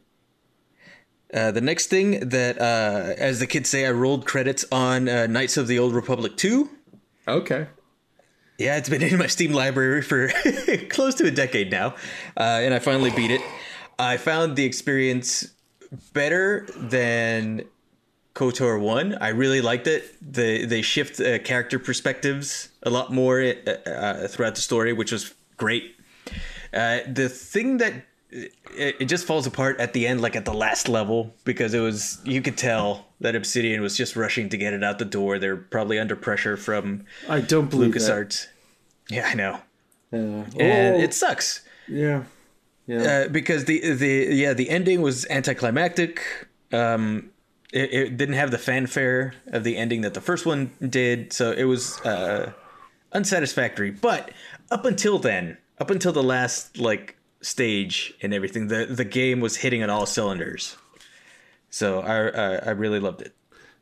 Uh, 1.34 1.52
the 1.52 1.62
next 1.62 1.88
thing 1.88 2.30
that, 2.30 2.60
uh, 2.60 3.14
as 3.18 3.40
the 3.40 3.48
kids 3.48 3.70
say, 3.70 3.86
I 3.86 3.92
rolled 3.92 4.26
credits 4.26 4.66
on 4.72 5.08
uh, 5.10 5.28
Knights 5.28 5.58
of 5.58 5.68
the 5.68 5.78
Old 5.78 5.94
Republic 5.94 6.38
2. 6.38 6.70
Okay. 7.28 7.68
Yeah, 8.58 8.78
it's 8.78 8.90
been 8.90 9.02
in 9.04 9.18
my 9.18 9.28
Steam 9.28 9.54
library 9.54 10.02
for 10.02 10.30
close 10.90 11.16
to 11.16 11.26
a 11.28 11.32
decade 11.32 11.72
now, 11.72 11.96
uh, 12.36 12.62
and 12.64 12.74
I 12.74 12.80
finally 12.80 13.12
beat 13.12 13.32
it. 13.32 13.42
I 14.00 14.18
found 14.18 14.56
the 14.56 14.66
experience 14.66 15.52
better 16.14 16.68
than 16.76 17.64
KOTOR 18.36 18.80
1. 18.80 19.18
I 19.20 19.30
really 19.30 19.62
liked 19.62 19.88
it. 19.88 20.16
They, 20.22 20.66
they 20.66 20.82
shift 20.82 21.20
uh, 21.20 21.40
character 21.40 21.80
perspectives 21.80 22.70
a 22.84 22.90
lot 22.90 23.12
more 23.12 23.42
uh, 23.42 23.72
uh, 23.90 24.28
throughout 24.28 24.56
the 24.56 24.62
story, 24.62 24.94
which 24.94 25.12
was 25.12 25.34
great. 25.58 25.96
Uh, 26.74 27.00
the 27.08 27.30
thing 27.30 27.78
that 27.78 27.94
it, 28.76 28.96
it 29.00 29.06
just 29.06 29.26
falls 29.26 29.48
apart 29.48 29.80
at 29.80 29.94
the 29.94 30.06
end, 30.08 30.22
like 30.22 30.36
at 30.36 30.46
the 30.46 30.54
last 30.54 30.88
level, 30.88 31.34
because 31.44 31.74
it 31.74 31.80
was 31.80 32.20
you 32.24 32.42
could 32.42 32.58
tell 32.58 33.06
that 33.22 33.36
Obsidian 33.36 33.82
was 33.82 33.98
just 33.98 34.16
rushing 34.16 34.50
to 34.50 34.58
get 34.58 34.74
it 34.74 34.84
out 34.84 35.00
the 35.00 35.06
door. 35.06 35.40
They're 35.40 35.58
probably 35.58 35.98
under 36.00 36.16
pressure 36.16 36.56
from 36.58 37.06
I 37.28 37.42
don't 37.42 37.70
believe 37.70 37.94
that. 37.94 38.00
LucasArts. 38.02 38.48
Yeah, 39.10 39.28
I 39.28 39.34
know, 39.36 39.54
Uh, 40.14 40.44
and 40.60 40.96
oh, 40.96 41.00
it 41.00 41.14
sucks. 41.14 41.62
yeah, 41.88 42.24
yeah. 42.86 43.02
uh, 43.26 43.28
because 43.30 43.66
the 43.66 43.94
the 43.94 44.28
yeah 44.36 44.54
the 44.54 44.70
ending 44.70 45.02
was 45.02 45.26
anticlimactic. 45.30 46.22
Um, 46.72 47.32
it, 47.74 47.94
it 47.94 48.18
didn't 48.18 48.36
have 48.36 48.52
the 48.52 48.58
fanfare 48.58 49.34
of 49.48 49.64
the 49.64 49.76
ending 49.78 50.02
that 50.02 50.14
the 50.14 50.22
first 50.22 50.46
one 50.46 50.72
did, 50.90 51.34
so 51.34 51.52
it 51.52 51.64
was 51.66 52.00
uh, 52.02 52.52
unsatisfactory. 53.14 53.92
But 53.92 54.32
up 54.72 54.86
until 54.86 55.20
then, 55.20 55.58
up 55.80 55.90
until 55.90 56.12
the 56.14 56.24
last 56.24 56.78
like 56.78 57.17
stage 57.42 58.14
and 58.22 58.34
everything, 58.34 58.68
the 58.68 58.86
the 58.86 59.06
game 59.06 59.40
was 59.40 59.58
hitting 59.58 59.84
on 59.84 59.90
all 59.90 60.06
cylinders. 60.06 60.76
So 61.70 62.00
I 62.02 62.28
I, 62.30 62.56
I 62.56 62.70
really 62.72 63.00
loved 63.00 63.22
it. 63.22 63.34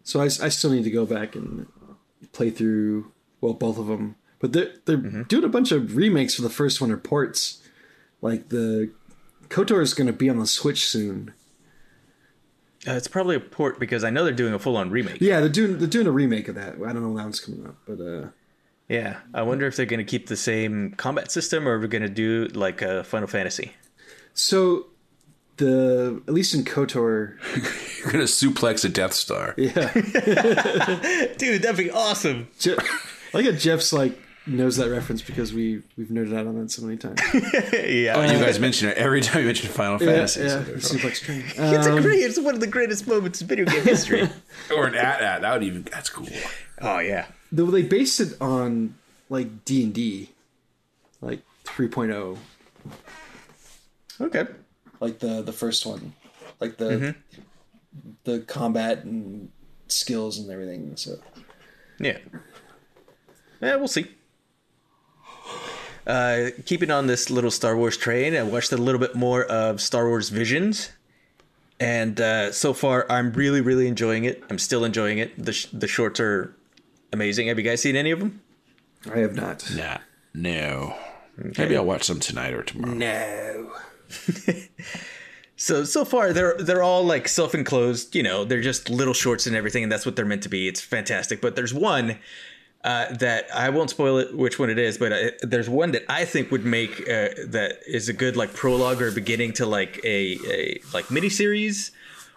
So 0.04 0.20
I, 0.22 0.26
I 0.26 0.50
still 0.50 0.72
need 0.72 0.84
to 0.84 0.92
go 0.92 1.06
back 1.06 1.36
and 1.36 1.68
play 2.32 2.50
through 2.52 3.12
well 3.42 3.54
both 3.54 3.78
of 3.78 3.88
them, 3.88 4.16
but 4.40 4.54
they're 4.54 4.74
they're 4.86 4.98
Mm-hmm. 4.98 5.24
doing 5.24 5.44
a 5.44 5.50
bunch 5.50 5.72
of 5.72 5.96
remakes 5.96 6.36
for 6.36 6.42
the 6.42 6.50
first 6.50 6.80
one 6.82 6.92
or 6.92 6.98
ports. 6.98 7.62
Like 8.22 8.50
the 8.50 8.92
Kotor 9.50 9.82
is 9.82 9.94
going 9.94 10.08
to 10.08 10.14
be 10.14 10.30
on 10.30 10.40
the 10.40 10.48
Switch 10.48 10.86
soon. 10.88 11.34
Uh, 12.88 12.92
it's 12.94 13.08
probably 13.08 13.36
a 13.36 13.40
port 13.40 13.80
because 13.80 14.04
I 14.04 14.10
know 14.12 14.24
they're 14.24 14.34
doing 14.34 14.54
a 14.54 14.60
full 14.60 14.78
on 14.78 14.92
remake. 14.92 15.20
Yeah, 15.22 15.40
they're 15.40 15.50
doing 15.50 15.78
they're 15.80 15.88
doing 15.88 16.08
a 16.08 16.12
remake 16.12 16.48
of 16.48 16.56
that. 16.56 16.74
I 16.76 16.94
don't 16.94 17.02
know 17.02 17.08
when 17.10 17.16
that 17.18 17.24
one's 17.24 17.40
coming 17.40 17.66
up, 17.66 17.76
but 17.88 18.00
uh, 18.00 18.28
Yeah, 18.88 19.18
I 19.34 19.42
wonder 19.42 19.66
if 19.66 19.76
they're 19.76 19.86
going 19.88 20.06
to 20.06 20.10
keep 20.10 20.28
the 20.28 20.36
same 20.38 20.92
combat 20.98 21.32
system 21.32 21.68
or 21.68 21.72
are 21.72 21.80
we're 21.80 21.88
going 21.88 22.04
to 22.04 22.10
do 22.10 22.46
like 22.54 22.82
a 22.84 23.04
Final 23.04 23.28
Fantasy. 23.28 23.74
so 24.34 24.88
the 25.58 26.22
at 26.28 26.34
least 26.34 26.54
in 26.54 26.64
Kotor, 26.66 27.38
You're 28.04 28.12
gonna 28.12 28.26
suplex 28.26 28.84
a 28.84 28.90
Death 28.90 29.14
Star. 29.14 29.54
yeah, 29.58 29.92
Dude, 31.38 31.62
that'd 31.62 31.78
be 31.78 31.90
awesome. 31.92 32.50
Je- 32.60 32.76
I 32.78 32.88
like 33.38 33.46
how 33.46 33.52
Jeff's 33.54 33.94
like 33.94 34.20
knows 34.46 34.76
that 34.78 34.90
reference 34.90 35.22
because 35.22 35.54
we 35.54 35.82
we've 35.98 36.10
nerded 36.10 36.38
out 36.38 36.46
on 36.46 36.60
that 36.60 36.72
so 36.72 36.84
many 36.84 36.98
times. 36.98 37.20
yeah. 37.74 38.32
you 38.32 38.38
guys 38.44 38.60
mention 38.60 38.90
it 38.90 38.98
every 38.98 39.22
time 39.22 39.40
you 39.42 39.46
mention 39.48 39.70
Final 39.72 39.94
yeah, 40.06 40.14
Fantasy. 40.14 40.42
yeah, 40.42 40.48
so- 40.50 40.60
the 40.64 40.74
suplex 40.74 41.22
train. 41.22 41.44
It's 41.48 41.88
Um, 41.88 41.98
a 41.98 42.02
great. 42.02 42.20
It's 42.20 42.38
one 42.38 42.54
of 42.54 42.60
the 42.60 42.68
greatest 42.68 43.08
moments 43.08 43.42
in 43.42 43.48
video 43.48 43.64
game 43.66 43.84
history. 43.84 44.30
Or 44.76 44.88
an 44.88 44.96
at 44.96 45.22
at. 45.22 45.42
That 45.42 45.54
would 45.54 45.64
even. 45.64 45.84
That's 45.84 46.10
cool. 46.10 46.28
oh 46.82 47.00
yeah. 47.00 47.28
Though 47.56 47.72
they 47.72 47.84
based 47.84 48.20
it 48.20 48.40
on 48.42 48.96
like 49.30 49.66
D 49.66 49.84
and 49.84 49.94
D, 49.94 50.30
like 51.22 51.42
3.0. 51.66 52.38
Okay. 54.22 54.46
like 55.00 55.20
the 55.20 55.42
the 55.42 55.52
first 55.54 55.86
one, 55.86 56.14
like 56.60 56.78
the 56.78 56.86
Mm-hmm. 56.86 57.42
the 58.24 58.40
combat 58.42 59.04
and 59.04 59.50
skills 59.88 60.38
and 60.40 60.50
everything. 60.52 60.96
So 60.98 61.18
Yeah. 62.00 62.18
Yeah, 63.62 63.76
we'll 63.78 63.88
see. 63.88 64.08
Uh, 66.08 66.50
keeping 66.66 66.92
on 66.92 67.08
this 67.08 67.30
little 67.32 67.50
Star 67.50 67.76
Wars 67.76 67.98
train, 67.98 68.36
I 68.36 68.44
watched 68.44 68.72
a 68.72 68.78
little 68.78 69.00
bit 69.00 69.16
more 69.16 69.44
of 69.46 69.82
Star 69.82 70.08
Wars 70.08 70.30
Visions, 70.30 70.92
and 71.80 72.22
uh, 72.22 72.52
so 72.52 72.74
far 72.74 73.08
I'm 73.12 73.32
really, 73.34 73.60
really 73.62 73.88
enjoying 73.88 74.24
it. 74.26 74.44
I'm 74.52 74.60
still 74.60 74.86
enjoying 74.86 75.18
it. 75.18 75.32
The 75.44 75.52
sh- 75.54 75.68
the 75.74 75.88
shorts 75.88 76.20
are 76.20 76.55
amazing. 77.16 77.48
Have 77.48 77.58
you 77.58 77.64
guys 77.64 77.82
seen 77.82 77.96
any 77.96 78.12
of 78.12 78.20
them? 78.20 78.42
I 79.12 79.20
have 79.20 79.36
not. 79.36 79.70
Nah. 79.76 79.98
No. 80.34 80.96
Maybe 81.58 81.76
I'll 81.76 81.86
watch 81.86 82.04
some 82.04 82.20
tonight 82.20 82.54
or 82.54 82.64
tomorrow. 82.64 82.94
No. 82.94 83.74
So 85.58 85.86
so 85.86 86.04
far 86.04 86.34
they're 86.34 86.58
they're 86.58 86.84
all 86.84 87.04
like 87.06 87.28
self-enclosed, 87.28 88.14
you 88.14 88.24
know, 88.24 88.44
they're 88.44 88.62
just 88.62 88.90
little 88.90 89.14
shorts 89.14 89.48
and 89.48 89.56
everything 89.56 89.84
and 89.84 89.92
that's 89.92 90.06
what 90.06 90.16
they're 90.16 90.26
meant 90.26 90.44
to 90.44 90.50
be. 90.50 90.68
It's 90.68 90.82
fantastic. 90.82 91.40
But 91.40 91.56
there's 91.56 91.74
one 91.74 92.18
uh, 92.84 93.14
that 93.14 93.48
I 93.54 93.70
won't 93.70 93.90
spoil 93.90 94.18
it 94.18 94.36
which 94.36 94.60
one 94.60 94.70
it 94.70 94.78
is, 94.78 94.98
but 94.98 95.14
uh, 95.14 95.32
there's 95.42 95.70
one 95.70 95.92
that 95.92 96.04
I 96.10 96.26
think 96.26 96.52
would 96.52 96.66
make 96.66 97.00
uh, 97.02 97.30
that 97.48 97.80
is 97.88 98.10
a 98.10 98.14
good 98.14 98.36
like 98.36 98.54
prologue 98.54 99.02
or 99.02 99.12
beginning 99.12 99.54
to 99.54 99.66
like 99.66 100.00
a, 100.04 100.38
a 100.48 100.82
like 100.94 101.10
mini 101.10 101.30
series 101.30 101.92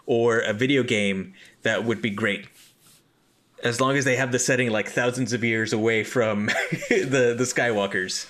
or 0.06 0.38
a 0.38 0.52
video 0.52 0.84
game 0.84 1.34
that 1.62 1.84
would 1.84 2.00
be 2.00 2.10
great. 2.10 2.46
As 3.62 3.80
long 3.80 3.96
as 3.96 4.04
they 4.04 4.16
have 4.16 4.32
the 4.32 4.38
setting 4.38 4.70
like 4.70 4.88
thousands 4.88 5.32
of 5.32 5.42
years 5.42 5.72
away 5.72 6.04
from 6.04 6.46
the 6.90 7.34
the 7.36 7.44
Skywalkers. 7.44 8.26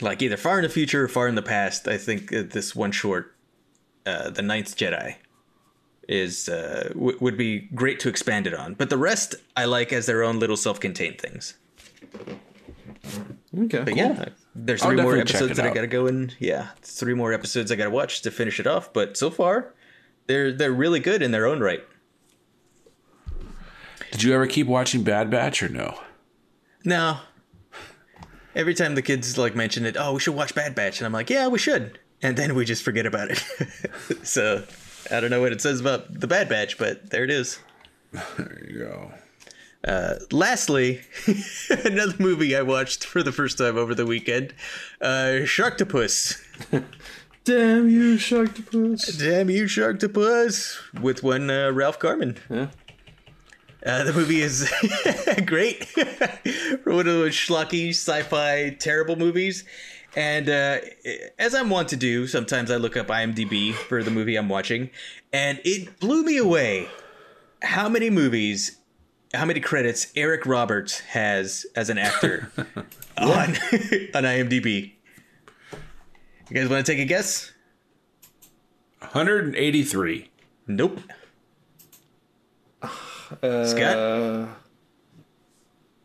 Like 0.00 0.22
either 0.22 0.36
far 0.36 0.58
in 0.58 0.62
the 0.62 0.68
future 0.68 1.04
or 1.04 1.08
far 1.08 1.28
in 1.28 1.36
the 1.36 1.42
past, 1.42 1.86
I 1.86 1.96
think 1.96 2.30
this 2.30 2.74
one 2.74 2.90
short 2.90 3.36
uh, 4.06 4.30
the 4.30 4.42
Ninth 4.42 4.76
Jedi 4.76 5.16
is 6.08 6.48
uh, 6.48 6.90
w- 6.94 7.16
would 7.20 7.36
be 7.36 7.60
great 7.74 8.00
to 8.00 8.08
expand 8.08 8.46
it 8.46 8.54
on. 8.54 8.74
But 8.74 8.90
the 8.90 8.98
rest 8.98 9.34
I 9.56 9.66
like 9.66 9.92
as 9.92 10.06
their 10.06 10.22
own 10.22 10.38
little 10.38 10.56
self-contained 10.56 11.20
things. 11.20 11.54
Okay. 13.56 13.82
But 13.84 13.96
yeah, 13.96 14.26
there's 14.54 14.82
I'll 14.82 14.90
three 14.90 15.02
more 15.02 15.16
episodes 15.16 15.56
that 15.56 15.66
I 15.66 15.74
gotta 15.74 15.86
go 15.86 16.06
in. 16.06 16.32
Yeah, 16.38 16.68
three 16.82 17.14
more 17.14 17.32
episodes 17.32 17.70
I 17.70 17.76
gotta 17.76 17.90
watch 17.90 18.22
to 18.22 18.30
finish 18.30 18.58
it 18.58 18.66
off. 18.66 18.92
But 18.92 19.16
so 19.16 19.30
far, 19.30 19.74
they're 20.26 20.52
they're 20.52 20.72
really 20.72 21.00
good 21.00 21.22
in 21.22 21.30
their 21.30 21.46
own 21.46 21.60
right. 21.60 21.84
Did 24.12 24.22
you 24.22 24.34
ever 24.34 24.46
keep 24.46 24.66
watching 24.66 25.02
Bad 25.02 25.30
Batch 25.30 25.62
or 25.62 25.68
no? 25.70 25.98
No. 26.84 27.18
Every 28.54 28.74
time 28.74 28.94
the 28.94 29.02
kids 29.02 29.38
like 29.38 29.56
mention 29.56 29.86
it, 29.86 29.96
oh, 29.98 30.12
we 30.12 30.20
should 30.20 30.34
watch 30.34 30.54
Bad 30.54 30.74
Batch, 30.74 31.00
and 31.00 31.06
I'm 31.06 31.12
like, 31.12 31.30
yeah, 31.30 31.48
we 31.48 31.58
should, 31.58 31.98
and 32.20 32.36
then 32.36 32.54
we 32.54 32.66
just 32.66 32.82
forget 32.82 33.06
about 33.06 33.30
it. 33.30 33.42
so 34.22 34.64
I 35.10 35.20
don't 35.20 35.30
know 35.30 35.40
what 35.40 35.52
it 35.52 35.62
says 35.62 35.80
about 35.80 36.20
the 36.20 36.26
Bad 36.26 36.50
Batch, 36.50 36.76
but 36.76 37.08
there 37.10 37.24
it 37.24 37.30
is. 37.30 37.58
There 38.12 38.62
you 38.68 38.78
go. 38.80 39.12
Uh, 39.88 40.16
Lastly, 40.30 41.00
another 41.84 42.14
movie 42.18 42.54
I 42.54 42.60
watched 42.62 43.04
for 43.04 43.22
the 43.22 43.32
first 43.32 43.56
time 43.56 43.78
over 43.78 43.94
the 43.94 44.04
weekend, 44.04 44.52
uh, 45.00 45.40
Sharktopus. 45.44 46.38
Damn 47.44 47.88
you, 47.88 48.16
Sharktopus. 48.16 49.18
Damn 49.18 49.48
you, 49.48 49.64
Sharktopus, 49.64 50.78
with 51.00 51.22
one 51.22 51.50
uh, 51.50 51.72
Ralph 51.72 51.98
Garman. 51.98 52.36
Yeah. 52.50 52.68
Uh, 53.84 54.04
the 54.04 54.12
movie 54.12 54.40
is 54.40 54.70
great 55.46 55.84
for 55.86 56.92
one 56.94 57.00
of 57.00 57.14
those 57.14 57.32
schlocky 57.32 57.90
sci-fi 57.90 58.70
terrible 58.78 59.16
movies. 59.16 59.64
And 60.14 60.48
uh, 60.48 60.78
as 61.38 61.54
I'm 61.54 61.70
wont 61.70 61.88
to 61.88 61.96
do, 61.96 62.26
sometimes 62.26 62.70
I 62.70 62.76
look 62.76 62.96
up 62.96 63.08
IMDb 63.08 63.72
for 63.74 64.02
the 64.02 64.10
movie 64.10 64.36
I'm 64.36 64.48
watching, 64.48 64.90
and 65.32 65.58
it 65.64 65.98
blew 66.00 66.22
me 66.22 66.36
away 66.36 66.88
how 67.62 67.88
many 67.88 68.10
movies, 68.10 68.76
how 69.32 69.46
many 69.46 69.60
credits 69.60 70.12
Eric 70.14 70.44
Roberts 70.44 71.00
has 71.00 71.64
as 71.74 71.88
an 71.88 71.96
actor 71.96 72.52
on 73.16 73.56
on 73.56 74.24
IMDb. 74.24 74.92
You 76.50 76.54
guys 76.54 76.68
want 76.68 76.84
to 76.84 76.92
take 76.92 77.00
a 77.00 77.06
guess? 77.06 77.50
183. 79.00 80.30
Nope. 80.66 81.00
Uh, 83.42 83.64
Scott? 83.66 83.96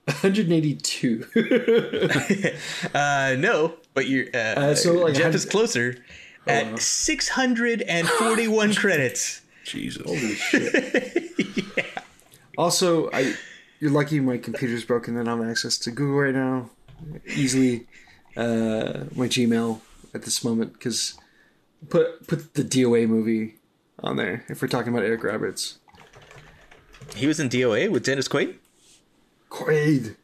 182. 0.05 1.25
Uh, 2.93 3.35
no, 3.37 3.73
but 3.93 4.07
you're 4.07 4.27
uh, 4.33 4.73
so, 4.75 4.93
like, 4.93 5.13
Jeff 5.13 5.23
hun- 5.25 5.33
is 5.35 5.45
closer 5.45 5.97
at 6.47 6.79
641 6.79 8.73
credits. 8.75 9.41
Jesus. 9.65 10.03
Holy 10.05 10.33
shit. 10.35 11.33
yeah. 11.75 11.83
Also, 12.57 13.09
I 13.11 13.35
you're 13.79 13.91
lucky 13.91 14.19
my 14.19 14.37
computer's 14.37 14.83
broken 14.85 15.17
and 15.17 15.27
I 15.29 15.35
have 15.35 15.45
access 15.47 15.77
to 15.79 15.91
Google 15.91 16.19
right 16.19 16.33
now. 16.33 16.69
Easily 17.35 17.85
uh, 18.37 19.03
my 19.15 19.27
Gmail 19.27 19.81
at 20.15 20.23
this 20.23 20.43
moment 20.43 20.73
because 20.73 21.15
put 21.89 22.27
put 22.27 22.53
the 22.53 22.63
DOA 22.63 23.07
movie 23.07 23.55
on 23.99 24.15
there 24.15 24.45
if 24.47 24.61
we're 24.61 24.67
talking 24.69 24.93
about 24.93 25.03
Eric 25.05 25.23
Roberts. 25.23 25.79
He 27.17 27.27
was 27.27 27.39
in 27.39 27.49
DOA 27.49 27.89
with 27.89 28.03
Dennis 28.05 28.27
Quaid. 28.27 28.55
Quaid. 29.49 30.15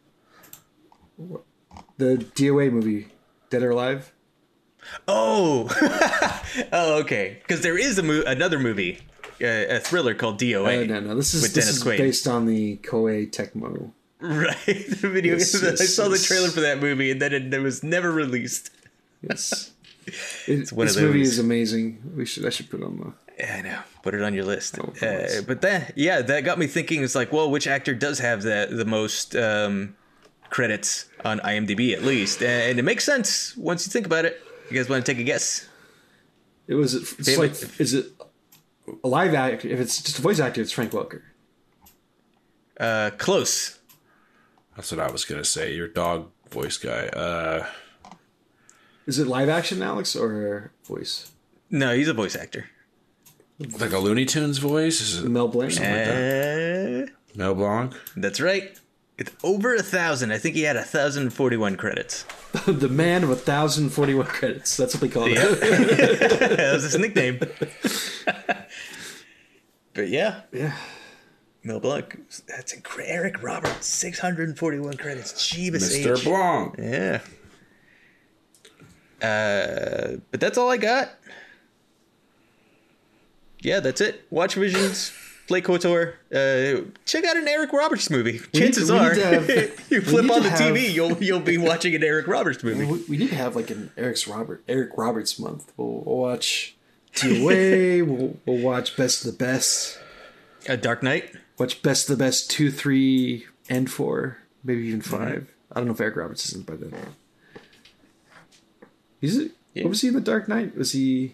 The 1.97 2.17
DOA 2.35 2.71
movie, 2.71 3.07
Dead 3.49 3.63
or 3.63 3.71
Alive. 3.71 4.11
Oh, 5.07 5.69
oh, 6.73 6.99
okay. 7.01 7.37
Because 7.41 7.61
there 7.61 7.77
is 7.77 7.97
a 7.97 8.03
mo- 8.03 8.23
another 8.27 8.59
movie, 8.59 8.99
uh, 9.41 9.47
a 9.75 9.79
thriller 9.79 10.13
called 10.13 10.39
DOA. 10.39 10.83
Uh, 10.83 10.85
no, 10.85 10.99
no, 10.99 11.15
this 11.15 11.33
is 11.33 11.41
with 11.41 11.53
this 11.53 11.65
Dennis 11.65 11.77
is 11.77 11.83
Quaid. 11.83 11.97
based 11.97 12.27
on 12.27 12.45
the 12.45 12.77
Koei 12.77 13.29
Tecmo. 13.31 13.91
Right, 14.19 14.55
the 14.65 15.09
video. 15.09 15.35
Yes, 15.35 15.55
I 15.63 15.69
yes, 15.69 15.95
saw 15.95 16.09
the 16.09 16.17
trailer 16.17 16.49
for 16.49 16.61
that 16.61 16.79
movie, 16.79 17.11
and 17.11 17.21
then 17.21 17.33
it, 17.33 17.53
it 17.53 17.59
was 17.61 17.83
never 17.83 18.11
released. 18.11 18.71
Yes, 19.21 19.71
it, 20.47 20.71
one 20.71 20.87
of 20.87 20.93
this 20.93 21.01
movie 21.01 21.21
is 21.21 21.39
amazing. 21.39 22.13
We 22.15 22.25
should 22.25 22.45
I 22.45 22.49
should 22.49 22.69
put 22.69 22.81
it 22.81 22.85
on 22.85 22.97
the. 22.97 23.13
Yeah, 23.37 23.55
I 23.57 23.61
know. 23.61 23.79
Put 24.03 24.13
it 24.13 24.21
on 24.21 24.33
your 24.33 24.45
list. 24.45 24.77
Oh, 24.79 24.93
uh, 25.05 25.41
but 25.47 25.61
that, 25.61 25.97
yeah, 25.97 26.21
that 26.21 26.41
got 26.41 26.59
me 26.59 26.67
thinking. 26.67 27.03
It's 27.03 27.15
like, 27.15 27.31
well, 27.31 27.49
which 27.49 27.67
actor 27.67 27.95
does 27.95 28.19
have 28.19 28.43
the 28.43 28.67
the 28.69 28.85
most 28.85 29.35
um, 29.35 29.95
credits 30.49 31.05
on 31.25 31.39
IMDb 31.39 31.93
at 31.93 32.03
least? 32.03 32.43
And 32.43 32.77
it 32.77 32.83
makes 32.83 33.03
sense 33.03 33.57
once 33.57 33.85
you 33.87 33.91
think 33.91 34.05
about 34.05 34.25
it. 34.25 34.39
You 34.69 34.77
guys 34.77 34.87
want 34.89 35.05
to 35.05 35.11
take 35.11 35.19
a 35.19 35.23
guess? 35.23 35.67
It 36.67 36.75
was. 36.75 36.93
It's 36.93 37.11
Family- 37.27 37.49
like. 37.49 37.79
Is 37.79 37.93
it 37.93 38.07
a 39.03 39.07
live 39.07 39.33
actor? 39.33 39.67
If 39.67 39.79
it's 39.79 40.01
just 40.01 40.19
a 40.19 40.21
voice 40.21 40.39
actor, 40.39 40.61
it's 40.61 40.71
Frank 40.71 40.91
Welker. 40.91 41.21
Uh, 42.79 43.11
close. 43.17 43.79
That's 44.75 44.91
what 44.91 44.99
I 44.99 45.11
was 45.11 45.25
gonna 45.25 45.43
say. 45.43 45.73
Your 45.73 45.87
dog 45.87 46.29
voice 46.49 46.77
guy. 46.77 47.07
Uh, 47.07 47.65
Is 49.05 49.19
it 49.19 49.27
live 49.27 49.49
action, 49.49 49.81
Alex, 49.81 50.15
or 50.15 50.71
voice? 50.85 51.31
No, 51.69 51.95
he's 51.95 52.07
a 52.07 52.13
voice 52.13 52.35
actor. 52.35 52.69
Like 53.59 53.91
a 53.91 53.99
Looney 53.99 54.25
Tunes 54.25 54.57
voice. 54.57 55.01
Is 55.01 55.23
it 55.23 55.29
Mel 55.29 55.47
Blanc. 55.47 55.73
Uh, 55.79 57.07
Mel 57.35 57.55
Blanc? 57.55 57.93
that's 58.17 58.39
right. 58.41 58.77
It's 59.17 59.31
over 59.43 59.75
a 59.75 59.83
thousand. 59.83 60.31
I 60.31 60.39
think 60.39 60.55
he 60.55 60.63
had 60.63 60.75
a 60.75 60.81
thousand 60.83 61.29
forty-one 61.31 61.75
credits. 61.77 62.25
the 62.65 62.89
man 62.89 63.23
of 63.23 63.29
a 63.29 63.35
thousand 63.35 63.91
forty-one 63.91 64.25
credits. 64.25 64.75
That's 64.75 64.95
what 64.95 65.01
they 65.01 65.09
call 65.09 65.29
Yeah. 65.29 65.45
it. 65.45 65.59
that 66.57 66.73
was 66.73 66.83
his 66.83 66.97
nickname. 66.97 67.39
but 69.93 70.07
yeah, 70.09 70.41
yeah. 70.51 70.75
Mel 71.63 71.79
Blanc. 71.79 72.19
That's 72.47 72.73
incredible. 72.73 73.13
Eric 73.15 73.43
Roberts, 73.43 73.85
six 73.85 74.17
hundred 74.19 74.49
and 74.49 74.57
forty-one 74.57 74.97
credits. 74.97 75.33
Jeebus 75.33 76.03
Mr. 76.03 76.17
H. 76.17 76.23
Blanc. 76.23 76.75
Yeah. 76.79 77.19
Uh, 79.21 80.17
but 80.31 80.39
that's 80.41 80.57
all 80.57 80.69
I 80.69 80.77
got. 80.77 81.11
Yeah, 83.63 83.79
that's 83.79 84.01
it. 84.01 84.25
Watch 84.29 84.55
Visions, 84.55 85.11
play 85.47 85.61
KOTOR. 85.63 86.13
Uh, 86.33 86.85
check 87.05 87.23
out 87.25 87.37
an 87.37 87.47
Eric 87.47 87.73
Roberts 87.73 88.09
movie. 88.09 88.39
Chances 88.53 88.89
need 88.91 88.97
are, 88.97 89.13
have- 89.15 89.49
you 89.89 90.01
flip 90.01 90.29
on 90.29 90.43
the 90.43 90.49
have- 90.49 90.59
TV, 90.59 90.91
you'll 90.93 91.21
you'll 91.23 91.39
be 91.39 91.57
watching 91.69 91.95
an 91.95 92.03
Eric 92.03 92.27
Roberts 92.27 92.63
movie. 92.63 92.85
We, 92.85 93.03
we 93.09 93.17
need 93.17 93.29
to 93.29 93.35
have 93.35 93.55
like 93.55 93.69
an 93.69 93.91
Eric's 93.97 94.27
Robert 94.27 94.63
Eric 94.67 94.91
Roberts 94.97 95.39
month. 95.39 95.71
We'll, 95.77 96.03
we'll 96.05 96.17
watch 96.17 96.75
DOA. 97.15 98.05
we'll, 98.05 98.37
we'll 98.45 98.57
watch 98.63 98.95
Best 98.97 99.25
of 99.25 99.31
the 99.31 99.37
Best. 99.37 99.97
A 100.67 100.77
Dark 100.77 101.01
Knight. 101.03 101.33
Watch 101.57 101.81
Best 101.81 102.09
of 102.09 102.17
the 102.17 102.23
Best 102.23 102.49
two, 102.49 102.71
three, 102.71 103.45
and 103.69 103.89
four, 103.91 104.37
maybe 104.63 104.87
even 104.87 105.01
5 105.01 105.49
I 105.71 105.75
don't 105.79 105.85
know 105.87 105.93
if 105.93 106.01
Eric 106.01 106.15
Roberts 106.17 106.45
isn't 106.49 106.65
by 106.65 106.75
then. 106.75 106.93
He's 109.21 109.37
Yeah. 109.73 109.83
what 109.83 109.89
was 109.89 110.01
he 110.01 110.07
in 110.09 110.13
the 110.13 110.21
Dark 110.21 110.47
Knight? 110.47 110.75
Was 110.77 110.91
he 110.91 111.33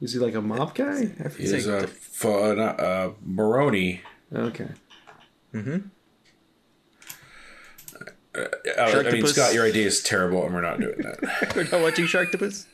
was 0.00 0.12
he 0.12 0.18
like 0.18 0.34
a 0.34 0.42
mob 0.42 0.74
guy? 0.74 1.10
I. 1.24 1.28
He's 1.28 1.66
a 1.66 1.86
fun, 1.86 2.58
uh, 2.60 3.10
Maroni. 3.24 4.02
Okay. 4.32 4.68
Uh, 5.54 5.78
I 8.78 9.10
mean, 9.10 9.26
Scott, 9.26 9.54
your 9.54 9.64
idea 9.64 9.86
is 9.86 10.02
terrible, 10.02 10.44
and 10.44 10.54
we're 10.54 10.60
not 10.60 10.78
doing 10.80 10.98
that. 10.98 11.52
We're 11.56 11.64
not 11.64 11.80
watching 11.82 12.04
Sharktopus. 12.04 12.66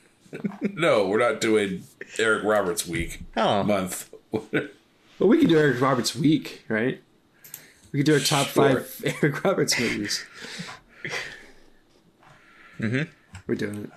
no, 0.75 1.07
we're 1.07 1.21
not 1.21 1.41
doing 1.41 1.85
Eric 2.19 2.43
Roberts 2.45 2.87
week 2.87 3.21
Oh. 3.37 3.63
month. 3.63 4.13
Well, 5.21 5.29
we 5.29 5.39
could 5.39 5.49
do 5.49 5.57
Eric 5.57 5.81
Roberts 5.81 6.17
week, 6.17 6.65
right? 6.69 7.01
We 7.93 8.01
could 8.01 8.07
do 8.07 8.15
our 8.15 8.19
top 8.21 8.49
Sure. 8.49 8.81
five 8.81 9.01
Eric 9.23 9.45
Roberts 9.45 9.79
movies. 9.79 10.27
mm-hmm. 12.81 13.03
We're 13.47 13.55
doing 13.55 13.93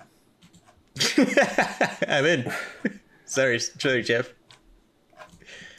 it. 1.17 2.05
I'm 2.07 2.25
in. 2.27 2.53
Sorry, 3.27 3.59
sorry, 3.59 4.01
Jeff. 4.03 4.29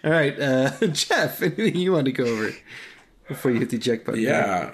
All 0.05 0.11
right, 0.13 0.39
uh, 0.41 0.71
Jeff. 0.93 1.43
Anything 1.43 1.77
you 1.81 1.93
want 1.93 2.05
to 2.07 2.13
go 2.13 2.25
over 2.25 2.51
before 3.27 3.51
you 3.51 3.59
hit 3.59 3.71
the 3.71 3.77
eject 3.77 4.07
button? 4.07 4.21
Yeah. 4.21 4.71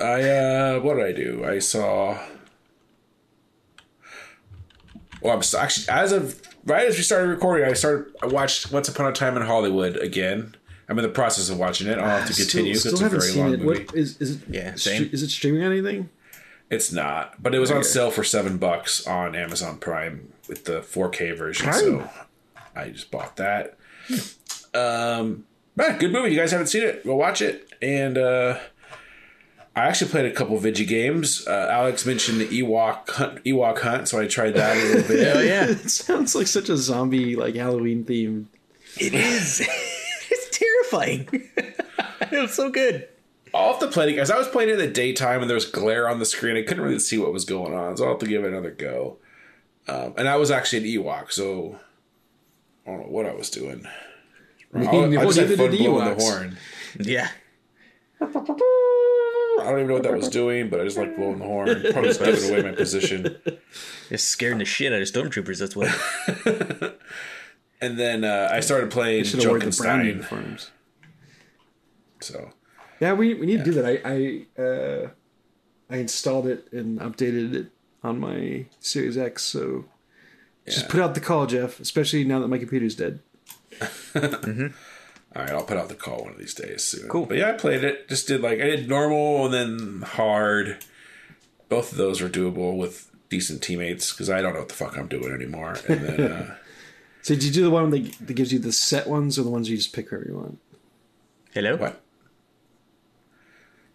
I 0.00 0.22
uh 0.22 0.80
what 0.80 0.94
did 0.96 1.04
I 1.06 1.12
do? 1.12 1.44
I 1.44 1.58
saw 1.58 2.18
Well, 5.22 5.32
I'm 5.34 5.38
s- 5.38 5.54
actually 5.54 5.88
as 5.88 6.12
of 6.12 6.40
right 6.64 6.86
as 6.86 6.96
we 6.96 7.02
started 7.02 7.28
recording, 7.28 7.68
I 7.68 7.72
started 7.72 8.12
I 8.22 8.26
watched 8.26 8.72
Once 8.72 8.88
Upon 8.88 9.06
a 9.06 9.12
Time 9.12 9.36
in 9.36 9.42
Hollywood 9.42 9.96
again. 9.96 10.54
I'm 10.88 10.98
in 10.98 11.02
the 11.02 11.08
process 11.08 11.48
of 11.50 11.58
watching 11.58 11.88
it. 11.88 11.98
I'll 11.98 12.18
have 12.20 12.28
to 12.28 12.34
continue. 12.34 12.74
Still, 12.74 12.92
it's 12.92 12.98
still 13.00 13.06
a 13.06 13.10
haven't 13.10 13.20
very 13.20 13.32
seen 13.32 13.42
long 13.42 13.54
it. 13.54 13.60
movie. 13.60 13.84
What 13.86 13.94
is 13.96 14.20
is 14.20 14.36
it? 14.36 14.42
Yeah, 14.48 14.72
stre- 14.72 14.78
same. 14.80 15.10
Is 15.12 15.22
it 15.22 15.30
streaming 15.30 15.64
on 15.64 15.72
anything? 15.72 16.10
It's 16.70 16.92
not, 16.92 17.42
but 17.42 17.54
it 17.54 17.58
was 17.58 17.70
on 17.70 17.78
Okay. 17.78 17.86
sale 17.86 18.10
for 18.10 18.22
seven 18.24 18.58
bucks 18.58 19.06
on 19.06 19.34
Amazon 19.34 19.78
Prime 19.78 20.32
with 20.48 20.64
the 20.64 20.80
4K 20.80 21.36
version. 21.36 21.66
Prime? 21.66 21.80
So 21.80 22.10
I 22.74 22.88
just 22.90 23.10
bought 23.10 23.36
that. 23.36 23.76
Um, 24.74 25.46
man, 25.74 25.98
good 25.98 26.12
movie. 26.12 26.30
You 26.30 26.36
guys 26.38 26.52
haven't 26.52 26.66
seen 26.68 26.82
it? 26.82 27.04
Go 27.04 27.16
watch 27.16 27.40
it. 27.42 27.72
And 27.82 28.18
uh, 28.18 28.58
I 29.74 29.82
actually 29.84 30.10
played 30.10 30.26
a 30.26 30.32
couple 30.32 30.56
Vigi 30.58 30.84
games. 30.84 31.46
Uh, 31.46 31.68
Alex 31.70 32.06
mentioned 32.06 32.40
the 32.40 32.48
Ewok 32.48 33.10
hunt, 33.10 33.44
Ewok 33.44 33.78
hunt, 33.80 34.08
so 34.08 34.20
I 34.20 34.26
tried 34.26 34.54
that 34.54 34.76
a 34.76 34.80
little 34.80 35.08
bit. 35.08 35.26
Oh 35.36 35.40
yeah, 35.40 35.66
It 35.70 35.90
sounds 35.90 36.34
like 36.34 36.46
such 36.46 36.68
a 36.68 36.76
zombie, 36.76 37.36
like 37.36 37.54
Halloween 37.54 38.04
theme. 38.04 38.48
it 38.98 39.14
is. 39.14 39.60
it's 40.30 40.58
terrifying. 40.58 41.28
it 41.56 42.32
was 42.40 42.54
so 42.54 42.70
good. 42.70 43.08
I'll 43.54 43.72
have 43.72 43.80
to 43.80 43.88
play 43.88 44.10
it, 44.10 44.16
guys. 44.16 44.30
I 44.30 44.36
was 44.36 44.48
playing 44.48 44.68
it 44.68 44.74
in 44.74 44.78
the 44.78 44.86
daytime 44.88 45.40
and 45.40 45.48
there 45.48 45.54
was 45.54 45.64
glare 45.64 46.08
on 46.08 46.18
the 46.18 46.26
screen. 46.26 46.56
I 46.56 46.62
couldn't 46.62 46.82
really 46.84 46.98
see 46.98 47.16
what 47.16 47.32
was 47.32 47.44
going 47.46 47.72
on, 47.74 47.96
so 47.96 48.04
I'll 48.04 48.10
have 48.10 48.18
to 48.20 48.26
give 48.26 48.44
it 48.44 48.48
another 48.48 48.70
go. 48.70 49.16
Um, 49.88 50.14
and 50.16 50.28
I 50.28 50.36
was 50.36 50.50
actually 50.50 50.96
an 50.96 51.02
Ewok, 51.04 51.30
so 51.32 51.78
I 52.86 52.90
don't 52.90 53.00
know 53.02 53.06
what 53.08 53.26
I 53.26 53.34
was 53.34 53.50
doing. 53.50 53.86
I, 54.74 54.80
I 54.80 55.08
Well, 55.08 55.26
just 55.32 55.38
had 55.38 55.48
fun 55.56 55.70
blowing 55.76 56.04
the 56.16 56.24
horn. 56.24 56.56
Yeah. 56.98 57.28
I 58.20 58.26
don't 59.70 59.78
even 59.78 59.86
know 59.88 59.94
what 59.94 60.02
that 60.04 60.16
was 60.16 60.28
doing, 60.28 60.68
but 60.68 60.80
I 60.80 60.84
just 60.84 60.96
like 60.98 61.16
blowing 61.16 61.38
the 61.38 61.44
horn. 61.44 61.82
Probably 61.92 62.08
just 62.10 62.20
giving 62.22 62.50
away 62.50 62.62
my 62.62 62.72
position. 62.72 63.36
It's 64.08 64.22
scaring 64.22 64.58
the 64.58 64.64
shit 64.64 64.92
out 64.92 65.00
of 65.02 65.08
stormtroopers. 65.08 65.58
That's 65.58 65.74
what. 65.74 66.98
And 67.80 67.98
then 67.98 68.24
uh, 68.24 68.48
I 68.50 68.60
started 68.60 68.90
playing 68.90 69.24
Should 69.24 69.40
the 69.40 69.44
Junkenstein. 69.48 70.06
uniforms. 70.06 70.70
So 72.20 72.52
Yeah, 73.00 73.12
we, 73.12 73.34
we 73.34 73.44
need 73.46 73.58
to 73.58 73.64
do 73.64 73.72
that. 73.72 73.84
I 73.84 74.46
I, 74.58 74.62
uh, 74.62 75.08
I 75.90 75.96
installed 75.98 76.46
it 76.46 76.72
and 76.72 76.98
updated 77.00 77.54
it 77.54 77.66
on 78.02 78.20
my 78.20 78.66
Series 78.80 79.16
X. 79.16 79.42
So 79.42 79.84
just 80.66 80.88
put 80.88 81.00
out 81.00 81.14
the 81.14 81.20
call, 81.20 81.46
Jeff. 81.46 81.80
Especially 81.80 82.24
now 82.24 82.40
that 82.40 82.48
my 82.48 82.58
computer's 82.58 82.94
dead. 82.94 83.20
all 84.14 84.22
right, 84.22 85.50
I'll 85.50 85.64
put 85.64 85.76
out 85.76 85.88
the 85.88 85.94
call 85.94 86.22
one 86.22 86.32
of 86.32 86.38
these 86.38 86.54
days 86.54 86.82
soon. 86.82 87.08
Cool. 87.08 87.26
But 87.26 87.38
yeah, 87.38 87.50
I 87.50 87.52
played 87.52 87.84
it. 87.84 88.08
Just 88.08 88.28
did 88.28 88.40
like 88.40 88.60
I 88.60 88.64
did 88.64 88.88
normal 88.88 89.46
and 89.46 89.54
then 89.54 90.02
hard. 90.02 90.78
Both 91.68 91.92
of 91.92 91.98
those 91.98 92.22
are 92.22 92.28
doable 92.28 92.76
with 92.76 93.10
decent 93.28 93.62
teammates 93.62 94.12
because 94.12 94.30
I 94.30 94.40
don't 94.40 94.52
know 94.52 94.60
what 94.60 94.68
the 94.68 94.74
fuck 94.74 94.96
I'm 94.96 95.08
doing 95.08 95.32
anymore. 95.32 95.76
And 95.88 96.00
then 96.00 96.32
uh, 96.32 96.54
So 97.26 97.34
did 97.34 97.42
you 97.42 97.50
do 97.50 97.64
the 97.64 97.70
one 97.70 97.90
that, 97.90 98.12
that 98.24 98.34
gives 98.34 98.52
you 98.52 98.60
the 98.60 98.70
set 98.70 99.08
ones 99.08 99.36
or 99.36 99.42
the 99.42 99.50
ones 99.50 99.68
you 99.68 99.76
just 99.76 99.92
pick 99.92 100.10
whoever 100.10 100.26
you 100.28 100.36
want? 100.36 100.60
Hello. 101.52 101.74
what? 101.74 102.00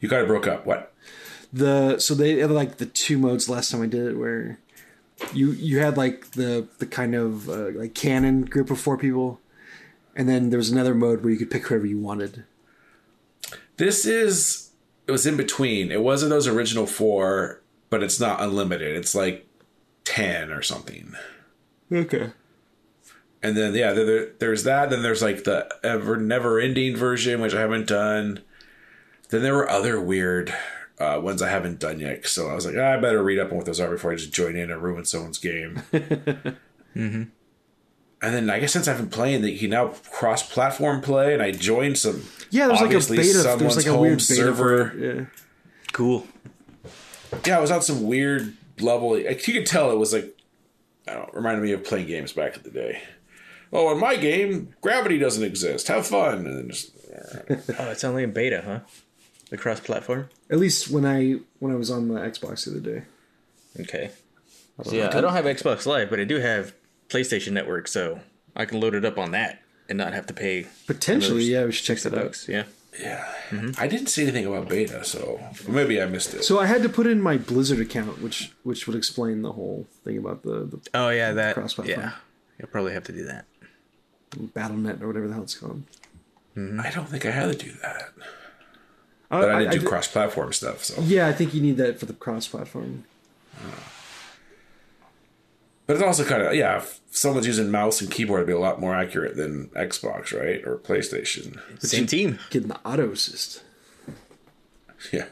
You 0.01 0.09
got 0.09 0.19
of 0.19 0.27
broke 0.27 0.47
up. 0.47 0.65
What? 0.65 0.91
The 1.53 1.99
so 1.99 2.13
they 2.13 2.39
had 2.39 2.51
like 2.51 2.77
the 2.77 2.85
two 2.85 3.17
modes 3.17 3.49
last 3.49 3.71
time 3.71 3.81
I 3.81 3.87
did 3.87 4.07
it 4.07 4.17
where 4.17 4.59
you 5.33 5.51
you 5.51 5.79
had 5.79 5.97
like 5.97 6.31
the 6.31 6.67
the 6.79 6.85
kind 6.85 7.13
of 7.15 7.49
uh, 7.49 7.69
like 7.71 7.93
canon 7.93 8.45
group 8.45 8.71
of 8.71 8.79
four 8.79 8.97
people, 8.97 9.39
and 10.15 10.27
then 10.29 10.49
there 10.49 10.57
was 10.57 10.69
another 10.71 10.95
mode 10.95 11.23
where 11.23 11.31
you 11.31 11.37
could 11.37 11.51
pick 11.51 11.67
whoever 11.67 11.85
you 11.85 11.99
wanted. 11.99 12.43
This 13.77 14.05
is 14.05 14.71
it 15.07 15.11
was 15.11 15.25
in 15.25 15.37
between. 15.37 15.91
It 15.91 16.01
wasn't 16.01 16.29
those 16.29 16.47
original 16.47 16.85
four, 16.85 17.61
but 17.89 18.03
it's 18.03 18.19
not 18.19 18.41
unlimited. 18.41 18.95
It's 18.95 19.15
like 19.15 19.47
ten 20.03 20.51
or 20.51 20.61
something. 20.61 21.13
Okay. 21.91 22.31
And 23.43 23.57
then 23.57 23.73
yeah, 23.73 23.91
there, 23.93 24.05
there- 24.05 24.29
there's 24.39 24.63
that. 24.63 24.89
Then 24.89 25.01
there's 25.03 25.21
like 25.21 25.43
the 25.43 25.67
ever 25.83 26.15
never 26.17 26.59
ending 26.59 26.95
version, 26.95 27.41
which 27.41 27.53
I 27.55 27.59
haven't 27.61 27.87
done. 27.87 28.41
Then 29.29 29.41
there 29.43 29.55
were 29.55 29.69
other 29.69 29.99
weird 29.99 30.53
uh, 31.01 31.19
ones 31.19 31.41
I 31.41 31.49
haven't 31.49 31.79
done 31.79 31.99
yet. 31.99 32.25
So 32.27 32.49
I 32.49 32.53
was 32.53 32.65
like, 32.65 32.75
ah, 32.77 32.93
I 32.93 32.97
better 32.97 33.23
read 33.23 33.39
up 33.39 33.51
on 33.51 33.57
what 33.57 33.65
those 33.65 33.79
are 33.79 33.89
before 33.89 34.11
I 34.11 34.15
just 34.15 34.33
join 34.33 34.55
in 34.55 34.71
and 34.71 34.81
ruin 34.81 35.05
someone's 35.05 35.39
game. 35.39 35.81
mm-hmm. 35.91 37.23
And 38.23 38.35
then 38.35 38.49
I 38.49 38.59
guess 38.59 38.71
since 38.71 38.87
I've 38.87 38.97
been 38.97 39.09
playing, 39.09 39.41
that 39.41 39.51
you 39.51 39.59
can 39.59 39.71
now 39.71 39.87
cross-platform 40.11 41.01
play, 41.01 41.33
and 41.33 41.41
I 41.41 41.51
joined 41.51 41.97
some. 41.97 42.23
Yeah, 42.51 42.67
there's 42.67 42.81
like 42.81 42.91
a 42.91 42.95
obviously 42.95 43.17
beta. 43.17 43.55
There's 43.57 43.77
like 43.77 43.87
a 43.87 43.91
home 43.91 44.01
weird 44.01 44.19
beta 44.19 44.35
server. 44.35 44.89
For. 44.89 44.97
Yeah. 44.97 45.25
Cool. 45.91 46.27
yeah, 47.45 47.57
I 47.57 47.61
was 47.61 47.71
on 47.71 47.81
some 47.81 48.03
weird 48.03 48.55
level. 48.79 49.13
Like, 49.13 49.47
you 49.47 49.53
could 49.53 49.65
tell 49.65 49.91
it 49.91 49.97
was 49.97 50.13
like, 50.13 50.37
I 51.07 51.13
don't 51.13 51.27
know, 51.27 51.29
reminded 51.33 51.63
me 51.63 51.71
of 51.71 51.83
playing 51.83 52.07
games 52.07 52.31
back 52.31 52.57
in 52.57 52.63
the 52.63 52.69
day. 52.69 53.01
Oh, 53.73 53.91
in 53.91 53.99
my 53.99 54.17
game, 54.17 54.75
gravity 54.81 55.17
doesn't 55.17 55.43
exist. 55.43 55.87
Have 55.87 56.05
fun, 56.05 56.45
and 56.45 56.57
then 56.57 56.69
just 56.69 56.91
Oh, 57.79 57.89
it's 57.89 58.03
only 58.03 58.23
in 58.23 58.31
beta, 58.31 58.61
huh? 58.65 58.79
The 59.49 59.57
cross-platform. 59.57 60.29
At 60.51 60.59
least 60.59 60.91
when 60.91 61.05
I 61.05 61.39
when 61.59 61.71
I 61.71 61.75
was 61.75 61.89
on 61.89 62.07
the 62.09 62.19
Xbox 62.19 62.65
the 62.65 62.71
other 62.71 62.79
day. 62.79 63.03
Okay. 63.79 64.11
So 64.83 64.91
yeah, 64.93 65.09
I 65.15 65.21
don't 65.21 65.33
have 65.33 65.45
Xbox 65.45 65.85
Live, 65.85 66.09
but 66.09 66.19
I 66.19 66.23
do 66.23 66.39
have 66.39 66.73
PlayStation 67.09 67.51
Network, 67.53 67.87
so 67.87 68.19
I 68.55 68.65
can 68.65 68.79
load 68.79 68.95
it 68.95 69.05
up 69.05 69.17
on 69.17 69.31
that 69.31 69.61
and 69.87 69.97
not 69.97 70.13
have 70.13 70.25
to 70.27 70.33
pay 70.33 70.67
Potentially, 70.87 71.43
yeah, 71.43 71.65
we 71.65 71.71
should 71.71 71.85
check 71.85 71.99
that 71.99 72.17
out. 72.17 72.47
Yeah. 72.47 72.63
Yeah, 72.99 73.23
Mm-hmm. 73.51 73.81
I 73.81 73.87
didn't 73.87 74.07
see 74.07 74.23
anything 74.23 74.45
about 74.45 74.67
beta, 74.67 75.05
so 75.05 75.39
maybe 75.67 76.01
I 76.01 76.05
missed 76.07 76.33
it. 76.33 76.43
So 76.43 76.59
I 76.59 76.65
had 76.65 76.83
to 76.83 76.89
put 76.89 77.07
in 77.07 77.21
my 77.21 77.37
Blizzard 77.37 77.79
account, 77.79 78.21
which 78.21 78.51
which 78.63 78.85
would 78.85 78.97
explain 78.97 79.41
the 79.43 79.53
whole 79.53 79.87
thing 80.03 80.17
about 80.17 80.43
the, 80.43 80.65
the 80.65 80.79
Oh 80.93 81.07
yeah, 81.09 81.31
that. 81.31 81.55
Cross-platform. 81.55 81.99
Yeah, 81.99 82.11
you'll 82.59 82.67
probably 82.67 82.91
have 82.91 83.05
to 83.05 83.13
do 83.13 83.23
that. 83.25 83.45
Battle.net 84.53 85.01
or 85.01 85.07
whatever 85.07 85.27
the 85.29 85.33
hell 85.33 85.43
it's 85.43 85.55
called. 85.55 85.83
I 86.57 86.91
don't 86.93 87.07
think 87.07 87.25
I 87.25 87.31
had 87.31 87.57
to 87.57 87.57
do 87.65 87.71
that, 87.81 88.09
I, 89.31 89.41
but 89.41 89.49
I 89.49 89.59
didn't 89.63 89.79
do 89.81 89.87
cross-platform 89.87 90.53
stuff. 90.53 90.83
So, 90.83 91.01
Yeah, 91.01 91.27
I 91.27 91.33
think 91.33 91.53
you 91.53 91.61
need 91.61 91.77
that 91.77 91.99
for 91.99 92.05
the 92.05 92.13
cross-platform. 92.13 93.05
but 95.87 95.95
it's 95.95 96.03
also 96.03 96.23
kind 96.23 96.41
of 96.43 96.53
yeah. 96.55 96.77
If 96.77 96.99
someone's 97.11 97.47
using 97.47 97.69
mouse 97.71 98.01
and 98.01 98.09
keyboard, 98.11 98.39
it'd 98.39 98.47
be 98.47 98.53
a 98.53 98.59
lot 98.59 98.79
more 98.79 98.95
accurate 98.95 99.35
than 99.35 99.67
Xbox, 99.69 100.37
right, 100.37 100.65
or 100.65 100.77
PlayStation. 100.77 101.59
Same 101.81 102.05
team. 102.05 102.39
Getting 102.49 102.69
the 102.69 102.79
auto 102.85 103.11
assist. 103.11 103.63
Yeah. 105.11 105.25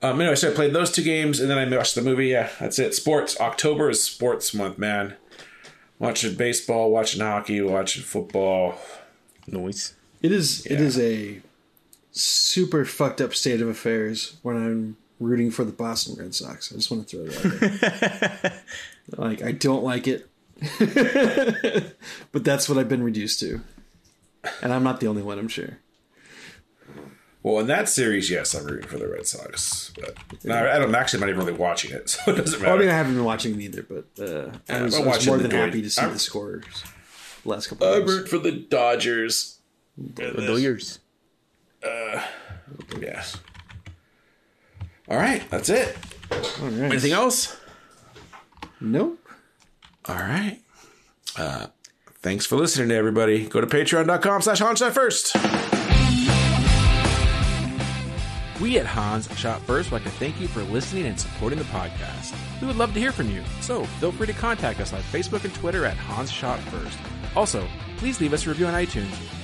Um, 0.00 0.20
anyway, 0.20 0.36
so 0.36 0.50
I 0.50 0.54
played 0.54 0.72
those 0.74 0.90
two 0.92 1.02
games, 1.02 1.40
and 1.40 1.50
then 1.50 1.58
I 1.58 1.76
watched 1.76 1.94
the 1.94 2.02
movie. 2.02 2.28
Yeah, 2.28 2.50
that's 2.60 2.78
it. 2.78 2.94
Sports. 2.94 3.40
October 3.40 3.88
is 3.90 4.02
sports 4.02 4.52
month, 4.54 4.78
man. 4.78 5.14
Watching 5.98 6.34
baseball, 6.34 6.90
watching 6.90 7.20
hockey, 7.22 7.60
watching 7.62 8.02
football. 8.02 8.76
Noise. 9.46 9.94
It 10.22 10.32
is. 10.32 10.64
It 10.66 10.72
Yeah. 10.72 10.78
is 10.80 10.98
a 10.98 11.40
super 12.16 12.84
fucked 12.84 13.20
up 13.20 13.34
state 13.34 13.60
of 13.60 13.68
affairs 13.68 14.36
when 14.42 14.56
I'm 14.56 14.96
rooting 15.20 15.50
for 15.50 15.64
the 15.64 15.72
Boston 15.72 16.16
Red 16.18 16.34
Sox. 16.34 16.72
I 16.72 16.76
just 16.76 16.90
want 16.90 17.06
to 17.08 17.16
throw 17.16 17.26
that 17.26 18.44
out 18.44 18.52
like 19.18 19.42
I 19.42 19.52
don't 19.52 19.82
like 19.84 20.06
it, 20.08 20.28
but 22.32 22.44
that's 22.44 22.68
what 22.68 22.78
I've 22.78 22.88
been 22.88 23.02
reduced 23.02 23.40
to, 23.40 23.60
and 24.62 24.72
I'm 24.72 24.82
not 24.84 25.00
the 25.00 25.06
only 25.08 25.22
one. 25.22 25.38
I'm 25.38 25.48
sure. 25.48 25.78
Well, 27.42 27.58
in 27.58 27.66
that 27.66 27.90
series, 27.90 28.30
yes, 28.30 28.54
I'm 28.54 28.64
rooting 28.64 28.88
for 28.88 28.96
the 28.96 29.06
Red 29.06 29.26
Sox, 29.26 29.92
but 30.00 30.16
no, 30.44 30.56
I 30.56 30.78
don't 30.78 30.94
actually. 30.94 31.18
I'm 31.18 31.28
not 31.28 31.34
even 31.34 31.44
really 31.46 31.58
watching 31.58 31.90
it, 31.92 32.08
so 32.10 32.32
it 32.32 32.36
doesn't 32.36 32.62
Well, 32.62 32.74
I 32.74 32.78
mean, 32.78 32.88
I 32.88 32.94
haven't 32.94 33.14
been 33.16 33.24
watching 33.24 33.54
it 33.54 33.60
either, 33.60 33.82
but 33.82 34.06
uh, 34.18 34.50
I 34.72 34.82
was, 34.82 34.94
I'm 34.98 35.04
was 35.04 35.26
more 35.26 35.36
than 35.38 35.50
happy 35.50 35.82
to 35.82 35.90
see 35.90 36.00
I'm- 36.00 36.12
the 36.12 36.18
scores. 36.18 36.64
The 37.42 37.50
last 37.50 37.66
couple 37.66 37.86
I 37.86 37.90
of 37.90 37.98
games. 38.06 38.12
root 38.12 38.28
for 38.30 38.38
the 38.38 38.52
Dodgers. 38.52 39.58
Dodgers. 40.14 40.98
Yeah. 41.84 42.24
All 45.08 45.16
right, 45.18 45.42
that's 45.50 45.68
it. 45.68 45.96
All 46.30 46.38
right. 46.68 46.90
Anything 46.92 47.12
else? 47.12 47.58
Nope. 48.80 49.18
All 50.06 50.16
right. 50.16 50.60
Uh, 51.36 51.66
thanks 52.22 52.46
for 52.46 52.56
listening 52.56 52.88
to 52.88 52.94
everybody. 52.94 53.46
Go 53.46 53.60
to 53.60 53.66
patreon.com 53.66 54.42
slash 54.42 54.60
first. 54.94 55.34
We 58.60 58.78
at 58.78 58.86
Hans 58.86 59.28
Shot 59.36 59.60
First 59.62 59.90
would 59.90 60.02
like 60.04 60.10
to 60.12 60.18
thank 60.18 60.40
you 60.40 60.48
for 60.48 60.62
listening 60.62 61.06
and 61.06 61.18
supporting 61.20 61.58
the 61.58 61.64
podcast. 61.66 62.34
We 62.60 62.66
would 62.68 62.76
love 62.76 62.94
to 62.94 63.00
hear 63.00 63.12
from 63.12 63.28
you, 63.28 63.42
so 63.60 63.84
feel 63.84 64.12
free 64.12 64.28
to 64.28 64.32
contact 64.32 64.80
us 64.80 64.92
on 64.92 65.02
Facebook 65.02 65.44
and 65.44 65.52
Twitter 65.54 65.84
at 65.84 65.96
Hans 65.96 66.30
Shot 66.30 66.60
First. 66.60 66.98
Also, 67.36 67.66
please 67.96 68.20
leave 68.20 68.32
us 68.32 68.46
a 68.46 68.48
review 68.48 68.66
on 68.66 68.74
iTunes. 68.74 69.12